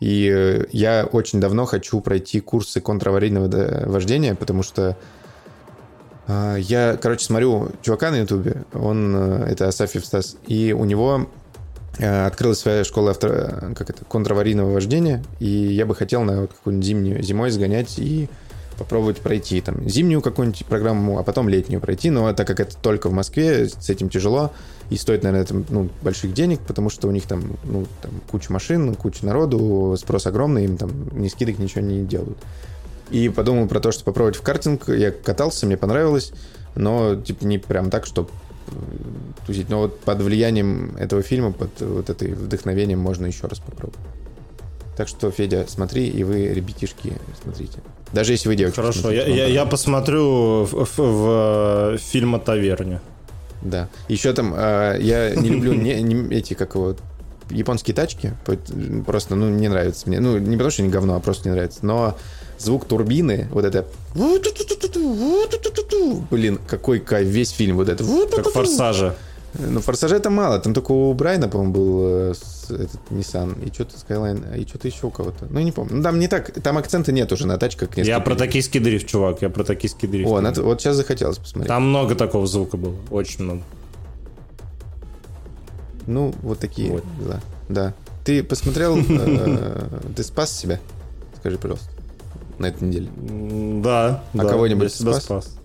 И 0.00 0.30
э, 0.32 0.66
я 0.72 1.08
очень 1.10 1.40
давно 1.40 1.64
хочу 1.64 2.00
пройти 2.00 2.40
курсы 2.40 2.80
контраварийного 2.80 3.86
вождения, 3.86 4.34
потому 4.34 4.62
что 4.62 4.96
а, 6.28 6.56
я, 6.56 6.98
короче, 7.00 7.24
смотрю 7.24 7.70
чувака 7.80 8.10
на 8.10 8.16
ютубе, 8.16 8.64
он, 8.74 9.16
э, 9.16 9.46
это 9.50 9.66
Асафьев 9.66 10.04
Стас, 10.04 10.36
и 10.46 10.74
у 10.78 10.84
него 10.84 11.26
э, 11.98 12.26
открылась 12.26 12.58
своя 12.58 12.84
школа 12.84 13.12
авто, 13.12 13.28
как 13.74 13.88
это, 13.88 14.04
контраварийного 14.04 14.74
вождения, 14.74 15.24
и 15.40 15.48
я 15.48 15.86
бы 15.86 15.94
хотел 15.94 16.24
на 16.24 16.46
какую-нибудь 16.46 16.86
зимнюю, 16.86 17.22
зимой 17.22 17.50
сгонять 17.50 17.98
и 17.98 18.28
попробовать 18.78 19.18
пройти 19.18 19.60
там 19.60 19.88
зимнюю 19.88 20.22
какую-нибудь 20.22 20.64
программу, 20.66 21.18
а 21.18 21.22
потом 21.22 21.48
летнюю 21.48 21.80
пройти, 21.80 22.10
но 22.10 22.32
так 22.32 22.46
как 22.46 22.60
это 22.60 22.76
только 22.76 23.08
в 23.08 23.12
Москве, 23.12 23.68
с 23.68 23.90
этим 23.90 24.08
тяжело, 24.08 24.52
и 24.90 24.96
стоит, 24.96 25.22
наверное, 25.22 25.44
это, 25.44 25.64
ну, 25.68 25.90
больших 26.02 26.32
денег, 26.32 26.60
потому 26.60 26.88
что 26.88 27.08
у 27.08 27.10
них 27.10 27.24
там, 27.26 27.42
ну, 27.64 27.86
там 28.00 28.12
куча 28.30 28.52
машин, 28.52 28.94
куча 28.94 29.26
народу, 29.26 29.96
спрос 29.98 30.26
огромный, 30.26 30.64
им 30.64 30.76
там 30.76 30.90
ни 31.12 31.28
скидок, 31.28 31.58
ничего 31.58 31.82
не 31.82 32.04
делают. 32.04 32.38
И 33.10 33.28
подумал 33.28 33.68
про 33.68 33.80
то, 33.80 33.92
что 33.92 34.04
попробовать 34.04 34.36
в 34.36 34.42
картинг. 34.42 34.88
Я 34.88 35.10
катался, 35.10 35.66
мне 35.66 35.76
понравилось, 35.76 36.32
но 36.74 37.16
типа 37.16 37.44
не 37.44 37.58
прям 37.58 37.90
так, 37.90 38.06
чтобы 38.06 38.28
тусить. 39.46 39.68
Но 39.68 39.80
вот 39.80 40.00
под 40.00 40.20
влиянием 40.20 40.94
этого 40.98 41.22
фильма, 41.22 41.52
под 41.52 41.80
вот 41.80 42.10
этой 42.10 42.32
вдохновением 42.34 42.98
можно 42.98 43.26
еще 43.26 43.46
раз 43.46 43.60
попробовать. 43.60 43.98
Так 44.96 45.08
что, 45.08 45.30
Федя, 45.30 45.64
смотри, 45.68 46.08
и 46.08 46.24
вы, 46.24 46.48
ребятишки, 46.48 47.12
смотрите. 47.42 47.78
Даже 48.12 48.32
если 48.32 48.48
вы 48.48 48.56
девочки. 48.56 48.76
Хорошо, 48.76 49.10
я, 49.10 49.22
смотрите, 49.22 49.30
я, 49.30 49.34
я 49.46 49.46
понравится. 49.64 49.70
посмотрю 49.70 50.64
в, 50.64 50.72
в- 50.72 50.98
в, 50.98 51.94
э, 51.94 51.98
фильм 51.98 52.34
о 52.34 52.38
таверне. 52.38 53.00
Да. 53.62 53.88
Еще 54.08 54.32
там, 54.32 54.54
э, 54.56 54.98
я 55.00 55.34
не 55.34 55.48
люблю 55.50 55.74
не- 55.74 56.00
не 56.02 56.34
эти, 56.34 56.54
как 56.54 56.74
его, 56.74 56.96
японские 57.50 57.94
тачки. 57.94 58.32
Просто, 59.06 59.34
ну, 59.34 59.48
не 59.50 59.68
нравится 59.68 60.08
мне. 60.08 60.20
Ну, 60.20 60.38
не 60.38 60.52
потому 60.56 60.70
что 60.70 60.82
они 60.82 60.90
говно, 60.92 61.16
а 61.16 61.20
просто 61.20 61.48
не 61.48 61.54
нравится. 61.54 61.80
Но 61.82 62.16
звук 62.58 62.86
турбины, 62.86 63.48
вот 63.50 63.64
это... 63.64 63.84
Блин, 66.30 66.58
какой 66.66 67.00
кайф, 67.00 67.26
весь 67.28 67.50
фильм 67.50 67.76
вот 67.76 67.88
это. 67.88 68.04
Как 68.36 68.48
форсажа. 68.52 69.14
Ну, 69.54 69.80
форсажа 69.80 70.16
это 70.16 70.30
мало. 70.30 70.58
Там 70.58 70.74
только 70.74 70.92
у 70.92 71.12
Брайна, 71.14 71.48
по-моему, 71.48 71.72
был 71.72 72.00
э, 72.02 72.34
этот 72.70 73.00
Nissan. 73.10 73.64
И 73.66 73.72
что-то 73.72 73.96
Skyline, 73.96 74.58
и 74.60 74.66
что-то 74.66 74.88
еще 74.88 75.06
у 75.06 75.10
кого-то. 75.10 75.46
Ну, 75.50 75.60
не 75.60 75.72
помню. 75.72 75.96
Ну, 75.96 76.02
там 76.02 76.18
не 76.18 76.28
так, 76.28 76.52
там 76.62 76.76
акцента 76.78 77.12
нет 77.12 77.32
уже 77.32 77.46
на 77.46 77.56
тачках. 77.56 77.96
Я 77.96 78.20
про 78.20 78.34
токийский 78.36 78.80
дрифт, 78.80 79.06
чувак. 79.06 79.42
Я 79.42 79.48
про 79.48 79.64
токийский 79.64 80.06
дрифт. 80.06 80.30
О, 80.30 80.40
надо- 80.40 80.62
вот 80.62 80.80
сейчас 80.80 80.96
захотелось 80.96 81.38
посмотреть. 81.38 81.68
Там 81.68 81.88
много 81.88 82.14
такого 82.14 82.46
звука 82.46 82.76
было. 82.76 82.94
Очень 83.10 83.44
много. 83.44 83.62
Ну, 86.06 86.34
вот 86.42 86.58
такие 86.58 86.90
Вот. 86.90 87.04
дела. 87.20 87.40
Да. 87.68 87.94
Ты 88.24 88.42
посмотрел, 88.42 88.98
э, 88.98 89.88
ты 90.16 90.22
спас 90.24 90.56
себя? 90.56 90.80
Скажи, 91.38 91.58
пожалуйста, 91.58 91.88
на 92.58 92.66
этой 92.66 92.86
неделе. 92.88 93.10
Да. 93.82 94.22
А 94.34 94.44
кого-нибудь 94.44 94.94
я 95.00 95.20
спас? 95.20 95.58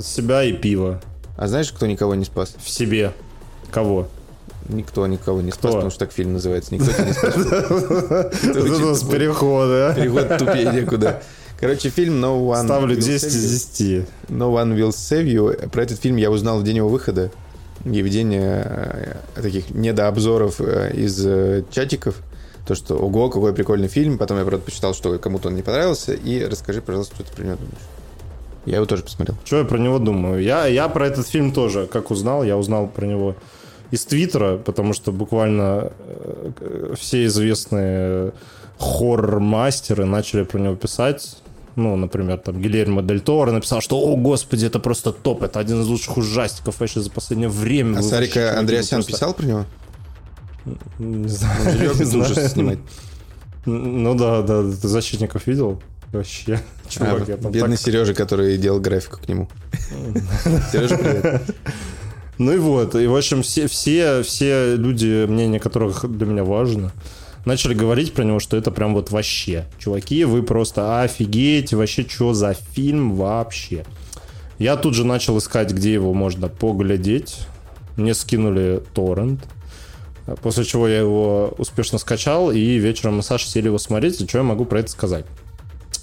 Себя 0.00 0.44
и 0.44 0.52
пиво. 0.52 1.00
А 1.36 1.48
знаешь, 1.48 1.72
кто 1.72 1.86
никого 1.86 2.14
не 2.14 2.24
спас? 2.24 2.54
В 2.62 2.68
себе. 2.68 3.12
Кого? 3.70 4.08
Никто 4.68 5.06
никого 5.06 5.40
не 5.40 5.50
спас, 5.50 5.70
Кто? 5.70 5.72
потому 5.72 5.90
что 5.90 6.00
так 6.00 6.12
фильм 6.12 6.34
называется. 6.34 6.74
Никто 6.74 6.92
тебя 6.92 7.04
не 7.04 7.12
спас. 7.12 7.34
Это 8.44 8.60
у 8.60 8.78
нас 8.90 9.02
переход, 9.02 9.68
а? 9.68 9.94
Переход 9.94 10.38
тупее 10.38 10.72
некуда. 10.72 11.22
Короче, 11.58 11.90
фильм 11.90 12.24
No 12.24 12.40
One 12.40 12.64
Ставлю 12.64 12.96
Will 12.96 13.00
10 13.00 13.24
Save 13.24 13.36
из 13.36 13.80
You. 13.80 14.06
10. 14.28 14.30
No 14.30 14.54
One 14.54 14.74
Will 14.76 14.90
Save 14.90 15.24
You. 15.24 15.68
Про 15.68 15.82
этот 15.82 16.00
фильм 16.00 16.16
я 16.16 16.30
узнал 16.30 16.58
в 16.58 16.64
день 16.64 16.76
его 16.76 16.88
выхода. 16.88 17.30
Евгения 17.84 18.66
э, 19.36 19.42
таких 19.42 19.70
недообзоров 19.70 20.60
э, 20.60 20.92
из 20.94 21.22
э, 21.26 21.64
чатиков. 21.70 22.16
То, 22.66 22.74
что 22.74 22.96
ого, 22.96 23.28
какой 23.28 23.52
прикольный 23.52 23.88
фильм. 23.88 24.16
Потом 24.18 24.38
я, 24.38 24.44
правда, 24.44 24.64
почитал, 24.64 24.94
что 24.94 25.18
кому-то 25.18 25.48
он 25.48 25.56
не 25.56 25.62
понравился. 25.62 26.12
И 26.12 26.44
расскажи, 26.44 26.80
пожалуйста, 26.80 27.14
что 27.16 27.24
ты 27.24 27.32
про 27.34 27.44
него 27.44 27.56
думаешь. 27.56 27.78
Я 28.66 28.76
его 28.76 28.86
тоже 28.86 29.02
посмотрел. 29.02 29.36
Что 29.44 29.58
я 29.58 29.64
про 29.64 29.78
него 29.78 29.98
думаю? 29.98 30.42
Я, 30.42 30.66
я 30.66 30.88
про 30.88 31.06
этот 31.06 31.26
фильм 31.26 31.52
тоже, 31.52 31.86
как 31.86 32.10
узнал, 32.10 32.44
я 32.44 32.56
узнал 32.56 32.86
про 32.86 33.06
него 33.06 33.34
из 33.90 34.04
Твиттера, 34.04 34.58
потому 34.58 34.92
что 34.92 35.12
буквально 35.12 35.92
э, 36.60 36.94
все 36.98 37.24
известные 37.24 38.32
хоррор-мастеры 38.78 40.04
начали 40.04 40.42
про 40.44 40.58
него 40.58 40.76
писать. 40.76 41.36
Ну, 41.76 41.96
например, 41.96 42.38
там 42.38 42.60
Гильермо 42.60 43.02
Дель 43.02 43.20
Торо 43.20 43.52
написал, 43.52 43.80
что, 43.80 43.98
о, 43.98 44.16
господи, 44.16 44.66
это 44.66 44.78
просто 44.78 45.12
топ, 45.12 45.42
это 45.42 45.58
один 45.60 45.80
из 45.80 45.86
лучших 45.86 46.16
ужастиков 46.18 46.78
вообще 46.80 47.00
за 47.00 47.10
последнее 47.10 47.48
время. 47.48 47.98
А 47.98 48.02
Сарика 48.02 48.58
Андреасян 48.58 48.98
просто- 48.98 49.12
писал 49.12 49.34
про 49.34 49.46
него? 49.46 49.64
Не 50.98 51.28
знаю, 51.28 51.90
Он 51.90 52.24
же 52.26 52.48
снимать. 52.48 52.78
Ну 53.66 54.14
да, 54.14 54.42
да, 54.42 54.62
ты 54.62 54.88
защитников 54.88 55.46
видел? 55.46 55.82
Вообще, 56.12 56.60
чувак, 56.88 57.22
А, 57.22 57.30
я 57.30 57.36
там 57.36 57.52
бедный 57.52 57.76
так 57.76 57.84
Сережа, 57.84 58.14
который 58.14 58.56
делал 58.56 58.80
графику 58.80 59.18
к 59.22 59.28
нему. 59.28 59.48
Сережа, 60.72 60.96
привет. 60.96 61.42
Ну 62.38 62.52
и 62.52 62.58
вот, 62.58 62.94
и 62.94 63.06
в 63.06 63.14
общем 63.14 63.42
все, 63.42 63.68
все, 63.68 64.22
все 64.22 64.74
люди, 64.74 65.26
мнение 65.26 65.60
которых 65.60 66.10
для 66.10 66.26
меня 66.26 66.42
важно, 66.42 66.90
начали 67.44 67.74
говорить 67.74 68.14
про 68.14 68.24
него, 68.24 68.40
что 68.40 68.56
это 68.56 68.70
прям 68.70 68.94
вот 68.94 69.10
вообще. 69.10 69.66
Чуваки, 69.78 70.24
вы 70.24 70.42
просто 70.42 71.02
офигеете, 71.02 71.76
вообще 71.76 72.04
что 72.08 72.32
за 72.32 72.54
фильм 72.54 73.14
вообще. 73.14 73.84
Я 74.58 74.76
тут 74.76 74.94
же 74.94 75.04
начал 75.04 75.38
искать, 75.38 75.70
где 75.72 75.92
его 75.92 76.12
можно 76.14 76.48
поглядеть. 76.48 77.38
Мне 77.96 78.14
скинули 78.14 78.82
торрент. 78.94 79.44
После 80.42 80.64
чего 80.64 80.88
я 80.88 80.98
его 80.98 81.54
успешно 81.58 81.98
скачал, 81.98 82.50
и 82.50 82.76
вечером 82.76 83.16
мы 83.16 83.22
с 83.22 83.26
Сашей 83.26 83.48
сели 83.48 83.66
его 83.66 83.78
смотреть, 83.78 84.20
и 84.20 84.26
что 84.26 84.38
я 84.38 84.44
могу 84.44 84.64
про 84.64 84.80
это 84.80 84.90
сказать? 84.90 85.24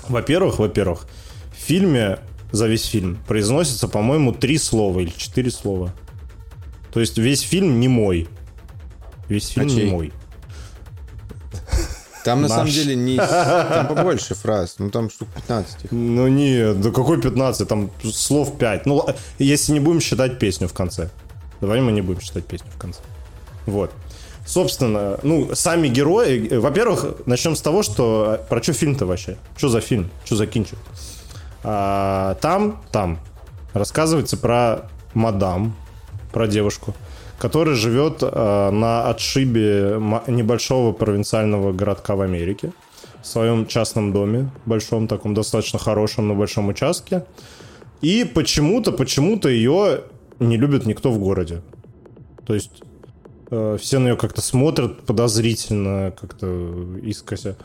Во-первых, 0.09 0.59
во-первых, 0.59 1.07
в 1.51 1.59
фильме 1.59 2.19
за 2.51 2.67
весь 2.67 2.85
фильм 2.85 3.17
произносится, 3.27 3.87
по-моему, 3.87 4.31
три 4.31 4.57
слова 4.57 4.99
или 4.99 5.11
четыре 5.15 5.51
слова. 5.51 5.93
То 6.91 6.99
есть 6.99 7.17
весь 7.17 7.41
фильм 7.41 7.79
не 7.79 7.87
мой. 7.87 8.27
Весь 9.27 9.49
фильм 9.49 9.67
не 9.67 9.75
чей? 9.75 9.91
мой. 9.91 10.13
Там 12.23 12.41
на 12.41 12.49
Наш. 12.49 12.57
самом 12.57 12.71
деле 12.71 12.95
не... 12.95 13.15
Там 13.17 13.87
побольше 13.87 14.35
фраз. 14.35 14.75
Ну 14.79 14.89
там 14.89 15.09
штук 15.09 15.29
15 15.35 15.85
их. 15.85 15.91
Ну 15.91 16.27
нет, 16.27 16.81
да 16.81 16.91
какой 16.91 17.21
15, 17.21 17.67
там 17.67 17.89
слов 18.03 18.57
5. 18.57 18.85
Ну, 18.85 19.07
если 19.39 19.71
не 19.71 19.79
будем 19.79 20.01
считать 20.01 20.37
песню 20.37 20.67
в 20.67 20.73
конце. 20.73 21.09
Давай 21.61 21.79
мы 21.79 21.91
не 21.93 22.01
будем 22.01 22.19
считать 22.19 22.45
песню 22.45 22.69
в 22.69 22.77
конце. 22.77 22.99
Вот. 23.65 23.93
Собственно, 24.47 25.19
ну, 25.23 25.49
сами 25.53 25.89
герои... 25.89 26.47
э, 26.47 26.59
Во-первых, 26.59 27.17
начнем 27.25 27.55
с 27.57 27.61
того, 27.61 27.83
что... 27.83 28.37
э, 28.39 28.49
Про 28.49 28.63
что 28.63 28.71
фильм-то 28.71 29.05
вообще? 29.05 29.35
Что 29.57 29.67
за 29.67 29.81
фильм? 29.81 30.09
Что 30.23 30.37
за 30.37 30.47
кинчик? 30.47 30.79
А, 31.63 32.35
там, 32.35 32.81
там 32.93 33.19
рассказывается 33.73 34.37
про 34.37 34.89
мадам, 35.13 35.75
про 36.31 36.47
девушку, 36.47 36.93
которая 37.37 37.75
живет 37.75 38.19
э, 38.21 38.69
на 38.71 39.09
отшибе 39.09 39.99
небольшого 40.27 40.93
провинциального 40.93 41.73
городка 41.73 42.15
в 42.15 42.21
Америке 42.21 42.71
в 43.21 43.27
своем 43.27 43.67
частном 43.67 44.13
доме, 44.13 44.49
большом 44.65 45.09
таком, 45.09 45.33
достаточно 45.33 45.77
хорошем, 45.77 46.29
на 46.29 46.35
большом 46.35 46.69
участке. 46.69 47.25
И 47.99 48.23
почему-то, 48.23 48.93
почему-то 48.93 49.49
ее 49.49 50.03
не 50.39 50.55
любит 50.55 50.85
никто 50.85 51.11
в 51.11 51.19
городе. 51.19 51.61
То 52.45 52.53
есть 52.53 52.81
все 53.49 53.99
на 53.99 54.05
нее 54.05 54.17
как-то 54.17 54.41
смотрят 54.41 55.05
подозрительно, 55.05 56.13
как-то 56.19 56.97
искося. 57.03 57.57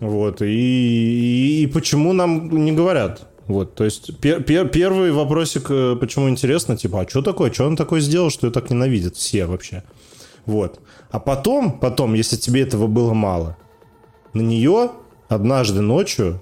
Вот. 0.00 0.42
И, 0.42 0.46
и, 0.46 1.62
и 1.64 1.66
почему 1.66 2.12
нам 2.12 2.64
не 2.64 2.72
говорят? 2.72 3.28
Вот, 3.46 3.74
то 3.74 3.84
есть 3.84 4.10
пер- 4.20 4.42
пер- 4.42 4.68
первый 4.68 5.12
вопросик, 5.12 5.66
э, 5.68 5.96
почему 6.00 6.30
интересно, 6.30 6.78
типа, 6.78 7.02
а 7.02 7.08
что 7.08 7.20
такое, 7.20 7.52
что 7.52 7.66
он 7.66 7.76
такое 7.76 8.00
сделал, 8.00 8.30
что 8.30 8.46
ее 8.46 8.52
так 8.52 8.70
ненавидят 8.70 9.16
все 9.16 9.44
вообще? 9.44 9.84
Вот. 10.46 10.80
А 11.10 11.20
потом, 11.20 11.78
потом, 11.78 12.14
если 12.14 12.36
тебе 12.36 12.62
этого 12.62 12.86
было 12.86 13.12
мало, 13.12 13.58
на 14.32 14.40
нее 14.40 14.92
однажды 15.28 15.82
ночью, 15.82 16.40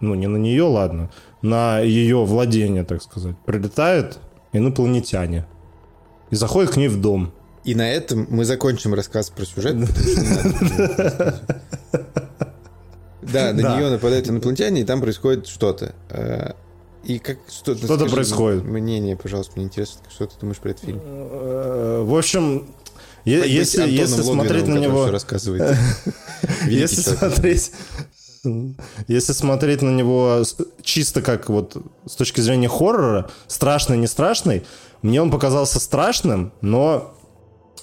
ну 0.00 0.14
не 0.14 0.26
на 0.26 0.36
нее, 0.36 0.64
ладно, 0.64 1.10
на 1.42 1.78
ее 1.78 2.24
владение, 2.24 2.84
так 2.84 3.02
сказать, 3.02 3.36
прилетают 3.46 4.18
инопланетяне 4.52 5.46
и 6.30 6.36
заходят 6.36 6.72
к 6.72 6.76
ней 6.76 6.88
в 6.88 7.00
дом. 7.00 7.32
И 7.64 7.74
на 7.74 7.90
этом 7.90 8.26
мы 8.30 8.44
закончим 8.44 8.94
рассказ 8.94 9.30
про 9.30 9.44
сюжет. 9.44 9.76
что. 9.88 11.40
Да, 13.22 13.52
на 13.52 13.76
нее 13.76 13.90
нападают 13.90 14.28
инопланетяне, 14.28 14.82
и 14.82 14.84
там 14.84 15.00
происходит 15.00 15.48
что-то. 15.48 15.94
Э, 16.10 16.52
И 17.04 17.18
как 17.18 17.38
что-то... 17.50 17.84
Скажи 17.84 18.06
происходит. 18.06 18.64
Мнение, 18.64 19.16
пожалуйста, 19.16 19.54
мне 19.56 19.64
интересно, 19.64 20.00
что 20.08 20.26
ты 20.26 20.34
думаешь 20.40 20.58
про 20.58 20.70
этот 20.70 20.84
фильм? 20.84 21.00
Э, 21.02 22.04
В 22.06 22.16
общем, 22.16 22.68
если, 23.24 23.90
если 23.90 24.22
смотреть 24.22 24.68
на 24.68 24.78
него... 24.78 25.10
рассказывает. 25.10 25.76
Если 26.68 27.00
смотреть... 27.00 27.72
Если 29.08 29.32
смотреть 29.32 29.82
на 29.82 29.90
него 29.90 30.44
чисто 30.82 31.20
как 31.20 31.48
вот 31.48 31.76
с 32.06 32.14
точки 32.14 32.40
зрения 32.40 32.68
хоррора, 32.68 33.28
страшный, 33.48 33.98
не 33.98 34.06
страшный, 34.06 34.64
мне 35.06 35.22
он 35.22 35.30
показался 35.30 35.80
страшным, 35.80 36.52
но, 36.60 37.14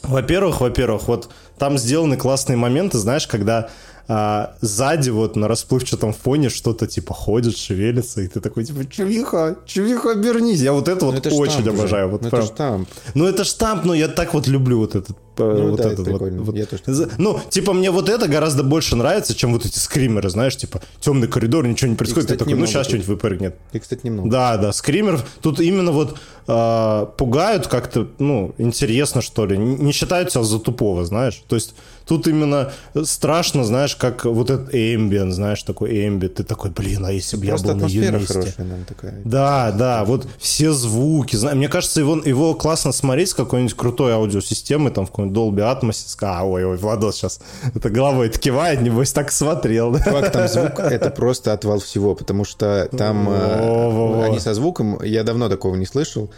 во-первых, 0.04 0.62
во-первых, 0.62 1.08
вот 1.08 1.30
там 1.58 1.78
сделаны 1.78 2.18
классные 2.18 2.58
моменты, 2.58 2.98
знаешь, 2.98 3.28
когда 3.28 3.70
а, 4.08 4.56
сзади 4.60 5.10
вот 5.12 5.38
на 5.38 5.48
расплывчатом 5.48 6.12
фоне 6.14 6.50
что-то 6.50 6.88
типа 6.88 7.14
ходит, 7.14 7.58
шевелится, 7.58 8.22
и 8.22 8.28
ты 8.28 8.42
такой 8.42 8.66
типа, 8.66 8.86
чувиха, 8.86 9.56
чувиха, 9.66 10.12
обернись. 10.12 10.60
Я 10.60 10.74
вот 10.74 10.90
это 10.90 11.06
Ну, 11.06 11.12
вот 11.12 11.26
это 11.26 11.34
очень 11.34 11.62
уже. 11.62 11.70
обожаю. 11.70 12.10
Вот 12.10 12.22
Ну, 12.24 12.30
прям. 12.30 12.42
это 12.44 12.54
штамп. 12.54 12.90
Ну, 13.14 13.26
это 13.26 13.44
штамп, 13.46 13.86
но 13.86 13.94
я 13.94 14.10
так 14.10 14.34
вот 14.34 14.48
люблю 14.48 14.80
вот 14.80 14.96
этот. 14.96 15.18
Э, 15.38 15.58
Ну 15.58 15.70
вот 15.72 15.78
да, 15.78 15.84
это 15.84 15.94
этот 15.94 16.08
вот- 16.08 16.20
прикольно. 16.20 16.44
вот. 16.44 16.56
Я 16.56 16.66
тоже 16.66 17.10
Ну, 17.18 17.40
типа, 17.50 17.74
мне 17.74 17.92
вот 17.92 18.10
это 18.10 18.28
гораздо 18.28 18.64
больше 18.64 18.96
нравится, 18.96 19.34
чем 19.36 19.54
вот 19.54 19.66
эти 19.66 19.80
скримеры, 19.80 20.30
знаешь, 20.30 20.56
типа, 20.58 20.82
темный 21.00 21.28
коридор, 21.28 21.68
ничего 21.68 21.90
не 21.90 21.96
происходит. 21.96 22.26
кстати, 22.28 22.40
Ты 22.40 22.46
такой, 22.46 22.60
ну, 22.60 22.66
сейчас 22.68 22.88
что-нибудь 22.88 23.08
выпрыгнет. 23.08 23.56
И, 23.72 23.80
кстати, 23.80 24.02
немного. 24.04 24.30
Да, 24.30 24.58
да, 24.58 24.72
скримеров 24.74 25.26
тут 25.42 25.60
именно 25.60 25.92
вот 25.92 26.18
э, 26.48 27.06
пугают 27.18 27.68
как-то, 27.68 28.08
ну, 28.20 28.54
интересно, 28.58 29.22
что 29.22 29.46
ли. 29.46 29.58
Не 29.58 29.76
не 29.76 29.92
считают 29.94 30.32
себя 30.32 30.44
за 30.44 30.60
тупого, 30.60 31.06
знаешь. 31.06 31.42
То 31.48 31.56
есть 31.56 31.74
тут 32.06 32.28
именно 32.28 32.74
страшно, 33.04 33.64
знаешь, 33.64 33.96
как 33.96 34.26
вот 34.26 34.50
этот 34.50 34.74
эмбиент, 34.76 35.34
знаешь, 35.34 35.64
такой 35.64 36.06
эмбиент. 36.08 36.36
Ты 36.36 36.44
такой, 36.44 36.72
блин, 36.72 37.06
а 37.06 37.12
если 37.14 37.38
бы 37.38 37.46
я 37.46 37.56
был 37.56 37.76
на 37.76 37.86
ее 37.86 38.12
месте? 38.12 38.28
хорошая 38.34 38.66
нам 38.66 38.84
такая. 38.86 39.22
Да, 39.24 39.72
да, 39.72 40.04
вот 40.04 40.28
все 40.38 40.74
звуки. 40.74 41.36
Зна- 41.38 41.56
Мне 41.56 41.70
кажется, 41.70 42.02
его, 42.02 42.18
его 42.18 42.54
классно 42.56 42.92
смотреть 42.92 43.30
с 43.30 43.34
какой-нибудь 43.34 43.74
крутой 43.76 44.14
аудиосистемой, 44.14 44.92
там 44.92 45.06
в 45.06 45.12
какой-нибудь 45.30 45.38
Dolby 45.38 45.82
Atmos. 45.82 46.18
А, 46.22 46.46
ой, 46.46 46.66
ой, 46.66 46.78
Владос 46.78 47.16
сейчас 47.16 47.40
это 47.74 47.90
головой 47.90 48.30
кивает, 48.30 48.82
небось 48.82 49.12
так 49.12 49.32
смотрел, 49.32 49.92
да? 49.92 50.00
Чувак, 50.00 50.32
там 50.32 50.48
звук 50.48 50.80
это 50.80 51.10
просто 51.10 51.54
отвал 51.54 51.80
всего, 51.80 52.16
потому 52.16 52.46
что 52.46 52.88
там 52.98 53.30
э, 53.30 53.60
Во-во-во. 53.60 54.24
они 54.24 54.40
со 54.40 54.54
звуком, 54.54 55.02
я 55.04 55.24
давно 55.24 55.50
такого 55.50 55.76
не 55.76 55.86
слышал. 55.86 56.30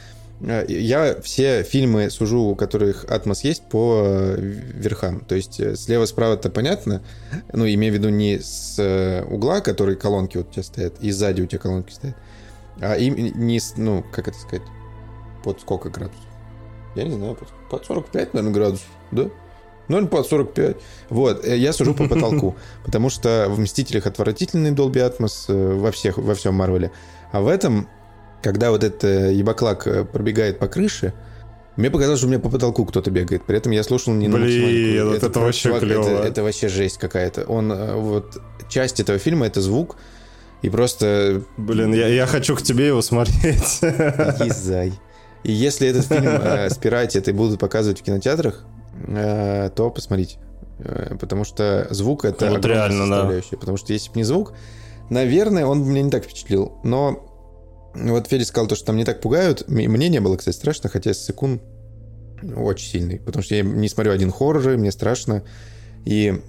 Э, 0.41 0.65
Я 0.67 1.21
все 1.21 1.63
фильмы 1.63 2.09
сужу, 2.09 2.41
у 2.41 2.55
которых 2.55 3.05
Атмос 3.05 3.43
есть, 3.43 3.63
по 3.69 4.01
э, 4.05 4.35
верхам. 4.39 5.19
То 5.21 5.35
есть 5.35 5.59
э, 5.59 5.75
слева-справа 5.75 6.33
это 6.33 6.49
понятно, 6.49 7.01
ну, 7.53 7.65
имею 7.67 7.93
в 7.93 7.97
виду 7.97 8.09
не 8.09 8.39
с 8.39 9.23
угла, 9.29 9.61
который 9.61 9.95
колонки 9.95 10.37
вот 10.37 10.49
у 10.49 10.51
тебя 10.53 10.63
стоят, 10.63 10.93
и 11.01 11.11
сзади 11.11 11.41
у 11.41 11.45
тебя 11.45 11.59
колонки 11.59 11.91
стоят, 11.91 12.15
а 12.81 12.95
им 12.95 13.15
не 13.15 13.59
с, 13.59 13.75
ну, 13.77 14.03
как 14.11 14.27
это 14.27 14.37
сказать, 14.37 14.65
под 15.43 15.61
сколько 15.61 15.89
градусов? 15.89 16.19
Я 16.95 17.03
не 17.03 17.11
знаю, 17.11 17.35
под, 17.35 17.49
под 17.75 17.85
45, 17.85 18.33
наверное, 18.33 18.53
градусов, 18.53 18.87
да? 19.11 19.29
Ну, 19.87 20.07
под 20.07 20.27
45. 20.27 20.77
Вот, 21.09 21.45
э, 21.45 21.57
я 21.57 21.73
сужу 21.73 21.93
по 21.93 22.07
потолку, 22.07 22.55
потому 22.85 23.09
что 23.09 23.47
в 23.49 23.59
«Мстителях» 23.59 24.07
отвратительный 24.07 24.71
Dolby 24.71 24.95
Atmos 24.95 25.45
э, 25.49 25.75
во, 25.75 25.91
всех, 25.91 26.17
во 26.17 26.33
всем 26.35 26.55
Марвеле. 26.55 26.91
А 27.31 27.41
в 27.41 27.47
этом, 27.47 27.87
когда 28.41 28.71
вот 28.71 28.83
этот 28.83 29.03
э, 29.03 29.33
ебаклак 29.33 30.09
пробегает 30.11 30.57
по 30.57 30.67
крыше, 30.67 31.13
мне 31.75 31.91
показалось, 31.91 32.19
что 32.19 32.27
у 32.27 32.29
меня 32.31 32.39
по 32.39 32.49
потолку 32.49 32.85
кто-то 32.85 33.11
бегает. 33.11 33.43
При 33.43 33.57
этом 33.57 33.73
я 33.73 33.83
слушал 33.83 34.13
не 34.13 34.29
на 34.29 34.37
Блин, 34.37 35.07
вот 35.07 35.17
это 35.17 35.29
просто, 35.29 35.71
вообще 35.71 35.79
клёво. 35.79 36.09
Это, 36.09 36.27
это 36.27 36.43
вообще 36.43 36.69
жесть 36.69 36.97
какая-то. 36.97 37.43
Он, 37.43 37.73
вот, 37.99 38.41
часть 38.69 39.01
этого 39.01 39.19
фильма— 39.19 39.45
это 39.47 39.59
звук, 39.59 39.97
И 40.61 40.69
просто 40.69 41.43
Блин, 41.57 41.93
я, 41.93 42.07
я 42.07 42.25
хочу 42.27 42.55
к 42.55 42.61
тебе 42.61 42.87
его 42.87 43.01
смотреть. 43.01 43.81
езай. 43.81 44.93
И 45.45 45.51
если 45.51 45.87
этот 45.87 46.05
фильм 46.05 46.25
э, 46.27 46.69
спирать 46.71 47.15
и 47.15 47.31
будут 47.31 47.59
показывать 47.59 47.99
в 47.99 48.03
кинотеатрах, 48.03 48.65
э, 49.07 49.69
то 49.75 49.91
посмотрите. 49.91 50.37
Э, 50.79 51.15
Потому 51.19 51.43
что 51.43 51.87
звук 51.91 52.25
это 52.25 52.49
Вот 52.49 52.65
реально, 52.65 53.07
да. 53.07 53.15
составляющая. 53.17 53.57
Потому 53.57 53.77
что 53.77 53.93
если 53.93 54.09
бы 54.09 54.17
не 54.17 54.23
звук, 54.23 54.53
наверное, 55.11 55.67
он 55.67 55.83
бы 55.83 55.89
меня 55.89 56.01
не 56.01 56.09
так 56.09 56.23
впечатлил. 56.23 56.73
Но 56.83 57.31
вот 57.93 58.27
Федя 58.27 58.45
сказал 58.45 58.67
то, 58.67 58.75
что 58.75 58.87
там 58.87 58.97
не 58.97 59.05
так 59.05 59.21
пугают. 59.21 59.67
Мне 59.67 60.09
не 60.09 60.19
было, 60.19 60.35
кстати, 60.35 60.55
страшно, 60.55 60.89
хотя 60.89 61.13
секунд 61.13 61.61
очень 62.55 62.89
сильный. 62.89 63.19
Потому 63.19 63.43
что 63.43 63.53
я 63.53 63.61
не 63.61 63.87
смотрю 63.87 64.13
один 64.13 64.31
хоррор, 64.31 64.77
мне 64.77 64.91
страшно. 64.91 65.43
И 66.05 66.41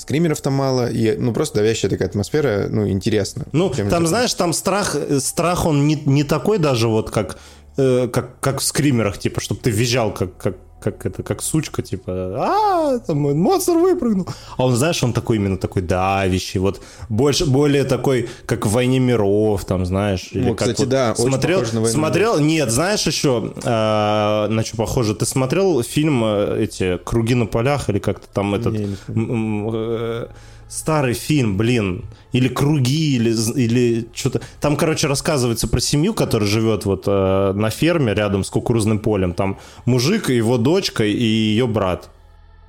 скримеров 0.00 0.40
там 0.40 0.54
мало. 0.54 0.90
И, 0.90 1.16
ну, 1.16 1.32
просто 1.32 1.58
давящая 1.58 1.90
такая 1.90 2.08
атмосфера, 2.08 2.66
ну, 2.70 2.88
интересно. 2.88 3.44
Ну, 3.52 3.70
там, 3.70 4.06
знаешь, 4.06 4.32
там 4.34 4.52
страх, 4.52 4.96
страх 5.18 5.66
он 5.66 5.86
не, 5.86 6.02
не 6.06 6.24
такой 6.24 6.58
даже 6.58 6.88
вот 6.88 7.10
как, 7.10 7.38
э, 7.80 8.08
как, 8.08 8.40
как 8.40 8.60
в 8.60 8.64
скримерах, 8.64 9.18
типа, 9.18 9.40
чтобы 9.40 9.60
ты 9.60 9.70
визжал, 9.70 10.12
как, 10.12 10.36
как, 10.36 10.56
как 10.80 11.06
это, 11.06 11.22
как 11.22 11.42
сучка, 11.42 11.82
типа, 11.82 12.12
а, 12.12 12.98
там 12.98 13.18
монстр 13.18 13.72
выпрыгнул. 13.72 14.26
А 14.56 14.64
он, 14.64 14.74
знаешь, 14.74 15.02
он 15.02 15.12
такой 15.12 15.36
именно 15.36 15.56
такой 15.56 15.82
давящий, 15.82 16.58
вот 16.60 16.80
больше, 17.08 17.46
более 17.46 17.84
такой, 17.84 18.28
как 18.46 18.66
в 18.66 18.70
«Войне 18.70 18.98
миров», 18.98 19.64
там, 19.64 19.86
знаешь. 19.86 20.28
Или 20.32 20.48
Ну, 20.48 20.54
как 20.54 20.68
кстати, 20.68 20.80
вот 20.80 20.88
да, 20.88 21.12
очень 21.12 21.28
смотрел, 21.30 21.58
похоже 21.60 21.74
на 21.74 21.80
«Войну 21.82 21.98
смотрел, 21.98 22.40
нет, 22.40 22.70
знаешь 22.70 23.06
еще, 23.06 23.52
э, 23.62 24.46
на 24.48 24.62
что 24.64 24.76
похоже, 24.76 25.14
ты 25.14 25.26
смотрел 25.26 25.82
фильм 25.82 26.22
э, 26.24 26.62
эти 26.64 26.98
«Круги 27.04 27.34
на 27.34 27.46
полях» 27.46 27.88
или 27.90 27.98
как-то 27.98 28.26
там 28.32 28.54
этот... 28.54 28.72
Не, 28.72 28.96
не 29.08 30.28
старый 30.70 31.14
фильм, 31.14 31.56
блин, 31.56 32.04
или 32.32 32.48
круги, 32.48 33.16
или, 33.16 33.30
или 33.60 34.06
что-то. 34.14 34.40
Там, 34.60 34.76
короче, 34.76 35.08
рассказывается 35.08 35.66
про 35.66 35.80
семью, 35.80 36.14
которая 36.14 36.48
живет 36.48 36.84
вот 36.84 37.04
э, 37.06 37.52
на 37.54 37.70
ферме 37.70 38.14
рядом 38.14 38.44
с 38.44 38.50
кукурузным 38.50 39.00
полем. 39.00 39.34
Там 39.34 39.58
мужик, 39.84 40.30
его 40.30 40.56
дочка 40.58 41.04
и 41.04 41.22
ее 41.22 41.66
брат. 41.66 42.10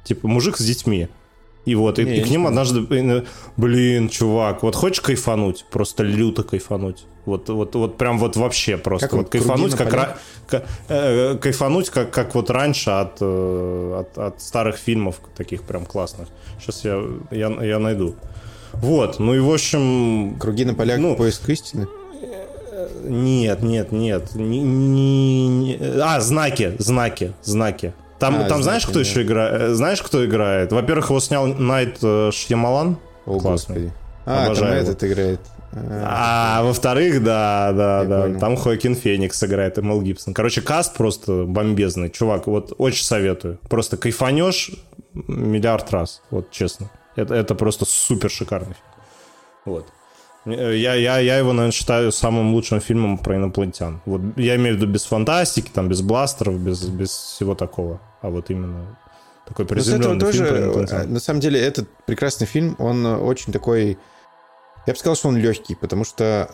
Типа 0.04 0.28
мужик 0.28 0.58
с 0.58 0.66
детьми. 0.66 1.10
И 1.66 1.76
вот, 1.76 2.00
и, 2.00 2.04
Не, 2.04 2.16
и 2.16 2.18
я 2.18 2.24
к 2.26 2.30
ним 2.30 2.48
однажды, 2.48 2.82
блин, 3.56 4.10
чувак, 4.10 4.64
вот 4.64 4.76
хочешь 4.76 5.02
кайфануть? 5.02 5.66
Просто 5.70 6.04
люто 6.04 6.42
кайфануть. 6.42 7.06
Вот, 7.26 7.50
вот, 7.50 7.76
вот 7.76 7.98
прям 7.98 8.18
вот 8.18 8.36
вообще 8.36 8.78
просто. 8.78 9.08
Как 9.08 9.18
вот 9.18 9.30
кайфануть, 9.30 9.76
«Круги 9.76 9.84
на 9.84 9.92
как, 9.92 9.94
ра- 9.94 10.16
ка- 10.48 10.64
э, 10.90 11.38
кайфануть, 11.38 11.90
как, 11.92 12.10
как 12.12 12.34
вот 12.36 12.50
раньше 12.50 12.90
от, 12.90 13.18
э, 13.22 14.00
от, 14.02 14.18
от 14.18 14.42
старых 14.42 14.78
фильмов 14.78 15.16
таких 15.38 15.62
прям 15.64 15.86
классных. 15.86 16.28
Сейчас 16.60 16.84
я, 16.84 17.00
я, 17.32 17.50
я 17.64 17.80
найду. 17.80 18.16
Вот, 18.74 19.20
ну 19.20 19.34
и 19.36 19.40
в 19.40 19.52
общем... 19.52 20.36
Круги 20.40 20.66
на 20.66 20.74
полях 20.74 20.98
Ну, 21.00 21.16
поиск 21.16 21.48
истины. 21.50 21.88
Нет, 23.04 23.62
нет, 23.62 23.92
нет. 23.92 24.36
не- 24.36 24.60
не- 24.62 25.48
не- 25.48 25.80
А, 26.02 26.20
знаки, 26.22 26.76
знаки, 26.80 27.34
знаки. 27.44 27.94
Там, 28.20 28.42
А, 28.42 28.44
там 28.46 28.62
знаешь, 28.62 28.84
«Знаки», 28.84 28.92
кто 28.94 29.04
да. 29.04 29.10
еще 29.10 29.22
играет? 29.24 29.76
Знаешь, 29.76 30.02
кто 30.02 30.24
играет? 30.26 30.72
Во-первых, 30.72 31.10
его 31.10 31.20
снял 31.20 31.48
Найт 31.48 31.98
э, 32.04 32.30
Шьямалан. 32.32 32.98
О, 33.26 33.40
Классный. 33.40 33.76
господи. 33.76 33.94
А, 34.26 34.36
там 34.36 34.46
Обожаю 34.46 34.74
его. 34.82 34.92
этот 34.92 35.04
играет. 35.04 35.40
А, 35.74 36.64
во-вторых, 36.64 37.24
да, 37.24 37.72
да, 37.72 38.02
Я 38.02 38.06
да. 38.06 38.22
понял. 38.24 38.40
Там 38.40 38.58
Хоакин 38.58 38.96
Феникс 38.96 39.44
играет 39.44 39.78
и 39.78 39.82
Мел 39.82 40.02
Гибсон. 40.02 40.34
Короче, 40.34 40.62
каст 40.62 40.96
просто 40.96 41.46
бомбезный. 41.46 42.10
Чувак, 42.10 42.48
вот 42.48 42.74
очень 42.78 43.06
советую. 43.06 43.58
Просто 43.70 43.98
кайфанешь 43.98 44.72
миллиард 45.14 45.92
раз, 45.92 46.22
вот 46.30 46.52
честно. 46.52 46.90
Это, 47.16 47.36
это 47.36 47.56
просто 47.56 47.86
супер 47.86 48.30
шикарный 48.30 48.74
фильм. 48.74 48.86
Вот. 49.66 49.88
Я, 50.46 50.96
я, 50.96 51.20
я 51.20 51.38
его, 51.38 51.54
наверное, 51.54 51.72
считаю 51.72 52.12
самым 52.12 52.54
лучшим 52.54 52.82
фильмом 52.82 53.18
про 53.18 53.36
инопланетян. 53.36 54.02
Вот 54.06 54.22
я 54.38 54.56
имею 54.56 54.76
в 54.76 54.78
виду 54.80 54.92
без 54.92 55.06
фантастики, 55.06 55.70
там, 55.72 55.88
без 55.88 56.02
бластеров, 56.02 56.60
без, 56.60 56.84
без 56.86 57.12
всего 57.12 57.54
такого. 57.54 58.02
А 58.22 58.30
вот 58.30 58.50
именно 58.50 58.98
такой 59.48 59.66
приземленный 59.66 60.32
фильм 60.32 60.46
про 60.46 60.50
тоже, 60.50 60.64
инопланетян. 60.64 61.02
э, 61.02 61.06
на 61.06 61.20
самом 61.20 61.40
деле, 61.42 61.62
этот 61.62 61.88
прекрасный 62.06 62.48
фильм, 62.48 62.76
он 62.80 63.06
очень 63.06 63.54
такой... 63.54 63.98
Я 64.88 64.94
бы 64.94 65.00
сказал, 65.00 65.16
что 65.16 65.28
он 65.30 65.38
легкий, 65.38 65.76
потому 65.76 66.04
что 66.04 66.50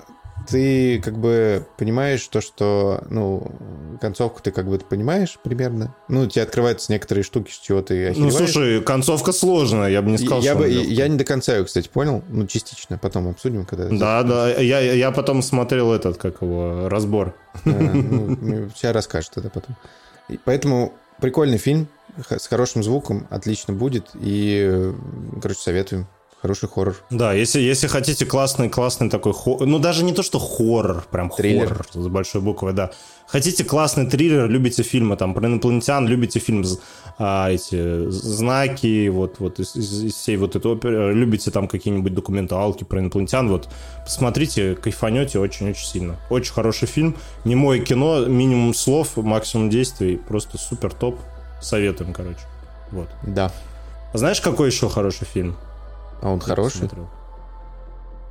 ты 0.47 1.01
как 1.01 1.17
бы 1.17 1.65
понимаешь 1.77 2.25
то, 2.27 2.41
что, 2.41 3.03
ну, 3.09 3.51
концовку 3.99 4.41
ты 4.41 4.51
как 4.51 4.67
бы 4.67 4.77
понимаешь 4.77 5.37
примерно. 5.43 5.95
Ну, 6.07 6.27
тебе 6.27 6.43
открываются 6.43 6.91
некоторые 6.91 7.23
штуки, 7.23 7.51
с 7.51 7.57
чего 7.57 7.81
ты 7.81 8.05
Ну, 8.05 8.11
охереваешь. 8.11 8.33
слушай, 8.35 8.81
концовка 8.81 9.31
сложная, 9.31 9.89
я 9.89 10.01
бы 10.01 10.11
не 10.11 10.17
сказал, 10.17 10.41
я, 10.41 10.51
что 10.51 10.59
бы, 10.59 10.69
я 10.69 11.07
не 11.07 11.17
до 11.17 11.23
конца 11.23 11.55
ее, 11.57 11.65
кстати, 11.65 11.89
понял. 11.89 12.23
Ну, 12.29 12.45
частично. 12.47 12.97
Потом 12.97 13.27
обсудим, 13.29 13.65
когда... 13.65 13.85
Да, 13.89 14.23
да, 14.23 14.49
я, 14.49 14.79
я 14.79 15.11
потом 15.11 15.41
смотрел 15.41 15.91
этот, 15.91 16.17
как 16.17 16.41
его, 16.41 16.87
разбор. 16.87 17.33
А, 17.65 17.69
ну, 17.69 18.69
Сейчас 18.75 18.93
расскажешь 18.93 19.29
тогда 19.33 19.49
потом. 19.49 19.75
И 20.29 20.37
поэтому 20.43 20.93
прикольный 21.19 21.57
фильм 21.57 21.87
с 22.29 22.47
хорошим 22.47 22.83
звуком, 22.83 23.27
отлично 23.29 23.73
будет. 23.73 24.09
И, 24.13 24.93
короче, 25.41 25.59
советуем. 25.59 26.07
Хороший 26.41 26.69
хоррор. 26.69 26.95
Да, 27.09 27.33
если, 27.33 27.59
если 27.59 27.87
хотите 27.87 28.23
классный, 28.25 28.69
классный 28.69 29.09
такой 29.09 29.33
хо- 29.33 29.57
Ну, 29.65 29.79
даже 29.79 30.03
не 30.03 30.13
то, 30.13 30.21
что 30.21 30.37
хоррор, 30.37 31.03
прям 31.09 31.31
Триллер. 31.31 31.67
хоррор 31.67 31.87
с 31.91 32.07
большой 32.07 32.41
буквы, 32.41 32.73
да. 32.73 32.91
Хотите 33.27 33.63
классный 33.63 34.05
триллер, 34.07 34.47
любите 34.47 34.83
фильмы 34.83 35.17
там 35.17 35.33
про 35.33 35.47
инопланетян, 35.47 36.07
любите 36.07 36.39
фильм 36.39 36.63
а, 37.17 37.49
эти 37.49 38.07
знаки, 38.11 39.07
вот, 39.09 39.39
вот 39.39 39.59
из, 39.59 39.75
из- 39.75 40.03
из 40.03 40.13
всей 40.13 40.37
вот 40.37 40.55
этой 40.55 40.71
оперы, 40.71 41.11
любите 41.13 41.49
там 41.49 41.67
какие-нибудь 41.67 42.13
документалки 42.13 42.83
про 42.83 42.99
инопланетян, 42.99 43.49
вот, 43.49 43.67
посмотрите, 44.05 44.75
кайфанете 44.75 45.39
очень-очень 45.39 45.85
сильно. 45.85 46.15
Очень 46.29 46.53
хороший 46.53 46.87
фильм, 46.87 47.15
не 47.45 47.55
мое 47.55 47.83
кино, 47.83 48.25
минимум 48.25 48.75
слов, 48.75 49.17
максимум 49.17 49.71
действий, 49.71 50.17
просто 50.27 50.59
супер 50.59 50.93
топ. 50.93 51.19
Советуем, 51.61 52.13
короче. 52.13 52.41
Вот. 52.91 53.09
Да. 53.23 53.51
А 54.13 54.17
знаешь, 54.19 54.39
какой 54.39 54.67
еще 54.69 54.87
хороший 54.87 55.25
фильм? 55.25 55.57
А 56.21 56.29
он 56.29 56.39
хороший? 56.39 56.81
посмотрел. 56.81 57.07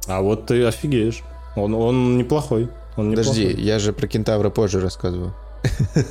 А 0.09 0.21
вот 0.21 0.47
ты 0.47 0.65
офигеешь. 0.65 1.23
Он, 1.57 1.75
он 1.75 2.19
неплохой. 2.19 2.69
Он 2.97 3.11
Подожди, 3.11 3.45
неплохой. 3.47 3.65
я 3.65 3.79
же 3.79 3.93
про 3.93 4.07
кентавра 4.07 4.51
позже 4.51 4.81
рассказываю. 4.81 5.35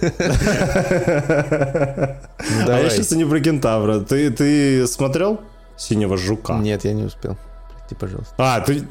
А 2.67 2.79
я 2.79 2.89
сейчас 2.89 3.11
не 3.11 3.25
про 3.25 3.39
кентавра. 3.39 3.99
Ты, 3.99 4.29
ты 4.29 4.85
смотрел 4.87 5.39
«Синего 5.77 6.17
жука»? 6.17 6.53
Нет, 6.53 6.83
я 6.85 6.93
не 6.93 7.03
успел. 7.03 7.37
Прости, 7.77 7.95
пожалуйста. 7.95 8.33
А, 8.37 8.59
ты... 8.61 8.83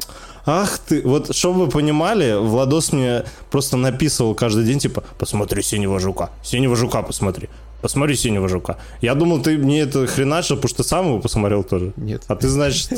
Ах 0.47 0.79
ты, 0.79 1.01
вот 1.03 1.35
чтобы 1.35 1.65
вы 1.65 1.71
понимали, 1.71 2.35
Владос 2.39 2.93
мне 2.93 3.25
просто 3.51 3.79
написывал 3.79 4.35
каждый 4.35 4.65
день, 4.65 4.79
типа, 4.79 5.03
посмотри 5.19 5.63
«Синего 5.63 5.99
жука», 5.99 6.31
«Синего 6.43 6.77
жука» 6.77 7.03
посмотри, 7.03 7.49
посмотри 7.85 8.17
«Синего 8.17 8.49
жука». 8.49 8.79
Я 9.03 9.15
думал, 9.15 9.43
ты 9.43 9.59
мне 9.59 9.83
это 9.83 10.07
хреначил, 10.07 10.57
потому 10.57 10.69
что 10.71 10.83
ты 10.83 10.89
сам 10.89 11.05
его 11.07 11.19
посмотрел 11.21 11.63
тоже. 11.63 11.93
Нет. 11.97 12.23
А 12.29 12.35
ты, 12.35 12.49
значит, 12.49 12.89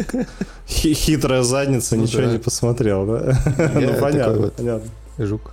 хи- 0.68 0.95
хитрая 0.95 1.43
задница, 1.43 1.97
ничего 1.97 2.22
да. 2.22 2.30
не 2.32 2.39
посмотрел, 2.39 3.05
да? 3.05 3.37
Я 3.59 3.80
Ну, 3.93 4.01
понятно, 4.01 4.39
вот 4.39 4.53
понятно. 4.53 4.89
Жук. 5.18 5.51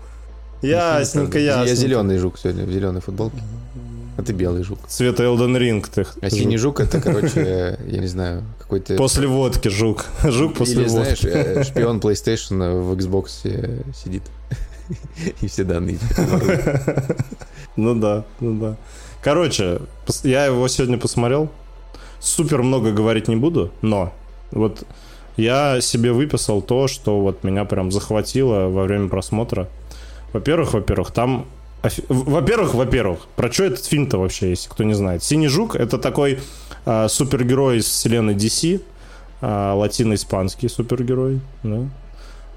Ясненько, 0.62 1.40
Я 1.40 1.62
ясненько. 1.62 1.76
зеленый 1.82 2.18
жук 2.20 2.38
сегодня, 2.38 2.64
в 2.66 2.72
зеленой 2.72 3.02
футболке. 3.02 3.38
А 4.18 4.22
ты 4.22 4.34
белый 4.34 4.62
жук. 4.64 4.78
Цвета 4.88 5.24
Elden 5.24 5.58
Ring 5.58 5.84
ты. 5.92 6.06
А 6.22 6.30
синий 6.30 6.58
жук 6.58 6.80
это, 6.80 7.02
короче, 7.02 7.80
я 7.88 7.98
не 7.98 8.06
знаю, 8.08 8.44
какой-то... 8.60 8.96
После 8.98 9.26
водки 9.26 9.70
жук. 9.70 10.06
Жук 10.24 10.54
после 10.54 10.82
Или, 10.84 10.90
знаешь, 10.90 11.24
водки. 11.24 11.36
э, 11.36 11.64
шпион 11.64 11.98
PlayStation 11.98 12.82
в 12.84 12.94
Xbox 12.96 13.30
э, 13.46 13.82
сидит. 13.96 14.22
И 15.42 15.48
все 15.48 15.64
данные. 15.64 15.98
Ну 17.76 17.96
да, 17.96 18.24
ну 18.40 18.60
да. 18.60 18.76
Короче, 19.24 19.80
я 20.24 20.46
его 20.46 20.68
сегодня 20.68 20.98
посмотрел. 20.98 21.50
Супер 22.20 22.62
много 22.62 22.92
говорить 22.92 23.30
не 23.30 23.38
буду, 23.38 23.72
но 23.82 24.14
вот 24.52 24.86
я 25.38 25.80
себе 25.80 26.12
выписал 26.12 26.62
то, 26.62 26.88
что 26.88 27.20
вот 27.22 27.44
меня 27.44 27.64
прям 27.64 27.92
захватило 27.92 28.68
во 28.68 28.84
время 28.84 29.08
просмотра. 29.08 29.70
Во-первых, 30.34 30.74
во-первых, 30.74 31.12
там... 31.12 31.46
Во-первых, 32.10 32.74
во-первых, 32.74 33.20
про 33.36 33.52
что 33.52 33.66
этот 33.66 33.86
фильм-то 33.86 34.18
вообще, 34.18 34.52
если 34.52 34.70
кто 34.70 34.84
не 34.84 34.94
знает? 34.94 35.22
«Синий 35.22 35.48
жук»— 35.50 35.76
это 35.78 35.98
такой 35.98 36.40
а, 36.86 37.10
супергерой 37.10 37.80
из 37.80 37.86
вселенной 37.86 38.36
DC, 38.36 38.82
а, 39.42 39.74
латино-испанский 39.74 40.70
супергерой, 40.70 41.42
да? 41.64 41.90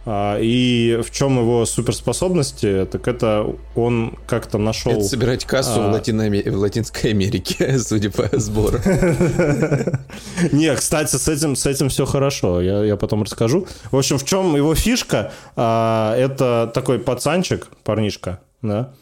А, 0.09 0.39
и 0.41 1.01
в 1.03 1.11
чем 1.11 1.37
его 1.37 1.67
суперспособности, 1.67 2.87
так 2.91 3.09
это 3.09 3.45
он 3.75 4.17
как-то 4.29 4.57
нашел... 4.57 4.93
Это 4.93 5.03
собирать 5.03 5.45
кассу 5.45 5.81
А. 5.81 5.91
в, 5.91 5.95
Латиноаме- 5.95 6.49
в 6.49 6.57
Латинской 6.59 7.11
Америке, 7.11 7.77
судя 7.81 8.11
по 8.11 8.29
сбору. 8.39 8.79
Не, 10.53 10.73
кстати, 10.77 11.17
с 11.17 11.27
этим, 11.27 11.57
с 11.57 11.67
этим 11.67 11.89
все 11.89 12.07
хорошо. 12.07 12.61
Я, 12.61 12.85
я 12.85 12.97
потом 12.97 13.25
расскажу. 13.25 13.67
В 13.91 13.97
общем, 13.97 14.19
в 14.19 14.25
чем 14.25 14.55
его 14.55 14.77
фишка? 14.77 15.33
А, 15.57 16.15
это 16.17 16.71
такой 16.73 17.01
пацанчик, 17.01 17.67
парнишка, 17.83 18.39
да, 18.63 18.93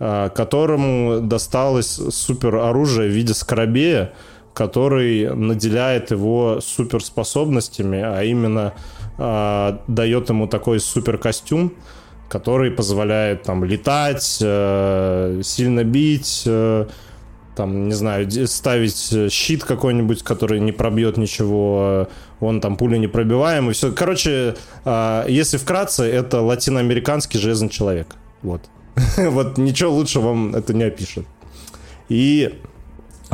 а, 0.00 0.28
которому 0.28 1.20
досталось 1.20 2.00
супер 2.10 2.56
оружие 2.56 3.08
в 3.08 3.12
виде 3.12 3.32
скоробея, 3.32 4.12
который 4.54 5.32
наделяет 5.36 6.10
его 6.10 6.58
суперспособностями, 6.60 8.02
а 8.02 8.24
именно 8.24 8.74
а, 9.18 9.82
дает 9.88 10.28
ему 10.28 10.46
такой 10.46 10.80
супер 10.80 11.18
костюм, 11.18 11.72
который 12.28 12.70
позволяет 12.70 13.42
там 13.42 13.64
летать, 13.64 14.38
э, 14.40 15.40
сильно 15.42 15.82
бить, 15.82 16.42
э, 16.46 16.86
там, 17.56 17.88
не 17.88 17.94
знаю, 17.94 18.30
ставить 18.46 19.32
щит 19.32 19.64
какой-нибудь, 19.64 20.22
который 20.22 20.60
не 20.60 20.70
пробьет 20.70 21.16
ничего, 21.16 22.08
он 22.38 22.60
там 22.60 22.76
пули 22.76 22.98
непробиваемый, 22.98 23.74
все. 23.74 23.90
Короче, 23.92 24.54
а, 24.84 25.26
если 25.26 25.56
вкратце, 25.56 26.04
это 26.04 26.40
латиноамериканский 26.40 27.40
железный 27.40 27.68
человек. 27.68 28.14
Вот. 28.42 28.62
Вот 29.16 29.58
ничего 29.58 29.92
лучше 29.92 30.20
вам 30.20 30.54
это 30.54 30.74
не 30.74 30.84
опишет. 30.84 31.26
И 32.08 32.60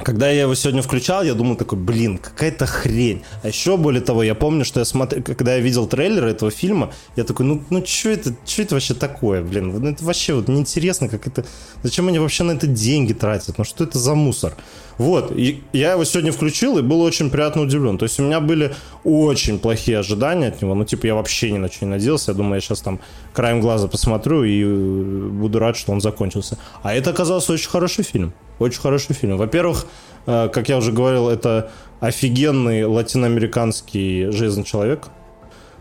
когда 0.03 0.28
я 0.28 0.42
его 0.42 0.55
сегодня 0.55 0.82
включал, 0.82 1.22
я 1.22 1.34
думал 1.34 1.57
такой, 1.57 1.78
блин, 1.78 2.18
какая-то 2.18 2.66
хрень. 2.66 3.22
А 3.42 3.49
еще 3.49 3.76
более 3.76 4.03
того, 4.03 4.22
я 4.22 4.34
помню, 4.34 4.64
что 4.64 4.80
я 4.80 4.84
смотрел, 4.84 5.22
когда 5.22 5.55
я 5.55 5.61
видел 5.61 5.86
трейлер 5.86 6.24
этого 6.24 6.51
фильма, 6.51 6.92
я 7.16 7.24
такой, 7.24 7.47
ну, 7.47 7.62
ну 7.70 7.84
что 7.86 8.09
это, 8.11 8.34
что 8.45 8.62
это 8.62 8.74
вообще 8.74 8.95
такое, 8.95 9.42
блин? 9.42 9.84
Это 9.86 10.05
вообще 10.05 10.34
вот 10.34 10.49
неинтересно, 10.49 11.09
как 11.09 11.26
это, 11.26 11.45
зачем 11.82 12.09
они 12.09 12.18
вообще 12.18 12.42
на 12.42 12.53
это 12.53 12.66
деньги 12.66 13.12
тратят? 13.12 13.59
Ну 13.59 13.64
что 13.64 13.84
это 13.84 13.99
за 13.99 14.14
мусор? 14.14 14.55
Вот, 14.99 15.32
и 15.36 15.62
я 15.72 15.92
его 15.92 16.05
сегодня 16.05 16.30
включил 16.32 16.78
и 16.78 16.82
был 16.82 17.01
очень 17.01 17.30
приятно 17.30 17.62
удивлен. 17.62 17.99
То 17.99 18.05
есть 18.05 18.20
у 18.20 18.22
меня 18.22 18.40
были 18.40 18.74
очень 19.03 19.59
плохие 19.59 19.99
ожидания 19.99 20.49
от 20.49 20.62
него. 20.62 20.74
Ну, 20.74 20.84
типа, 20.84 21.07
я 21.07 21.14
вообще 21.14 21.51
ни 21.51 21.59
на 21.59 21.70
что 21.70 21.84
не 21.84 21.90
надеялся. 21.92 22.30
Я 22.30 22.36
думаю, 22.36 22.57
я 22.57 22.61
сейчас 22.61 22.80
там 22.80 23.01
краем 23.32 23.61
глаза 23.61 23.88
посмотрю 23.88 24.45
и 24.45 24.62
э, 24.62 25.28
буду 25.32 25.59
рад, 25.59 25.76
что 25.76 25.92
он 25.92 26.01
закончился. 26.01 26.59
А 26.82 26.95
это 26.95 27.11
оказался 27.11 27.53
очень 27.53 27.68
хороший 27.68 28.05
фильм. 28.05 28.32
Очень 28.59 28.80
хороший 28.80 29.14
фильм. 29.14 29.36
Во-первых, 29.36 29.86
э, 30.26 30.49
как 30.53 30.68
я 30.68 30.76
уже 30.76 30.92
говорил, 30.92 31.28
это 31.28 31.70
офигенный 32.01 32.84
латиноамериканский 32.84 34.30
железный 34.30 34.64
человек 34.64 35.09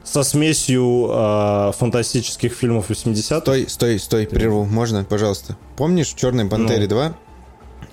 со 0.03 0.24
смесью 0.24 1.07
э, 1.09 1.72
фантастических 1.78 2.53
фильмов 2.53 2.89
80-х. 2.89 3.41
Стой, 3.41 3.70
стой, 3.70 3.99
стой, 3.99 4.28
прерву. 4.28 4.66
Можно, 4.66 5.03
пожалуйста? 5.05 5.55
Помнишь 5.78 6.09
в 6.09 6.18
«Черной 6.18 6.45
пантере 6.45 6.88
Ну. 6.89 6.95
2»? 6.95 7.14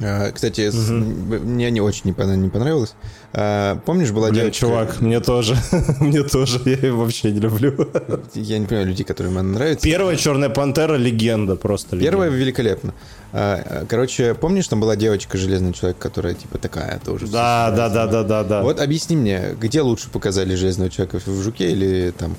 А, 0.03 0.31
Кстати, 0.33 0.71
с- 0.71 0.89
мне 0.91 1.71
не 1.71 1.81
очень 1.81 2.03
не 2.07 2.13
понравилось. 2.49 2.95
А, 3.33 3.79
Помнишь, 3.85 4.11
была 4.11 4.29
Блин, 4.31 4.43
девочка... 4.45 4.61
чувак, 4.61 5.01
мне 5.01 5.21
тоже. 5.21 5.57
мне 6.01 6.23
тоже. 6.23 6.61
Я 6.65 6.73
его 6.89 7.03
вообще 7.03 7.31
не 7.31 7.41
люблю. 7.41 7.75
Я 8.35 8.59
не 8.59 8.67
понимаю 8.67 8.89
людей, 8.89 9.05
которым 9.05 9.39
она 9.39 9.51
нравится. 9.51 9.85
Первая 9.85 10.17
Черная 10.17 10.49
пантера 10.49 10.95
легенда 10.97 11.57
просто. 11.57 11.97
легенда. 11.97 12.11
Первая 12.11 12.31
великолепно. 12.31 12.95
А, 13.33 13.63
а, 13.83 13.87
Короче, 13.87 14.35
помнишь, 14.35 14.69
там 14.69 14.81
была 14.81 14.97
девочка 14.97 15.37
Железный 15.37 15.73
человек, 15.73 15.99
которая 15.99 16.35
типа 16.35 16.59
такая 16.59 16.99
тоже. 17.05 17.27
Да, 17.27 17.71
да, 17.71 17.89
да, 17.89 18.07
да, 18.07 18.23
да, 18.23 18.45
да. 18.45 18.63
Вот 18.63 18.81
объясни 18.81 19.17
мне, 19.17 19.55
где 19.61 19.83
лучше 19.83 20.09
показали 20.11 20.55
Железного 20.55 20.91
человека 20.91 21.21
в 21.25 21.43
Жуке 21.43 21.71
или 21.73 22.13
там? 22.17 22.37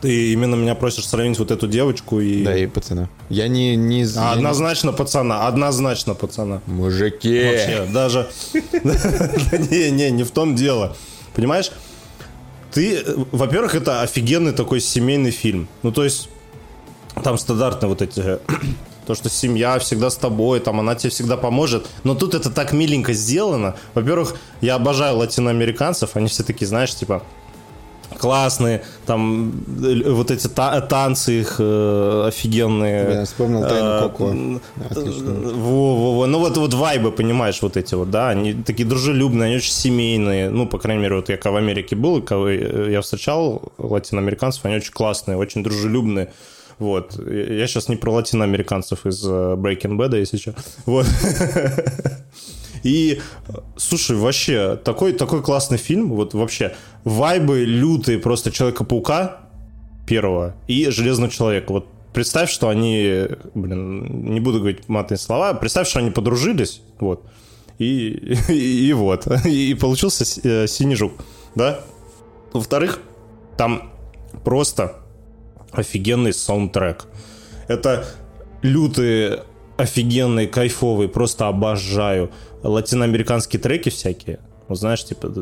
Ты 0.00 0.32
именно 0.32 0.54
меня 0.54 0.74
просишь 0.76 1.06
сравнить 1.08 1.38
вот 1.38 1.50
эту 1.50 1.66
девочку 1.66 2.20
и... 2.20 2.44
Да, 2.44 2.56
и 2.56 2.66
пацана. 2.66 3.08
Я 3.28 3.48
не... 3.48 3.74
не 3.74 4.04
А, 4.04 4.06
я 4.06 4.24
не- 4.26 4.32
однозначно 4.34 4.92
пацана, 4.92 5.48
однозначно 5.48 6.14
пацана. 6.14 6.62
Мужики! 6.66 7.42
Вообще, 7.44 7.86
даже... 7.92 8.28
Да 8.84 9.58
Не, 9.70 9.90
не, 9.90 10.10
не 10.10 10.22
в 10.22 10.30
том 10.30 10.54
дело. 10.54 10.96
Понимаешь? 11.34 11.72
Ты, 12.70 13.02
во-первых, 13.32 13.74
это 13.74 14.02
офигенный 14.02 14.52
такой 14.52 14.80
семейный 14.80 15.32
фильм. 15.32 15.68
Ну, 15.82 15.90
то 15.90 16.04
есть, 16.04 16.28
там 17.24 17.36
стандартно 17.36 17.88
вот 17.88 18.02
эти... 18.02 18.38
То, 19.06 19.14
что 19.14 19.30
семья 19.30 19.78
всегда 19.78 20.10
с 20.10 20.16
тобой, 20.16 20.60
там 20.60 20.80
она 20.80 20.94
тебе 20.94 21.08
всегда 21.08 21.38
поможет. 21.38 21.86
Но 22.04 22.14
тут 22.14 22.34
это 22.34 22.50
так 22.50 22.74
миленько 22.74 23.14
сделано. 23.14 23.74
Во-первых, 23.94 24.36
я 24.60 24.74
обожаю 24.74 25.16
латиноамериканцев. 25.16 26.10
Они 26.14 26.28
все 26.28 26.42
такие, 26.42 26.66
знаешь, 26.66 26.94
типа 26.94 27.22
классные, 28.16 28.82
там 29.06 29.52
вот 29.66 30.30
эти 30.30 30.46
та- 30.48 30.80
танцы 30.80 31.40
их 31.40 31.56
э, 31.58 32.24
офигенные. 32.28 33.14
Я 33.14 33.24
вспомнил 33.24 33.60
«Тайну 33.62 33.88
Э, 33.88 34.00
Коко». 34.02 34.34
Отлично. 34.90 35.32
во, 35.32 35.96
во, 35.96 36.18
во. 36.18 36.26
Ну 36.26 36.38
вот, 36.38 36.56
вот 36.56 36.74
вайбы, 36.74 37.12
понимаешь, 37.12 37.60
вот 37.62 37.76
эти 37.76 37.94
вот, 37.94 38.10
да, 38.10 38.30
они 38.30 38.54
такие 38.54 38.88
дружелюбные, 38.88 39.46
они 39.48 39.56
очень 39.56 39.72
семейные. 39.72 40.50
Ну, 40.50 40.66
по 40.66 40.78
крайней 40.78 41.02
мере, 41.02 41.16
вот 41.16 41.28
я 41.28 41.36
когда 41.36 41.52
в 41.52 41.56
Америке 41.56 41.96
был, 41.96 42.22
кого 42.22 42.48
э, 42.48 42.90
я 42.92 43.00
встречал 43.00 43.72
латиноамериканцев, 43.78 44.64
они 44.64 44.76
очень 44.76 44.92
классные, 44.92 45.36
очень 45.36 45.62
дружелюбные. 45.62 46.32
Вот. 46.78 47.18
Я 47.18 47.66
сейчас 47.66 47.88
не 47.88 47.96
про 47.96 48.12
латиноамериканцев 48.12 49.04
из 49.06 49.24
э, 49.24 49.28
Breaking 49.56 49.96
Bad, 49.96 50.16
если 50.16 50.36
что. 50.36 50.54
Вот. 50.86 51.06
И, 52.82 53.20
слушай, 53.76 54.16
вообще, 54.16 54.76
такой, 54.76 55.12
такой 55.12 55.42
классный 55.42 55.78
фильм, 55.78 56.10
вот 56.10 56.34
вообще, 56.34 56.74
вайбы 57.04 57.64
лютые 57.64 58.18
просто 58.18 58.50
Человека-паука 58.50 59.38
первого 60.06 60.54
и 60.66 60.88
Железного 60.90 61.30
Человека. 61.30 61.72
Вот 61.72 61.86
представь, 62.12 62.50
что 62.50 62.68
они, 62.68 63.26
блин, 63.54 64.32
не 64.32 64.40
буду 64.40 64.58
говорить 64.58 64.88
матные 64.88 65.18
слова, 65.18 65.54
представь, 65.54 65.88
что 65.88 65.98
они 66.00 66.10
подружились, 66.10 66.80
вот, 67.00 67.24
и, 67.78 68.08
и, 68.48 68.88
и 68.88 68.92
вот, 68.92 69.26
и, 69.46 69.74
получился 69.74 70.24
с- 70.24 70.40
э, 70.42 70.66
синий 70.66 70.94
жук, 70.96 71.12
да? 71.54 71.80
Во-вторых, 72.52 73.00
там 73.56 73.90
просто 74.44 74.96
офигенный 75.72 76.32
саундтрек. 76.32 77.04
Это 77.68 78.06
лютые, 78.62 79.44
офигенные, 79.78 80.46
кайфовые, 80.46 81.08
просто 81.08 81.48
обожаю 81.48 82.30
латиноамериканские 82.62 83.60
треки 83.60 83.88
всякие. 83.88 84.40
Вот 84.68 84.78
знаешь, 84.78 85.02
типа, 85.02 85.32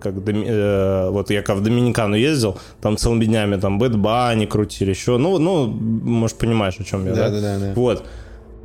как 0.00 0.14
Доми- 0.14 0.46
э, 0.48 1.10
вот 1.10 1.30
я 1.30 1.42
когда 1.42 1.60
в 1.60 1.62
Доминикану 1.62 2.16
ездил, 2.16 2.58
там 2.80 2.96
целыми 2.96 3.26
днями 3.26 3.56
там 3.56 3.78
Бэт 3.78 3.96
Банни 3.96 4.46
крутили, 4.46 4.90
еще, 4.90 5.18
ну, 5.18 5.38
ну, 5.38 5.66
может, 5.66 6.38
понимаешь, 6.38 6.76
о 6.78 6.84
чем 6.84 7.04
я, 7.04 7.14
да? 7.14 7.28
Да-да-да, 7.28 7.58
да. 7.58 7.72
Вот. 7.74 8.04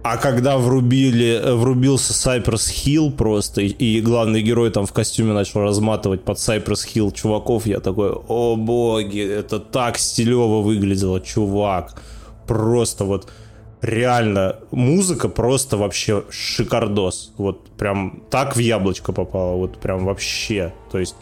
А 0.03 0.17
когда 0.17 0.57
врубили, 0.57 1.41
э, 1.43 1.53
врубился 1.55 2.13
Cypress 2.13 2.71
Hill 2.71 3.11
просто, 3.11 3.61
и, 3.61 3.67
и 3.67 4.01
главный 4.01 4.41
герой 4.43 4.69
там 4.69 4.85
в 4.85 4.93
костюме 4.93 5.33
начал 5.33 5.61
разматывать 5.61 6.23
под 6.23 6.37
Cypress 6.37 6.87
Hill 6.93 7.11
чуваков, 7.11 7.65
я 7.65 7.79
такой, 7.79 8.11
о 8.11 8.55
боги, 8.55 9.19
это 9.19 9.59
так 9.59 9.97
стилево 9.97 10.61
выглядело, 10.61 11.19
чувак. 11.19 12.01
Просто 12.47 13.03
вот 13.03 13.27
реально 13.85 14.55
музыка 14.71 15.29
просто 15.29 15.77
вообще 15.77 16.23
шикардос. 16.29 17.31
Вот 17.37 17.67
прям 17.77 18.23
так 18.29 18.55
в 18.55 18.59
яблочко 18.59 19.13
попало, 19.13 19.55
вот 19.57 19.77
прям 19.79 20.05
вообще. 20.05 20.73
То 20.91 20.99
есть, 20.99 21.15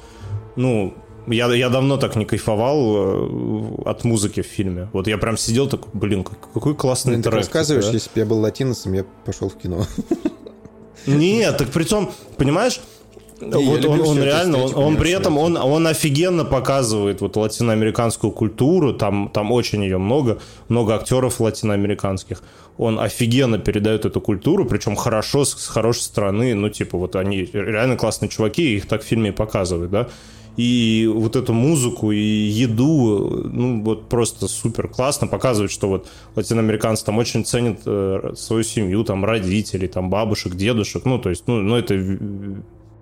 ну, 0.55 0.93
я, 1.27 1.53
я 1.53 1.69
давно 1.69 1.97
так 1.97 2.15
не 2.15 2.25
кайфовал 2.25 2.95
э, 2.95 3.83
от 3.85 4.03
музыки 4.03 4.41
в 4.41 4.45
фильме. 4.45 4.89
Вот 4.93 5.07
я 5.07 5.17
прям 5.17 5.37
сидел 5.37 5.67
такой, 5.69 5.89
блин, 5.93 6.23
как- 6.23 6.51
какой 6.53 6.75
классный 6.75 7.11
Блин, 7.13 7.23
ты 7.23 7.29
трек. 7.29 7.39
рассказываешь, 7.41 7.85
типа, 7.85 7.91
да? 7.91 7.97
если 7.97 8.09
бы 8.13 8.19
я 8.19 8.25
был 8.25 8.39
латиносом, 8.39 8.93
я 8.93 9.05
пошел 9.25 9.49
в 9.49 9.55
кино. 9.57 9.85
Нет, 11.05 11.57
так 11.57 11.69
при 11.69 11.83
том, 11.83 12.11
понимаешь, 12.37 12.79
вот 13.51 13.85
он, 13.85 14.01
он 14.01 14.23
реально, 14.23 14.57
он, 14.57 14.65
эстетику, 14.65 14.81
он 14.81 14.97
при 14.97 15.11
этом, 15.11 15.37
он, 15.37 15.57
он 15.57 15.87
офигенно 15.87 16.45
показывает 16.45 17.21
вот 17.21 17.35
латиноамериканскую 17.35 18.31
культуру, 18.31 18.93
там, 18.93 19.29
там 19.33 19.51
очень 19.51 19.83
ее 19.83 19.97
много, 19.97 20.39
много 20.69 20.95
актеров 20.95 21.39
латиноамериканских. 21.39 22.41
Он 22.77 22.99
офигенно 22.99 23.59
передает 23.59 24.05
эту 24.05 24.19
культуру, 24.19 24.65
причем 24.65 24.95
хорошо, 24.95 25.45
с, 25.45 25.53
с 25.53 25.67
хорошей 25.67 26.01
стороны, 26.01 26.55
ну, 26.55 26.69
типа, 26.69 26.97
вот 26.97 27.15
они 27.15 27.49
реально 27.53 27.97
классные 27.97 28.29
чуваки, 28.29 28.75
их 28.75 28.87
так 28.87 29.03
в 29.03 29.05
фильме 29.05 29.29
и 29.29 29.33
показывают, 29.33 29.91
да. 29.91 30.07
И 30.55 31.09
вот 31.11 31.35
эту 31.35 31.51
музыку 31.51 32.11
и 32.11 32.19
еду, 32.19 33.41
ну, 33.51 33.81
вот 33.81 34.07
просто 34.07 34.47
супер 34.47 34.87
классно 34.87 35.25
показывает, 35.25 35.71
что 35.71 35.87
вот 35.87 36.07
латиноамериканцы 36.35 37.03
там 37.05 37.17
очень 37.17 37.43
ценят 37.43 37.81
э, 37.85 38.33
свою 38.35 38.63
семью, 38.63 39.03
там, 39.03 39.25
родителей, 39.25 39.87
там, 39.87 40.11
бабушек, 40.11 40.53
дедушек, 40.53 41.05
ну, 41.05 41.17
то 41.17 41.29
есть, 41.31 41.45
ну, 41.47 41.61
ну 41.61 41.75
это 41.75 41.95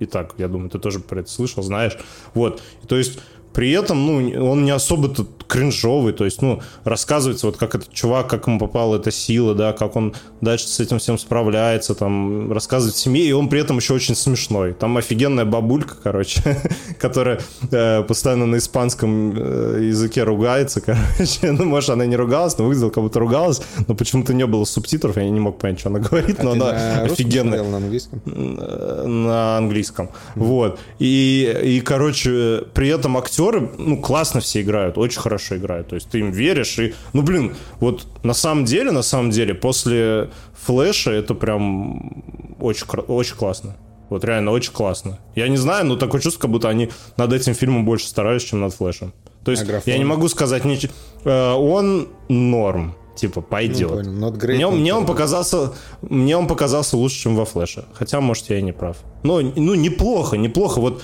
и 0.02 0.08
так, 0.08 0.34
я 0.38 0.48
думаю, 0.48 0.70
ты 0.70 0.80
тоже 0.80 1.00
про 1.00 1.20
это 1.20 1.30
слышал, 1.30 1.64
знаешь. 1.64 1.98
Вот, 2.34 2.62
то 2.88 2.98
есть 2.98 3.20
при 3.54 3.72
этом, 3.72 4.06
ну, 4.06 4.50
он 4.50 4.66
не 4.66 4.72
особо 4.72 5.10
тут 5.10 5.41
кринжовый, 5.52 6.14
то 6.14 6.24
есть, 6.24 6.42
ну, 6.42 6.62
рассказывается 6.86 7.46
вот 7.46 7.58
как 7.58 7.76
этот 7.76 7.92
чувак, 7.92 8.30
как 8.30 8.48
ему 8.48 8.58
попала 8.58 8.96
эта 8.96 9.12
сила, 9.12 9.54
да, 9.54 9.74
как 9.74 9.98
он 9.98 10.16
дальше 10.40 10.68
с 10.68 10.80
этим 10.80 10.98
всем 10.98 11.18
справляется, 11.18 11.94
там, 11.94 12.54
рассказывает 12.54 12.96
семье, 12.96 13.26
и 13.26 13.34
он 13.34 13.50
при 13.50 13.60
этом 13.60 13.76
еще 13.76 13.94
очень 13.94 14.16
смешной. 14.16 14.72
Там 14.72 14.96
офигенная 14.96 15.44
бабулька, 15.44 15.96
короче, 16.02 16.42
которая 17.00 17.42
э, 17.70 18.02
постоянно 18.04 18.46
на 18.46 18.60
испанском 18.60 19.34
э, 19.36 19.88
языке 19.90 20.24
ругается, 20.24 20.80
короче. 20.86 21.52
Ну, 21.52 21.66
может, 21.66 21.90
она 21.90 22.06
не 22.06 22.16
ругалась, 22.16 22.58
но 22.58 22.64
выглядела, 22.64 22.90
как 22.90 23.04
будто 23.04 23.20
ругалась, 23.20 23.62
но 23.90 23.94
почему-то 23.94 24.34
не 24.34 24.46
было 24.46 24.64
субтитров, 24.64 25.18
я 25.18 25.30
не 25.30 25.40
мог 25.42 25.60
понять, 25.60 25.82
что 25.82 25.90
она 25.90 26.00
говорит, 26.10 26.40
А 26.40 26.44
но 26.44 26.52
она 26.52 26.66
на 26.66 27.02
офигенная 27.04 27.62
на 27.62 27.78
английском? 27.78 28.22
на 28.26 29.58
английском. 29.58 30.12
Вот. 30.36 30.80
И, 31.00 31.60
и, 31.62 31.82
короче, 31.82 32.64
при 32.74 32.88
этом 32.88 33.18
актеры, 33.18 33.70
ну, 33.78 33.98
классно 33.98 34.40
все 34.40 34.62
играют, 34.62 34.98
очень 34.98 35.20
хорошо 35.20 35.41
играют. 35.50 35.90
То 35.90 35.96
есть 35.96 36.10
ты 36.10 36.20
им 36.20 36.32
веришь. 36.32 36.78
И, 36.80 36.94
ну, 37.14 37.22
блин, 37.22 37.56
вот 37.80 38.08
на 38.24 38.34
самом 38.34 38.66
деле, 38.66 38.92
на 38.92 39.02
самом 39.02 39.32
деле, 39.32 39.54
после 39.54 40.30
Флэша 40.66 41.12
это 41.12 41.34
прям 41.34 42.24
очень, 42.60 42.86
очень 43.08 43.36
классно. 43.36 43.76
Вот 44.10 44.26
реально 44.26 44.52
очень 44.52 44.74
классно. 44.74 45.20
Я 45.36 45.48
не 45.48 45.58
знаю, 45.58 45.86
но 45.86 45.96
такое 45.96 46.20
чувство, 46.20 46.42
как 46.42 46.52
будто 46.52 46.68
они 46.68 46.90
над 47.16 47.32
этим 47.32 47.54
фильмом 47.54 47.86
больше 47.86 48.08
старались, 48.08 48.44
чем 48.44 48.60
над 48.60 48.74
Флэшем. 48.74 49.14
То 49.46 49.52
есть 49.52 49.64
А 49.68 49.82
я 49.86 49.98
не 49.98 50.06
могу 50.06 50.28
сказать 50.28 50.66
ничего. 50.66 50.94
Он 51.26 52.10
норм. 52.30 52.96
Типа, 53.16 53.42
пойдет. 53.42 54.06
Ну, 54.06 54.32
great, 54.32 54.56
мне, 54.56 54.68
мне 54.68 54.94
он 54.96 55.06
показался, 55.06 55.74
мне 56.02 56.36
он 56.38 56.48
показался 56.48 56.98
лучше, 56.98 57.18
чем 57.18 57.36
во 57.36 57.46
Флэше. 57.46 57.86
Хотя, 57.94 58.20
может, 58.22 58.50
я 58.50 58.58
и 58.58 58.62
не 58.62 58.72
прав. 58.72 58.98
Но, 59.24 59.42
ну, 59.42 59.76
неплохо, 59.76 60.38
неплохо. 60.38 60.80
Вот, 60.80 61.00
э, 61.00 61.04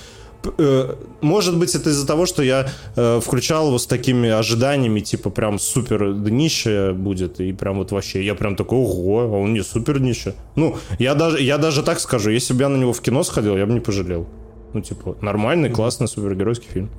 может 1.21 1.57
быть, 1.57 1.75
это 1.75 1.89
из-за 1.89 2.05
того, 2.05 2.25
что 2.25 2.43
я 2.43 2.67
э, 2.95 3.19
включал 3.23 3.67
его 3.67 3.77
с 3.77 3.87
такими 3.87 4.29
ожиданиями, 4.29 4.99
типа, 4.99 5.29
прям 5.29 5.59
супер 5.59 6.13
днище 6.13 6.93
будет, 6.93 7.39
и 7.39 7.53
прям 7.53 7.77
вот 7.77 7.91
вообще, 7.91 8.25
я 8.25 8.35
прям 8.35 8.55
такой, 8.55 8.79
ого, 8.79 9.21
а 9.21 9.37
он 9.37 9.53
не 9.53 9.63
супер 9.63 9.99
днище. 9.99 10.33
Ну, 10.55 10.77
я 10.99 11.15
даже, 11.15 11.41
я 11.41 11.57
даже 11.57 11.83
так 11.83 11.99
скажу, 11.99 12.29
если 12.29 12.53
бы 12.53 12.61
я 12.61 12.69
на 12.69 12.77
него 12.77 12.93
в 12.93 13.01
кино 13.01 13.23
сходил, 13.23 13.57
я 13.57 13.65
бы 13.65 13.73
не 13.73 13.79
пожалел. 13.79 14.27
Ну, 14.73 14.81
типа, 14.81 15.17
нормальный, 15.21 15.69
классный 15.69 16.07
супергеройский 16.07 16.69
фильм. 16.69 16.89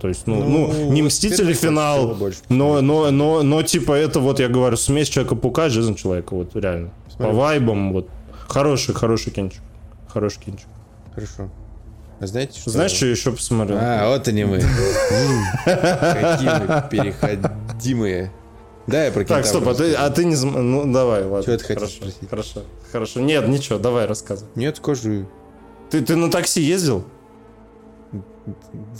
То 0.00 0.08
есть, 0.08 0.26
ну, 0.26 0.42
Ну, 0.42 0.72
ну, 0.72 0.92
не 0.92 1.02
Мстители 1.02 1.54
финал, 1.54 2.14
больше 2.14 2.40
но, 2.48 2.80
но, 2.80 3.10
но, 3.10 3.42
но, 3.42 3.62
типа, 3.62 3.92
это 3.92 4.20
вот, 4.20 4.40
я 4.40 4.48
говорю, 4.48 4.76
смесь 4.76 5.08
Человека-паука 5.08 5.66
и 5.66 5.70
Железного 5.70 5.98
Человека, 5.98 6.34
вот, 6.34 6.54
реально. 6.54 6.90
По 7.18 7.30
вайбам, 7.30 7.92
вот. 7.92 8.08
Хороший, 8.48 8.94
хороший 8.94 9.32
кинчик. 9.32 9.62
Хороший 10.08 10.40
кинчик. 10.42 10.66
Хорошо. 11.14 11.48
А 12.20 12.26
знаете, 12.26 12.58
что... 12.60 12.70
Знаешь, 12.70 12.92
что 12.92 13.06
еще 13.06 13.32
посмотрел? 13.32 13.78
А, 13.80 14.08
вот 14.08 14.26
они 14.28 14.44
мы. 14.44 14.60
Какие 15.64 16.58
мы 16.60 16.88
переходимые. 16.90 18.32
Да, 18.86 19.06
я 19.06 19.12
про 19.12 19.24
так, 19.24 19.46
стоп, 19.46 19.66
а 19.68 19.74
ты, 19.74 19.94
а 19.94 20.10
ты 20.10 20.24
не... 20.26 20.36
Ну, 20.36 20.92
давай, 20.92 21.24
ладно. 21.24 21.42
Чего 21.42 21.56
ты 21.56 21.64
хотел 21.64 21.76
хорошо, 21.76 21.96
спросить? 21.96 22.28
Хорошо, 22.28 22.62
хорошо. 22.92 23.20
Нет, 23.20 23.48
ничего, 23.48 23.78
давай, 23.78 24.06
рассказывай. 24.06 24.50
Нет, 24.56 24.76
скажи. 24.76 25.26
Ты, 25.90 26.02
ты 26.02 26.16
на 26.16 26.30
такси 26.30 26.60
ездил 26.60 27.04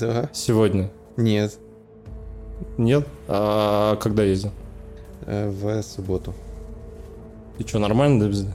Да. 0.01 0.31
сегодня? 0.33 0.91
Нет. 1.19 1.59
Нет? 2.79 3.07
А 3.29 3.97
когда 3.97 4.23
ездил? 4.23 4.53
Э, 5.27 5.51
В 5.51 5.83
субботу. 5.83 6.35
И 7.59 7.62
что, 7.65 7.79
нормально 7.79 8.31
да? 8.31 8.47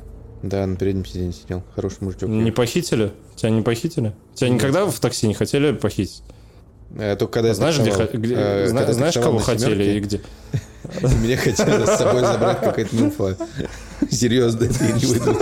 Да, 0.41 0.65
на 0.65 0.75
переднем 0.77 1.05
сиденье 1.05 1.33
сидел. 1.33 1.63
Хороший 1.75 1.97
мужичок. 2.01 2.29
Не 2.29 2.51
похитили? 2.51 3.11
Тебя 3.39 3.51
не 3.51 3.61
похитили? 3.61 4.13
Тебя 4.35 4.49
никогда 4.49 4.85
в 4.85 4.99
такси 4.99 5.27
не 5.27 5.33
хотели 5.33 5.71
похитить? 5.71 6.23
Э, 6.97 7.15
Только 7.15 7.33
когда 7.33 7.49
я 7.49 7.53
Знаешь, 7.55 7.75
где, 7.79 7.91
таксовал. 7.91 8.09
где- 8.13 8.35
Э, 8.35 8.67
когда 8.67 8.93
знаешь, 8.93 9.13
кого 9.13 9.37
хотели 9.39 9.83
и 9.97 9.99
где? 9.99 10.21
Меня 11.01 11.37
хотели 11.37 11.85
с 11.85 11.97
собой 11.97 12.21
забрать 12.21 12.59
какая-то 12.59 12.95
муфа. 12.95 13.37
Серьезно, 14.11 14.67
ты 14.67 14.93
не 14.93 15.05
выйду. 15.05 15.37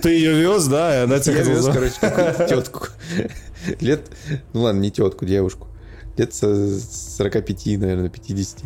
Ты 0.00 0.10
ее 0.10 0.32
вез, 0.34 0.66
да, 0.66 1.00
и 1.00 1.04
она 1.04 1.18
тебя 1.18 1.38
Я 1.38 1.42
вез, 1.42 1.66
короче, 1.66 1.94
какую-то 2.00 2.46
тетку. 2.48 2.86
Лет, 3.80 4.02
ну 4.52 4.62
ладно, 4.62 4.80
не 4.80 4.90
тетку, 4.90 5.26
девушку. 5.26 5.66
Лет 6.16 6.32
со 6.34 6.78
45, 6.80 7.66
наверное, 7.78 8.08
50. 8.08 8.60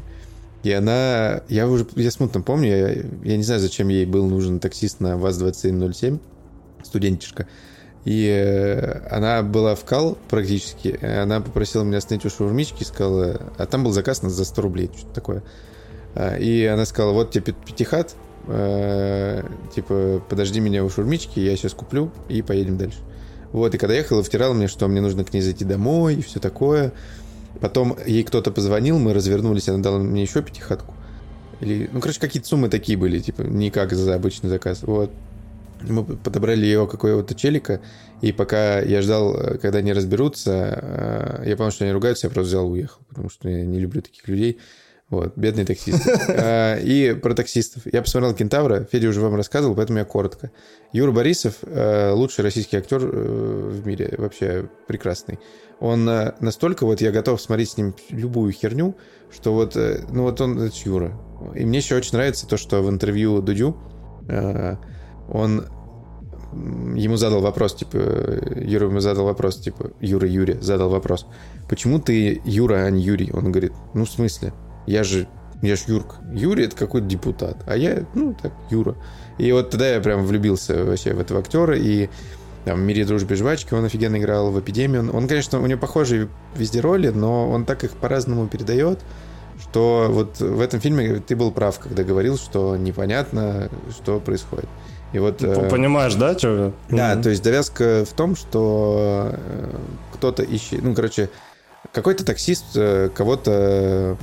И 0.62 0.70
она, 0.72 1.42
я 1.48 1.66
уже, 1.68 1.86
я 1.96 2.10
смутно 2.10 2.40
помню, 2.40 2.68
я, 2.70 2.88
я 3.24 3.36
не 3.36 3.42
знаю, 3.42 3.60
зачем 3.60 3.88
ей 3.88 4.06
был 4.06 4.26
нужен 4.26 4.60
таксист 4.60 5.00
на 5.00 5.16
ВАЗ-2707, 5.16 6.18
студентишка. 6.84 7.46
И 8.04 8.28
э, 8.28 9.08
она 9.10 9.42
была 9.42 9.74
в 9.74 9.84
кал 9.84 10.18
практически. 10.28 10.98
Она 11.02 11.40
попросила 11.40 11.82
меня 11.84 11.98
остановить 11.98 12.26
у 12.26 12.30
шаурмички 12.30 12.82
и 12.82 12.86
сказала... 12.86 13.40
А 13.56 13.66
там 13.66 13.84
был 13.84 13.92
заказ 13.92 14.22
на 14.22 14.28
за 14.30 14.44
100 14.44 14.62
рублей, 14.62 14.90
что-то 14.94 15.14
такое. 15.14 15.42
А, 16.14 16.36
И 16.36 16.64
она 16.64 16.84
сказала, 16.84 17.12
вот 17.12 17.30
тебе 17.30 17.44
пят- 17.44 17.64
пятихат, 17.64 18.14
э, 18.46 19.42
типа, 19.74 20.22
подожди 20.28 20.60
меня 20.60 20.84
у 20.84 20.90
шаурмички, 20.90 21.40
я 21.40 21.56
сейчас 21.56 21.72
куплю 21.72 22.10
и 22.28 22.42
поедем 22.42 22.76
дальше. 22.76 22.98
Вот, 23.52 23.74
и 23.74 23.78
когда 23.78 23.94
ехала, 23.94 24.22
втирала 24.22 24.52
мне, 24.52 24.68
что 24.68 24.86
мне 24.88 25.00
нужно 25.00 25.24
к 25.24 25.32
ней 25.32 25.40
зайти 25.40 25.64
домой 25.64 26.16
и 26.16 26.22
все 26.22 26.40
такое. 26.40 26.92
Потом 27.60 27.96
ей 28.04 28.24
кто-то 28.24 28.50
позвонил, 28.50 28.98
мы 28.98 29.14
развернулись, 29.14 29.68
она 29.68 29.78
дала 29.78 29.98
мне 29.98 30.22
еще 30.22 30.42
пятихатку. 30.42 30.92
Или, 31.60 31.88
ну, 31.92 32.00
короче, 32.00 32.20
какие-то 32.20 32.48
суммы 32.48 32.68
такие 32.68 32.98
были, 32.98 33.20
типа, 33.20 33.42
не 33.42 33.70
как 33.70 33.92
за 33.94 34.14
обычный 34.14 34.50
заказ. 34.50 34.82
Вот. 34.82 35.10
Мы 35.88 36.04
подобрали 36.04 36.64
ее 36.64 36.86
какого-то 36.86 37.34
челика, 37.34 37.80
и 38.20 38.32
пока 38.32 38.80
я 38.80 39.02
ждал, 39.02 39.36
э, 39.36 39.58
когда 39.58 39.78
они 39.78 39.92
разберутся, 39.92 41.40
э, 41.42 41.48
я 41.48 41.56
понял, 41.56 41.70
что 41.70 41.84
они 41.84 41.92
ругаются, 41.92 42.26
я 42.26 42.30
просто 42.30 42.48
взял 42.48 42.66
и 42.68 42.72
уехал, 42.72 43.00
потому 43.08 43.28
что 43.28 43.48
я 43.48 43.64
не 43.64 43.78
люблю 43.78 44.02
таких 44.02 44.26
людей. 44.28 44.60
Вот, 45.10 45.36
бедный 45.36 45.66
таксист. 45.66 46.08
А, 46.28 46.78
И 46.78 47.12
про 47.12 47.34
таксистов. 47.34 47.82
Я 47.92 48.00
посмотрел 48.00 48.34
«Кентавра», 48.34 48.88
Федя 48.90 49.08
уже 49.08 49.20
вам 49.20 49.34
рассказывал, 49.36 49.74
поэтому 49.74 49.98
я 49.98 50.04
коротко. 50.04 50.50
Юра 50.92 51.12
Борисов, 51.12 51.56
э, 51.62 52.12
лучший 52.12 52.42
российский 52.42 52.78
актер 52.78 53.00
в 53.00 53.86
мире, 53.86 54.14
вообще 54.16 54.68
прекрасный. 54.88 55.38
Он 55.80 56.04
настолько, 56.40 56.86
вот 56.86 57.02
я 57.02 57.12
готов 57.12 57.40
смотреть 57.42 57.70
с 57.70 57.76
ним 57.76 57.94
любую 58.08 58.52
херню, 58.52 58.96
что 59.30 59.52
вот, 59.52 59.76
ну 59.76 60.22
вот 60.22 60.40
он, 60.40 60.58
это 60.58 60.74
Юра. 60.84 61.20
И 61.54 61.66
мне 61.66 61.78
еще 61.78 61.96
очень 61.96 62.12
нравится 62.12 62.46
то, 62.46 62.56
что 62.56 62.80
в 62.80 62.88
интервью 62.88 63.42
Дудю 63.42 63.76
он 65.28 65.66
ему 66.52 67.16
задал 67.16 67.40
вопрос, 67.40 67.74
типа, 67.74 67.98
Юра 68.56 68.86
ему 68.86 69.00
задал 69.00 69.24
вопрос, 69.24 69.56
типа, 69.56 69.90
Юра 70.00 70.28
Юре 70.28 70.60
задал 70.60 70.88
вопрос, 70.88 71.26
почему 71.68 71.98
ты 71.98 72.40
Юра, 72.44 72.84
а 72.84 72.90
не 72.90 73.02
Юрий? 73.02 73.30
Он 73.32 73.50
говорит, 73.50 73.72
ну, 73.94 74.04
в 74.04 74.10
смысле, 74.10 74.52
я 74.86 75.02
же, 75.04 75.26
я 75.62 75.76
же 75.76 75.82
Юрк. 75.88 76.16
Юрий 76.32 76.66
это 76.66 76.76
какой-то 76.76 77.06
депутат, 77.06 77.62
а 77.66 77.76
я, 77.76 78.06
ну, 78.14 78.36
так, 78.40 78.52
Юра. 78.70 78.96
И 79.38 79.50
вот 79.52 79.70
тогда 79.70 79.88
я 79.88 80.00
прям 80.00 80.24
влюбился 80.24 80.84
вообще 80.84 81.14
в 81.14 81.20
этого 81.20 81.40
актера, 81.40 81.76
и 81.76 82.08
там, 82.64 82.78
в 82.80 82.82
«Мире 82.82 83.04
дружбы 83.04 83.34
и 83.34 83.36
жвачки» 83.36 83.74
он 83.74 83.84
офигенно 83.84 84.16
играл, 84.16 84.50
в 84.50 84.58
«Эпидемии». 84.58 84.98
Он, 84.98 85.14
он, 85.14 85.28
конечно, 85.28 85.60
у 85.60 85.66
него 85.66 85.78
похожие 85.78 86.28
везде 86.56 86.80
роли, 86.80 87.08
но 87.08 87.50
он 87.50 87.66
так 87.66 87.84
их 87.84 87.90
по-разному 87.90 88.46
передает, 88.46 89.00
что 89.60 90.06
вот 90.08 90.40
в 90.40 90.60
этом 90.60 90.80
фильме 90.80 91.20
ты 91.20 91.36
был 91.36 91.50
прав, 91.50 91.78
когда 91.78 92.04
говорил, 92.04 92.38
что 92.38 92.76
непонятно, 92.76 93.68
что 93.90 94.18
происходит. 94.18 94.68
И 95.14 95.18
вот... 95.20 95.38
П- 95.38 95.46
э, 95.46 95.70
Понимаешь, 95.70 96.16
да, 96.16 96.36
что? 96.36 96.72
да, 96.90 97.14
то 97.14 97.30
есть 97.30 97.42
довязка 97.42 98.04
в 98.04 98.12
том, 98.14 98.34
что 98.34 99.30
э, 99.32 99.76
кто-то 100.12 100.42
ищет, 100.42 100.82
ну, 100.82 100.92
короче, 100.92 101.30
какой-то 101.92 102.24
таксист 102.24 102.64
э, 102.74 103.10
кого-то 103.14 104.18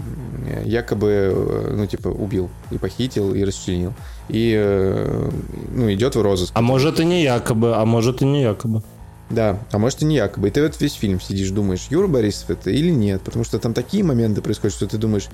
якобы, 0.66 1.72
ну, 1.72 1.88
типа, 1.88 2.10
убил 2.10 2.50
и 2.72 2.78
похитил, 2.78 3.34
и 3.34 3.42
расчленил. 3.46 3.94
И, 4.28 4.54
ну, 5.74 5.92
идет 5.94 6.16
в 6.16 6.22
розыск. 6.22 6.52
А 6.54 6.62
может 6.62 7.00
и 7.00 7.06
не 7.06 7.24
якобы, 7.24 7.74
а 7.74 7.86
может 7.86 8.22
и 8.22 8.26
не 8.26 8.42
якобы. 8.42 8.84
Да, 9.30 9.60
а 9.72 9.78
может 9.78 10.02
и 10.02 10.06
не 10.06 10.18
якобы. 10.18 10.50
И 10.50 10.52
ты 10.52 10.62
вот 10.62 10.80
весь 10.82 10.94
фильм 10.94 11.22
сидишь, 11.22 11.52
думаешь, 11.52 11.88
Юра 11.89 12.08
Борисов 12.08 12.50
это 12.50 12.70
или 12.70 12.89
нет, 12.89 13.22
потому 13.22 13.46
что 13.46 13.60
там 13.60 13.74
такие 13.74 14.04
моменты 14.04 14.42
происходят, 14.42 14.76
что 14.76 14.88
ты 14.88 14.98
думаешь, 14.98 15.30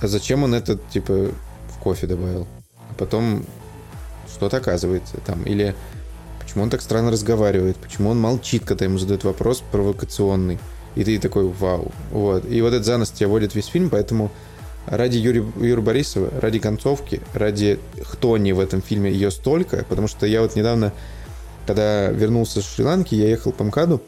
а 0.00 0.06
зачем 0.06 0.44
он 0.44 0.54
это, 0.54 0.78
типа, 0.92 1.30
в 1.70 1.78
кофе 1.82 2.06
добавил? 2.06 2.46
А 2.88 2.94
потом 2.96 3.44
что-то 4.36 4.58
оказывается 4.58 5.16
там. 5.26 5.42
Или 5.44 5.74
почему 6.38 6.62
он 6.62 6.70
так 6.70 6.82
странно 6.82 7.10
разговаривает, 7.10 7.76
почему 7.76 8.10
он 8.10 8.20
молчит, 8.20 8.64
когда 8.64 8.84
ему 8.84 8.98
задают 8.98 9.24
вопрос 9.24 9.62
провокационный. 9.72 10.58
И 10.94 11.04
ты 11.04 11.18
такой, 11.18 11.48
вау. 11.48 11.92
Вот. 12.10 12.50
И 12.50 12.60
вот 12.62 12.68
этот 12.68 12.86
занос 12.86 13.10
тебя 13.10 13.28
водит 13.28 13.54
весь 13.54 13.66
фильм, 13.66 13.90
поэтому 13.90 14.30
ради 14.86 15.18
Юри, 15.18 15.44
Юры 15.60 15.82
Борисова, 15.82 16.30
ради 16.40 16.58
концовки, 16.58 17.20
ради 17.34 17.78
Хтони 18.02 18.52
в 18.52 18.60
этом 18.60 18.80
фильме 18.80 19.10
ее 19.10 19.30
столько, 19.30 19.84
потому 19.88 20.08
что 20.08 20.26
я 20.26 20.40
вот 20.42 20.56
недавно, 20.56 20.92
когда 21.66 22.08
вернулся 22.08 22.62
с 22.62 22.74
Шри-Ланки, 22.74 23.14
я 23.14 23.28
ехал 23.28 23.52
по 23.52 23.64
МКАДу, 23.64 24.00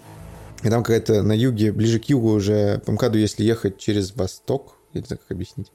и 0.63 0.71
там 0.71 0.83
какая-то 0.83 1.23
на 1.23 1.33
юге, 1.33 1.73
ближе 1.73 1.99
к 1.99 2.05
югу 2.05 2.31
уже, 2.31 2.81
по 2.87 2.93
МКАДу, 2.93 3.19
если 3.19 3.45
ехать 3.45 3.79
через 3.79 4.15
восток, 4.15 4.77
я 4.93 5.01
не 5.01 5.07
знаю, 5.07 5.21
как 5.21 5.31
объяснить, 5.33 5.71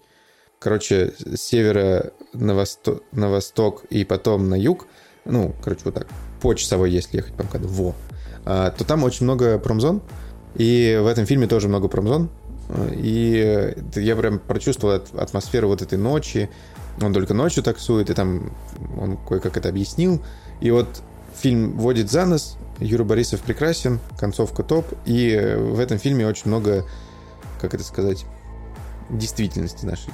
короче, 0.63 1.11
с 1.19 1.41
севера 1.41 2.13
на, 2.31 2.53
восто- 2.53 3.01
на 3.11 3.29
восток 3.29 3.83
и 3.89 4.05
потом 4.05 4.49
на 4.49 4.55
юг, 4.55 4.87
ну, 5.25 5.53
короче, 5.61 5.81
вот 5.83 5.95
так, 5.95 6.07
по 6.41 6.53
часовой, 6.53 6.89
если 6.89 7.17
ехать 7.17 7.33
по 7.33 7.43
МКАДу, 7.43 7.67
во, 7.67 7.95
а, 8.45 8.71
то 8.71 8.85
там 8.85 9.03
очень 9.03 9.25
много 9.25 9.59
промзон, 9.59 10.01
и 10.55 10.97
в 11.01 11.07
этом 11.07 11.25
фильме 11.25 11.47
тоже 11.47 11.67
много 11.67 11.89
промзон, 11.89 12.29
и 12.93 13.43
э, 13.45 13.99
я 13.99 14.15
прям 14.15 14.39
прочувствовал 14.39 15.01
атмосферу 15.17 15.67
вот 15.67 15.81
этой 15.81 15.97
ночи, 15.97 16.49
он 17.01 17.13
только 17.13 17.33
ночью 17.33 17.61
таксует, 17.61 18.09
и 18.09 18.13
там 18.13 18.53
он 18.97 19.17
кое-как 19.17 19.57
это 19.57 19.67
объяснил, 19.67 20.23
и 20.61 20.71
вот 20.71 20.87
фильм 21.35 21.77
вводит 21.77 22.09
за 22.09 22.25
нос, 22.25 22.57
Юра 22.79 23.03
Борисов 23.03 23.41
прекрасен, 23.41 23.99
концовка 24.17 24.63
топ, 24.63 24.85
и 25.05 25.29
э, 25.31 25.57
в 25.57 25.77
этом 25.79 25.97
фильме 25.97 26.25
очень 26.25 26.47
много, 26.47 26.85
как 27.59 27.73
это 27.73 27.83
сказать, 27.83 28.25
действительности 29.09 29.85
нашей 29.85 30.11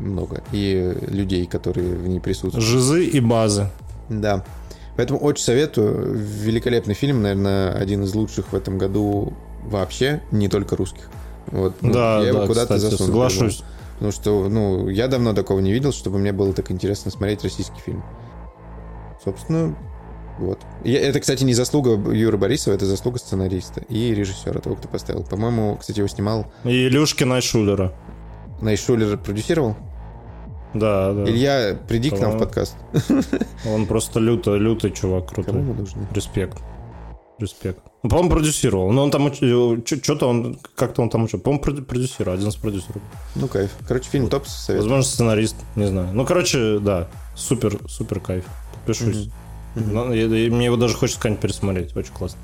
много, 0.00 0.42
и 0.52 0.94
людей, 1.08 1.46
которые 1.46 1.94
в 1.96 2.06
ней 2.08 2.20
присутствуют. 2.20 2.64
Жизы 2.66 3.04
и 3.06 3.20
базы. 3.20 3.68
Да. 4.08 4.44
Поэтому 4.96 5.18
очень 5.18 5.44
советую. 5.44 6.14
Великолепный 6.14 6.94
фильм, 6.94 7.22
наверное, 7.22 7.72
один 7.72 8.02
из 8.04 8.14
лучших 8.14 8.52
в 8.52 8.56
этом 8.56 8.78
году 8.78 9.32
вообще, 9.64 10.22
не 10.30 10.48
только 10.48 10.76
русских. 10.76 11.08
Вот, 11.48 11.74
ну, 11.80 11.92
да, 11.92 12.20
я 12.20 12.28
его 12.28 12.40
да, 12.40 12.46
куда-то 12.46 12.74
кстати, 12.74 12.90
засуну. 12.92 13.06
соглашусь. 13.08 13.62
Потому 13.94 14.12
что, 14.12 14.48
ну, 14.48 14.88
я 14.88 15.08
давно 15.08 15.32
такого 15.32 15.60
не 15.60 15.72
видел, 15.72 15.92
чтобы 15.92 16.18
мне 16.18 16.32
было 16.32 16.52
так 16.52 16.70
интересно 16.70 17.10
смотреть 17.10 17.42
российский 17.44 17.80
фильм. 17.84 18.02
Собственно, 19.24 19.74
Вот. 20.38 20.58
Я- 20.84 21.00
это, 21.00 21.18
кстати, 21.20 21.44
не 21.44 21.54
заслуга 21.54 21.92
Юры 22.12 22.36
Борисова, 22.36 22.74
это 22.74 22.84
заслуга 22.84 23.18
сценариста 23.18 23.80
и 23.88 24.14
режиссера, 24.14 24.60
того, 24.60 24.76
кто 24.76 24.86
поставил. 24.86 25.22
По-моему, 25.22 25.78
кстати, 25.80 26.00
его 26.00 26.08
снимал 26.08 26.44
И 26.64 26.88
Илюшкина 26.88 27.40
Шулера. 27.40 27.94
Найшулер 28.60 29.16
продюсировал. 29.18 29.76
Да, 30.74 31.12
да. 31.12 31.24
Илья, 31.24 31.76
приди 31.88 32.10
к 32.10 32.18
нам 32.18 32.32
в 32.32 32.38
подкаст. 32.38 32.76
Он 33.66 33.86
просто 33.86 34.20
люто, 34.20 34.56
лютый 34.56 34.90
чувак, 34.90 35.30
Кому 35.30 35.44
крутой. 35.44 35.62
мы 35.62 35.74
нужны? 35.74 36.06
Респект. 36.12 36.58
Респект. 37.38 37.80
Ну, 38.02 38.08
по-моему, 38.10 38.30
продюсировал. 38.30 38.90
Но 38.92 39.02
он 39.02 39.10
там 39.10 39.30
что-то 39.32 40.26
он 40.26 40.58
как-то 40.74 41.02
он 41.02 41.10
там 41.10 41.24
учил. 41.24 41.38
По-моему, 41.38 41.62
продюсировал, 41.84 42.34
один 42.38 42.48
из 42.48 42.56
продюсеров. 42.56 43.02
Ну, 43.34 43.46
кайф. 43.46 43.70
Короче, 43.86 44.08
фильм 44.08 44.28
топ 44.30 44.46
совет. 44.46 44.80
Возможно, 44.82 45.02
сценарист, 45.04 45.56
не 45.76 45.86
знаю. 45.86 46.08
Ну, 46.14 46.24
короче, 46.24 46.78
да, 46.78 47.08
супер, 47.34 47.78
супер 47.88 48.20
кайф. 48.20 48.44
Подпишусь. 48.74 49.28
Ну, 49.74 50.12
и- 50.14 50.46
и 50.46 50.50
мне 50.50 50.66
его 50.66 50.76
даже 50.76 50.94
хочется 50.96 51.20
как-нибудь 51.20 51.42
пересмотреть. 51.42 51.94
Очень 51.94 52.12
классно. 52.14 52.38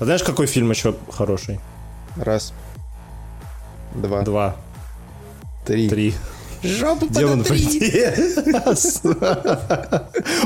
А 0.00 0.04
знаешь, 0.04 0.22
какой 0.22 0.46
фильм 0.46 0.70
еще 0.70 0.94
хороший? 1.10 1.60
Раз. 2.16 2.54
Два. 3.94 4.22
Два, 4.22 4.56
Три. 5.64 5.88
три. 5.88 6.14
Жопу 6.62 7.06
Демон 7.08 7.44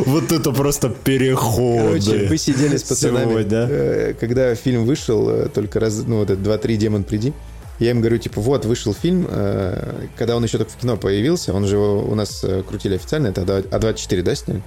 Вот 0.06 0.32
это 0.32 0.50
просто 0.52 0.88
переходы. 0.88 2.00
Короче, 2.00 2.26
мы 2.30 2.38
сидели 2.38 2.76
с 2.78 2.82
пацанами, 2.84 3.30
Сегодня. 3.30 3.66
э, 3.68 4.14
когда 4.18 4.54
фильм 4.54 4.86
вышел, 4.86 5.28
э, 5.28 5.48
только 5.50 5.78
раз, 5.78 6.02
ну, 6.06 6.20
вот 6.20 6.30
это 6.30 6.40
2-3 6.40 6.76
«Демон, 6.76 7.04
приди». 7.04 7.34
Я 7.78 7.90
им 7.90 8.00
говорю, 8.00 8.16
типа, 8.16 8.40
вот, 8.40 8.64
вышел 8.64 8.94
фильм, 8.94 9.26
э, 9.28 10.06
когда 10.16 10.36
он 10.36 10.44
еще 10.44 10.56
только 10.56 10.72
в 10.72 10.76
кино 10.76 10.96
появился, 10.96 11.52
он 11.52 11.66
же 11.66 11.76
его 11.76 12.02
у 12.02 12.14
нас 12.14 12.42
крутили 12.66 12.94
официально, 12.94 13.26
это 13.28 13.42
А24, 13.42 14.22
да, 14.22 14.34
сняли? 14.34 14.62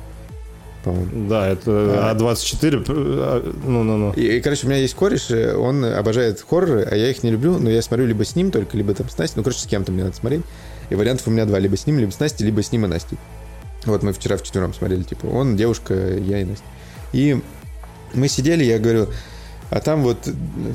По-моему. 0.83 1.29
Да, 1.29 1.47
это 1.47 1.71
А24. 2.13 2.85
э, 2.87 3.51
Ну, 3.65 3.83
ну, 3.83 3.97
ну. 3.97 4.13
И, 4.13 4.37
и, 4.37 4.41
короче, 4.41 4.65
у 4.65 4.69
меня 4.69 4.79
есть 4.79 4.93
кореш, 4.93 5.29
э, 5.29 5.53
он 5.55 5.83
обожает 5.83 6.43
хорроры, 6.47 6.87
а 6.89 6.95
я 6.95 7.09
их 7.09 7.21
не 7.23 7.31
люблю, 7.31 7.57
но 7.59 7.69
я 7.69 7.81
смотрю 7.81 8.05
либо 8.05 8.23
с 8.23 8.35
ним 8.35 8.51
только, 8.51 8.77
либо 8.77 8.93
там 8.93 9.09
с 9.09 9.17
Настей, 9.17 9.37
ну, 9.37 9.43
короче, 9.43 9.59
с 9.59 9.65
кем-то 9.67 9.91
мне 9.91 10.03
надо 10.03 10.15
смотреть. 10.15 10.41
И 10.89 10.95
вариантов 10.95 11.27
у 11.27 11.31
меня 11.31 11.45
два, 11.45 11.59
либо 11.59 11.75
с 11.75 11.85
ним, 11.85 11.99
либо 11.99 12.11
с 12.11 12.19
Настей, 12.19 12.45
либо 12.45 12.63
с 12.63 12.71
ним 12.71 12.85
и 12.85 12.87
Настей. 12.87 13.17
Вот 13.85 14.03
мы 14.03 14.13
вчера 14.13 14.37
вчетвером 14.37 14.73
смотрели, 14.73 15.03
типа, 15.03 15.25
он, 15.27 15.57
девушка, 15.57 15.93
я 15.93 16.41
и 16.41 16.45
Настя. 16.45 16.65
И 17.11 17.41
мы 18.13 18.27
сидели, 18.27 18.63
я 18.63 18.79
говорю, 18.79 19.07
а 19.69 19.81
там 19.81 20.03
вот 20.03 20.29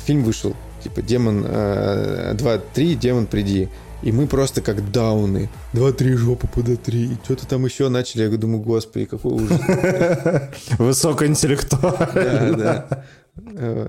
фильм 0.05 0.22
вышел, 0.22 0.55
типа, 0.82 1.02
Демон 1.02 1.44
2-3, 1.44 2.94
Демон, 2.94 3.26
приди. 3.26 3.68
И 4.03 4.12
мы 4.12 4.27
просто 4.27 4.61
как 4.61 4.91
дауны. 4.93 5.49
2-3, 5.73 6.16
жопа 6.16 6.47
под 6.47 6.83
3. 6.83 7.05
И 7.05 7.19
что-то 7.25 7.47
там 7.47 7.65
еще 7.65 7.89
начали. 7.89 8.23
Я 8.23 8.37
думаю, 8.37 8.62
господи, 8.62 9.07
какой 9.07 9.33
ужас. 9.33 9.61
Высокоинтеллектуально. 10.79 12.57
Да, 12.57 12.87
да. 12.89 13.05
Э, 13.57 13.89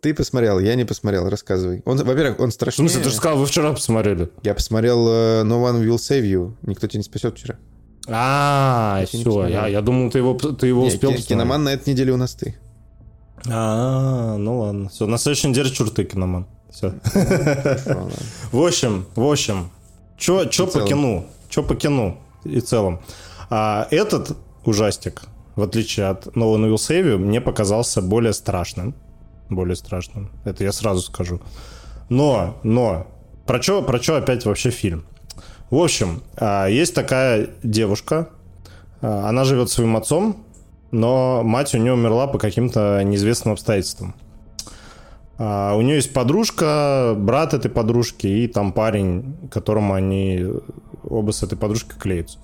Ты 0.00 0.14
посмотрел, 0.14 0.58
я 0.60 0.74
не 0.74 0.84
посмотрел, 0.84 1.28
рассказывай. 1.28 1.82
Он, 1.84 1.96
во-первых, 1.98 2.38
он 2.40 2.50
В 2.50 2.54
страшнее. 2.54 2.88
смысле, 2.88 3.04
ты 3.04 3.10
же 3.10 3.16
сказал, 3.16 3.38
вы 3.38 3.46
вчера 3.46 3.72
посмотрели. 3.72 4.30
Я 4.42 4.54
посмотрел 4.54 5.08
э, 5.08 5.42
No 5.44 5.62
One 5.64 5.82
Will 5.84 5.96
Save 5.96 6.22
You. 6.22 6.54
Никто 6.62 6.86
тебя 6.86 6.98
не 6.98 7.04
спасет 7.04 7.36
вчера. 7.38 7.56
А, 8.08 9.02
все, 9.08 9.46
я, 9.48 9.66
я 9.66 9.80
думал, 9.82 10.10
ты 10.12 10.18
его, 10.18 10.34
ты 10.34 10.68
его 10.68 10.82
Не, 10.82 10.88
успел 10.88 11.10
ки- 11.10 11.16
посмотреть. 11.16 11.26
киноман 11.28 11.64
на 11.64 11.70
этой 11.70 11.90
неделе 11.90 12.12
у 12.12 12.16
нас 12.16 12.34
ты. 12.34 12.56
А, 13.48 14.36
ну 14.36 14.60
ладно. 14.60 14.88
Все, 14.90 15.06
на 15.06 15.18
следующей 15.18 15.48
неделе 15.48 15.70
чурты 15.70 16.04
киноман. 16.04 16.46
Все. 16.76 16.92
В 18.52 18.62
общем, 18.62 19.06
в 19.14 19.22
общем, 19.24 19.70
И 20.68 20.80
по 20.80 20.86
кино? 20.86 21.24
Чё 21.48 21.62
по 21.62 21.74
кино 21.74 22.18
и 22.44 22.60
целом? 22.60 23.00
А, 23.48 23.88
этот 23.90 24.36
ужастик, 24.62 25.22
в 25.54 25.62
отличие 25.62 26.08
от 26.08 26.26
One 26.26 26.66
Will 26.70 26.74
Save 26.74 27.16
мне 27.16 27.40
показался 27.40 28.02
более 28.02 28.34
страшным. 28.34 28.94
Более 29.48 29.74
страшным. 29.74 30.30
Это 30.44 30.64
я 30.64 30.72
сразу 30.72 31.00
скажу. 31.00 31.40
Но, 32.10 32.58
но, 32.62 33.06
про 33.46 33.58
чё, 33.58 33.80
про 33.80 33.98
чё 33.98 34.16
опять 34.16 34.44
вообще 34.44 34.68
фильм? 34.68 35.06
В 35.70 35.76
общем, 35.76 36.22
а, 36.36 36.66
есть 36.66 36.94
такая 36.94 37.48
девушка, 37.62 38.28
а, 39.00 39.30
она 39.30 39.44
живет 39.44 39.70
своим 39.70 39.96
отцом, 39.96 40.44
но 40.90 41.42
мать 41.42 41.74
у 41.74 41.78
нее 41.78 41.94
умерла 41.94 42.26
по 42.26 42.38
каким-то 42.38 43.02
неизвестным 43.02 43.54
обстоятельствам. 43.54 44.14
А, 45.38 45.74
у 45.74 45.82
нее 45.82 45.96
есть 45.96 46.12
подружка, 46.12 47.14
брат 47.16 47.54
этой 47.54 47.70
подружки 47.70 48.26
и 48.26 48.48
там 48.48 48.72
парень, 48.72 49.36
которому 49.50 49.94
они 49.94 50.46
оба 51.04 51.30
с 51.32 51.42
этой 51.42 51.58
подружкой 51.58 51.98
клеятся. 51.98 52.38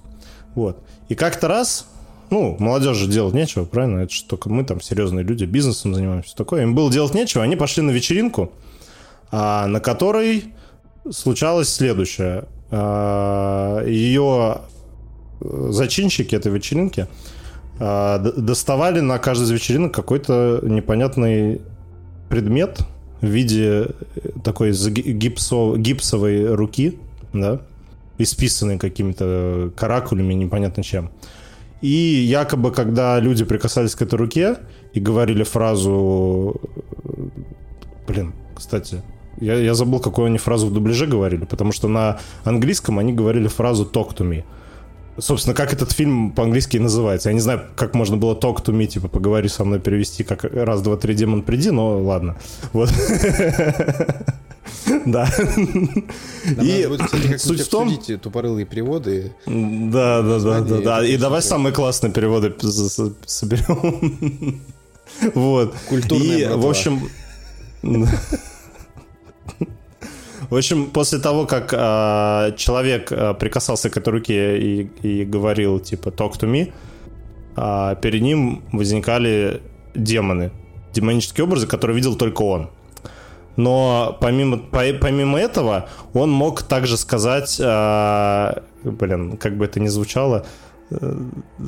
Вот. 0.54 0.78
И 1.08 1.14
как-то 1.14 1.48
раз, 1.48 1.86
ну, 2.30 2.56
молодежи 2.58 3.06
делать 3.06 3.34
нечего, 3.34 3.64
правильно? 3.64 4.00
Это 4.00 4.12
же 4.12 4.24
только 4.24 4.50
мы 4.50 4.64
там 4.64 4.80
серьезные 4.80 5.24
люди, 5.24 5.44
бизнесом 5.44 5.94
занимаемся, 5.94 6.36
такое. 6.36 6.62
Им 6.62 6.74
было 6.74 6.90
делать 6.90 7.14
нечего, 7.14 7.42
они 7.42 7.56
пошли 7.56 7.82
на 7.82 7.90
вечеринку, 7.90 8.52
а, 9.30 9.66
на 9.66 9.80
которой 9.80 10.52
случалось 11.10 11.68
следующее. 11.68 12.44
А, 12.70 13.84
Ее 13.86 14.58
зачинщики 15.40 16.34
этой 16.34 16.52
вечеринки 16.52 17.08
а, 17.80 18.18
доставали 18.18 19.00
на 19.00 19.18
каждой 19.18 19.44
из 19.44 19.50
вечеринок 19.50 19.94
какой-то 19.94 20.60
непонятный 20.62 21.62
предмет 22.32 22.78
в 23.20 23.26
виде 23.26 23.64
э, 23.66 23.90
такой 24.42 24.70
заги- 24.70 25.12
гипсо- 25.18 25.76
гипсовой 25.76 26.54
руки, 26.54 26.98
да, 27.34 27.60
исписанной 28.18 28.78
какими-то 28.78 29.70
каракулями, 29.76 30.34
непонятно 30.34 30.82
чем. 30.82 31.10
И 31.82 31.88
якобы, 31.88 32.70
когда 32.72 33.20
люди 33.20 33.44
прикасались 33.44 33.94
к 33.94 34.02
этой 34.02 34.14
руке 34.18 34.56
и 34.94 35.00
говорили 35.00 35.42
фразу... 35.44 36.60
э, 37.04 37.28
Блин, 38.08 38.32
кстати, 38.54 39.02
я, 39.40 39.54
я 39.56 39.74
забыл, 39.74 40.00
какую 40.00 40.26
они 40.26 40.38
фразу 40.38 40.66
в 40.66 40.72
дубляже 40.72 41.06
говорили, 41.06 41.44
потому 41.44 41.72
что 41.72 41.88
на 41.88 42.18
английском 42.44 42.98
они 42.98 43.12
говорили 43.12 43.48
фразу 43.48 43.84
«talk 43.84 44.16
to 44.16 44.26
me». 44.28 44.44
Собственно, 45.18 45.54
как 45.54 45.72
этот 45.72 45.92
фильм 45.92 46.30
по-английски 46.30 46.78
называется. 46.78 47.28
Я 47.28 47.34
не 47.34 47.40
знаю, 47.40 47.62
как 47.76 47.94
можно 47.94 48.16
было 48.16 48.34
talk 48.34 48.64
to 48.64 48.72
me, 48.72 48.86
типа, 48.86 49.08
поговори 49.08 49.48
со 49.48 49.64
мной, 49.64 49.78
перевести, 49.78 50.24
как 50.24 50.44
раз, 50.44 50.80
два, 50.80 50.96
три, 50.96 51.14
демон, 51.14 51.42
приди, 51.42 51.70
но 51.70 51.98
ладно. 51.98 52.36
Вот. 52.72 52.90
Да. 55.06 55.28
И 56.62 56.88
суть 57.38 57.60
в 57.62 57.68
том... 57.68 57.96
тупорылые 58.20 58.66
переводы. 58.66 59.32
Да, 59.46 60.22
да, 60.22 60.38
да, 60.38 60.60
да, 60.60 60.80
да. 60.80 61.04
И 61.06 61.16
давай 61.16 61.42
самые 61.42 61.72
классные 61.72 62.12
переводы 62.12 62.54
соберем. 63.26 64.60
Вот. 65.34 65.74
Культурная 65.88 66.38
И, 66.38 66.46
в 66.46 66.66
общем... 66.66 67.08
В 70.52 70.56
общем, 70.56 70.90
после 70.90 71.18
того, 71.18 71.46
как 71.46 71.72
а, 71.74 72.52
человек 72.58 73.10
а, 73.10 73.32
прикасался 73.32 73.88
к 73.88 73.96
этой 73.96 74.10
руке 74.10 74.58
и, 74.58 74.82
и 75.02 75.24
говорил, 75.24 75.80
типа, 75.80 76.10
talk 76.10 76.32
to 76.32 76.46
me, 76.46 76.74
а, 77.56 77.94
перед 77.94 78.20
ним 78.20 78.62
возникали 78.70 79.62
демоны, 79.94 80.52
демонические 80.92 81.44
образы, 81.44 81.66
которые 81.66 81.96
видел 81.96 82.16
только 82.16 82.42
он. 82.42 82.68
Но 83.56 84.18
помимо, 84.20 84.58
по- 84.58 84.92
помимо 85.00 85.40
этого, 85.40 85.88
он 86.12 86.30
мог 86.30 86.64
также 86.64 86.98
сказать, 86.98 87.58
а, 87.64 88.62
блин, 88.84 89.38
как 89.38 89.56
бы 89.56 89.64
это 89.64 89.80
ни 89.80 89.88
звучало, 89.88 90.44
э, 90.90 91.16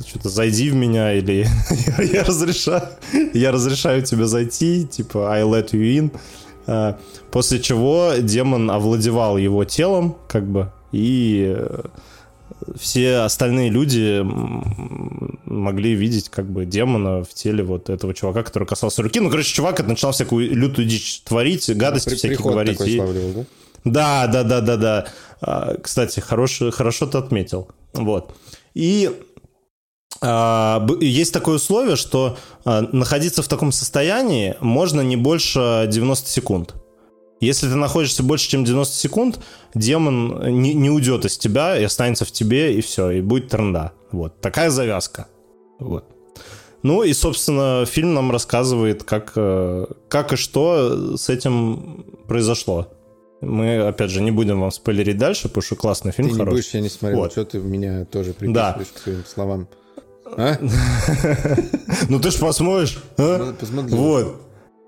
что-то 0.07 0.29
зайди 0.29 0.69
в 0.69 0.75
меня 0.75 1.11
или 1.13 1.47
я, 1.97 2.03
я 2.03 2.23
разрешаю, 2.23 2.89
я 3.33 3.51
разрешаю 3.51 4.03
тебе 4.03 4.25
зайти, 4.25 4.85
типа 4.85 5.33
I 5.33 5.41
let 5.41 5.71
you 5.71 5.81
in. 5.81 6.11
А, 6.67 6.97
После 7.31 7.59
чего 7.59 8.13
демон 8.19 8.69
овладевал 8.71 9.37
его 9.37 9.63
телом, 9.65 10.17
как 10.27 10.47
бы, 10.47 10.71
и 10.91 11.53
э, 11.57 11.81
все 12.79 13.17
остальные 13.17 13.69
люди 13.69 14.21
могли 15.45 15.93
видеть 15.95 16.29
как 16.29 16.45
бы 16.49 16.65
демона 16.65 17.23
в 17.23 17.33
теле 17.33 17.63
вот 17.63 17.89
этого 17.89 18.13
чувака, 18.13 18.43
который 18.43 18.67
касался 18.67 19.01
руки. 19.03 19.19
Ну, 19.19 19.29
короче, 19.29 19.53
чувак 19.53 19.79
это 19.79 19.89
начинал 19.89 20.11
всякую 20.13 20.49
лютую 20.55 20.87
дичь 20.87 21.21
творить, 21.23 21.69
гадости 21.75 22.09
При- 22.09 22.15
всякие 22.15 22.37
говорить. 22.37 22.77
такой 22.77 22.91
и- 22.93 22.97
славливый, 22.97 23.33
да? 23.83 24.27
да, 24.27 24.27
да, 24.27 24.43
да, 24.43 24.61
да, 24.61 24.77
да. 24.77 25.05
А, 25.41 25.75
Кстати, 25.81 26.19
хорошо, 26.19 26.71
хорошо 26.71 27.05
ты 27.05 27.17
отметил. 27.17 27.67
Вот. 27.93 28.33
И 28.73 29.09
есть 31.01 31.33
такое 31.33 31.55
условие, 31.55 31.95
что 31.95 32.37
а, 32.63 32.81
находиться 32.91 33.43
в 33.43 33.47
таком 33.47 33.71
состоянии 33.71 34.55
можно 34.59 35.01
не 35.01 35.15
больше 35.15 35.87
90 35.91 36.29
секунд. 36.29 36.75
Если 37.41 37.67
ты 37.67 37.75
находишься 37.75 38.23
больше, 38.23 38.49
чем 38.49 38.63
90 38.63 38.95
секунд, 38.95 39.39
демон 39.73 40.61
не, 40.61 40.73
не 40.73 40.89
уйдет 40.89 41.25
из 41.25 41.37
тебя 41.37 41.77
и 41.77 41.83
останется 41.83 42.25
в 42.25 42.31
тебе, 42.31 42.73
и 42.75 42.81
все, 42.81 43.11
и 43.11 43.21
будет 43.21 43.49
тренда. 43.49 43.91
Вот. 44.11 44.39
Такая 44.41 44.69
завязка. 44.69 45.27
Вот. 45.79 46.05
Ну 46.81 47.03
и, 47.03 47.13
собственно, 47.13 47.85
фильм 47.85 48.13
нам 48.13 48.31
рассказывает, 48.31 49.03
как, 49.03 49.33
э, 49.35 49.85
как 50.07 50.33
и 50.33 50.35
что 50.37 51.17
с 51.17 51.29
этим 51.29 52.05
произошло. 52.27 52.87
Мы, 53.41 53.79
опять 53.87 54.11
же, 54.11 54.21
не 54.21 54.31
будем 54.31 54.61
вам 54.61 54.71
спойлерить 54.71 55.17
дальше, 55.17 55.49
потому 55.49 55.61
что 55.63 55.75
классный 55.75 56.11
фильм 56.13 56.29
Ты 56.29 56.33
не 56.33 56.39
хороший. 56.39 56.55
будешь, 56.55 56.73
я 56.73 56.81
не 56.81 56.89
смотрел. 56.89 57.19
Вот. 57.21 57.31
Что 57.33 57.45
ты 57.45 57.57
меня 57.59 58.05
тоже 58.05 58.33
Да. 58.39 58.73
приписываешь 58.73 58.87
к 58.93 58.99
своим 58.99 59.23
словам? 59.25 59.67
А? 60.25 60.57
Ну 62.09 62.19
ты 62.19 62.31
ж 62.31 62.39
посмотришь. 62.39 62.97
а? 63.17 63.53
Посмотрю. 63.59 63.95
Вот. 63.95 64.41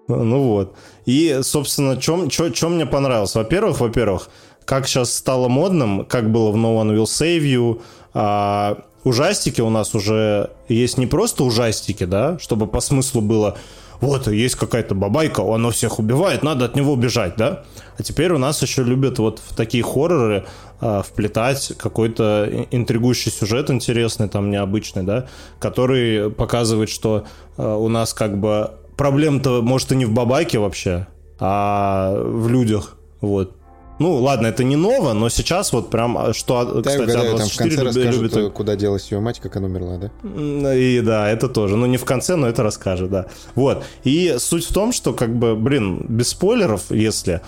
Ну 0.07 0.43
вот. 0.43 0.75
И, 1.05 1.39
собственно, 1.43 1.99
что 1.99 2.69
мне 2.69 2.85
понравилось? 2.85 3.35
Во-первых, 3.35 3.79
во-первых, 3.79 4.29
как 4.65 4.87
сейчас 4.87 5.13
стало 5.13 5.47
модным, 5.47 6.05
как 6.05 6.31
было 6.31 6.51
в 6.51 6.55
No 6.55 6.81
One 6.81 6.95
Will 6.95 7.03
Save 7.03 7.41
You, 7.41 7.81
а, 8.13 8.83
ужастики 9.03 9.61
у 9.61 9.69
нас 9.69 9.95
уже 9.95 10.51
есть 10.67 10.97
не 10.97 11.07
просто 11.07 11.43
ужастики, 11.43 12.03
да, 12.05 12.37
чтобы 12.39 12.67
по 12.67 12.79
смыслу 12.81 13.21
было 13.21 13.57
вот, 13.99 14.27
есть 14.27 14.55
какая-то 14.55 14.95
бабайка, 14.95 15.41
оно 15.41 15.71
всех 15.71 15.99
убивает, 15.99 16.43
надо 16.43 16.65
от 16.65 16.75
него 16.75 16.95
бежать, 16.95 17.35
да? 17.37 17.63
А 17.97 18.03
теперь 18.03 18.31
у 18.31 18.37
нас 18.37 18.61
еще 18.61 18.83
любят 18.83 19.17
вот 19.19 19.39
в 19.39 19.55
такие 19.55 19.83
хорроры 19.83 20.45
э, 20.81 21.01
вплетать 21.05 21.73
какой-то 21.77 22.67
интригующий 22.71 23.31
сюжет 23.31 23.71
интересный, 23.71 24.29
там, 24.29 24.51
необычный, 24.51 25.03
да, 25.03 25.27
который 25.59 26.29
показывает, 26.29 26.89
что 26.89 27.25
э, 27.57 27.63
у 27.63 27.87
нас 27.87 28.13
как 28.13 28.39
бы 28.39 28.71
проблема-то, 28.95 29.61
может, 29.61 29.91
и 29.91 29.95
не 29.95 30.05
в 30.05 30.11
бабайке 30.11 30.59
вообще, 30.59 31.07
а 31.39 32.13
в 32.15 32.47
людях, 32.49 32.97
вот. 33.21 33.56
Ну, 33.99 34.15
ладно, 34.15 34.47
это 34.47 34.63
не 34.63 34.75
ново, 34.75 35.13
но 35.13 35.29
сейчас 35.29 35.73
вот 35.73 35.89
прям, 35.89 36.17
а, 36.17 36.33
что, 36.33 36.63
Да, 36.65 36.81
кстати, 36.81 37.03
угадаю, 37.03 37.37
там 37.37 37.47
в 37.47 37.51
А24 37.51 37.57
конце 37.57 37.75
люби- 37.75 37.83
расскажут, 37.85 38.35
любит... 38.35 38.53
куда 38.53 38.75
делась 38.75 39.11
ее 39.11 39.19
мать, 39.19 39.39
как 39.39 39.55
она 39.55 39.67
умерла, 39.67 39.97
да? 39.97 40.75
И 40.75 41.01
да, 41.01 41.29
это 41.29 41.47
тоже. 41.49 41.75
Ну, 41.75 41.85
не 41.87 41.97
в 41.97 42.05
конце, 42.05 42.35
но 42.35 42.47
это 42.47 42.63
расскажет, 42.63 43.09
да. 43.09 43.25
Вот. 43.55 43.83
И 44.03 44.35
суть 44.39 44.65
в 44.65 44.73
том, 44.73 44.91
что, 44.93 45.13
как 45.13 45.35
бы, 45.35 45.55
блин, 45.55 46.05
без 46.07 46.29
спойлеров, 46.29 46.91
если 46.91 47.41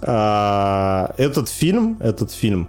а, 0.00 1.14
этот 1.18 1.48
фильм, 1.48 1.96
этот 2.00 2.32
фильм 2.32 2.68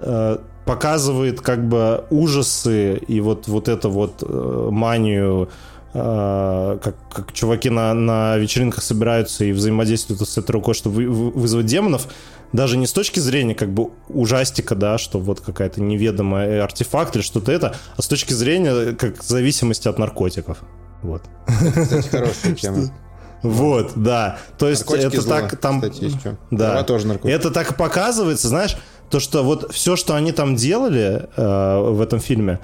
э, 0.00 0.38
показывает, 0.64 1.40
как 1.40 1.68
бы, 1.68 2.04
ужасы 2.10 2.96
и 2.96 3.20
вот, 3.20 3.48
вот 3.48 3.68
это 3.68 3.88
вот 3.88 4.22
э, 4.22 4.68
манию 4.70 5.48
э, 5.48 5.77
как, 5.92 6.94
как 7.12 7.32
чуваки 7.32 7.70
на, 7.70 7.94
на 7.94 8.36
вечеринках 8.36 8.82
собираются 8.82 9.44
и 9.44 9.52
взаимодействуют 9.52 10.28
с 10.28 10.36
этой 10.38 10.50
рукой, 10.52 10.74
чтобы 10.74 10.96
вы- 10.96 11.08
вы- 11.08 11.30
вызвать 11.30 11.66
демонов, 11.66 12.08
даже 12.52 12.76
не 12.76 12.86
с 12.86 12.92
точки 12.92 13.20
зрения 13.20 13.54
как 13.54 13.70
бы 13.72 13.90
ужастика, 14.08 14.74
да, 14.74 14.98
что 14.98 15.18
вот 15.18 15.40
какая-то 15.40 15.80
неведомая 15.82 16.62
артефакт 16.62 17.16
или 17.16 17.22
что-то 17.22 17.52
это, 17.52 17.74
а 17.96 18.02
с 18.02 18.06
точки 18.08 18.32
зрения 18.32 18.94
как 18.94 19.22
зависимости 19.22 19.88
от 19.88 19.98
наркотиков. 19.98 20.58
Вот. 21.02 21.22
Кстати, 21.46 22.08
хорошая 22.08 22.54
тема. 22.60 22.90
Вот, 23.42 23.92
да. 23.94 24.38
То 24.58 24.68
есть 24.68 24.82
Наркотики 24.82 25.06
это 25.14 25.20
зло, 25.20 25.30
так 25.34 25.56
там... 25.60 25.80
Кстати, 25.80 26.04
есть 26.04 26.18
что. 26.20 26.36
Да. 26.50 26.70
Трава 26.70 26.82
тоже. 26.82 27.20
Это 27.24 27.50
так 27.50 27.76
показывается, 27.76 28.48
знаешь, 28.48 28.76
то, 29.10 29.20
что 29.20 29.42
вот 29.44 29.72
все, 29.72 29.94
что 29.96 30.14
они 30.14 30.32
там 30.32 30.56
делали 30.56 31.28
э, 31.36 31.78
в 31.92 32.00
этом 32.00 32.18
фильме, 32.18 32.58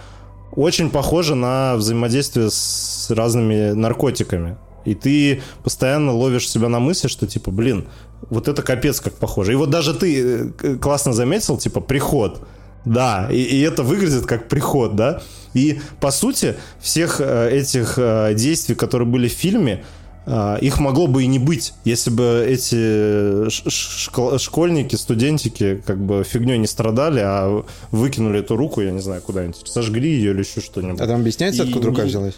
очень 0.57 0.91
похоже 0.91 1.35
на 1.35 1.77
взаимодействие 1.77 2.51
с 2.51 3.07
разными 3.11 3.73
наркотиками. 3.73 4.57
И 4.85 4.95
ты 4.95 5.43
постоянно 5.63 6.13
ловишь 6.13 6.49
себя 6.49 6.69
на 6.69 6.79
мысли, 6.79 7.09
что 7.09 7.27
типа, 7.27 7.51
блин, 7.51 7.89
вот 8.31 8.49
это 8.49 8.63
капец 8.63 9.01
как 9.01 9.15
похоже. 9.15 9.53
И 9.53 9.57
вот 9.57 9.71
даже 9.71 9.95
ты 9.95 10.53
э, 10.63 10.77
классно 10.77 11.13
заметил, 11.13 11.57
типа, 11.57 11.81
приход. 11.81 12.47
Да, 12.85 13.29
и, 13.31 13.39
и 13.39 13.61
это 13.63 13.83
выглядит 13.83 14.27
как 14.27 14.49
приход, 14.49 14.95
да. 14.95 15.23
И 15.55 15.81
по 16.01 16.11
сути 16.11 16.57
всех 16.81 17.17
э, 17.19 17.51
этих 17.51 17.95
э, 17.97 18.35
действий, 18.35 18.75
которые 18.75 19.09
были 19.09 19.29
в 19.29 19.33
фильме, 19.33 19.85
их 20.27 20.79
могло 20.81 21.07
бы 21.07 21.23
и 21.25 21.27
не 21.27 21.39
быть, 21.39 21.75
если 21.85 22.11
бы 22.11 22.45
эти 22.49 23.49
школ- 23.51 24.39
школьники, 24.39 24.97
студентики 24.97 25.83
как 25.87 25.99
бы 25.99 26.25
фигней 26.25 26.57
не 26.59 26.67
страдали, 26.67 27.21
а 27.23 27.63
выкинули 27.91 28.41
эту 28.41 28.57
руку, 28.57 28.81
я 28.81 28.91
не 28.91 29.01
знаю, 29.01 29.21
куда-нибудь, 29.21 29.61
сожгли 29.67 30.09
ее 30.11 30.31
или 30.33 30.41
еще 30.41 30.61
что-нибудь. 30.61 31.01
А 31.01 31.07
там 31.07 31.21
объясняется, 31.21 31.63
И 31.65 31.67
откуда 31.69 31.89
рука 31.89 32.03
не- 32.05 32.09
взялась? 32.09 32.35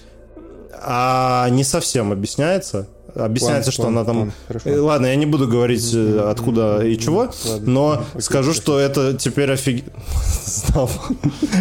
А 0.83 1.49
не 1.51 1.65
совсем 1.65 2.13
объясняется. 2.13 2.89
Объясняется, 3.17 3.71
План, 3.71 3.73
что 3.73 3.83
план, 3.83 3.99
она 3.99 4.05
там... 4.05 4.33
план. 4.49 4.61
Э, 4.65 4.79
Ладно, 4.79 5.07
я 5.07 5.17
не 5.17 5.27
буду 5.27 5.49
говорить, 5.49 5.91
э, 5.95 6.29
откуда 6.31 6.85
и 6.85 6.99
чего, 6.99 7.31
Ладно. 7.47 7.71
но 7.71 7.93
Окей, 7.93 8.21
скажу, 8.21 8.51
хорошо. 8.51 8.61
что 8.63 8.79
это 8.79 9.15
теперь 9.15 9.53
офиг... 9.53 9.85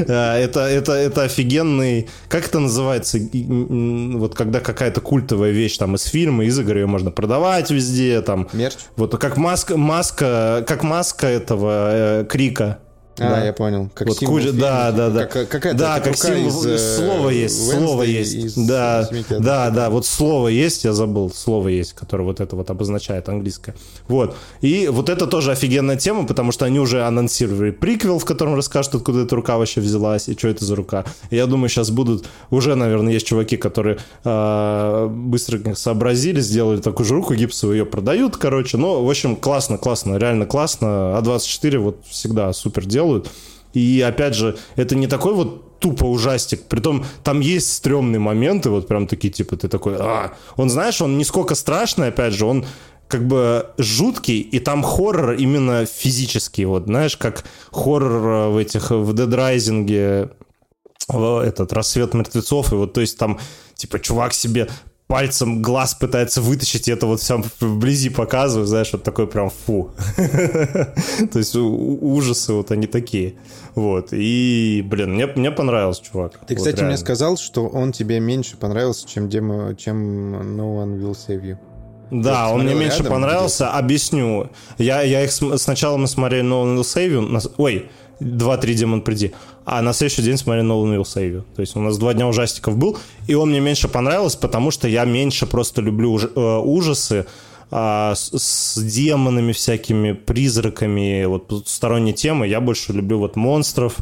Э, 0.08 0.36
Это, 0.44 0.62
это, 0.62 0.92
это 0.94 1.24
офигенный... 1.24 2.10
Как 2.28 2.48
это 2.48 2.60
называется? 2.60 3.18
Вот 3.20 4.36
когда 4.36 4.60
какая-то 4.60 5.02
культовая 5.02 5.52
вещь 5.52 5.78
там 5.78 5.96
из 5.96 6.04
фильма, 6.04 6.46
из 6.46 6.60
игр, 6.60 6.78
ее 6.78 6.86
можно 6.86 7.12
продавать 7.12 7.72
везде, 7.72 8.22
там... 8.22 8.48
Мерч? 8.54 8.76
Вот 8.98 9.18
как 9.18 9.38
маска, 9.38 9.78
маска, 9.78 10.64
как 10.68 10.84
маска 10.84 11.28
этого 11.28 12.22
э, 12.22 12.26
крика. 12.26 12.80
А, 13.18 13.30
Да. 13.30 13.46
я 13.46 13.54
понял. 13.54 13.90
Как 13.94 14.08
Вот 14.10 14.18
символ 14.18 14.38
куча- 14.40 14.52
да, 14.52 14.92
да, 14.92 15.10
да. 15.10 15.26
как- 15.26 15.48
какая-то 15.48 15.80
да, 15.80 16.00
как 16.02 16.18
символ, 16.18 16.48
из, 16.50 16.66
э, 16.66 16.78
слово 16.98 17.30
есть, 17.30 17.72
слово 17.72 18.04
Wednesday, 18.04 18.08
есть, 18.08 18.34
из 18.34 18.56
да, 18.56 19.06
«Семейки 19.10 19.38
да, 19.40 19.64
Адамс». 19.66 19.76
да, 19.76 19.90
вот 19.90 20.06
слово 20.06 20.48
есть, 20.50 20.84
я 20.84 20.92
забыл, 20.92 21.32
слово 21.34 21.70
есть, 21.70 21.94
которое 21.94 22.24
вот 22.24 22.42
это 22.42 22.56
вот 22.58 22.70
обозначает 22.70 23.30
английское, 23.30 23.74
вот, 24.10 24.36
и 24.60 24.90
вот 24.92 25.08
это 25.10 25.28
тоже 25.28 25.52
офигенная 25.52 25.96
тема, 25.96 26.28
потому 26.28 26.52
что 26.52 26.66
они 26.66 26.80
уже 26.80 27.04
анонсировали 27.06 27.72
приквел, 27.72 28.20
в 28.20 28.26
котором 28.26 28.56
расскажут, 28.56 28.96
откуда 28.96 29.22
эта 29.22 29.34
рука 29.36 29.58
вообще 29.58 29.80
взялась, 29.80 30.28
и 30.28 30.38
что 30.38 30.50
это 30.50 30.66
за 30.66 30.76
рука, 30.76 31.06
И 31.30 31.38
я 31.38 31.46
думаю, 31.46 31.70
сейчас 31.70 31.92
будут, 31.92 32.26
уже, 32.50 32.76
наверное, 32.76 33.14
есть 33.14 33.26
чуваки, 33.28 33.56
которые 33.58 33.98
э, 34.26 35.08
быстро 35.10 35.74
сообразили, 35.76 36.42
сделали 36.42 36.82
такую 36.82 37.06
же 37.06 37.16
руку 37.16 37.34
гипсовую, 37.34 37.78
ее 37.78 37.86
продают, 37.86 38.38
короче, 38.38 38.78
ну, 38.78 39.04
в 39.04 39.10
общем, 39.10 39.36
классно, 39.36 39.78
классно, 39.78 40.18
реально 40.18 40.46
классно, 40.46 41.18
А24 41.18 41.78
вот 41.78 41.98
всегда 42.10 42.52
супер 42.54 42.86
делают, 43.06 43.32
и 43.74 44.02
опять 44.02 44.36
же, 44.36 44.58
это 44.76 44.96
не 44.96 45.08
такой 45.08 45.34
вот 45.34 45.80
тупо 45.80 46.06
ужастик. 46.06 46.64
Притом 46.64 47.06
там 47.24 47.42
есть 47.42 47.74
стрёмные 47.74 48.20
моменты, 48.20 48.70
вот 48.70 48.88
прям 48.88 49.08
такие, 49.08 49.32
типа, 49.32 49.58
ты 49.58 49.68
такой, 49.68 49.96
а. 50.00 50.34
Он, 50.56 50.70
знаешь, 50.70 51.02
он 51.02 51.18
не 51.18 51.26
сколько 51.26 51.56
страшный, 51.56 52.08
опять 52.08 52.34
же, 52.34 52.46
он 52.46 52.66
как 53.08 53.28
бы 53.28 53.68
жуткий, 53.78 54.40
и 54.40 54.60
там 54.60 54.82
хоррор 54.84 55.34
именно 55.34 55.86
физический, 55.86 56.66
вот, 56.66 56.86
знаешь, 56.86 57.18
как 57.18 57.44
хоррор 57.72 58.28
э, 58.28 58.50
в 58.50 58.58
этих, 58.58 58.90
в 58.90 59.14
Dead 59.14 59.30
Rising, 59.30 60.32
в 61.08 61.44
этот 61.44 61.72
рассвет 61.74 62.16
мертвецов, 62.16 62.74
и 62.74 62.76
вот, 62.76 62.94
то 62.94 63.02
есть 63.02 63.18
там, 63.18 63.38
типа, 63.76 64.00
чувак 64.00 64.34
себе 64.34 64.70
пальцем 65.08 65.62
глаз 65.62 65.94
пытается 65.94 66.42
вытащить, 66.42 66.88
и 66.88 66.92
это 66.92 67.06
вот 67.06 67.22
все 67.22 67.42
вблизи 67.60 68.10
показывает, 68.10 68.68
знаешь, 68.68 68.90
вот 68.92 69.04
такой 69.04 69.28
прям 69.28 69.50
фу. 69.50 69.92
То 70.18 71.40
есть 71.40 71.56
ужасы 71.56 72.54
вот 72.54 72.72
они 72.72 72.88
такие. 72.88 73.36
Вот. 73.76 74.10
И, 74.12 74.84
блин, 74.86 75.14
мне, 75.14 75.28
мне 75.28 75.52
понравился, 75.52 76.04
чувак. 76.04 76.40
Ты, 76.48 76.56
кстати, 76.56 76.82
мне 76.84 76.98
сказал, 76.98 77.38
что 77.38 77.68
он 77.68 77.92
тебе 77.92 78.20
меньше 78.20 78.58
понравился, 78.58 79.08
чем, 79.08 79.30
демо, 79.30 79.76
чем 79.76 80.36
No 80.58 80.84
One 80.84 81.00
Will 81.00 81.16
Save 81.16 81.42
You. 81.44 81.58
Да, 82.12 82.50
он 82.50 82.64
мне 82.64 82.76
меньше 82.76 83.04
понравился. 83.04 83.72
Объясню. 83.72 84.50
Я, 84.78 85.02
я 85.02 85.24
их 85.24 85.32
сначала 85.32 85.98
мы 85.98 86.08
смотрели 86.08 86.44
No 86.44 86.64
One 86.64 86.78
Will 86.78 86.82
Save 86.82 87.20
You. 87.20 87.52
ой, 87.58 87.90
2-3 88.20 88.74
Демон 88.74 89.02
Приди. 89.02 89.32
А 89.66 89.82
на 89.82 89.94
следующий 89.94 90.22
день 90.22 90.36
No 90.36 90.84
One 90.84 90.98
Will 90.98 91.04
Save. 91.04 91.44
То 91.56 91.62
есть 91.62 91.76
у 91.76 91.80
нас 91.80 91.98
два 91.98 92.14
дня 92.14 92.28
ужастиков 92.28 92.78
был. 92.78 92.98
И 93.28 93.34
он 93.36 93.50
мне 93.50 93.60
меньше 93.60 93.88
понравился, 93.88 94.38
потому 94.38 94.72
что 94.72 94.88
я 94.88 95.06
меньше 95.06 95.46
просто 95.46 95.82
люблю 95.82 96.12
уж- 96.14 96.30
э, 96.36 96.58
ужасы 96.64 97.26
а, 97.72 98.14
с, 98.16 98.30
с 98.38 98.78
демонами 98.80 99.52
всякими, 99.52 100.12
призраками, 100.14 101.26
вот 101.26 101.64
сторонней 101.66 102.14
темы. 102.14 102.48
Я 102.48 102.62
больше 102.62 102.94
люблю 102.94 103.18
вот 103.18 103.36
монстров, 103.36 103.98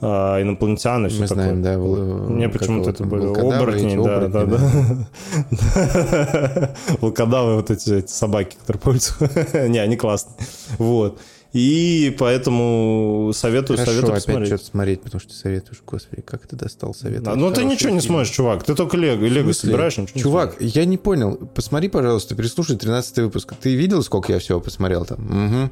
а, 0.00 0.40
инопланетян 0.40 1.06
и 1.06 1.08
все 1.08 1.22
Мы 1.22 1.26
такое. 1.26 1.44
знаем, 1.44 1.62
да. 1.62 1.78
вол- 1.78 1.96
Мне 2.28 2.48
почему-то 2.48 2.90
это 2.90 3.02
были 3.04 3.26
оборотни, 3.26 3.96
да, 3.96 4.28
да, 4.28 4.40
оборотни, 4.42 5.06
да. 5.50 6.74
Волкодавы, 7.00 7.56
вот 7.56 7.70
эти, 7.70 8.06
собаки, 8.06 8.56
которые 8.60 8.80
пользуются. 8.80 9.68
Не, 9.68 9.78
они 9.78 9.96
классные. 9.96 10.34
Вот. 10.78 11.18
И 11.54 12.14
поэтому 12.18 13.30
советую, 13.34 13.78
Хорошо, 13.78 13.92
советую 13.92 14.12
опять 14.12 14.24
посмотреть. 14.26 14.48
что-то 14.48 14.64
смотреть, 14.66 15.00
потому 15.00 15.20
что 15.20 15.30
ты 15.30 15.36
советуешь. 15.36 15.82
Господи, 15.86 16.22
как 16.22 16.46
ты 16.46 16.56
достал 16.56 16.94
совет? 16.94 17.22
Да, 17.22 17.34
Ну 17.36 17.50
ты 17.50 17.64
ничего 17.64 17.90
не 17.90 18.00
смотришь, 18.02 18.30
чувак. 18.30 18.64
Ты 18.64 18.74
только 18.74 18.98
Лего, 18.98 19.24
Лего 19.24 19.52
собираешь, 19.52 19.96
ничего 19.96 20.12
не 20.16 20.22
Чувак, 20.22 20.50
смотришь. 20.52 20.72
я 20.72 20.84
не 20.84 20.98
понял. 20.98 21.36
Посмотри, 21.54 21.88
пожалуйста, 21.88 22.34
переслушай 22.34 22.76
13 22.76 23.16
выпуск. 23.20 23.54
Ты 23.60 23.74
видел, 23.76 24.02
сколько 24.02 24.30
я 24.32 24.38
всего 24.40 24.60
посмотрел 24.60 25.06
там? 25.06 25.20
Угу. 25.24 25.70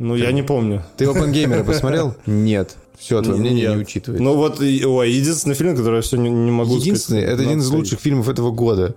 Ну 0.00 0.14
я 0.16 0.32
не 0.32 0.42
помню. 0.42 0.84
Ты 0.98 1.06
OpenGamer 1.06 1.64
посмотрел? 1.64 2.14
Нет. 2.26 2.76
Все, 2.98 3.20
твое 3.22 3.38
мнение 3.38 3.70
не 3.70 3.76
учитывается. 3.76 4.22
Ну 4.22 4.34
вот, 4.36 4.60
ой, 4.60 5.10
единственный 5.10 5.54
фильм, 5.54 5.76
который 5.76 5.96
я 5.96 6.02
все 6.02 6.16
не, 6.16 6.30
не 6.30 6.50
могу 6.50 6.76
Единственный, 6.76 7.22
сказать. 7.22 7.40
это 7.40 7.48
один 7.48 7.60
из 7.60 7.68
лучших 7.70 8.00
фильмов 8.00 8.28
этого 8.28 8.50
года. 8.52 8.94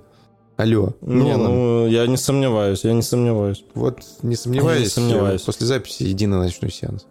Алло. 0.60 0.94
Не, 0.99 1.38
Нолан. 1.38 1.44
ну 1.44 1.88
я 1.88 2.06
не 2.06 2.18
сомневаюсь, 2.18 2.84
я 2.84 2.91
не 2.91 3.02
сомневаюсь. 3.02 3.64
Вот 3.76 3.99
не 4.23 4.36
сомневаюсь, 4.36 4.81
Не 4.81 4.90
сомневаюсь. 4.90 5.41
после 5.44 5.65
записи 5.65 6.03
иди 6.11 6.27
на 6.27 6.38
ночной 6.40 6.69
сеанс. 6.69 7.06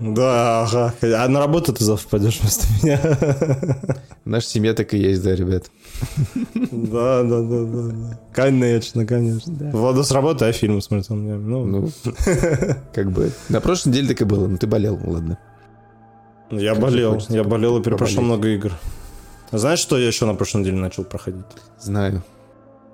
Да, 0.00 0.62
ага. 0.64 0.92
А 1.02 1.28
на 1.28 1.38
работу 1.38 1.72
ты 1.72 1.84
завтра 1.84 2.08
пойдешь 2.08 2.40
вместо 2.40 2.66
меня. 2.82 3.00
Наша 4.24 4.48
семья 4.48 4.74
так 4.74 4.92
и 4.92 4.98
есть, 4.98 5.22
да, 5.22 5.36
ребят. 5.36 5.70
Да, 6.72 7.22
да, 7.22 7.42
да, 7.42 7.64
да, 7.64 7.82
да. 7.92 8.20
Конечно, 8.32 9.06
конечно. 9.06 9.70
Влада 9.70 10.02
с 10.02 10.10
работы, 10.10 10.44
а 10.46 10.52
фильм 10.52 10.80
смотрит 10.80 11.08
он. 11.12 11.48
Ну, 11.48 11.64
Ну, 11.64 11.88
как 12.92 13.12
бы. 13.12 13.30
На 13.48 13.60
прошлой 13.60 13.90
неделе 13.90 14.08
так 14.08 14.20
и 14.22 14.24
было, 14.24 14.48
но 14.48 14.56
ты 14.56 14.66
болел, 14.66 14.98
ладно. 15.04 15.38
Я 16.50 16.72
Как 16.74 16.82
болел, 16.82 17.22
я 17.28 17.44
болел 17.44 17.78
и 17.78 17.82
перепрошел 17.84 18.22
много 18.22 18.48
игр. 18.48 18.72
Знаешь, 19.52 19.78
что 19.78 19.96
я 19.96 20.08
еще 20.08 20.26
на 20.26 20.34
прошлой 20.34 20.62
неделе 20.62 20.78
начал 20.78 21.04
проходить? 21.04 21.44
Знаю. 21.80 22.24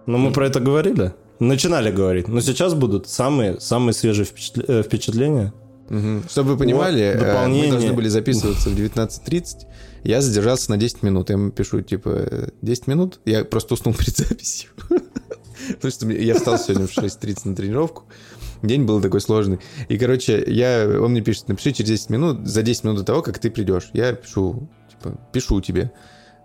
Ну, 0.06 0.18
мы 0.18 0.32
про 0.32 0.46
это 0.46 0.60
говорили. 0.60 1.12
Начинали 1.40 1.90
говорить. 1.90 2.28
Но 2.28 2.40
сейчас 2.40 2.74
будут 2.74 3.08
самые, 3.08 3.60
самые 3.60 3.94
свежие 3.94 4.26
э, 4.68 4.82
впечатления. 4.82 5.52
Мгм. 5.88 6.24
Чтобы 6.28 6.52
вы 6.52 6.58
понимали, 6.58 7.02
э, 7.02 7.18
дополнение. 7.18 7.66
мы 7.66 7.72
должны 7.72 7.92
были 7.92 8.08
записываться 8.08 8.70
в 8.70 8.74
19.30. 8.74 9.66
Я 10.04 10.20
задержался 10.20 10.70
на 10.70 10.76
10 10.76 11.02
минут. 11.02 11.30
Я 11.30 11.36
ему 11.36 11.50
пишу, 11.50 11.80
типа, 11.82 12.08
э, 12.08 12.48
10 12.62 12.86
минут? 12.86 13.20
Я 13.24 13.44
просто 13.44 13.74
уснул 13.74 13.94
перед 13.98 14.16
записью. 14.16 14.70
Потому 15.68 15.90
что 15.90 16.10
я 16.10 16.34
встал 16.34 16.58
сегодня 16.58 16.86
в 16.86 16.96
6.30 16.96 17.48
на 17.48 17.56
тренировку. 17.56 18.04
День 18.62 18.84
был 18.84 19.00
такой 19.00 19.20
сложный. 19.20 19.58
И, 19.88 19.98
короче, 19.98 20.42
я, 20.46 20.86
он 21.00 21.10
мне 21.12 21.20
пишет, 21.20 21.48
напиши 21.48 21.72
через 21.72 21.90
10 21.90 22.10
минут, 22.10 22.46
за 22.46 22.62
10 22.62 22.84
минут 22.84 22.98
до 22.98 23.04
того, 23.04 23.22
как 23.22 23.38
ты 23.38 23.50
придешь. 23.50 23.90
Я 23.92 24.12
пишу, 24.12 24.68
типа, 24.90 25.18
пишу 25.32 25.60
тебе. 25.60 25.92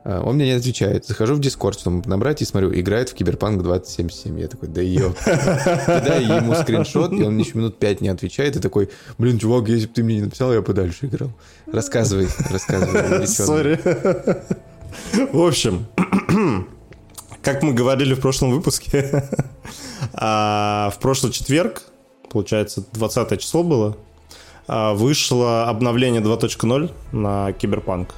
А, 0.04 0.22
Он 0.22 0.36
мне 0.36 0.46
не 0.46 0.52
отвечает. 0.52 1.06
Захожу 1.06 1.36
в 1.36 1.40
Discord, 1.40 1.80
чтобы 1.80 2.08
набрать, 2.08 2.42
и 2.42 2.46
смотрю, 2.46 2.74
играет 2.74 3.10
в 3.10 3.14
Киберпанк 3.14 3.62
2077. 3.62 4.40
Я 4.40 4.48
такой, 4.48 4.70
да 4.70 4.82
ё. 4.82 5.14
Кидаю 5.14 6.38
ему 6.38 6.56
скриншот, 6.56 7.14
и 7.14 7.24
он 7.24 7.38
еще 7.38 7.58
минут 7.58 7.78
5 7.80 8.02
не 8.02 8.10
отвечает, 8.10 8.56
и 8.56 8.60
такой, 8.60 8.90
блин, 9.18 9.40
чувак, 9.40 9.68
если 9.68 9.88
бы 9.88 9.94
ты 9.94 10.04
мне 10.04 10.16
не 10.16 10.22
написал, 10.24 10.54
я 10.54 10.62
бы 10.62 10.74
дальше 10.74 11.08
играл. 11.08 11.32
Рассказывай, 11.72 12.28
рассказывай. 12.50 13.28
Sorry. 13.28 13.80
В 15.32 15.42
общем, 15.42 15.86
как 17.42 17.62
мы 17.64 17.74
говорили 17.74 18.14
в 18.14 18.20
прошлом 18.22 18.52
выпуске, 18.52 19.30
а, 20.14 20.92
в 20.96 21.00
прошлый 21.00 21.32
четверг, 21.32 21.84
получается, 22.32 22.84
20 22.94 23.40
число 23.40 23.64
было, 23.64 23.98
а, 24.68 24.94
вышло 24.94 25.68
обновление 25.68 26.22
2.0 26.22 26.92
на 27.12 27.52
Киберпанк. 27.54 28.14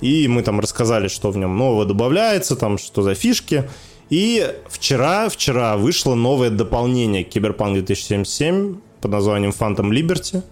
И 0.00 0.28
мы 0.28 0.42
там 0.42 0.60
рассказали, 0.60 1.08
что 1.08 1.30
в 1.30 1.36
нем 1.36 1.56
нового 1.56 1.84
добавляется, 1.84 2.56
там 2.56 2.78
что 2.78 3.02
за 3.02 3.14
фишки. 3.14 3.68
И 4.10 4.46
вчера, 4.68 5.28
вчера 5.28 5.76
вышло 5.76 6.14
новое 6.14 6.50
дополнение 6.50 7.24
к 7.24 7.28
Киберпанк 7.28 7.74
2077 7.74 8.76
под 9.00 9.10
названием 9.10 9.52
Phantom 9.58 9.90
Liberty. 9.90 10.42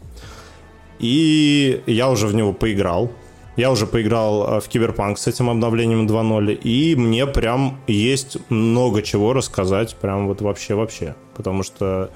И 0.98 1.82
я 1.86 2.10
уже 2.10 2.26
в 2.26 2.34
него 2.34 2.52
поиграл. 2.52 3.10
Я 3.56 3.70
уже 3.70 3.86
поиграл 3.86 4.56
э, 4.56 4.60
в 4.60 4.68
Киберпанк 4.68 5.18
с 5.18 5.28
этим 5.28 5.48
обновлением 5.48 6.06
2.0, 6.06 6.54
и 6.54 6.96
мне 6.96 7.26
прям 7.26 7.78
есть 7.86 8.38
много 8.48 9.00
чего 9.02 9.32
рассказать, 9.32 9.94
прям 9.94 10.26
вот 10.26 10.40
вообще-вообще. 10.40 11.14
Потому 11.36 11.62
что, 11.62 12.10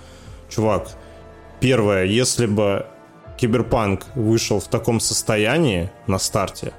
чувак, 0.50 0.88
первое, 1.60 2.04
если 2.06 2.46
бы 2.46 2.86
Киберпанк 3.36 4.06
вышел 4.16 4.58
в 4.58 4.66
таком 4.66 4.98
состоянии 4.98 5.90
на 6.08 6.18
старте, 6.18 6.72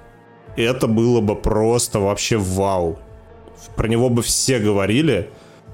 это 0.63 0.87
было 0.87 1.21
бы 1.21 1.35
просто 1.35 1.99
вообще 1.99 2.37
вау. 2.37 2.99
Про 3.75 3.87
него 3.87 4.09
бы 4.09 4.21
все 4.21 4.59
говорили, 4.59 5.29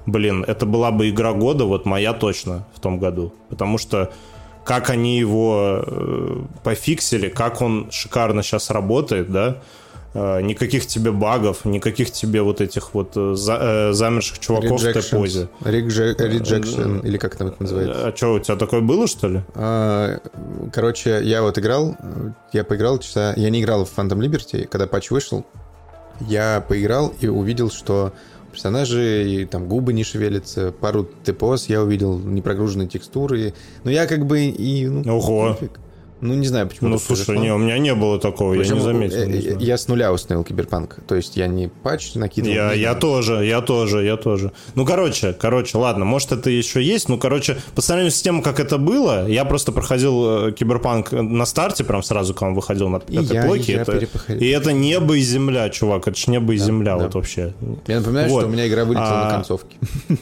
блин, 0.06 0.44
это 0.46 0.66
была 0.66 0.90
бы 0.90 1.08
игра 1.08 1.32
года, 1.32 1.64
вот 1.64 1.86
моя 1.86 2.12
точно 2.12 2.66
в 2.74 2.80
том 2.80 2.98
году. 2.98 3.32
Потому 3.48 3.78
что 3.78 4.12
как 4.64 4.90
они 4.90 5.18
его 5.18 5.82
э, 5.86 6.42
пофиксили, 6.64 7.28
как 7.28 7.62
он 7.62 7.88
шикарно 7.90 8.42
сейчас 8.42 8.70
работает, 8.70 9.30
да, 9.30 9.62
никаких 10.40 10.86
тебе 10.86 11.10
багов, 11.12 11.64
никаких 11.64 12.10
тебе 12.10 12.42
вот 12.42 12.60
этих 12.60 12.94
вот 12.94 13.12
э, 13.16 13.34
за- 13.34 13.58
э, 13.60 13.92
замерших 13.92 14.38
чуваков 14.38 14.80
в 14.80 14.82
той 14.82 14.92
Rejections. 14.92 15.16
позе. 15.18 15.48
Reje- 15.62 16.16
Rejection, 16.16 17.06
или 17.06 17.18
как 17.18 17.36
там 17.36 17.48
это 17.48 17.62
называется. 17.62 18.06
А 18.08 18.16
что, 18.16 18.34
у 18.34 18.38
тебя 18.40 18.56
такое 18.56 18.80
было, 18.80 19.06
что 19.06 19.28
ли? 19.28 19.40
А, 19.54 20.18
Короче, 20.72 21.20
я 21.22 21.42
вот 21.42 21.58
играл, 21.58 21.96
я 22.52 22.64
поиграл 22.64 22.98
часа... 22.98 23.34
Я 23.36 23.50
не 23.50 23.60
играл 23.62 23.84
в 23.84 23.90
Phantom 23.96 24.18
Liberty, 24.18 24.66
когда 24.66 24.86
патч 24.86 25.10
вышел. 25.10 25.44
Я 26.20 26.64
поиграл 26.66 27.12
и 27.20 27.28
увидел, 27.28 27.70
что 27.70 28.12
у 28.48 28.52
персонажей 28.52 29.44
там 29.46 29.68
губы 29.68 29.92
не 29.92 30.02
шевелятся, 30.02 30.72
пару 30.72 31.04
ТПОС 31.24 31.66
я 31.68 31.82
увидел, 31.82 32.18
непрогруженные 32.18 32.88
текстуры. 32.88 33.52
Но 33.84 33.90
я 33.90 34.06
как 34.06 34.24
бы 34.26 34.44
и... 34.46 34.86
Ну, 34.86 35.18
Ого. 35.18 35.48
пофиг. 35.54 35.72
Ну, 36.22 36.32
не 36.34 36.46
знаю, 36.46 36.66
почему 36.66 36.88
Ну, 36.88 36.98
слушай, 36.98 37.26
произошло. 37.26 37.44
не, 37.44 37.52
у 37.52 37.58
меня 37.58 37.76
не 37.78 37.94
было 37.94 38.18
такого, 38.18 38.54
я 38.54 38.60
Причем, 38.60 38.76
не 38.76 38.80
заметил. 38.82 39.16
э, 39.18 39.26
не 39.26 39.38
э. 39.38 39.56
Я 39.60 39.76
с 39.76 39.86
нуля 39.86 40.12
установил 40.14 40.44
Киберпанк. 40.44 40.96
То 41.06 41.14
есть 41.14 41.36
я 41.36 41.46
не 41.46 41.68
патч 41.68 42.14
накидывал. 42.14 42.54
Я, 42.54 42.72
я 42.72 42.94
тоже, 42.94 43.44
я 43.44 43.60
тоже, 43.60 44.02
я 44.02 44.16
тоже. 44.16 44.52
Ну, 44.74 44.86
короче, 44.86 45.34
короче, 45.34 45.76
ладно, 45.76 46.06
может, 46.06 46.32
это 46.32 46.48
еще 46.48 46.82
есть. 46.82 47.10
Ну, 47.10 47.18
короче, 47.18 47.58
по 47.74 47.82
сравнению 47.82 48.12
с 48.12 48.22
тем, 48.22 48.40
как 48.40 48.60
это 48.60 48.78
было, 48.78 49.28
я 49.28 49.44
просто 49.44 49.72
проходил 49.72 50.48
э, 50.48 50.52
Киберпанк 50.52 51.12
на 51.12 51.44
старте, 51.44 51.84
прям 51.84 52.02
сразу, 52.02 52.32
когда 52.32 52.46
он 52.48 52.54
выходил 52.54 52.88
на 52.88 52.96
И 53.08 53.16
этой 53.18 53.34
я- 53.34 53.42
и 53.42 53.46
плойке. 53.46 53.72
я 53.74 53.82
это, 53.82 53.98
и 54.32 54.46
это 54.48 54.72
небо 54.72 55.18
и 55.18 55.20
земля, 55.20 55.68
чувак, 55.68 56.08
это 56.08 56.16
ж 56.18 56.28
небо 56.28 56.54
и 56.54 56.56
земля 56.56 56.96
да. 56.96 57.04
вот 57.04 57.14
вообще. 57.14 57.52
Я 57.86 57.98
напоминаю, 58.00 58.30
Вот. 58.30 58.40
что 58.40 58.48
у 58.48 58.52
меня 58.52 58.66
игра 58.66 58.84
вылетела 58.86 59.04
на 59.04 59.28
А, 59.28 59.30
концовке. 59.32 59.76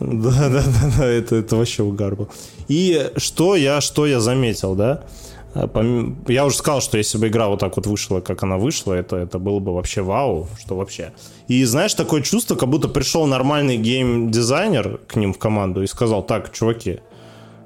Да, 0.00 0.48
да, 0.48 0.62
да, 0.62 0.92
да, 0.98 1.06
это, 1.06 1.36
это 1.36 1.56
вообще 1.56 1.82
угар 1.82 2.16
был. 2.16 2.28
И 2.68 3.10
что 3.16 3.54
я, 3.56 3.80
что 3.80 4.06
я 4.06 4.20
заметил, 4.20 4.74
да? 4.74 5.04
Помимо- 5.54 6.16
Я 6.28 6.44
уже 6.46 6.56
сказал, 6.56 6.80
что 6.80 6.98
если 6.98 7.16
бы 7.18 7.28
игра 7.28 7.48
вот 7.48 7.60
так 7.60 7.76
вот 7.76 7.86
вышла, 7.86 8.20
как 8.20 8.42
она 8.42 8.58
вышла, 8.58 8.92
это, 8.94 9.16
это 9.16 9.38
было 9.38 9.60
бы 9.60 9.72
вообще 9.74 10.02
вау, 10.02 10.48
что 10.58 10.76
вообще. 10.76 11.12
И 11.46 11.62
знаешь, 11.64 11.94
такое 11.94 12.22
чувство, 12.22 12.56
как 12.56 12.68
будто 12.68 12.88
пришел 12.88 13.26
нормальный 13.26 13.76
гейм-дизайнер 13.76 14.98
к 15.06 15.16
ним 15.16 15.32
в 15.32 15.38
команду 15.38 15.82
и 15.82 15.86
сказал, 15.86 16.22
так, 16.24 16.52
чуваки, 16.52 17.00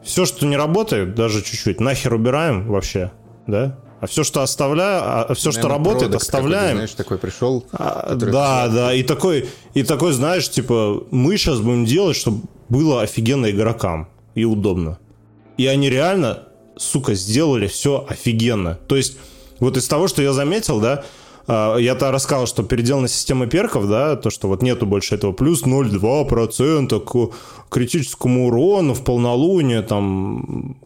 все, 0.02 0.27
что 0.27 0.47
не 0.47 0.56
работает, 0.56 1.15
даже 1.15 1.43
чуть-чуть, 1.43 1.81
нахер 1.81 2.15
убираем 2.15 2.69
вообще, 2.69 3.10
да? 3.47 3.78
А 4.01 4.06
все, 4.06 4.23
что 4.23 4.43
оставляю, 4.43 5.02
а 5.02 5.35
все, 5.35 5.51
что 5.51 5.62
Наверное, 5.62 5.77
работает, 5.78 6.10
продакт 6.12 6.27
какой-то, 6.27 6.47
оставляем. 6.48 6.77
Знаешь, 6.77 6.90
такой 6.93 7.19
пришел. 7.19 7.65
А, 7.73 8.15
Да, 8.15 8.69
да, 8.69 8.94
и 8.94 9.02
такой, 9.02 9.48
и 9.74 9.82
такой, 9.82 10.12
знаешь, 10.12 10.48
типа, 10.48 11.02
мы 11.10 11.36
сейчас 11.36 11.59
будем 11.59 11.85
делать, 11.85 12.16
чтобы 12.16 12.43
было 12.69 13.02
офигенно 13.02 13.51
игрокам 13.51 14.09
и 14.36 14.44
удобно. 14.44 14.98
И 15.56 15.66
они 15.66 15.90
реально, 15.90 16.44
сука, 16.78 17.14
сделали 17.14 17.66
все 17.66 18.05
офигенно. 18.09 18.78
То 18.86 18.96
есть, 18.96 19.18
вот 19.60 19.76
из 19.76 19.86
того, 19.86 20.09
что 20.09 20.22
я 20.22 20.32
заметил, 20.32 20.80
да, 20.80 21.05
а, 21.46 21.76
я-то 21.76 22.10
рассказал, 22.10 22.46
что 22.46 22.62
переделана 22.62 23.09
система 23.09 23.46
перков, 23.46 23.88
да, 23.88 24.16
то, 24.16 24.30
что 24.30 24.48
вот 24.48 24.62
нету 24.62 24.86
больше 24.86 25.14
этого 25.14 25.32
плюс 25.32 25.64
0,2% 25.64 27.00
к 27.00 27.34
критическому 27.70 28.48
урону 28.48 28.94
в 28.94 29.02
полнолуние, 29.02 29.82
там, 29.82 30.76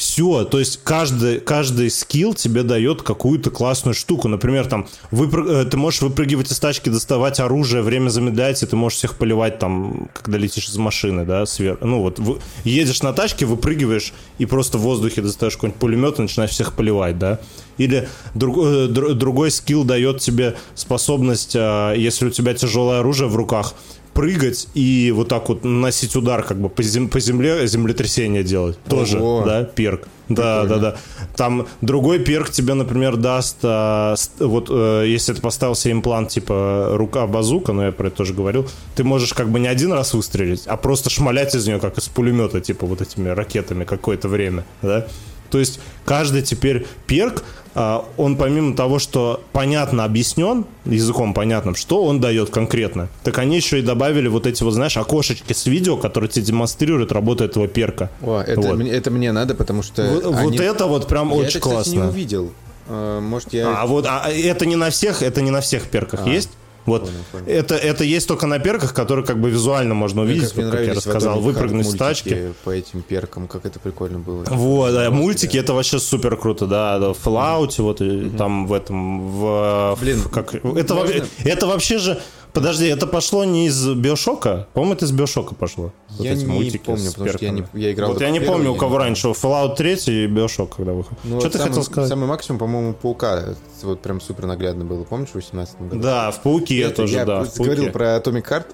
все, 0.00 0.44
то 0.44 0.58
есть 0.58 0.80
каждый, 0.82 1.40
каждый 1.40 1.90
скилл 1.90 2.32
тебе 2.32 2.62
дает 2.62 3.02
какую-то 3.02 3.50
классную 3.50 3.92
штуку. 3.94 4.28
Например, 4.28 4.66
там 4.66 4.88
выпры- 5.10 5.46
э, 5.46 5.64
ты 5.66 5.76
можешь 5.76 6.00
выпрыгивать 6.00 6.50
из 6.50 6.58
тачки, 6.58 6.88
доставать 6.88 7.38
оружие, 7.38 7.82
время 7.82 8.08
замедляется, 8.08 8.66
ты 8.66 8.76
можешь 8.76 8.96
всех 8.96 9.18
поливать 9.18 9.58
там, 9.58 10.08
когда 10.14 10.38
летишь 10.38 10.68
из 10.70 10.76
машины, 10.78 11.26
да, 11.26 11.44
сверху. 11.44 11.86
Ну 11.86 12.00
вот, 12.00 12.18
вы- 12.18 12.38
едешь 12.64 13.02
на 13.02 13.12
тачке, 13.12 13.44
выпрыгиваешь 13.44 14.14
и 14.38 14.46
просто 14.46 14.78
в 14.78 14.80
воздухе 14.80 15.20
достаешь 15.20 15.54
какой-нибудь 15.56 15.78
пулемет 15.78 16.18
и 16.18 16.22
начинаешь 16.22 16.52
всех 16.52 16.72
поливать, 16.72 17.18
да. 17.18 17.38
Или 17.76 18.08
друг- 18.34 18.56
э, 18.64 18.86
др- 18.88 19.12
другой 19.12 19.50
скилл 19.50 19.84
дает 19.84 20.20
тебе 20.20 20.56
способность, 20.74 21.52
а, 21.54 21.92
если 21.92 22.26
у 22.26 22.30
тебя 22.30 22.54
тяжелое 22.54 23.00
оружие 23.00 23.28
в 23.28 23.36
руках, 23.36 23.74
прыгать 24.20 24.68
и 24.74 25.14
вот 25.16 25.28
так 25.28 25.48
вот 25.48 25.64
наносить 25.64 26.14
удар 26.14 26.42
как 26.42 26.60
бы 26.60 26.68
по, 26.68 26.82
зем- 26.82 27.08
по 27.08 27.18
земле, 27.20 27.66
землетрясение 27.66 28.44
делать. 28.44 28.78
Тоже, 28.86 29.18
Ого. 29.18 29.46
да, 29.46 29.64
перк. 29.64 30.08
Да, 30.28 30.64
да, 30.64 30.76
да. 30.76 30.96
Там 31.36 31.66
другой 31.80 32.18
перк 32.18 32.50
тебе, 32.50 32.74
например, 32.74 33.16
даст, 33.16 33.56
а, 33.62 34.14
вот 34.38 34.66
э, 34.68 35.04
если 35.06 35.32
ты 35.32 35.40
поставил 35.40 35.74
себе 35.74 35.92
имплант 35.92 36.28
типа 36.28 36.90
рука-базука, 36.92 37.72
но 37.72 37.86
я 37.86 37.92
про 37.92 38.08
это 38.08 38.18
тоже 38.18 38.34
говорил, 38.34 38.68
ты 38.94 39.04
можешь 39.04 39.32
как 39.32 39.48
бы 39.48 39.58
не 39.58 39.68
один 39.68 39.90
раз 39.90 40.12
выстрелить, 40.12 40.66
а 40.66 40.76
просто 40.76 41.08
шмалять 41.08 41.54
из 41.54 41.66
нее, 41.66 41.80
как 41.80 41.96
из 41.96 42.08
пулемета, 42.08 42.60
типа 42.60 42.84
вот 42.84 43.00
этими 43.00 43.30
ракетами 43.30 43.84
какое-то 43.84 44.28
время, 44.28 44.66
да. 44.82 45.06
То 45.50 45.58
есть 45.58 45.80
каждый 46.04 46.42
теперь 46.42 46.86
перк, 47.06 47.42
он 47.74 48.36
помимо 48.36 48.74
того, 48.74 48.98
что 48.98 49.42
понятно 49.52 50.04
объяснен, 50.04 50.64
языком 50.84 51.34
понятным, 51.34 51.74
что 51.76 52.04
он 52.04 52.20
дает 52.20 52.50
конкретно, 52.50 53.08
так 53.22 53.38
они 53.38 53.56
еще 53.56 53.78
и 53.78 53.82
добавили 53.82 54.28
вот 54.28 54.46
эти 54.46 54.62
вот, 54.62 54.72
знаешь, 54.72 54.96
окошечки 54.96 55.52
с 55.52 55.66
видео, 55.66 55.96
которые 55.96 56.28
тебе 56.30 56.46
демонстрируют 56.46 57.12
работу 57.12 57.44
этого 57.44 57.68
перка. 57.68 58.10
О, 58.22 58.40
это, 58.40 58.60
Вот. 58.60 58.76
мне, 58.76 58.90
это 58.90 59.10
мне 59.10 59.30
надо, 59.32 59.54
потому 59.54 59.82
что... 59.82 60.02
Вот, 60.04 60.24
вот 60.24 60.34
они- 60.36 60.58
это 60.58 60.86
вот 60.86 61.06
прям 61.06 61.28
Я 61.30 61.34
очень 61.36 61.58
это, 61.58 61.60
кстати, 61.60 61.88
не 61.90 61.94
классно. 61.96 62.08
увидел. 62.08 62.52
А, 62.88 63.20
Может, 63.20 63.52
я... 63.52 63.80
А 63.82 63.86
вот 63.86 64.04
а 64.08 64.28
это 64.28 64.66
не 64.66 64.74
на 64.76 64.90
всех, 64.90 65.22
это 65.22 65.40
не 65.40 65.50
на 65.52 65.60
всех 65.60 65.84
перках 65.84 66.22
А, 66.26 66.28
есть. 66.28 66.50
Вот 66.86 67.02
понял, 67.04 67.18
понял. 67.32 67.46
это 67.46 67.74
это 67.76 68.04
есть 68.04 68.26
только 68.26 68.46
на 68.46 68.58
перках, 68.58 68.94
которые 68.94 69.24
как 69.24 69.38
бы 69.40 69.50
визуально 69.50 69.94
можно 69.94 70.22
Мне 70.22 70.32
увидеть, 70.32 70.48
как 70.48 70.56
мне 70.56 70.64
вот 70.66 70.74
как 70.76 70.86
я 70.86 70.94
рассказал, 70.94 71.40
выпрыгнуть 71.40 71.86
с 71.88 71.94
тачки. 71.94 72.52
По 72.64 72.70
этим 72.70 73.02
перкам, 73.02 73.46
как 73.48 73.66
это 73.66 73.78
прикольно 73.78 74.18
было. 74.18 74.44
Вот, 74.48 74.92
да, 74.92 75.04
Господи, 75.04 75.20
мультики 75.22 75.56
это 75.58 75.74
вообще 75.74 75.98
супер 75.98 76.36
круто, 76.36 76.66
да, 76.66 76.98
да, 76.98 77.12
в 77.12 77.18
Fallout, 77.24 77.74
вот 77.82 78.00
и 78.00 78.30
там 78.30 78.66
в 78.66 78.72
этом, 78.72 79.30
в, 79.30 79.98
Блин, 80.00 80.18
в- 80.20 80.30
как 80.30 80.54
это 80.54 80.94
можно- 80.94 81.24
это 81.44 81.66
вообще 81.66 81.98
же 81.98 82.20
Подожди, 82.52 82.86
это 82.86 83.06
пошло 83.06 83.44
не 83.44 83.66
из 83.66 83.86
Биошока? 83.88 84.66
По-моему, 84.74 84.94
это 84.94 85.04
из 85.04 85.12
Биошока 85.12 85.54
пошло. 85.54 85.92
Вот 86.10 86.24
Я 86.24 86.34
не 86.34 86.44
помню, 86.78 87.10
потому 87.12 87.28
что 87.28 87.44
я 87.44 87.50
не- 87.50 87.64
я 87.74 87.92
играл 87.92 88.12
Вот 88.12 88.20
я 88.20 88.30
не 88.30 88.40
помню, 88.40 88.70
у 88.70 88.74
я 88.74 88.80
кого 88.80 88.98
раньше. 88.98 89.28
Fallout 89.28 89.76
3 89.76 90.08
и 90.08 90.26
Биошок, 90.26 90.76
когда 90.76 90.92
выходил. 90.92 91.18
Ну, 91.24 91.40
Что 91.40 91.50
ты 91.50 91.58
самый, 91.58 91.68
хотел 91.70 91.84
сказать? 91.84 92.08
Самый 92.08 92.26
максимум, 92.26 92.58
по-моему, 92.58 92.94
Паука. 92.94 93.54
Вот 93.82 94.00
прям 94.02 94.20
супер 94.20 94.46
наглядно 94.46 94.84
было. 94.84 95.04
Помнишь, 95.04 95.28
в 95.30 95.34
18 95.36 95.80
году? 95.80 96.00
Да, 96.00 96.30
в 96.30 96.42
Пауке 96.42 96.80
Это 96.82 96.96
тоже, 96.96 97.14
я 97.14 97.24
да. 97.24 97.44
в 97.44 97.56
говорил 97.56 97.90
про 97.90 98.16
Atomic 98.16 98.44
Heart. 98.48 98.66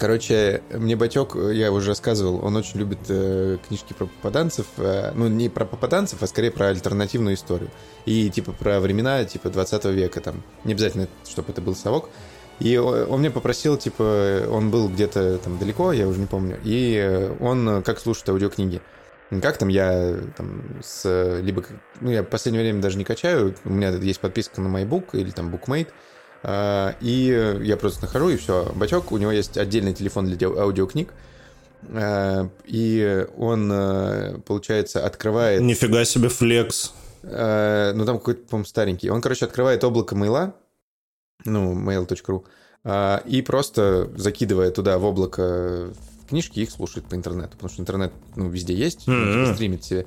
Короче, 0.00 0.62
мне 0.72 0.96
Батек, 0.96 1.36
я 1.36 1.70
уже 1.70 1.90
рассказывал, 1.90 2.44
он 2.44 2.56
очень 2.56 2.80
любит 2.80 2.98
э, 3.08 3.58
книжки 3.68 3.92
про 3.92 4.06
попаданцев. 4.06 4.66
э, 4.78 5.12
ну, 5.14 5.28
не 5.28 5.48
про 5.48 5.64
попаданцев, 5.64 6.20
а 6.22 6.26
скорее 6.26 6.50
про 6.50 6.68
альтернативную 6.70 7.36
историю. 7.36 7.70
И 8.04 8.28
типа 8.28 8.50
про 8.50 8.80
времена 8.80 9.24
типа 9.24 9.48
20 9.48 9.84
века 9.84 10.20
там. 10.20 10.42
Не 10.64 10.72
обязательно, 10.72 11.06
чтобы 11.28 11.52
это 11.52 11.60
был 11.60 11.76
совок. 11.76 12.08
И 12.58 12.76
он 12.78 13.20
мне 13.20 13.30
попросил, 13.30 13.76
типа, 13.76 14.46
он 14.50 14.70
был 14.70 14.88
где-то 14.88 15.38
там 15.38 15.58
далеко, 15.58 15.92
я 15.92 16.08
уже 16.08 16.18
не 16.20 16.26
помню, 16.26 16.58
и 16.64 16.96
э, 16.96 17.34
он 17.40 17.68
э, 17.68 17.82
как 17.82 17.98
слушает 17.98 18.30
аудиокниги. 18.30 18.80
Как 19.42 19.58
там 19.58 19.68
я 19.68 20.16
там 20.36 20.62
с... 20.82 21.38
Либо... 21.42 21.64
Ну, 22.00 22.10
я 22.10 22.22
в 22.22 22.26
последнее 22.26 22.62
время 22.62 22.80
даже 22.80 22.96
не 22.96 23.04
качаю. 23.04 23.54
У 23.64 23.70
меня 23.70 23.90
есть 23.90 24.20
подписка 24.20 24.60
на 24.60 24.68
MyBook 24.74 25.08
или 25.14 25.30
там 25.32 25.52
BookMate. 25.52 25.88
А, 26.44 26.94
И 27.00 27.30
э, 27.30 27.58
я 27.62 27.76
просто 27.76 28.02
нахожу, 28.02 28.28
и 28.30 28.36
все. 28.36 28.72
Бачок, 28.74 29.10
у 29.12 29.16
него 29.18 29.32
есть 29.32 29.58
отдельный 29.58 29.92
телефон 29.94 30.26
для 30.26 30.36
ди- 30.36 30.44
аудиокниг. 30.46 31.12
А, 31.92 32.48
И 32.66 33.26
он, 33.36 33.68
получается, 34.46 35.04
открывает... 35.04 35.60
Нифига 35.60 36.04
себе 36.04 36.28
флекс. 36.28 36.94
Ну, 37.24 38.04
там 38.06 38.18
какой-то, 38.18 38.48
по-моему, 38.48 38.66
старенький. 38.66 39.10
Он, 39.10 39.20
короче, 39.20 39.46
открывает 39.46 39.82
облако 39.82 40.14
мейла, 40.14 40.54
ну, 41.46 41.74
mail.ru, 41.74 42.44
а, 42.84 43.22
и 43.24 43.42
просто 43.42 44.10
закидывая 44.16 44.70
туда 44.70 44.98
в 44.98 45.04
облако 45.04 45.92
книжки, 46.28 46.60
их 46.60 46.70
слушает 46.70 47.06
по 47.06 47.14
интернету, 47.14 47.52
потому 47.52 47.70
что 47.70 47.80
интернет, 47.82 48.12
ну, 48.34 48.48
везде 48.48 48.74
есть, 48.74 49.00
типа, 49.00 49.10
Мгм. 49.12 49.54
стримит 49.54 49.84
себе. 49.84 50.06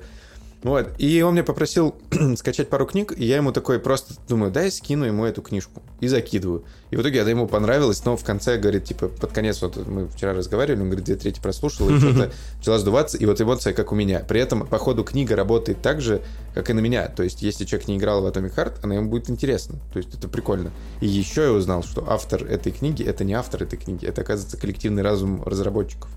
Вот. 0.62 0.90
И 0.98 1.22
он 1.22 1.32
мне 1.32 1.42
попросил 1.42 1.94
скачать 2.36 2.68
пару 2.68 2.86
книг, 2.86 3.14
и 3.16 3.24
я 3.24 3.36
ему 3.36 3.52
такой 3.52 3.78
просто 3.78 4.14
думаю, 4.28 4.52
дай 4.52 4.70
скину 4.70 5.04
ему 5.04 5.24
эту 5.24 5.40
книжку. 5.40 5.82
И 6.00 6.08
закидываю. 6.08 6.64
И 6.90 6.96
в 6.96 7.00
итоге 7.00 7.20
это 7.20 7.30
ему 7.30 7.46
понравилось, 7.46 8.04
но 8.04 8.16
в 8.16 8.24
конце, 8.24 8.58
говорит, 8.58 8.84
типа, 8.84 9.08
под 9.08 9.32
конец, 9.32 9.62
вот 9.62 9.76
мы 9.86 10.08
вчера 10.08 10.34
разговаривали, 10.34 10.82
он 10.82 10.88
говорит, 10.88 11.06
две 11.06 11.16
трети 11.16 11.40
прослушал, 11.40 11.88
и 11.88 11.98
что-то 11.98 12.30
начала 12.56 12.78
сдуваться, 12.78 13.16
и 13.16 13.24
вот 13.24 13.40
эмоция, 13.40 13.72
как 13.72 13.92
у 13.92 13.94
меня. 13.94 14.20
При 14.20 14.40
этом, 14.40 14.66
по 14.66 14.78
ходу, 14.78 15.02
книга 15.02 15.34
работает 15.34 15.80
так 15.80 16.02
же, 16.02 16.20
как 16.54 16.68
и 16.68 16.72
на 16.74 16.80
меня. 16.80 17.08
То 17.08 17.22
есть, 17.22 17.40
если 17.42 17.64
человек 17.64 17.88
не 17.88 17.96
играл 17.96 18.22
в 18.22 18.26
Atomic 18.26 18.54
Heart, 18.54 18.74
она 18.82 18.96
ему 18.96 19.08
будет 19.08 19.30
интересна. 19.30 19.78
То 19.92 19.98
есть, 19.98 20.14
это 20.14 20.28
прикольно. 20.28 20.72
И 21.00 21.06
еще 21.06 21.42
я 21.44 21.52
узнал, 21.52 21.82
что 21.82 22.04
автор 22.06 22.44
этой 22.44 22.72
книги, 22.72 23.02
это 23.02 23.24
не 23.24 23.32
автор 23.32 23.62
этой 23.62 23.78
книги, 23.78 24.04
это, 24.04 24.20
оказывается, 24.20 24.58
коллективный 24.58 25.02
разум 25.02 25.42
разработчиков. 25.42 26.10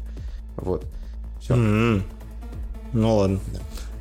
Вот. 0.57 0.85
Все. 1.39 1.53
М. 1.53 2.03
Ну 2.93 3.17
ладно. 3.17 3.39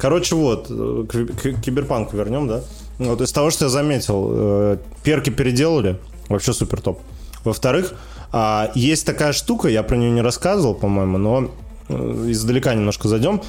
Короче, 0.03 0.35
вот, 0.35 0.67
э, 0.69 1.05
к, 1.09 1.61
киберпанку 1.63 2.17
вернем, 2.17 2.49
да? 2.49 2.63
Вот 2.99 3.21
из 3.21 3.31
того, 3.31 3.53
что 3.53 3.67
я 3.67 3.69
заметил, 3.69 4.31
э, 4.33 4.77
перки 5.05 5.31
переделали, 5.31 5.97
вообще 6.29 6.53
супер 6.53 6.81
топ. 6.81 7.01
Во-вторых, 7.45 7.95
а, 8.33 8.73
есть 8.75 9.07
такая 9.07 9.33
штука, 9.33 9.69
я 9.69 9.85
про 9.85 9.95
нее 9.95 10.11
не 10.11 10.21
рассказывал, 10.21 10.75
по-моему, 10.75 11.19
но 11.19 11.51
э, 11.89 12.25
издалека 12.31 12.75
немножко 12.75 13.07
зайдем. 13.07 13.43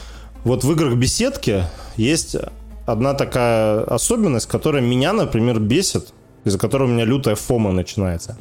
Вот 0.43 0.63
в 0.63 0.71
играх 0.71 0.93
беседки 0.93 1.63
есть 1.97 2.35
одна 2.85 3.15
такая 3.15 3.81
особенность, 3.85 4.47
которая 4.47 4.83
меня, 4.83 5.11
например, 5.11 5.59
бесит, 5.59 6.13
из-за 6.45 6.59
которой 6.59 6.83
у 6.83 6.93
меня 6.93 7.05
лютая 7.05 7.33
фома 7.33 7.71
начинается. 7.71 8.37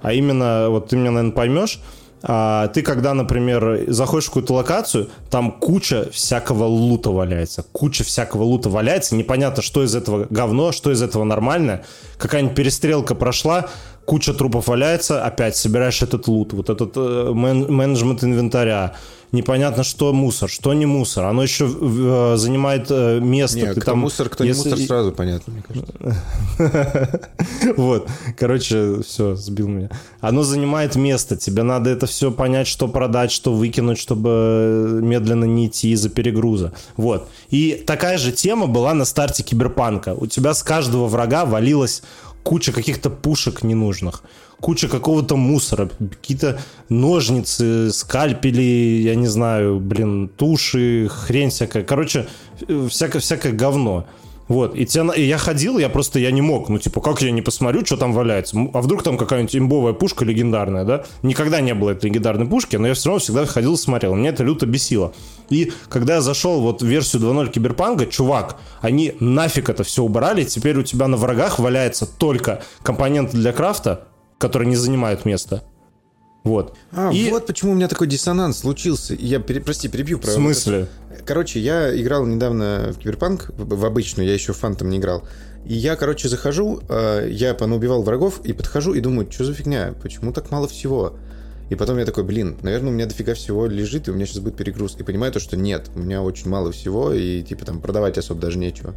А 0.00 0.14
именно, 0.14 0.70
вот 0.70 0.88
ты 0.88 0.96
меня, 0.96 1.10
наверное, 1.10 1.36
поймешь, 1.36 1.80
а, 2.22 2.68
ты 2.68 2.82
когда, 2.82 3.14
например, 3.14 3.84
заходишь 3.88 4.26
в 4.26 4.28
какую-то 4.28 4.54
локацию, 4.54 5.10
там 5.30 5.52
куча 5.52 6.08
всякого 6.10 6.64
лута 6.64 7.10
валяется. 7.10 7.64
Куча 7.72 8.04
всякого 8.04 8.44
лута 8.44 8.70
валяется. 8.70 9.16
Непонятно, 9.16 9.62
что 9.62 9.82
из 9.82 9.94
этого 9.94 10.26
говно, 10.30 10.72
что 10.72 10.92
из 10.92 11.02
этого 11.02 11.24
нормальное. 11.24 11.84
Какая-нибудь 12.18 12.54
перестрелка 12.54 13.14
прошла, 13.14 13.68
куча 14.04 14.34
трупов 14.34 14.68
валяется, 14.68 15.24
опять 15.24 15.56
собираешь 15.56 16.02
этот 16.02 16.28
лут, 16.28 16.52
вот 16.52 16.70
этот 16.70 16.92
э, 16.96 17.32
мен- 17.34 17.70
менеджмент 17.70 18.22
инвентаря. 18.22 18.94
Непонятно, 19.32 19.82
что 19.82 20.12
мусор, 20.12 20.50
что 20.50 20.74
не 20.74 20.84
мусор. 20.84 21.24
Оно 21.24 21.42
еще 21.42 21.64
э, 21.64 22.34
занимает 22.36 22.86
э, 22.90 23.18
место. 23.18 23.56
Не, 23.58 23.66
кто 23.72 23.80
там, 23.80 24.00
мусор, 24.00 24.28
кто 24.28 24.44
если- 24.44 24.68
не 24.68 24.70
мусор, 24.72 24.86
сразу 24.86 25.12
понятно, 25.12 25.54
мне 25.54 25.62
кажется. 25.66 26.20
Вот, 27.76 28.08
короче, 28.38 29.00
все, 29.02 29.34
сбил 29.34 29.68
меня. 29.68 29.90
Оно 30.20 30.42
занимает 30.42 30.96
место, 30.96 31.36
тебе 31.36 31.62
надо 31.62 31.88
это 31.88 32.06
все 32.06 32.30
понять, 32.30 32.66
что 32.66 32.88
продать, 32.88 33.32
что 33.32 33.54
выкинуть, 33.54 33.98
чтобы 33.98 35.00
медленно 35.02 35.44
не 35.44 35.68
идти 35.68 35.92
из-за 35.92 36.10
перегруза. 36.10 36.72
Вот. 36.98 37.28
И 37.50 37.82
такая 37.86 38.18
же 38.18 38.32
тема 38.32 38.66
была 38.66 38.92
на 38.92 39.06
старте 39.06 39.42
Киберпанка. 39.42 40.14
У 40.14 40.26
тебя 40.26 40.52
с 40.52 40.62
каждого 40.62 41.06
врага 41.06 41.46
валилась 41.46 42.02
куча 42.42 42.72
каких-то 42.72 43.08
пушек 43.08 43.62
ненужных, 43.62 44.22
куча 44.62 44.88
какого-то 44.88 45.36
мусора, 45.36 45.90
какие-то 45.98 46.58
ножницы, 46.88 47.90
скальпели, 47.92 49.02
я 49.02 49.14
не 49.16 49.26
знаю, 49.26 49.80
блин, 49.80 50.28
туши, 50.28 51.08
хрень 51.10 51.50
всякая. 51.50 51.82
Короче, 51.82 52.26
э, 52.68 52.86
всякое, 52.88 53.18
всякое 53.20 53.52
говно. 53.52 54.06
Вот, 54.48 54.76
и, 54.76 54.86
на- 54.98 55.12
и 55.12 55.22
я 55.24 55.38
ходил, 55.38 55.78
я 55.78 55.88
просто, 55.88 56.18
я 56.18 56.30
не 56.30 56.42
мог, 56.42 56.68
ну, 56.68 56.78
типа, 56.78 57.00
как 57.00 57.22
я 57.22 57.30
не 57.30 57.42
посмотрю, 57.42 57.84
что 57.86 57.96
там 57.96 58.12
валяется? 58.12 58.56
А 58.74 58.82
вдруг 58.82 59.02
там 59.02 59.16
какая-нибудь 59.16 59.56
имбовая 59.56 59.94
пушка 59.94 60.24
легендарная, 60.24 60.84
да? 60.84 61.04
Никогда 61.22 61.60
не 61.60 61.74
было 61.74 61.90
этой 61.90 62.10
легендарной 62.10 62.46
пушки, 62.46 62.76
но 62.76 62.86
я 62.88 62.94
все 62.94 63.08
равно 63.08 63.20
всегда 63.20 63.46
ходил 63.46 63.74
и 63.74 63.76
смотрел. 63.78 64.14
Меня 64.14 64.30
это 64.30 64.44
люто 64.44 64.66
бесило. 64.66 65.12
И 65.48 65.72
когда 65.88 66.16
я 66.16 66.20
зашел 66.20 66.60
вот 66.60 66.82
в 66.82 66.86
версию 66.86 67.22
2.0 67.22 67.50
Киберпанка, 67.50 68.06
чувак, 68.06 68.56
они 68.80 69.14
нафиг 69.20 69.70
это 69.70 69.84
все 69.84 70.02
убрали, 70.02 70.44
теперь 70.44 70.76
у 70.76 70.82
тебя 70.82 71.08
на 71.08 71.16
врагах 71.16 71.58
валяется 71.58 72.04
только 72.06 72.62
компоненты 72.82 73.36
для 73.38 73.52
крафта, 73.52 74.06
которые 74.42 74.68
не 74.68 74.76
занимают 74.76 75.24
места. 75.24 75.62
Вот. 76.44 76.76
А, 76.90 77.10
И- 77.12 77.30
вот 77.30 77.46
почему 77.46 77.72
у 77.72 77.74
меня 77.74 77.88
такой 77.88 78.08
диссонанс 78.08 78.58
случился. 78.58 79.14
Я, 79.14 79.38
пере- 79.38 79.60
прости, 79.60 79.88
перебью. 79.88 80.18
В 80.18 80.26
смысле? 80.26 80.88
Короче, 81.24 81.60
я 81.60 81.94
играл 81.98 82.26
недавно 82.26 82.92
в 82.92 82.98
Киберпанк, 82.98 83.50
в 83.56 83.76
в 83.76 83.84
обычную, 83.84 84.26
я 84.26 84.34
еще 84.34 84.52
в 84.52 84.56
Фантом 84.58 84.90
не 84.90 84.98
играл. 84.98 85.22
И 85.64 85.74
я, 85.74 85.94
короче, 85.94 86.28
захожу, 86.28 86.80
э, 86.88 87.28
я 87.30 87.54
понаубивал 87.54 88.02
врагов, 88.02 88.40
и 88.44 88.52
подхожу 88.52 88.92
и 88.94 89.00
думаю, 89.00 89.30
что 89.30 89.44
за 89.44 89.54
фигня, 89.54 89.94
почему 90.02 90.32
так 90.32 90.50
мало 90.50 90.66
всего? 90.66 91.14
И 91.70 91.76
потом 91.76 91.98
я 91.98 92.04
такой, 92.04 92.24
блин, 92.24 92.56
наверное, 92.62 92.90
у 92.90 92.92
меня 92.92 93.06
дофига 93.06 93.34
всего 93.34 93.66
лежит, 93.66 94.08
и 94.08 94.10
у 94.10 94.14
меня 94.14 94.26
сейчас 94.26 94.40
будет 94.40 94.56
перегруз. 94.56 94.96
И 94.98 95.04
понимаю 95.04 95.32
то, 95.32 95.38
что 95.38 95.56
нет, 95.56 95.88
у 95.94 96.00
меня 96.00 96.20
очень 96.22 96.48
мало 96.50 96.72
всего, 96.72 97.12
и 97.12 97.42
типа 97.42 97.64
там 97.64 97.80
продавать 97.80 98.18
особо 98.18 98.40
даже 98.40 98.58
нечего. 98.58 98.94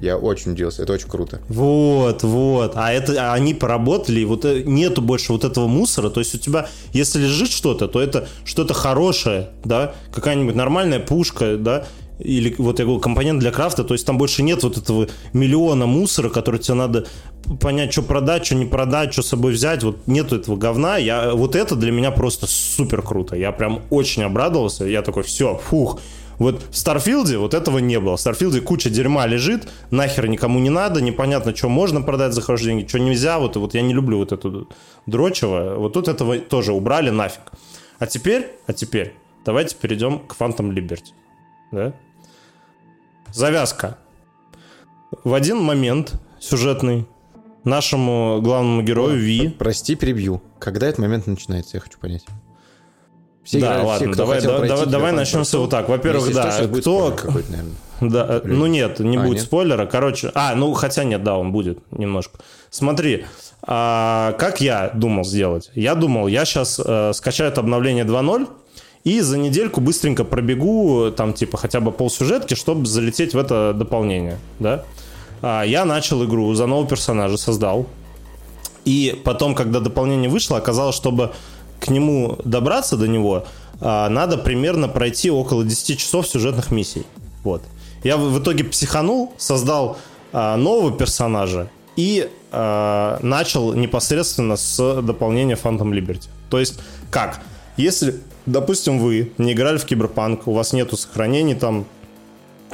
Я 0.00 0.18
очень 0.18 0.52
удивился, 0.52 0.82
это 0.82 0.92
очень 0.92 1.08
круто. 1.08 1.40
Вот, 1.48 2.22
вот. 2.22 2.72
А 2.76 2.92
это 2.92 3.30
а 3.30 3.34
они 3.34 3.54
поработали, 3.54 4.20
и 4.20 4.24
вот 4.24 4.44
э, 4.44 4.62
нету 4.64 5.00
больше 5.02 5.32
вот 5.32 5.44
этого 5.44 5.66
мусора. 5.66 6.10
То 6.10 6.20
есть 6.20 6.34
у 6.34 6.38
тебя, 6.38 6.68
если 6.92 7.20
лежит 7.20 7.50
что-то, 7.50 7.88
то 7.88 8.00
это 8.00 8.28
что-то 8.44 8.74
хорошее, 8.74 9.50
да, 9.64 9.94
какая-нибудь 10.12 10.54
нормальная 10.54 11.00
пушка, 11.00 11.56
да, 11.56 11.86
или 12.18 12.54
вот 12.58 12.78
я 12.78 12.84
говорю, 12.84 13.00
компонент 13.00 13.40
для 13.40 13.50
крафта, 13.50 13.84
то 13.84 13.94
есть 13.94 14.06
там 14.06 14.16
больше 14.16 14.42
нет 14.42 14.62
вот 14.62 14.78
этого 14.78 15.08
миллиона 15.32 15.86
мусора, 15.86 16.30
который 16.30 16.60
тебе 16.60 16.74
надо 16.74 17.06
понять, 17.60 17.92
что 17.92 18.02
продать, 18.02 18.46
что 18.46 18.54
не 18.54 18.64
продать, 18.64 19.12
что 19.12 19.22
с 19.22 19.28
собой 19.28 19.52
взять, 19.52 19.82
вот 19.82 20.06
нету 20.06 20.36
этого 20.36 20.56
говна, 20.56 20.96
я, 20.96 21.34
вот 21.34 21.54
это 21.54 21.76
для 21.76 21.92
меня 21.92 22.10
просто 22.10 22.46
супер 22.46 23.02
круто, 23.02 23.36
я 23.36 23.52
прям 23.52 23.82
очень 23.90 24.22
обрадовался, 24.22 24.84
я 24.84 25.02
такой, 25.02 25.24
все, 25.24 25.60
фух, 25.68 26.00
вот 26.38 26.62
в 26.70 26.76
Старфилде 26.76 27.38
вот 27.38 27.54
этого 27.54 27.78
не 27.78 27.98
было. 27.98 28.16
В 28.16 28.20
Старфилде 28.20 28.60
куча 28.60 28.90
дерьма 28.90 29.26
лежит, 29.26 29.68
нахер 29.90 30.28
никому 30.28 30.58
не 30.58 30.70
надо, 30.70 31.00
непонятно, 31.00 31.54
что 31.54 31.68
можно 31.68 32.02
продать 32.02 32.32
за 32.32 32.42
хорошие 32.42 32.74
деньги, 32.74 32.88
что 32.88 32.98
нельзя. 32.98 33.38
Вот, 33.38 33.56
вот 33.56 33.74
я 33.74 33.82
не 33.82 33.94
люблю 33.94 34.18
вот 34.18 34.32
эту 34.32 34.68
дрочево. 35.06 35.76
Вот 35.76 35.94
тут 35.94 36.08
этого 36.08 36.38
тоже 36.38 36.72
убрали 36.72 37.10
нафиг. 37.10 37.52
А 37.98 38.06
теперь, 38.06 38.48
а 38.66 38.72
теперь, 38.72 39.14
давайте 39.44 39.76
перейдем 39.76 40.20
к 40.20 40.36
Phantom 40.38 40.70
Liberty. 40.72 41.12
Да? 41.72 41.92
Завязка. 43.32 43.98
В 45.24 45.34
один 45.34 45.58
момент 45.58 46.14
сюжетный 46.40 47.06
нашему 47.64 48.40
главному 48.42 48.82
герою 48.82 49.18
Ви 49.18 49.48
Прости, 49.48 49.94
перебью. 49.94 50.42
Когда 50.58 50.86
этот 50.86 51.00
момент 51.00 51.26
начинается, 51.26 51.76
я 51.76 51.80
хочу 51.80 51.98
понять. 51.98 52.24
Все 53.46 53.60
да, 53.60 53.78
все, 53.78 53.86
ладно, 53.86 54.06
кто 54.08 54.16
давай, 54.16 54.36
хотел 54.36 54.50
да- 54.50 54.58
пройти 54.58 54.74
давай, 54.74 54.86
давай 54.90 55.12
начнем 55.12 55.44
с 55.44 55.54
вот 55.54 55.70
так. 55.70 55.88
Во-первых, 55.88 56.34
да, 56.34 56.66
кто-. 56.66 57.16
Да, 58.00 58.26
э, 58.28 58.40
ну 58.44 58.66
нет, 58.66 58.98
не 58.98 59.16
А, 59.16 59.20
будет 59.20 59.36
нет? 59.36 59.44
спойлера. 59.44 59.86
Короче, 59.86 60.32
а, 60.34 60.54
ну 60.54 60.74
хотя 60.74 61.04
нет, 61.04 61.22
да, 61.22 61.38
он 61.38 61.52
будет 61.52 61.78
немножко. 61.92 62.40
Смотри, 62.70 63.24
а, 63.62 64.34
как 64.38 64.60
я 64.60 64.90
думал 64.92 65.24
сделать? 65.24 65.70
Я 65.74 65.94
думал, 65.94 66.26
я 66.26 66.44
сейчас 66.44 66.72
скачаю 67.16 67.50
это 67.50 67.60
обновление 67.60 68.04
2.0 68.04 68.48
и 69.04 69.20
за 69.20 69.38
недельку 69.38 69.80
быстренько 69.80 70.24
пробегу 70.24 71.12
там 71.16 71.32
типа 71.32 71.56
хотя 71.56 71.78
бы 71.80 71.92
полсюжетки, 71.92 72.54
чтобы 72.54 72.86
залететь 72.86 73.32
в 73.34 73.38
это 73.38 73.72
дополнение, 73.72 74.38
да? 74.58 74.84
А, 75.40 75.62
я 75.62 75.84
начал 75.84 76.24
игру, 76.24 76.52
за 76.54 76.66
нового 76.66 76.88
персонажа 76.88 77.36
создал. 77.36 77.86
И 78.84 79.20
потом, 79.24 79.54
когда 79.54 79.80
дополнение 79.80 80.28
вышло, 80.28 80.56
оказалось, 80.58 80.94
чтобы 80.96 81.32
к 81.80 81.88
нему 81.88 82.38
добраться 82.44 82.96
до 82.96 83.06
него, 83.08 83.44
а, 83.80 84.08
надо 84.08 84.38
примерно 84.38 84.88
пройти 84.88 85.30
около 85.30 85.64
10 85.64 85.98
часов 85.98 86.26
сюжетных 86.26 86.70
миссий. 86.70 87.04
Вот. 87.44 87.62
Я 88.04 88.16
в 88.16 88.40
итоге 88.40 88.64
психанул, 88.64 89.32
создал 89.38 89.98
а, 90.32 90.56
нового 90.56 90.92
персонажа 90.96 91.68
и 91.96 92.28
а, 92.52 93.18
начал 93.22 93.74
непосредственно 93.74 94.56
с 94.56 95.02
дополнения 95.02 95.58
Phantom 95.62 95.90
Liberty. 95.90 96.28
То 96.50 96.58
есть, 96.58 96.78
как? 97.10 97.40
Если, 97.76 98.20
допустим, 98.46 98.98
вы 98.98 99.32
не 99.38 99.52
играли 99.52 99.76
в 99.78 99.84
Киберпанк, 99.84 100.46
у 100.46 100.52
вас 100.52 100.72
нету 100.72 100.96
сохранений 100.96 101.54
там, 101.54 101.84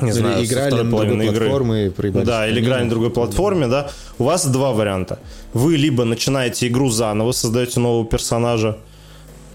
не 0.00 0.10
Или 0.10 0.18
знаю, 0.18 0.44
играли 0.44 0.82
на 0.82 0.90
другой 0.90 1.26
игры. 1.26 1.46
платформе 1.48 1.86
и 1.86 1.90
проебались 1.90 2.26
Да, 2.26 2.48
или 2.48 2.60
играли 2.60 2.84
на 2.84 2.90
другой 2.90 3.10
платформе, 3.10 3.66
да. 3.66 3.90
У 4.18 4.24
вас 4.24 4.46
два 4.46 4.72
варианта. 4.72 5.18
Вы 5.52 5.76
либо 5.76 6.04
начинаете 6.04 6.68
игру 6.68 6.88
заново, 6.88 7.32
создаете 7.32 7.80
нового 7.80 8.06
персонажа, 8.06 8.78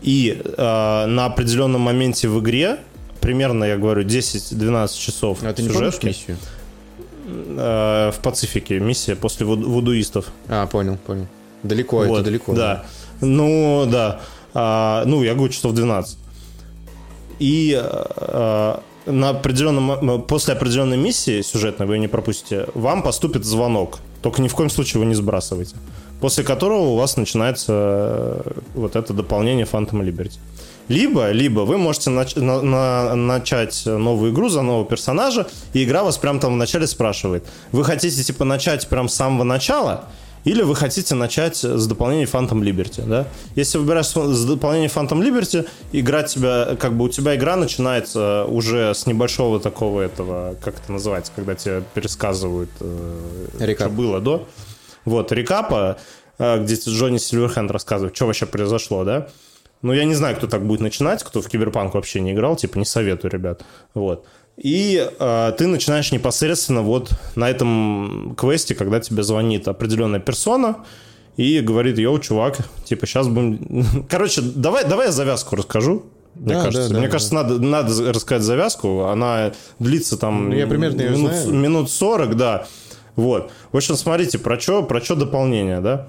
и 0.01 0.41
э, 0.43 1.05
на 1.07 1.25
определенном 1.25 1.81
моменте 1.81 2.27
в 2.29 2.39
игре, 2.39 2.77
примерно, 3.21 3.63
я 3.65 3.77
говорю, 3.77 4.03
10-12 4.03 4.97
часов 4.99 5.39
А 5.43 5.53
ты 5.53 5.63
не 5.63 5.69
сюжетки, 5.69 6.05
миссию? 6.07 6.37
э, 7.27 8.11
в 8.13 8.19
Пацифике 8.21 8.79
миссия 8.79 9.15
после 9.15 9.45
вуд- 9.45 9.63
вудуистов. 9.65 10.27
А, 10.47 10.65
понял, 10.67 10.97
понял. 10.97 11.27
Далеко, 11.63 12.03
это 12.03 12.11
Вот, 12.11 12.23
далеко. 12.23 12.53
Да. 12.53 12.85
Ну, 13.21 13.87
да. 13.91 14.21
А, 14.53 15.03
ну, 15.05 15.23
я 15.23 15.33
говорю, 15.33 15.51
часов 15.51 15.73
12. 15.73 16.17
И 17.39 17.79
а, 17.79 18.81
на 19.05 19.29
определенном, 19.29 20.21
после 20.23 20.53
определенной 20.53 20.97
миссии 20.97 21.41
сюжетной, 21.41 21.85
вы 21.87 21.95
ее 21.95 21.99
не 21.99 22.07
пропустите, 22.07 22.67
вам 22.73 23.03
поступит 23.03 23.45
звонок. 23.45 23.99
Только 24.21 24.41
ни 24.41 24.47
в 24.47 24.55
коем 24.55 24.69
случае 24.69 25.01
его 25.01 25.09
не 25.09 25.15
сбрасывайте. 25.15 25.75
После 26.21 26.43
которого 26.43 26.81
у 26.89 26.95
вас 26.95 27.15
начинается 27.17 27.73
э, 27.73 28.51
вот 28.75 28.95
это 28.95 29.13
дополнение 29.13 29.65
Phantom 29.65 30.01
Liberty. 30.01 30.39
Либо, 30.87 31.31
либо 31.31 31.61
вы 31.61 31.77
можете 31.77 32.09
нач- 32.11 32.39
на- 32.39 32.61
на- 32.61 33.15
начать 33.15 33.83
новую 33.85 34.31
игру 34.33 34.49
за 34.49 34.61
нового 34.61 34.85
персонажа, 34.85 35.45
и 35.73 35.83
игра 35.83 36.03
вас 36.03 36.17
прям 36.17 36.39
там 36.39 36.53
вначале 36.53 36.87
спрашивает, 36.87 37.45
вы 37.71 37.83
хотите 37.83 38.23
типа 38.23 38.45
начать 38.45 38.87
прям 38.87 39.09
с 39.09 39.13
самого 39.15 39.43
начала, 39.43 40.05
или 40.45 40.61
вы 40.61 40.75
хотите 40.75 41.13
начать 41.13 41.57
с 41.57 41.87
дополнения 41.87 42.23
Phantom 42.25 42.61
Liberty, 42.61 43.05
да? 43.05 43.27
Если 43.55 43.77
выбираешь 43.77 44.07
с 44.07 44.45
дополнения 44.45 44.87
Phantom 44.87 45.19
Liberty, 45.21 45.67
игра 45.91 46.23
тебя, 46.23 46.77
как 46.79 46.93
бы 46.95 47.05
у 47.05 47.09
тебя 47.09 47.35
игра 47.35 47.57
начинается 47.57 48.45
уже 48.45 48.93
с 48.95 49.05
небольшого 49.05 49.59
такого 49.59 49.99
этого, 50.01 50.55
как 50.63 50.75
это 50.81 50.91
называется, 50.93 51.33
когда 51.35 51.53
тебе 51.55 51.83
пересказывают, 51.93 52.69
э, 52.79 53.19
что 53.75 53.89
было 53.89 54.21
до. 54.21 54.47
Вот, 55.07 55.31
рекапа, 55.31 55.97
э, 56.37 56.61
где 56.63 56.75
Джонни 56.75 57.17
Сильверхенд 57.17 57.71
рассказывает, 57.71 58.13
что 58.13 58.25
вообще 58.25 58.45
произошло, 58.45 59.05
да? 59.05 59.29
Ну, 59.81 59.93
я 59.93 60.03
не 60.03 60.15
знаю, 60.15 60.35
кто 60.35 60.47
так 60.47 60.65
будет 60.67 60.81
начинать, 60.81 61.23
кто 61.23 61.41
в 61.41 61.47
Киберпанк 61.47 61.93
вообще 61.93 62.19
не 62.19 62.33
играл, 62.33 62.57
типа, 62.57 62.77
не 62.77 62.83
советую, 62.83 63.31
ребят. 63.31 63.63
Вот. 63.93 64.25
И 64.57 65.07
э, 65.19 65.53
ты 65.57 65.67
начинаешь 65.67 66.11
непосредственно 66.11 66.81
вот 66.81 67.11
на 67.35 67.49
этом 67.49 68.35
квесте, 68.37 68.75
когда 68.75 68.99
тебе 68.99 69.23
звонит 69.23 69.69
определенная 69.69 70.19
персона 70.19 70.75
и 71.37 71.61
говорит, 71.61 71.97
йоу, 71.99 72.19
чувак, 72.19 72.57
типа, 72.83 73.05
сейчас 73.05 73.29
будем... 73.29 73.85
Короче, 74.09 74.41
давай, 74.41 74.83
давай 74.83 75.05
я 75.05 75.11
завязку 75.13 75.55
расскажу. 75.55 76.03
Мне 76.35 76.53
Да, 76.55 76.63
кажется, 76.63 76.89
да, 76.89 76.93
да, 76.95 76.99
мне 76.99 77.07
да. 77.07 77.11
кажется, 77.13 77.33
надо, 77.33 77.59
надо 77.59 78.11
рассказать 78.11 78.43
завязку. 78.43 79.03
Она 79.05 79.53
длится 79.79 80.17
там 80.17 80.49
Ну, 80.49 80.55
я 80.55 80.67
примерно 80.67 81.01
минут, 81.01 81.31
знаю. 81.31 81.53
минут 81.53 81.89
40, 81.89 82.35
да. 82.35 82.67
Вот. 83.17 83.51
В 83.73 83.77
общем, 83.77 83.95
смотрите, 83.95 84.39
про 84.39 84.57
что 84.57 84.83
про 84.83 85.01
чё 85.01 85.15
дополнение, 85.15 85.81
да? 85.81 86.07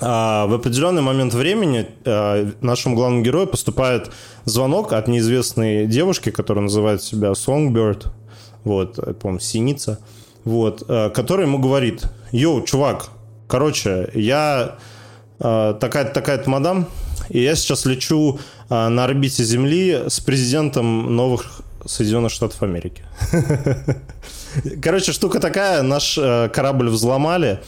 А, 0.00 0.46
в 0.46 0.54
определенный 0.54 1.02
момент 1.02 1.34
времени 1.34 1.86
а, 2.04 2.50
нашему 2.62 2.96
главному 2.96 3.22
герою 3.22 3.46
поступает 3.46 4.10
звонок 4.44 4.92
от 4.94 5.06
неизвестной 5.06 5.86
девушки, 5.86 6.30
которая 6.30 6.64
называет 6.64 7.02
себя 7.02 7.28
Songbird, 7.28 8.06
вот, 8.64 8.98
это, 8.98 9.14
по-моему, 9.14 9.38
Синица, 9.38 10.00
вот, 10.44 10.82
а, 10.88 11.10
которая 11.10 11.46
ему 11.46 11.58
говорит, 11.58 12.04
йоу, 12.32 12.62
чувак, 12.62 13.10
короче, 13.46 14.10
я 14.14 14.78
а, 15.38 15.74
такая-то, 15.74 16.14
такая-то 16.14 16.48
мадам, 16.48 16.88
и 17.28 17.40
я 17.40 17.54
сейчас 17.54 17.84
лечу 17.84 18.40
а, 18.70 18.88
на 18.88 19.04
орбите 19.04 19.44
Земли 19.44 20.04
с 20.08 20.20
президентом 20.20 21.14
новых 21.14 21.60
Соединенных 21.84 22.32
Штатов 22.32 22.62
Америки. 22.62 23.02
Короче, 24.82 25.12
штука 25.12 25.40
такая, 25.40 25.82
наш 25.82 26.18
э, 26.18 26.48
корабль 26.48 26.88
взломали, 26.88 27.60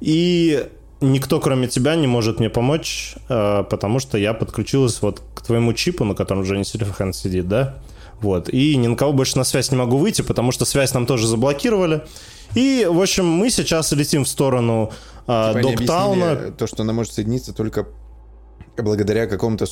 и 0.00 0.66
никто, 1.00 1.40
кроме 1.40 1.68
тебя, 1.68 1.96
не 1.96 2.06
может 2.06 2.40
мне 2.40 2.50
помочь, 2.50 3.14
э, 3.28 3.64
потому 3.68 3.98
что 4.00 4.18
я 4.18 4.34
подключилась 4.34 5.00
вот 5.02 5.22
к 5.34 5.42
твоему 5.42 5.72
чипу, 5.72 6.04
на 6.04 6.14
котором 6.14 6.42
Джонни 6.42 6.62
Сильверхенд 6.62 7.14
сидит, 7.14 7.48
да? 7.48 7.76
Вот. 8.20 8.48
И 8.48 8.76
ни 8.76 8.86
на 8.86 8.96
кого 8.96 9.12
больше 9.12 9.36
на 9.36 9.44
связь 9.44 9.70
не 9.70 9.76
могу 9.76 9.98
выйти, 9.98 10.22
потому 10.22 10.52
что 10.52 10.64
связь 10.64 10.94
нам 10.94 11.06
тоже 11.06 11.26
заблокировали. 11.26 12.02
И, 12.54 12.88
в 12.90 13.00
общем, 13.00 13.26
мы 13.26 13.50
сейчас 13.50 13.92
летим 13.92 14.24
в 14.24 14.28
сторону 14.28 14.92
э, 15.26 15.52
Типа 15.54 15.62
Доктауна. 15.62 16.36
то, 16.56 16.66
что 16.66 16.82
она 16.82 16.92
может 16.92 17.12
соединиться 17.12 17.52
только 17.52 17.86
благодаря 18.82 19.26
какому-то 19.26 19.66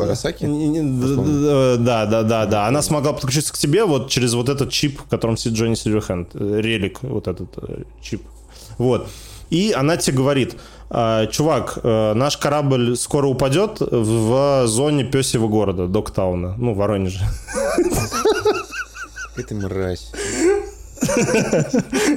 Арасаки. 0.00 0.44
Не- 0.44 0.82
д- 0.82 1.16
д- 1.16 1.76
Да, 1.84 2.06
да, 2.06 2.22
да, 2.22 2.46
да. 2.46 2.66
Она 2.66 2.82
смогла 2.82 3.12
подключиться 3.12 3.52
к 3.52 3.58
тебе 3.58 3.84
вот 3.84 4.08
через 4.10 4.34
вот 4.34 4.48
этот 4.48 4.70
чип, 4.70 5.00
в 5.00 5.08
котором 5.08 5.36
сидит 5.36 5.58
Джонни 5.58 5.74
Сильверхенд. 5.74 6.28
э, 6.34 6.60
Релик, 6.60 7.02
вот 7.02 7.28
этот 7.28 7.48
э, 7.58 7.82
чип. 8.02 8.22
Вот. 8.78 9.08
И 9.50 9.72
она 9.76 9.96
тебе 9.96 10.16
говорит, 10.18 10.54
«А, 10.90 11.26
чувак, 11.26 11.78
э, 11.82 12.14
наш 12.14 12.36
корабль 12.36 12.96
скоро 12.96 13.26
упадет 13.26 13.78
в 13.80 14.66
зоне 14.66 15.04
песего 15.04 15.48
города, 15.48 15.86
Доктауна, 15.88 16.54
ну, 16.56 16.72
Воронеже. 16.74 17.24
Это 19.36 19.54
мразь. 19.54 20.12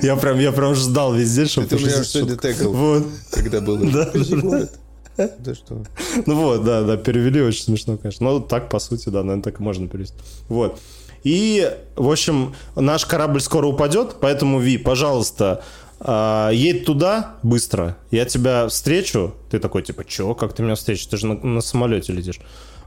Я 0.01 0.15
прям, 0.17 0.39
я 0.39 0.51
прям 0.51 0.75
ждал 0.75 1.13
везде, 1.13 1.45
чтобы 1.45 1.67
у 1.71 1.79
меня 1.79 2.03
все 2.03 2.25
Вот. 2.69 3.05
когда 3.31 3.61
был. 3.61 3.77
Да, 5.17 5.55
что? 5.55 5.83
Ну 6.25 6.35
вот, 6.35 6.63
да, 6.63 6.83
да, 6.83 6.97
перевели 6.97 7.41
очень 7.41 7.63
смешно, 7.63 7.97
конечно. 7.97 8.25
Ну, 8.25 8.39
так, 8.39 8.69
по 8.69 8.79
сути, 8.79 9.09
да, 9.09 9.23
наверное, 9.23 9.43
так 9.43 9.59
и 9.59 9.63
можно 9.63 9.87
перевести. 9.87 10.15
Вот. 10.49 10.79
И, 11.23 11.71
в 11.95 12.09
общем, 12.11 12.53
наш 12.75 13.05
корабль 13.05 13.39
скоро 13.39 13.67
упадет, 13.67 14.15
поэтому, 14.19 14.59
Ви, 14.59 14.77
пожалуйста, 14.77 15.63
а, 15.99 16.49
едь 16.51 16.85
туда 16.85 17.37
быстро, 17.43 17.95
я 18.11 18.25
тебя 18.25 18.67
встречу. 18.67 19.33
Ты 19.49 19.59
такой, 19.59 19.83
типа, 19.83 20.03
чё, 20.03 20.35
как 20.35 20.53
ты 20.53 20.63
меня 20.63 20.75
встретишь? 20.75 21.05
Ты 21.05 21.17
же 21.17 21.27
на, 21.27 21.35
на 21.35 21.61
самолете 21.61 22.13
летишь. 22.13 22.39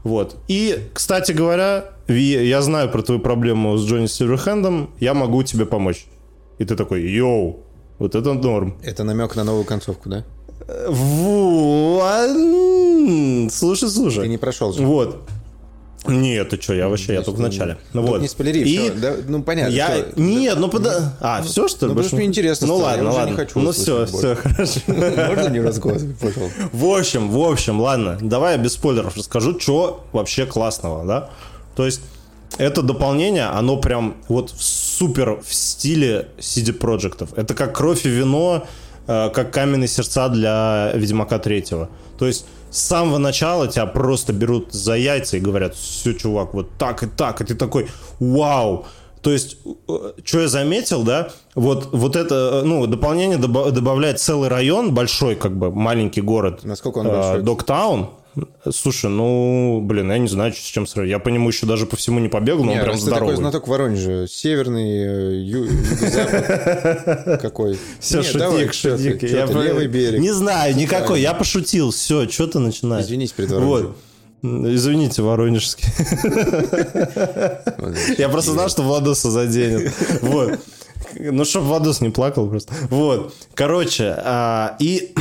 Вот. 0.03 0.35
И, 0.47 0.89
кстати 0.93 1.31
говоря, 1.31 1.85
Ви, 2.07 2.47
я 2.47 2.61
знаю 2.61 2.89
про 2.89 3.01
твою 3.01 3.19
проблему 3.19 3.75
с 3.77 3.85
Джонни 3.85 4.07
Сильверхендом, 4.07 4.91
я 4.99 5.13
могу 5.13 5.43
тебе 5.43 5.65
помочь. 5.65 6.05
И 6.59 6.65
ты 6.65 6.75
такой, 6.75 7.01
йоу, 7.01 7.59
вот 7.99 8.15
это 8.15 8.33
норм. 8.33 8.77
Это 8.83 9.03
намек 9.03 9.35
на 9.35 9.43
новую 9.43 9.65
концовку, 9.65 10.09
да? 10.09 10.23
Во, 10.67 12.01
а, 12.03 12.25
м, 12.27 13.49
Слушай, 13.49 13.89
слушай. 13.89 14.23
Ты 14.23 14.27
не 14.27 14.37
прошел 14.37 14.73
же. 14.73 14.83
Вот. 14.83 15.21
Нет, 16.07 16.49
ты 16.49 16.61
что, 16.61 16.73
я 16.73 16.87
вообще, 16.87 17.13
я 17.15 17.21
только 17.21 17.37
в 17.37 17.41
начале. 17.41 17.77
Ну 17.91 18.01
вот. 18.01 18.21
не 18.21 18.29
спойлери, 18.29 18.61
И 18.61 18.89
да, 18.91 19.15
ну 19.27 19.43
понятно. 19.43 19.73
я... 19.73 19.87
что- 19.87 20.13
Нет, 20.21 20.57
ну 20.57 20.69
пода... 20.69 21.17
А, 21.19 21.41
все, 21.41 21.67
что 21.67 21.85
ли? 21.87 21.89
ну, 21.89 21.95
потому 21.95 22.07
что 22.07 22.15
мне 22.17 22.25
интересно 22.27 22.67
Ну 22.67 22.77
стало, 22.77 22.91
я 22.91 22.95
ладно, 23.03 23.09
уже 23.09 23.17
не 23.17 23.23
ладно. 23.23 23.35
хочу 23.35 23.59
Ну 23.59 23.71
все, 23.73 24.05
все, 24.05 24.35
хорошо. 24.35 24.79
Можно 24.87 25.49
не 25.49 25.59
рассказывать, 25.59 26.17
пожалуйста? 26.17 26.69
В 26.71 26.85
общем, 26.85 27.29
в 27.29 27.39
общем, 27.43 27.81
ладно, 27.81 28.17
давай 28.21 28.55
я 28.55 28.57
без 28.57 28.73
спойлеров 28.73 29.17
расскажу, 29.17 29.59
что 29.59 30.05
вообще 30.13 30.45
классного, 30.45 31.03
да? 31.05 31.29
То 31.75 31.85
есть, 31.85 31.99
это 32.57 32.83
дополнение, 32.83 33.45
оно 33.45 33.75
прям 33.75 34.15
вот 34.29 34.53
супер 34.57 35.41
в 35.45 35.53
стиле 35.53 36.29
CD 36.37 36.71
проектов. 36.71 37.31
Это 37.35 37.53
как 37.53 37.75
кровь 37.75 38.05
и 38.05 38.09
вино, 38.09 38.65
как 39.07 39.51
каменные 39.51 39.87
сердца 39.87 40.29
для 40.29 40.91
Ведьмака 40.93 41.39
третьего. 41.39 41.89
То 42.19 42.27
есть, 42.27 42.45
с 42.69 42.79
самого 42.79 43.17
начала 43.17 43.67
тебя 43.67 43.85
просто 43.85 44.33
берут 44.33 44.73
за 44.73 44.95
яйца 44.95 45.37
и 45.37 45.39
говорят, 45.39 45.75
все, 45.75 46.13
чувак, 46.13 46.53
вот 46.53 46.69
так 46.77 47.03
и 47.03 47.07
так, 47.07 47.41
и 47.41 47.45
ты 47.45 47.55
такой, 47.55 47.87
вау, 48.19 48.85
то 49.21 49.31
есть, 49.31 49.57
что 50.23 50.39
я 50.41 50.47
заметил, 50.47 51.03
да, 51.03 51.29
вот, 51.55 51.89
вот 51.91 52.15
это, 52.15 52.61
э, 52.61 52.61
ну, 52.63 52.85
дополнение 52.87 53.37
доба- 53.37 53.71
добавляет 53.71 54.19
целый 54.19 54.47
район, 54.47 54.93
большой, 54.93 55.35
как 55.35 55.57
бы, 55.57 55.71
маленький 55.71 56.21
город. 56.21 56.61
Насколько 56.63 56.99
он 56.99 57.07
э, 57.07 57.11
большой? 57.11 57.43
Доктаун. 57.43 58.09
Слушай, 58.71 59.09
ну, 59.09 59.81
блин, 59.81 60.11
я 60.11 60.17
не 60.19 60.27
знаю, 60.27 60.53
с 60.53 60.57
чем 60.57 60.85
сравнивать. 60.85 61.11
Я 61.11 61.19
по 61.19 61.29
нему 61.29 61.49
еще 61.49 61.65
даже 61.65 61.85
по 61.85 61.95
всему 61.95 62.19
не 62.19 62.27
побегал, 62.29 62.63
но 62.63 62.71
Не, 62.71 62.77
он 62.77 62.83
прям 62.83 62.93
раз 62.93 62.99
ты 62.99 63.05
такой 63.05 63.15
здоровый. 63.17 63.35
знаток 63.37 63.67
Воронежа, 63.67 64.27
северный, 64.27 64.91
э, 64.91 65.41
ю- 65.41 65.63
юго-запад, 65.65 67.39
какой? 67.41 67.79
Все, 67.99 68.21
Не, 68.21 68.31
давай, 68.33 68.57
шутник, 68.67 68.73
чё 68.73 68.97
ты, 68.97 69.03
шутник. 69.11 69.31
Я 69.31 69.47
ты, 69.47 69.53
про- 69.53 69.63
левый 69.63 69.87
берег. 69.87 70.19
Не 70.19 70.31
знаю, 70.33 70.75
никакой. 70.75 71.21
Я 71.21 71.33
пошутил. 71.33 71.91
Все, 71.91 72.27
что 72.29 72.47
ты 72.47 72.59
начинаешь? 72.59 73.05
Извинись 73.05 73.31
перед 73.31 73.49
Воронежем. 73.51 73.87
Вот. 73.87 73.97
Извините, 74.71 75.23
воронежский. 75.23 75.85
Я 78.17 78.29
просто 78.29 78.51
знал, 78.51 78.69
что 78.69 78.83
Владоса 78.83 79.31
заденет. 79.31 79.91
Вот. 80.21 80.59
Ну, 81.19 81.45
чтоб 81.45 81.63
Владос 81.63 82.01
не 82.01 82.09
плакал 82.09 82.47
просто. 82.47 82.73
Вот. 82.89 83.33
Короче, 83.55 84.13
а, 84.17 84.75
и 84.79 85.13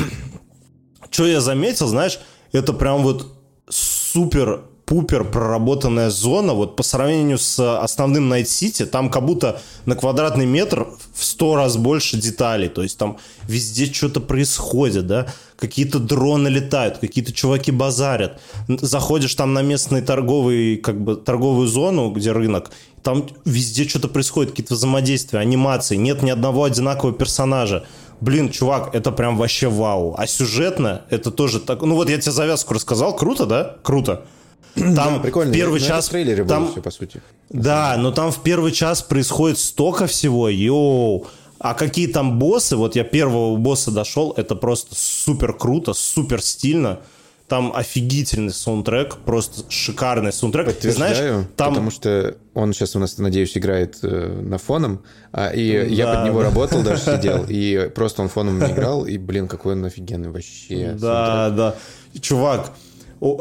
что 1.10 1.26
я 1.26 1.40
заметил, 1.40 1.86
знаешь, 1.86 2.18
это 2.56 2.72
прям 2.72 3.02
вот 3.02 3.32
супер 3.68 4.62
пупер 4.86 5.24
проработанная 5.24 6.10
зона, 6.10 6.54
вот 6.54 6.76
по 6.76 6.84
сравнению 6.84 7.38
с 7.38 7.58
основным 7.82 8.32
Night 8.32 8.44
City, 8.44 8.86
там 8.86 9.10
как 9.10 9.26
будто 9.26 9.60
на 9.84 9.96
квадратный 9.96 10.46
метр 10.46 10.86
в 11.12 11.24
сто 11.24 11.56
раз 11.56 11.76
больше 11.76 12.16
деталей, 12.16 12.68
то 12.68 12.82
есть 12.82 12.96
там 12.96 13.18
везде 13.48 13.92
что-то 13.92 14.20
происходит, 14.20 15.08
да, 15.08 15.26
какие-то 15.58 15.98
дроны 15.98 16.46
летают, 16.46 16.98
какие-то 16.98 17.32
чуваки 17.32 17.72
базарят, 17.72 18.40
заходишь 18.68 19.34
там 19.34 19.54
на 19.54 19.62
местный 19.62 20.02
торговый, 20.02 20.76
как 20.76 21.02
бы, 21.02 21.16
торговую 21.16 21.66
зону, 21.66 22.10
где 22.12 22.30
рынок, 22.30 22.70
там 23.02 23.26
везде 23.44 23.88
что-то 23.88 24.06
происходит, 24.06 24.52
какие-то 24.52 24.74
взаимодействия, 24.74 25.40
анимации, 25.40 25.96
нет 25.96 26.22
ни 26.22 26.30
одного 26.30 26.62
одинакового 26.62 27.12
персонажа, 27.12 27.84
блин, 28.20 28.50
чувак, 28.50 28.94
это 28.94 29.12
прям 29.12 29.36
вообще 29.36 29.68
вау. 29.68 30.14
А 30.18 30.26
сюжетно 30.26 31.02
это 31.10 31.30
тоже 31.30 31.60
так... 31.60 31.82
Ну 31.82 31.94
вот 31.94 32.08
я 32.10 32.18
тебе 32.18 32.32
завязку 32.32 32.74
рассказал, 32.74 33.14
круто, 33.16 33.46
да? 33.46 33.76
Круто. 33.82 34.24
Там 34.74 34.94
Да, 34.94 35.18
прикольно. 35.20 35.52
первый 35.52 35.80
Ну, 35.80 35.86
это 35.86 35.94
час... 35.94 36.08
трейлере 36.08 36.42
было 36.44 36.48
там, 36.48 36.70
все, 36.70 36.82
по 36.82 36.90
сути. 36.90 37.22
да, 37.48 37.96
но 37.98 38.10
там 38.12 38.30
в 38.30 38.42
первый 38.42 38.72
час 38.72 39.02
происходит 39.02 39.58
столько 39.58 40.06
всего, 40.06 40.48
йоу. 40.48 41.26
А 41.58 41.72
какие 41.74 42.06
там 42.06 42.38
боссы, 42.38 42.76
вот 42.76 42.96
я 42.96 43.04
первого 43.04 43.56
босса 43.56 43.90
дошел, 43.90 44.34
это 44.36 44.54
просто 44.54 44.94
супер 44.94 45.54
круто, 45.54 45.94
супер 45.94 46.42
стильно. 46.42 47.00
Там 47.48 47.72
офигительный 47.76 48.52
саундтрек, 48.52 49.18
просто 49.18 49.70
шикарный 49.70 50.32
саундтрек. 50.32 50.72
Ты 50.72 50.90
знаешь, 50.90 51.46
там... 51.56 51.70
потому 51.70 51.90
что 51.90 52.36
он 52.54 52.72
сейчас 52.72 52.96
у 52.96 52.98
нас, 52.98 53.18
надеюсь, 53.18 53.56
играет 53.56 53.98
э, 54.02 54.40
на 54.42 54.58
фоном, 54.58 55.02
а, 55.30 55.50
и 55.50 55.94
я 55.94 56.06
Да, 56.06 56.14
под 56.14 56.26
него 56.26 56.40
да. 56.40 56.46
работал, 56.46 56.82
даже 56.82 57.02
сидел, 57.02 57.44
и 57.48 57.88
просто 57.94 58.22
он 58.22 58.28
фоном 58.28 58.58
не 58.58 58.72
играл, 58.72 59.06
и, 59.06 59.16
блин, 59.16 59.46
какой 59.46 59.74
он 59.74 59.84
офигенный 59.84 60.30
вообще. 60.30 60.96
Да, 60.98 61.50
да. 61.50 61.74
Чувак, 62.20 62.72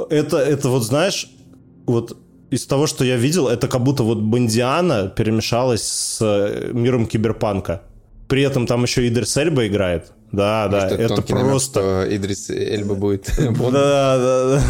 это, 0.10 0.38
это 0.38 0.69
вот 0.69 0.84
знаешь, 0.84 1.32
вот 1.88 2.18
из 2.52 2.65
того, 2.65 2.88
что 2.88 3.03
я 3.03 3.18
видел, 3.18 3.48
это 3.48 3.68
как 3.68 3.82
будто 3.82 4.03
вот 4.03 4.19
Бондиана 4.19 5.07
перемешалась 5.07 5.84
с 5.84 6.19
э, 6.22 6.72
миром 6.73 7.07
киберпанка. 7.07 7.82
При 8.27 8.41
этом 8.41 8.65
там 8.68 8.84
еще 8.84 9.07
Идрис 9.07 9.36
Эльба 9.38 9.68
играет. 9.68 10.11
Да, 10.36 10.68
да, 10.68 10.88
это 10.90 11.10
намек, 11.16 11.26
просто... 11.28 12.07
Идрис 12.10 12.49
Эльба 12.49 12.95
будет 12.95 13.30
Бонд. 13.57 13.74
Да, 13.74 14.18
да, 14.18 14.64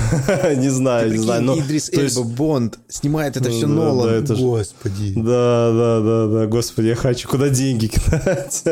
да. 0.44 0.56
Не 0.56 0.70
знаю, 0.70 1.12
не 1.12 1.18
знаю. 1.18 1.42
но- 1.44 1.58
Идрис 1.60 1.90
то 1.90 2.02
есть- 2.02 2.18
Эльба 2.18 2.30
Бонд 2.30 2.80
снимает 2.88 3.38
это 3.38 3.50
Ну 3.50 3.56
все 3.56 3.68
да, 3.68 3.74
Нолан. 3.74 4.08
да, 4.10 4.16
это 4.16 4.36
Господи. 4.36 5.14
Да, 5.16 5.72
да, 5.72 6.00
да, 6.02 6.28
да, 6.28 6.46
господи, 6.48 6.88
я 6.88 6.96
хочу 6.96 7.28
куда 7.28 7.50
деньги 7.50 7.88
кидать. 7.96 8.64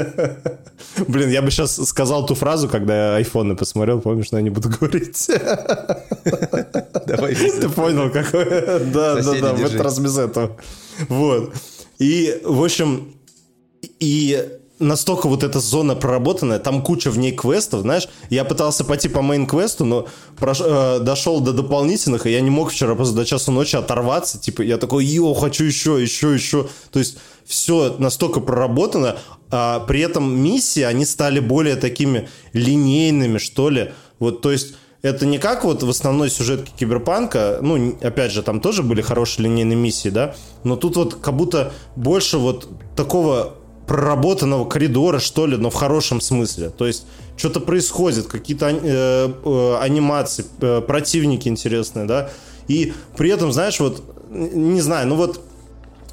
Блин, 1.07 1.29
я 1.29 1.41
бы 1.41 1.49
сейчас 1.51 1.75
сказал 1.87 2.25
ту 2.25 2.35
фразу, 2.35 2.69
когда 2.69 3.11
я 3.11 3.15
айфоны 3.17 3.55
посмотрел, 3.55 3.99
помнишь, 4.01 4.31
но 4.31 4.37
я 4.37 4.43
не 4.43 4.49
буду 4.49 4.69
говорить. 4.69 5.29
Давай. 7.07 7.35
Ты 7.35 7.69
понял, 7.69 8.09
какой? 8.11 8.45
Да, 8.45 9.15
да, 9.21 9.33
да, 9.41 9.53
в 9.53 9.65
этот 9.65 9.81
раз 9.81 9.99
без 9.99 10.17
этого. 10.17 10.55
Вот. 11.09 11.53
И, 11.99 12.39
в 12.43 12.63
общем, 12.63 13.13
и 13.99 14.49
настолько 14.83 15.27
вот 15.27 15.43
эта 15.43 15.59
зона 15.59 15.95
проработанная, 15.95 16.59
там 16.59 16.81
куча 16.81 17.09
в 17.09 17.17
ней 17.17 17.31
квестов, 17.31 17.81
знаешь, 17.81 18.07
я 18.29 18.43
пытался 18.43 18.83
пойти 18.83 19.09
по 19.09 19.19
мейн-квесту, 19.19 19.85
но 19.85 20.07
прош- 20.37 20.63
э, 20.63 20.99
дошел 20.99 21.39
до 21.39 21.53
дополнительных, 21.53 22.25
и 22.25 22.31
я 22.31 22.41
не 22.41 22.49
мог 22.49 22.71
вчера 22.71 22.95
просто 22.95 23.15
до 23.15 23.25
часу 23.25 23.51
ночи 23.51 23.75
оторваться, 23.75 24.39
типа, 24.39 24.61
я 24.61 24.77
такой, 24.77 25.05
йо, 25.05 25.33
хочу 25.33 25.63
еще, 25.63 26.01
еще, 26.01 26.33
еще, 26.33 26.67
то 26.91 26.99
есть 26.99 27.17
все 27.45 27.95
настолько 27.97 28.39
проработано, 28.39 29.17
а 29.49 29.79
при 29.81 30.01
этом 30.01 30.39
миссии, 30.39 30.81
они 30.81 31.05
стали 31.05 31.39
более 31.39 31.75
такими 31.75 32.29
линейными, 32.53 33.37
что 33.37 33.69
ли, 33.69 33.91
вот, 34.19 34.41
то 34.41 34.51
есть 34.51 34.75
это 35.01 35.25
не 35.25 35.37
как 35.37 35.65
вот 35.65 35.83
в 35.83 35.89
основной 35.89 36.29
сюжетке 36.29 36.71
Киберпанка, 36.79 37.59
ну, 37.61 37.97
опять 38.01 38.31
же, 38.31 38.41
там 38.41 38.61
тоже 38.61 38.83
были 38.83 39.01
хорошие 39.01 39.45
линейные 39.45 39.75
миссии, 39.75 40.09
да, 40.09 40.35
но 40.63 40.77
тут 40.77 40.95
вот 40.95 41.15
как 41.15 41.35
будто 41.35 41.73
больше 41.97 42.37
вот 42.37 42.69
такого 42.95 43.55
проработанного 43.87 44.65
коридора, 44.65 45.19
что 45.19 45.45
ли, 45.45 45.57
но 45.57 45.69
в 45.69 45.73
хорошем 45.73 46.21
смысле. 46.21 46.69
То 46.69 46.87
есть 46.87 47.05
что-то 47.35 47.59
происходит, 47.59 48.27
какие-то 48.27 48.69
э, 48.69 49.33
э, 49.45 49.77
анимации, 49.81 50.45
э, 50.61 50.81
противники 50.81 51.47
интересные, 51.47 52.05
да, 52.05 52.29
и 52.67 52.93
при 53.17 53.29
этом, 53.29 53.51
знаешь, 53.51 53.79
вот, 53.79 54.03
не 54.29 54.81
знаю, 54.81 55.07
ну 55.07 55.15
вот 55.15 55.41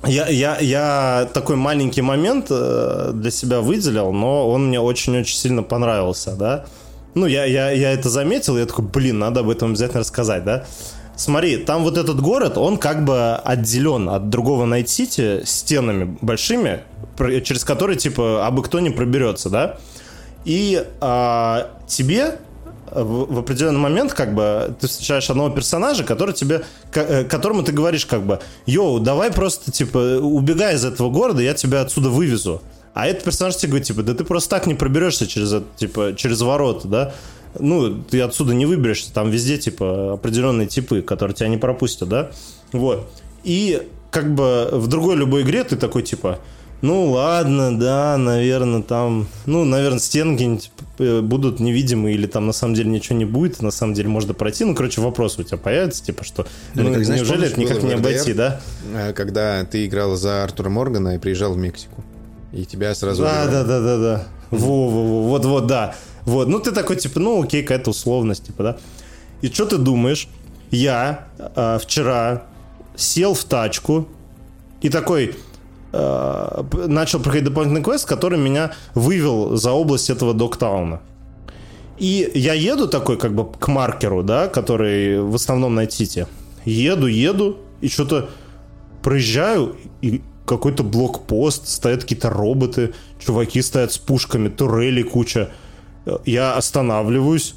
я, 0.06 0.26
я, 0.28 0.58
я 0.58 1.28
такой 1.32 1.56
маленький 1.56 2.02
момент 2.02 2.48
для 2.48 3.30
себя 3.30 3.60
выделил, 3.60 4.12
но 4.12 4.48
он 4.48 4.68
мне 4.68 4.80
очень-очень 4.80 5.36
сильно 5.36 5.62
понравился, 5.62 6.32
да. 6.32 6.64
Ну, 7.14 7.26
я, 7.26 7.44
я, 7.44 7.70
я 7.70 7.92
это 7.92 8.08
заметил, 8.08 8.56
я 8.56 8.66
такой, 8.66 8.84
блин, 8.84 9.18
надо 9.18 9.40
об 9.40 9.50
этом 9.50 9.70
обязательно 9.70 10.00
рассказать, 10.00 10.44
да. 10.44 10.64
Смотри, 11.20 11.58
там 11.58 11.82
вот 11.82 11.98
этот 11.98 12.18
город, 12.22 12.56
он 12.56 12.78
как 12.78 13.04
бы 13.04 13.34
отделен 13.34 14.08
от 14.08 14.30
другого 14.30 14.64
Найт-Сити 14.64 15.42
стенами 15.44 16.16
большими, 16.22 16.80
через 17.44 17.62
которые, 17.62 17.98
типа, 17.98 18.46
абы 18.46 18.62
кто 18.62 18.80
не 18.80 18.88
проберется, 18.88 19.50
да. 19.50 19.76
И 20.46 20.82
а, 21.02 21.72
тебе 21.86 22.38
в, 22.90 23.34
в 23.34 23.38
определенный 23.38 23.80
момент, 23.80 24.14
как 24.14 24.34
бы, 24.34 24.74
ты 24.80 24.86
встречаешь 24.86 25.28
одного 25.28 25.50
персонажа, 25.50 26.04
который 26.04 26.32
тебе, 26.32 26.64
ка- 26.90 27.02
э, 27.02 27.24
которому 27.24 27.64
ты 27.64 27.72
говоришь, 27.72 28.06
как 28.06 28.24
бы, 28.24 28.40
йоу, 28.64 28.98
давай 28.98 29.30
просто, 29.30 29.70
типа, 29.70 29.98
убегай 30.22 30.76
из 30.76 30.86
этого 30.86 31.10
города, 31.10 31.42
я 31.42 31.52
тебя 31.52 31.82
отсюда 31.82 32.08
вывезу. 32.08 32.62
А 32.94 33.06
этот 33.06 33.24
персонаж 33.24 33.56
тебе 33.56 33.72
говорит, 33.72 33.88
типа, 33.88 34.02
да 34.02 34.14
ты 34.14 34.24
просто 34.24 34.48
так 34.48 34.66
не 34.66 34.74
проберешься 34.74 35.26
через, 35.26 35.52
это, 35.52 35.66
типа, 35.76 36.14
через 36.16 36.40
ворота, 36.40 36.88
да? 36.88 37.12
Ну, 37.58 38.02
ты 38.02 38.20
отсюда 38.20 38.54
не 38.54 38.66
выберешься, 38.66 39.12
там 39.12 39.30
везде, 39.30 39.58
типа, 39.58 40.14
определенные 40.14 40.68
типы, 40.68 41.02
которые 41.02 41.34
тебя 41.34 41.48
не 41.48 41.56
пропустят, 41.56 42.08
да? 42.08 42.30
Вот. 42.72 43.10
И, 43.42 43.82
как 44.10 44.34
бы, 44.34 44.68
в 44.72 44.86
другой 44.86 45.16
любой 45.16 45.42
игре 45.42 45.64
ты 45.64 45.76
такой, 45.76 46.02
типа, 46.02 46.38
ну 46.82 47.10
ладно, 47.10 47.78
да, 47.78 48.16
наверное, 48.16 48.82
там, 48.82 49.28
ну, 49.44 49.64
наверное, 49.64 50.00
где-нибудь 50.00 50.70
э, 50.98 51.20
будут 51.20 51.60
невидимы, 51.60 52.12
или 52.12 52.26
там 52.26 52.46
на 52.46 52.52
самом 52.52 52.74
деле 52.74 52.90
ничего 52.90 53.18
не 53.18 53.26
будет, 53.26 53.60
на 53.60 53.70
самом 53.70 53.92
деле 53.92 54.08
можно 54.08 54.32
пройти. 54.32 54.64
Ну, 54.64 54.74
короче, 54.74 55.02
вопрос 55.02 55.38
у 55.38 55.42
тебя 55.42 55.58
появится, 55.58 56.02
типа, 56.02 56.24
что 56.24 56.46
Или 56.74 56.82
ну, 56.82 56.94
как, 56.94 57.04
знаешь, 57.04 57.20
неужели 57.20 57.48
это 57.48 57.60
никак 57.60 57.82
не 57.82 57.92
обойти, 57.92 58.32
да? 58.32 58.60
Э, 58.94 59.12
Когда 59.12 59.62
ты 59.64 59.86
играл 59.86 60.16
за 60.16 60.42
Артура 60.42 60.70
Моргана 60.70 61.16
и 61.16 61.18
приезжал 61.18 61.52
в 61.52 61.58
Мексику. 61.58 62.02
И 62.52 62.64
тебя 62.64 62.94
сразу... 62.94 63.22
Да, 63.22 63.46
да, 63.46 63.64
да, 63.64 63.80
да, 63.80 63.98
да. 63.98 64.26
Во, 64.50 64.88
во, 64.88 65.02
во, 65.02 65.22
вот, 65.28 65.44
вот, 65.44 65.66
да. 65.66 65.94
Вот, 66.24 66.48
ну 66.48 66.60
ты 66.60 66.72
такой, 66.72 66.96
типа, 66.96 67.20
ну 67.20 67.42
окей, 67.42 67.62
какая-то 67.62 67.90
условность, 67.90 68.46
типа, 68.46 68.62
да. 68.62 68.76
И 69.42 69.48
что 69.48 69.66
ты 69.66 69.78
думаешь? 69.78 70.28
Я 70.70 71.28
а, 71.38 71.78
вчера 71.78 72.44
сел 72.96 73.34
в 73.34 73.44
тачку 73.44 74.06
и 74.82 74.88
такой 74.88 75.34
п- 75.90 76.86
начал 76.86 77.20
проходить 77.20 77.44
дополнительный 77.44 77.82
квест, 77.82 78.06
который 78.06 78.38
меня 78.38 78.72
вывел 78.94 79.56
за 79.56 79.72
область 79.72 80.10
этого 80.10 80.34
Доктауна. 80.34 81.00
И 81.98 82.30
я 82.34 82.54
еду 82.54 82.88
такой, 82.88 83.18
как 83.18 83.34
бы, 83.34 83.50
к 83.52 83.68
маркеру, 83.68 84.22
да, 84.22 84.48
который 84.48 85.20
в 85.20 85.34
основном 85.34 85.74
на 85.74 85.86
Тите. 85.86 86.26
Еду, 86.64 87.06
еду, 87.06 87.58
и 87.80 87.88
что-то 87.88 88.30
проезжаю, 89.02 89.76
и 90.00 90.22
какой-то 90.46 90.82
блокпост, 90.82 91.68
стоят 91.68 92.02
какие-то 92.02 92.30
роботы, 92.30 92.94
чуваки 93.18 93.60
стоят 93.62 93.92
с 93.92 93.98
пушками, 93.98 94.48
турели 94.48 95.02
куча. 95.02 95.50
Я 96.24 96.54
останавливаюсь, 96.54 97.54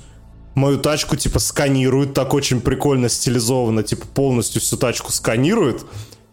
мою 0.55 0.77
тачку, 0.77 1.15
типа, 1.15 1.39
сканируют, 1.39 2.13
так 2.13 2.33
очень 2.33 2.61
прикольно 2.61 3.09
стилизованно, 3.09 3.83
типа, 3.83 4.05
полностью 4.13 4.61
всю 4.61 4.77
тачку 4.77 5.11
сканируют, 5.11 5.85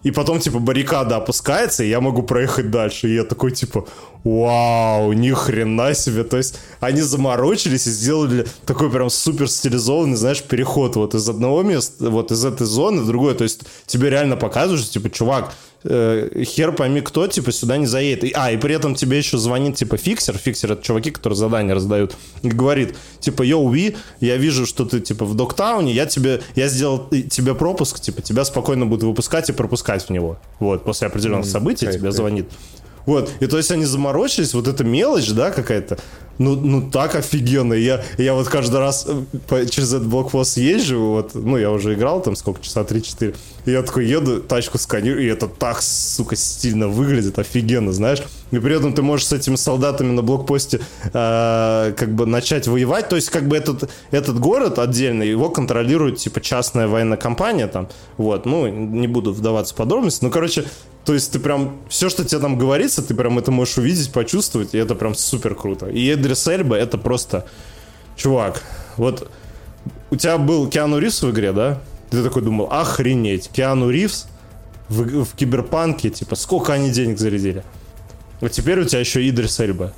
и 0.02 0.10
потом, 0.10 0.40
типа, 0.40 0.58
баррикада 0.58 1.16
опускается, 1.16 1.84
и 1.84 1.88
я 1.88 2.00
могу 2.00 2.22
проехать 2.22 2.70
дальше. 2.70 3.08
И 3.08 3.14
я 3.14 3.24
такой, 3.24 3.50
типа, 3.50 3.86
вау, 4.24 5.12
ни 5.12 5.30
хрена 5.30 5.94
себе. 5.94 6.24
То 6.24 6.38
есть 6.38 6.58
они 6.80 7.02
заморочились 7.02 7.86
и 7.86 7.90
сделали 7.90 8.46
такой 8.64 8.90
прям 8.90 9.10
супер 9.10 9.48
стилизованный, 9.48 10.16
знаешь, 10.16 10.42
переход 10.42 10.96
вот 10.96 11.14
из 11.14 11.28
одного 11.28 11.62
места, 11.62 12.08
вот 12.08 12.32
из 12.32 12.42
этой 12.44 12.66
зоны 12.66 13.02
в 13.02 13.06
другое. 13.06 13.34
То 13.34 13.44
есть 13.44 13.60
тебе 13.86 14.08
реально 14.08 14.36
показывают, 14.36 14.82
что, 14.82 14.92
типа, 14.94 15.10
чувак, 15.10 15.52
э, 15.84 16.42
хер 16.44 16.72
пойми 16.72 17.00
кто, 17.00 17.26
типа, 17.26 17.52
сюда 17.52 17.76
не 17.76 17.86
заедет. 17.86 18.32
А, 18.34 18.50
и 18.50 18.56
при 18.56 18.74
этом 18.74 18.94
тебе 18.94 19.18
еще 19.18 19.38
звонит, 19.38 19.76
типа, 19.76 19.96
фиксер. 19.96 20.36
Фиксер— 20.36 20.72
это 20.72 20.82
чуваки, 20.82 21.10
которые 21.10 21.36
задания 21.36 21.74
раздают. 21.74 22.16
И 22.42 22.48
говорит, 22.48 22.96
типа, 23.20 23.42
йоу, 23.42 23.70
Ви, 23.70 23.96
я 24.20 24.36
вижу, 24.36 24.66
что 24.66 24.84
ты, 24.84 25.00
типа, 25.00 25.24
в 25.24 25.34
Доктауне, 25.34 25.92
я 25.92 26.06
тебе, 26.06 26.42
я 26.56 26.68
сделал 26.68 27.08
тебе 27.08 27.54
пропуск, 27.54 28.00
типа, 28.00 28.22
тебя 28.22 28.44
спокойно 28.44 28.86
будут 28.86 29.04
выпускать 29.04 29.48
и 29.50 29.52
пропускать 29.52 30.04
в 30.04 30.10
него. 30.10 30.38
Вот, 30.58 30.84
после 30.84 31.06
определенных 31.06 31.46
событий 31.46 31.86
тебе 31.92 32.12
звонит. 32.12 32.46
Вот, 33.06 33.30
и 33.40 33.46
то 33.46 33.56
есть 33.56 33.70
они 33.70 33.84
заморочились, 33.84 34.54
вот 34.54 34.68
эта 34.68 34.84
мелочь, 34.84 35.30
да, 35.30 35.50
какая-то, 35.50 35.98
ну, 36.40 36.56
ну 36.56 36.90
так 36.90 37.14
офигенно. 37.14 37.74
Я, 37.74 38.02
я 38.16 38.34
вот 38.34 38.48
каждый 38.48 38.80
раз 38.80 39.04
э, 39.06 39.22
по, 39.46 39.66
через 39.66 39.92
этот 39.92 40.08
блокпост 40.08 40.56
езжу, 40.56 40.98
вот, 40.98 41.34
ну, 41.34 41.58
я 41.58 41.70
уже 41.70 41.94
играл 41.94 42.22
там 42.22 42.34
сколько, 42.34 42.62
часа 42.62 42.80
3-4, 42.80 43.36
и 43.66 43.70
я 43.70 43.82
такой 43.82 44.06
еду, 44.06 44.40
тачку 44.40 44.78
сканирую, 44.78 45.22
и 45.22 45.26
это 45.26 45.48
так, 45.48 45.82
сука, 45.82 46.36
стильно 46.36 46.88
выглядит, 46.88 47.38
офигенно, 47.38 47.92
знаешь. 47.92 48.22
И 48.50 48.58
при 48.58 48.74
этом 48.74 48.94
ты 48.94 49.02
можешь 49.02 49.26
с 49.26 49.32
этими 49.32 49.56
солдатами 49.56 50.12
на 50.12 50.22
блокпосте 50.22 50.80
э, 51.12 51.94
как 51.96 52.14
бы 52.14 52.26
начать 52.26 52.66
воевать. 52.66 53.08
То 53.08 53.16
есть, 53.16 53.30
как 53.30 53.46
бы 53.46 53.56
этот, 53.56 53.90
этот 54.10 54.40
город 54.40 54.78
отдельно, 54.78 55.22
его 55.22 55.50
контролирует, 55.50 56.16
типа, 56.16 56.40
частная 56.40 56.88
военная 56.88 57.18
компания 57.18 57.66
там. 57.66 57.88
Вот, 58.16 58.46
ну, 58.46 58.66
не 58.66 59.06
буду 59.06 59.32
вдаваться 59.32 59.74
в 59.74 59.76
подробности. 59.76 60.24
Ну, 60.24 60.30
короче, 60.30 60.64
то 61.04 61.14
есть 61.14 61.32
ты 61.32 61.38
прям, 61.38 61.78
все, 61.88 62.08
что 62.08 62.24
тебе 62.24 62.40
там 62.40 62.58
говорится, 62.58 63.02
ты 63.02 63.14
прям 63.14 63.38
это 63.38 63.50
можешь 63.50 63.78
увидеть, 63.78 64.12
почувствовать, 64.12 64.74
и 64.74 64.78
это 64.78 64.94
прям 64.94 65.14
супер 65.14 65.54
круто. 65.54 65.86
И 65.86 66.06
Эдрис 66.06 66.46
Эльба 66.46 66.76
это 66.76 66.98
просто, 66.98 67.46
чувак, 68.16 68.62
вот 68.96 69.30
у 70.10 70.16
тебя 70.16 70.38
был 70.38 70.68
Киану 70.68 70.98
Ривз 70.98 71.22
в 71.22 71.30
игре, 71.30 71.52
да? 71.52 71.80
Ты 72.10 72.22
такой 72.22 72.42
думал, 72.42 72.68
охренеть, 72.70 73.48
Киану 73.50 73.88
Ривз 73.88 74.26
в, 74.88 75.24
в 75.24 75.34
Киберпанке, 75.36 76.10
типа, 76.10 76.36
сколько 76.36 76.72
они 76.72 76.90
денег 76.90 77.18
зарядили? 77.18 77.64
Вот 78.40 78.52
теперь 78.52 78.80
у 78.80 78.84
тебя 78.84 79.00
еще 79.00 79.26
Идрис 79.26 79.58
Эльба. 79.60 79.92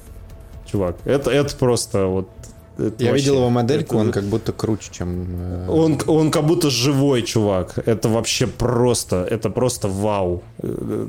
Чувак, 0.71 0.97
это, 1.05 1.31
это 1.31 1.55
просто 1.57 2.07
вот 2.07 2.29
это 2.79 3.05
Я 3.05 3.11
вообще- 3.11 3.25
видел 3.25 3.35
его 3.37 3.51
модельку, 3.51 3.95
это- 3.97 4.05
он 4.05 4.13
как 4.13 4.25
будто 4.25 4.53
круче, 4.53 4.89
чем... 4.91 5.27
э, 5.29 5.69
он, 5.69 5.99
он 6.07 6.31
как 6.31 6.47
будто 6.47 6.71
живой 6.71 7.23
чувак. 7.23 7.79
Это 7.87 8.09
вообще 8.09 8.47
просто, 8.47 9.27
это 9.31 9.51
просто 9.51 9.89
вау. 9.89 10.43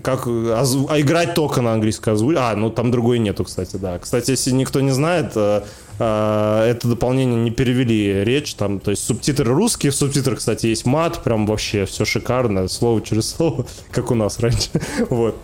Как 0.03 0.27
озву- 0.27 0.87
а 0.89 0.99
играть 0.99 1.33
только 1.33 1.61
на 1.61 1.73
английском 1.73 2.13
озвучке. 2.13 2.39
А, 2.41 2.55
ну 2.55 2.69
там 2.69 2.91
другой 2.91 3.19
нету, 3.19 3.43
кстати, 3.43 3.77
да. 3.77 3.97
Кстати, 3.99 4.31
если 4.31 4.51
никто 4.51 4.81
не 4.81 4.91
знает, 4.91 5.31
э, 5.35 5.61
э, 5.99 6.65
это 6.69 6.87
дополнение 6.87 7.39
не 7.41 7.51
перевели 7.51 8.23
речь, 8.23 8.55
там, 8.55 8.79
то 8.79 8.91
есть 8.91 9.03
субтитры 9.05 9.53
русские, 9.53 9.91
в 9.91 9.95
субтитрах, 9.95 10.39
кстати, 10.39 10.67
есть 10.67 10.85
мат, 10.85 11.23
прям 11.23 11.45
вообще 11.45 11.85
все 11.85 12.03
шикарно, 12.05 12.67
слово 12.67 13.01
через 13.01 13.29
слово, 13.29 13.65
как 13.91 14.11
у 14.11 14.15
нас 14.15 14.39
раньше. 14.39 14.69
Вот. 15.09 15.35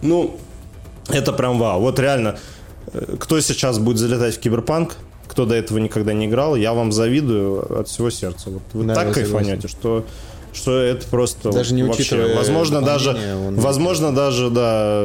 Ну, 0.00 0.36
это 1.08 1.32
прям 1.32 1.58
вау. 1.58 1.80
Вот 1.80 1.98
реально, 1.98 2.38
кто 3.18 3.40
сейчас 3.40 3.78
будет 3.78 3.98
залетать 3.98 4.36
в 4.36 4.40
Киберпанк, 4.40 4.96
кто 5.28 5.46
до 5.46 5.54
этого 5.54 5.78
никогда 5.78 6.12
не 6.12 6.26
играл, 6.26 6.56
я 6.56 6.74
вам 6.74 6.92
завидую 6.92 7.80
от 7.80 7.88
всего 7.88 8.10
сердца. 8.10 8.50
Вот 8.50 8.62
вы 8.74 8.84
Да, 8.84 8.94
так 8.94 9.14
кайфанете, 9.14 9.68
что 9.68 10.04
что 10.52 10.78
это 10.78 11.06
просто 11.06 11.50
Даже 11.50 11.72
не 11.72 11.82
вообще, 11.82 12.02
учитывая 12.02 12.36
возможно 12.36 12.82
даже 12.82 13.16
он- 13.46 13.54
возможно 13.54 14.14
даже 14.14 14.50
да 14.50 15.00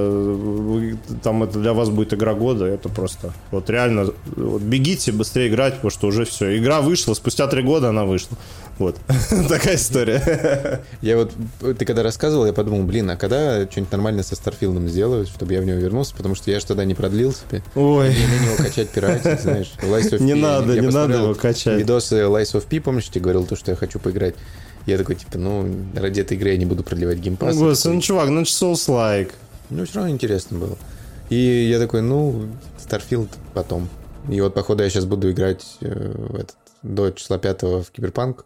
там 1.24 1.44
это 1.44 1.60
для 1.60 1.72
вас 1.72 1.90
будет 1.90 2.14
игра 2.14 2.34
года 2.34 2.66
это 2.66 2.90
просто 2.90 3.32
вот 3.52 3.70
реально 3.70 4.12
вот 4.36 4.62
бегите 4.62 5.14
быстрее 5.14 5.48
играть 5.48 5.76
потому 5.76 5.92
что 5.92 6.08
уже 6.08 6.26
все 6.26 6.58
игра 6.58 6.82
вышла 6.82 7.14
спустя 7.14 7.48
три 7.48 7.64
года 7.64 7.88
она 7.90 8.04
вышла 8.04 8.36
вот 8.80 8.98
такая 9.50 9.76
история 9.76 10.82
Я 11.02 11.18
вот, 11.18 11.32
ты 11.78 11.86
когда 11.86 12.04
рассказывал, 12.04 12.46
я 12.46 12.54
подумал, 12.54 12.84
блин, 12.84 13.10
а 13.10 13.16
когда 13.18 13.66
что-нибудь 13.70 13.92
нормально 13.92 14.24
со 14.24 14.36
Старфилдом 14.36 14.88
сделают, 14.88 15.30
чтобы 15.30 15.54
я 15.54 15.62
в 15.62 15.66
него 15.66 15.78
вернулся, 15.78 16.16
потому 16.16 16.36
что 16.36 16.52
я 16.52 16.60
же 16.60 16.66
тогда 16.66 16.86
не 16.86 16.94
продлил 16.94 17.34
себе. 17.34 17.64
ой 17.76 18.10
И 18.14 18.28
на 18.28 18.46
него 18.46 18.56
качать 18.58 18.90
пиратить, 18.90 19.42
знаешь. 19.42 19.72
Lies 19.82 20.12
of 20.12 20.22
Не 20.22 20.34
P. 20.34 20.40
надо, 20.40 20.74
Я 20.74 20.82
не 20.82 20.88
надо 20.88 21.14
его 21.16 21.34
качать. 21.36 21.80
Видосы 21.80 22.16
Lies 22.16 22.54
of 22.54 22.68
P, 22.68 22.80
помнишь, 22.80 23.10
тебе 23.10 23.22
говорил 23.22 23.46
то, 23.46 23.56
что 23.56 23.72
я 23.72 23.78
хочу 23.78 24.00
поиграть. 24.00 24.36
Я 24.86 24.98
такой, 24.98 25.16
типа, 25.16 25.38
ну, 25.38 25.70
ради 25.96 26.22
этой 26.22 26.38
игры 26.38 26.52
я 26.52 26.58
не 26.58 26.66
буду 26.66 26.84
продлевать 26.84 27.18
Game 27.18 27.36
Pass. 27.36 27.58
Господи, 27.58 27.96
ну 27.96 28.02
чувак 28.02 28.30
ну 28.30 28.42
это 28.42 28.50
Souls 28.50 28.88
like 28.88 29.32
Ну, 29.70 29.86
все 29.86 29.96
равно 29.96 30.12
интересно 30.12 30.58
было. 30.58 30.78
И 31.30 31.36
я 31.70 31.78
такой, 31.80 32.02
ну, 32.02 32.48
Starfield 32.88 33.28
потом. 33.54 33.90
И 34.30 34.40
вот, 34.40 34.54
походу, 34.54 34.84
я 34.84 34.90
сейчас 34.90 35.06
буду 35.06 35.30
играть 35.32 35.66
э, 35.82 36.14
в 36.16 36.36
этот, 36.36 36.56
до 36.84 37.12
числа 37.12 37.38
5 37.38 37.62
в 37.64 37.86
Киберпанк. 37.92 38.46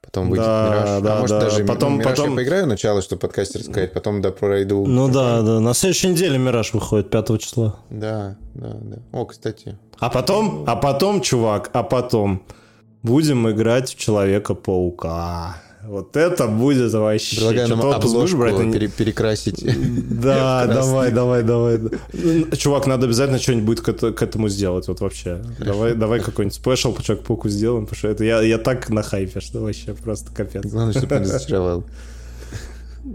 Потом 0.00 0.30
выйдет 0.30 0.46
Да, 0.46 0.68
Мираж. 0.70 1.02
да, 1.02 1.16
а 1.16 1.20
может, 1.20 1.36
да. 1.38 1.40
даже 1.44 1.64
Потом- 1.64 1.98
Мираж 1.98 2.10
потом- 2.16 2.30
я 2.30 2.36
поиграю 2.36 2.66
начало, 2.66 3.02
чтобы 3.02 3.20
подкасте 3.20 3.58
рассказать, 3.58 3.92
потом 3.92 4.22
да, 4.22 4.30
пройду. 4.30 4.86
ну 4.86 5.08
да 5.08 5.42
да 5.42 5.60
на 5.60 5.74
следующей 5.74 6.08
неделе 6.08 6.38
Мираж 6.38 6.72
выходит 6.72 7.10
5 7.10 7.36
числа 7.38 7.76
Да, 7.90 8.36
да, 8.54 8.76
да. 8.80 8.96
О, 9.12 9.24
кстати. 9.26 9.76
А 9.98 10.08
потом, 10.08 10.64
а 10.66 10.76
потом, 10.76 11.20
чувак, 11.20 11.70
а 11.72 11.82
потом 11.82 12.42
будем 13.02 13.50
играть 13.50 13.90
в 13.90 13.96
Человека-паука. 13.98 15.56
Вот 15.86 16.16
это 16.16 16.46
будет 16.48 16.92
вообще. 16.92 17.36
Предлагаю 17.36 17.68
нам 17.68 17.80
обложку 17.92 18.36
брать? 18.36 18.72
Пере- 18.72 18.88
перекрасить. 18.88 19.64
Да, 20.20 20.66
давай, 20.74 21.10
давай, 21.12 21.42
давай. 21.42 21.78
Чувак, 22.56 22.86
надо 22.86 23.06
обязательно 23.06 23.38
что-нибудь 23.38 23.80
к, 23.80 23.88
это- 23.88 24.12
к 24.12 24.22
этому 24.22 24.48
сделать, 24.48 24.88
вот 24.88 25.00
вообще. 25.00 25.42
Давай, 25.58 25.94
давай 25.94 26.20
какой-нибудь 26.20 26.54
спешл 26.56 26.92
по 26.92 27.02
Человеку-пауку 27.02 27.48
сделаем, 27.48 27.84
потому 27.86 27.98
что 27.98 28.08
это 28.08 28.24
я, 28.24 28.40
я 28.42 28.58
так 28.58 28.90
на 28.90 29.02
хайпе, 29.02 29.40
что 29.40 29.60
вообще 29.60 29.94
просто 29.94 30.30
капец. 30.34 30.64
Главное, 30.66 30.92
чтобы 30.92 31.14
не 31.16 31.20
разочаровал. 31.22 31.84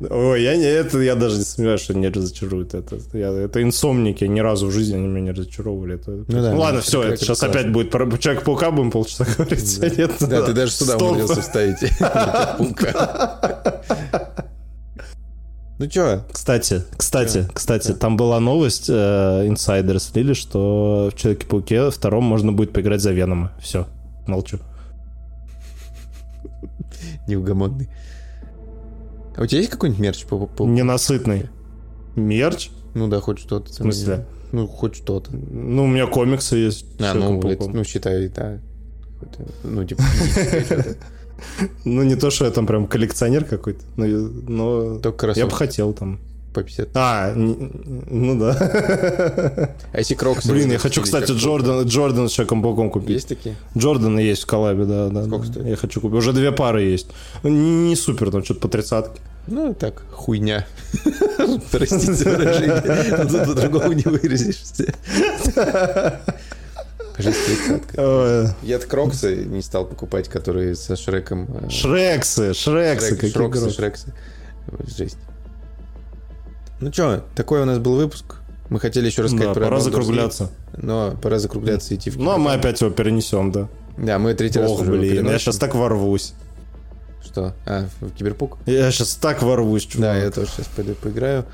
Ой, 0.10 0.42
я 0.44 0.58
не, 0.58 0.64
это 0.66 1.00
я 1.02 1.16
даже 1.16 1.38
не 1.38 1.44
сомневаюсь, 1.44 1.82
что 1.82 1.94
не 1.94 2.08
разочарует 2.10 2.74
это. 2.74 2.98
Я, 3.14 3.32
это 3.32 3.62
инсомники, 3.62 4.26
ни 4.26 4.40
разу 4.40 4.68
в 4.68 4.72
жизни 4.72 4.96
они 4.96 5.08
меня 5.08 5.22
не 5.22 5.32
разочаровывали. 5.32 5.96
Это, 5.96 6.12
Ну 6.28 6.42
да, 6.42 6.52
ну 6.52 6.60
ладно, 6.60 6.82
все, 6.82 7.04
это 7.04 7.14
это 7.14 7.26
сейчас 7.26 7.40
классно. 7.40 7.60
опять 7.60 7.72
будет 7.72 7.92
про 7.92 8.06
Человека-паука 8.18 8.72
будем 8.72 8.92
полчаса 8.92 9.26
говорить. 9.38 9.80
а 9.82 9.90
Нет, 9.90 10.12
Да, 10.20 10.42
ты 10.42 10.54
даже 10.54 10.72
сюда 10.72 10.94
Стоп. 10.94 11.02
умудрился 11.12 11.42
вставить. 11.42 11.78
Ну 15.80 15.88
чё, 15.88 16.24
Кстати, 16.32 16.84
кстати, 16.96 17.48
кстати, 17.52 17.94
там 17.94 18.16
была 18.16 18.40
новость, 18.40 18.86
э, 18.90 19.48
инсайдеры 19.48 20.00
слили, 20.00 20.34
что 20.34 21.10
в 21.12 21.18
Человеке-пауке 21.20 21.90
втором 21.90 22.24
можно 22.24 22.52
будет 22.52 22.72
поиграть 22.72 23.02
за 23.02 23.12
Венома. 23.12 23.52
Все, 23.60 23.88
молчу. 24.28 24.60
неугомонный. 27.28 27.90
А 29.36 29.44
у 29.44 29.46
тебя 29.46 29.60
есть 29.60 29.72
какой-нибудь 29.72 30.02
мерч 30.02 30.26
по 30.26 30.46
по- 30.46 30.66
Ненасытный. 30.66 31.50
Мерч? 32.16 32.70
Ну 32.94 33.08
да, 33.08 33.20
хоть 33.20 33.40
что-то. 33.40 33.72
В 33.72 33.76
смысле? 33.76 34.26
Ну, 34.52 34.68
хоть 34.68 34.96
что-то. 34.96 35.32
Ну, 35.36 35.86
у 35.86 35.88
меня 35.88 36.06
комиксы 36.06 36.58
есть. 36.58 36.86
А, 37.00 37.14
ну, 37.16 37.40
это, 37.42 37.68
ну, 37.70 37.84
считай, 37.84 38.30
да. 38.30 38.60
Ну, 39.64 39.84
типа. 39.84 40.04
Ну, 41.86 42.04
не 42.04 42.16
то, 42.16 42.30
что 42.30 42.46
я 42.46 42.52
там 42.52 42.66
прям 42.66 42.88
коллекционер 42.88 43.46
какой-то, 43.46 43.84
но, 43.96 44.06
но 44.06 45.00
Только 45.00 45.32
я 45.36 45.46
бы 45.46 45.52
хотел 45.52 45.94
там. 45.94 46.20
По 46.54 46.64
50. 46.64 46.90
А, 46.96 47.34
ну 47.36 48.40
да. 48.40 49.76
А 49.92 49.98
если 49.98 50.16
кроксы? 50.16 50.52
Блин, 50.52 50.72
я 50.72 50.78
хочу, 50.78 51.02
кстати, 51.02 51.32
Джордан, 51.32 51.84
Джордан 51.88 52.30
с 52.30 52.32
Человеком-пауком 52.32 52.90
круто. 52.92 53.02
купить. 53.06 53.16
Есть 53.16 53.28
такие? 53.30 53.56
Джорданы 53.78 54.20
есть 54.20 54.44
в 54.44 54.46
коллабе, 54.46 54.86
да, 54.86 55.10
да. 55.10 55.24
Сколько 55.26 55.46
да. 55.48 55.52
стоит? 55.54 55.66
Я 55.68 55.76
хочу 55.76 56.00
купить. 56.02 56.18
Уже 56.18 56.34
две 56.34 56.52
пары 56.52 56.84
есть. 56.84 57.08
Ну, 57.44 57.50
Не, 57.50 57.96
супер, 57.96 58.32
там 58.32 58.44
что-то 58.44 58.62
по 58.62 58.68
тридцатке. 58.70 59.20
Ну, 59.48 59.74
так, 59.74 60.04
хуйня. 60.12 60.66
Простите 61.72 62.30
выражение. 62.30 63.28
Тут 63.28 63.46
по-другому 63.56 63.92
не 63.94 64.04
выразишься. 64.04 64.94
Жизнь 67.18 67.38
тридцатка. 67.46 68.56
Я-то 68.64 68.88
кроксы 68.88 69.36
не 69.46 69.62
стал 69.62 69.86
покупать, 69.86 70.30
которые 70.30 70.76
со 70.76 70.96
Шреком. 70.96 71.48
э, 71.62 71.70
Шрексы, 71.70 72.54
Шрексы, 72.54 73.14
Шрек- 73.14 73.18
какие 73.18 73.32
грозы. 73.34 73.70
Шрексы. 73.72 74.14
Жесть. 74.98 75.18
Ну 76.84 76.92
что, 76.92 77.24
такой 77.34 77.62
у 77.62 77.66
нас 77.66 77.80
был 77.80 77.96
выпуск. 77.96 78.26
Мы 78.70 78.78
хотели 78.78 79.06
еще 79.06 79.22
рассказать 79.22 79.48
Да, 79.48 79.54
про 79.54 79.64
пора 79.66 79.78
Baldur's 79.78 79.80
Gate, 79.80 79.84
закругляться. 79.84 80.52
Но 80.76 81.16
пора 81.22 81.40
закругляться 81.40 81.94
и 81.94 81.98
идти 81.98 82.10
в 82.10 82.18
Ну, 82.18 82.32
а 82.32 82.34
кино. 82.34 82.44
мы 82.44 82.54
опять 82.54 82.82
его 82.82 82.92
перенесем, 82.92 83.54
да. 83.54 83.70
Да, 83.98 84.20
мы 84.20 84.34
третий 84.34 84.60
раз 84.60 84.70
Ох, 84.72 84.82
уже 84.82 84.92
его 84.92 85.00
блин, 85.02 85.26
я 85.30 85.40
сейчас 85.40 85.58
так 85.58 85.76
ворвусь. 85.76 86.34
Что? 87.24 87.54
А, 87.66 87.86
в 88.02 88.10
Киберпук? 88.12 88.58
Я 88.66 88.92
сейчас 88.92 89.16
так 89.16 89.42
ворвусь, 89.44 89.84
чувак. 89.86 90.02
Да, 90.02 90.18
я 90.18 90.30
тоже 90.30 90.48
сейчас 90.48 90.68
пойду 90.76 90.94
поиграю. 90.96 91.46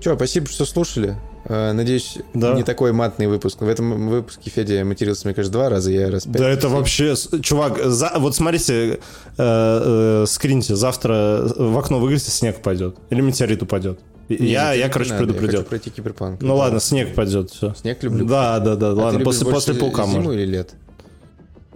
Че, 0.00 0.16
спасибо, 0.16 0.46
что 0.48 0.66
слушали. 0.66 1.16
Э, 1.46 1.72
Надеюсь, 1.72 2.18
Да. 2.34 2.52
не 2.52 2.62
такой 2.62 2.92
матный 2.92 3.26
выпуск. 3.26 3.62
В 3.62 3.68
этом 3.68 4.08
выпуске 4.10 4.50
Федя 4.50 4.84
матерился, 4.84 5.26
мне 5.26 5.34
кажется, 5.34 5.52
два 5.52 5.70
раза, 5.70 5.90
я 5.90 6.10
раз 6.10 6.24
пять. 6.24 6.34
Да 6.36 6.48
это 6.50 6.68
вообще... 6.68 7.14
Чувак, 7.40 7.78
за- 7.86 8.12
вот 8.18 8.36
смотрите, 8.36 8.74
э, 8.94 8.98
э, 9.38 10.24
скриньте, 10.28 10.76
завтра 10.76 11.48
в 11.56 11.78
окно 11.78 12.00
выглядите, 12.00 12.30
снег 12.30 12.60
пойдет. 12.60 12.96
Или 13.08 13.22
метеорит 13.22 13.62
упадет. 13.62 13.98
Не, 14.28 14.36
я, 14.50 14.72
не 14.74 14.78
я, 14.80 14.88
короче, 14.88 15.10
надо, 15.12 15.22
Я 15.24 15.28
предупредил. 15.28 15.58
хочу 15.60 15.68
пройти 15.68 15.90
Киберпанк. 15.90 16.40
Ну 16.42 16.56
ладно, 16.56 16.80
снег 16.80 17.14
пойдет, 17.14 17.50
все. 17.50 17.74
Снег 17.80 18.02
люблю. 18.02 18.24
Да, 18.26 18.58
да, 18.60 18.76
да, 18.76 18.88
А 18.90 18.94
ладно, 18.94 19.20
после, 19.20 19.46
после 19.46 19.74
паука 19.74 20.04
зиму 20.06 20.16
можно. 20.22 20.32
или 20.32 20.44
лет? 20.46 20.74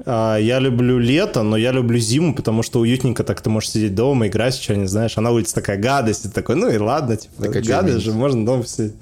А, 0.04 0.36
я 0.36 0.58
люблю 0.58 0.98
лето, 0.98 1.42
но 1.42 1.56
я 1.56 1.70
люблю 1.72 1.98
зиму, 1.98 2.34
потому 2.34 2.62
что 2.62 2.80
уютненько 2.80 3.24
так 3.24 3.40
ты 3.40 3.50
можешь 3.50 3.70
сидеть 3.70 3.94
дома, 3.94 4.26
играть, 4.26 4.54
что 4.54 4.74
не 4.76 4.86
знаешь. 4.86 5.12
А 5.16 5.20
на 5.20 5.30
улице 5.30 5.54
такая 5.54 5.78
гадость, 5.78 6.26
и 6.26 6.28
такой, 6.28 6.56
ну 6.56 6.68
и 6.70 6.76
ладно, 6.78 7.16
типа, 7.16 7.44
Так 7.44 7.56
а 7.56 7.60
гадость 7.60 8.04
же, 8.04 8.12
можно 8.12 8.44
дома 8.44 8.64
сидеть. 8.66 8.94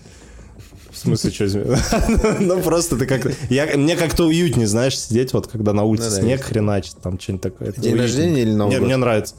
В 0.90 0.98
смысле, 0.98 1.30
что 1.30 1.46
изменить? 1.46 1.78
Ну, 2.40 2.60
просто 2.60 2.96
ты 2.96 3.06
как-то... 3.06 3.32
я- 3.48 3.76
Мне 3.76 3.96
как-то 3.96 4.24
уютнее, 4.26 4.66
знаешь, 4.66 4.98
сидеть, 4.98 5.32
вот 5.32 5.46
когда 5.46 5.72
на 5.72 5.84
улице 5.84 6.10
Ну 6.10 6.16
да, 6.16 6.20
снег 6.22 6.42
хреначит, 6.42 6.96
там 7.02 7.18
что-нибудь 7.18 7.42
такое. 7.42 7.72
День 7.72 7.96
рождения 7.96 8.42
или 8.42 8.52
Новый 8.52 8.76
год? 8.78 8.86
мне 8.86 8.96
нравится. 8.96 9.34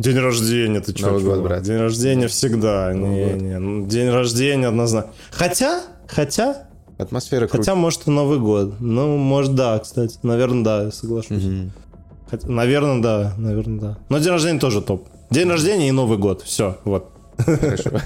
День 0.00 0.16
рождения, 0.18 0.80
ты 0.80 0.96
что? 0.96 1.08
Новый 1.10 1.22
год, 1.24 1.40
брат. 1.40 1.62
День 1.62 1.76
рождения 1.76 2.26
всегда. 2.26 2.90
Не, 2.94 3.34
не, 3.34 3.58
ну, 3.58 3.86
день 3.86 4.08
рождения 4.08 4.68
однозначно. 4.68 5.10
Хотя, 5.30 5.82
хотя, 6.08 6.68
Атмосфера 6.96 7.46
круче. 7.46 7.58
хотя, 7.58 7.74
может, 7.74 8.06
и 8.06 8.10
Новый 8.10 8.38
год. 8.38 8.80
Ну, 8.80 9.18
может, 9.18 9.54
да, 9.54 9.78
кстати. 9.78 10.16
Наверное, 10.22 10.64
да, 10.64 10.82
я 10.84 10.90
соглашусь. 10.90 11.42
Мгм. 11.42 11.72
Хотя- 12.30 12.48
наверное, 12.48 13.02
да, 13.02 13.34
наверное, 13.36 13.78
да. 13.78 13.98
Но 14.08 14.18
день 14.18 14.30
рождения 14.30 14.58
тоже 14.58 14.80
топ. 14.80 15.06
День 15.30 15.50
рождения 15.50 15.88
и 15.90 15.92
Новый 15.92 16.16
год. 16.16 16.40
Все, 16.40 16.78
вот. 16.84 17.10
Хорошо. 17.36 17.90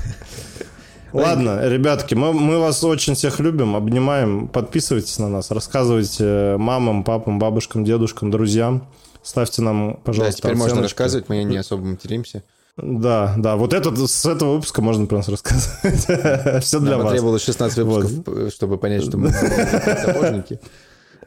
Ладно, 1.15 1.61
ребятки, 1.69 2.15
мы, 2.15 2.33
мы 2.33 2.59
вас 2.59 2.83
очень 2.83 3.15
всех 3.15 3.39
любим, 3.41 3.77
обнимаем. 3.77 4.49
Подписывайтесь 4.49 5.19
на 5.19 5.29
нас, 5.29 5.51
рассказывайте 5.51 6.57
мамам, 6.59 7.05
папам, 7.05 7.39
бабушкам, 7.39 7.85
дедушкам, 7.85 8.31
друзьям. 8.31 8.87
Ставьте 9.23 9.63
нам, 9.63 9.93
Да, 9.93 9.99
пожалуйста, 10.05 10.39
теперь 10.43 10.53
можно 10.57 10.67
оценочки. 10.67 10.83
рассказывать, 10.83 11.29
мы 11.29 11.43
не 11.45 11.57
особо 11.57 11.85
материмся. 11.85 12.43
Да, 12.77 13.35
да, 13.39 13.55
вот 13.55 13.73
этот, 13.73 13.97
с 13.99 14.27
этого 14.27 14.55
выпуска 14.57 14.83
можно 14.83 15.07
про 15.07 15.19
нас 15.19 15.29
рассказывать. 15.29 16.03
Все 16.65 16.81
для 16.81 16.91
Нам 16.91 17.03
вас. 17.03 17.11
потребовалось 17.11 17.45
16 17.45 17.79
выпусков, 17.79 18.53
чтобы 18.53 18.77
понять, 18.79 19.05
что 19.05 19.17
мы 19.17 19.31
сапожники. 20.05 20.59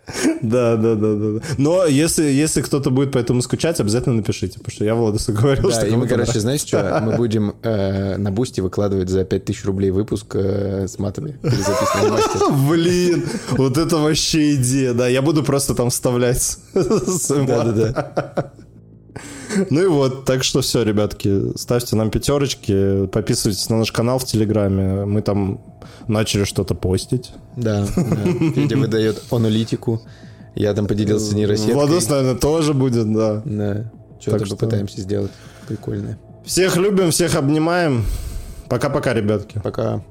Да, 0.41 0.75
да, 0.77 0.95
да, 0.95 1.13
да. 1.15 1.39
да. 1.39 1.45
Но 1.57 1.85
если, 1.85 2.23
если 2.23 2.61
кто-то 2.61 2.89
будет 2.91 3.11
по 3.11 3.17
этому 3.17 3.41
скучать, 3.41 3.79
обязательно 3.79 4.15
напишите, 4.15 4.59
потому 4.59 4.71
что 4.73 4.85
я 4.85 4.95
Владусу 4.95 5.33
говорил, 5.33 5.69
Да, 5.69 5.75
что 5.75 5.87
и 5.87 5.91
мы, 5.91 6.07
короче, 6.07 6.15
нравится. 6.15 6.39
знаете 6.39 6.67
что? 6.67 7.01
Мы 7.03 7.15
будем 7.17 7.55
э, 7.63 8.17
на 8.17 8.31
Бусти 8.31 8.61
выкладывать 8.61 9.09
за 9.09 9.25
5000 9.25 9.65
рублей 9.65 9.91
выпуск 9.91 10.27
э, 10.35 10.87
с 10.87 10.97
матами. 10.99 11.37
Блин, 12.69 13.25
вот 13.51 13.77
это 13.77 13.97
вообще 13.97 14.55
идея, 14.55 14.93
да. 14.93 15.07
Я 15.07 15.21
буду 15.21 15.43
просто 15.43 15.75
там 15.75 15.89
вставлять 15.89 16.41
свой 16.41 17.39
мат. 17.39 17.47
Да-да-да. 17.75 18.51
Ну 19.69 19.81
и 19.83 19.87
вот, 19.87 20.25
так 20.25 20.43
что 20.43 20.61
все, 20.61 20.83
ребятки, 20.83 21.57
ставьте 21.57 21.95
нам 21.95 22.09
пятерочки, 22.11 23.07
подписывайтесь 23.07 23.69
на 23.69 23.77
наш 23.77 23.91
канал 23.91 24.19
в 24.19 24.25
Телеграме. 24.25 25.05
Мы 25.05 25.21
там 25.21 25.61
начали 26.07 26.43
что-то 26.43 26.75
постить. 26.75 27.31
Да, 27.55 27.85
да. 27.95 28.51
Федя 28.55 28.77
выдает 28.77 29.23
аналитику. 29.31 30.01
Я 30.55 30.73
там 30.73 30.87
поделился 30.87 31.35
нейросеткой. 31.35 31.75
Владос, 31.75 32.09
наверное, 32.09 32.35
тоже 32.35 32.73
будет, 32.73 33.11
да. 33.13 33.41
Да. 33.45 33.91
Что-то 34.19 34.45
что- 34.45 34.55
попытаемся 34.55 35.01
сделать 35.01 35.31
прикольное. 35.67 36.17
Всех 36.45 36.77
любим, 36.77 37.11
всех 37.11 37.35
обнимаем. 37.35 38.03
Пока-пока, 38.69 39.13
ребятки. 39.13 39.61
Пока. 39.63 40.01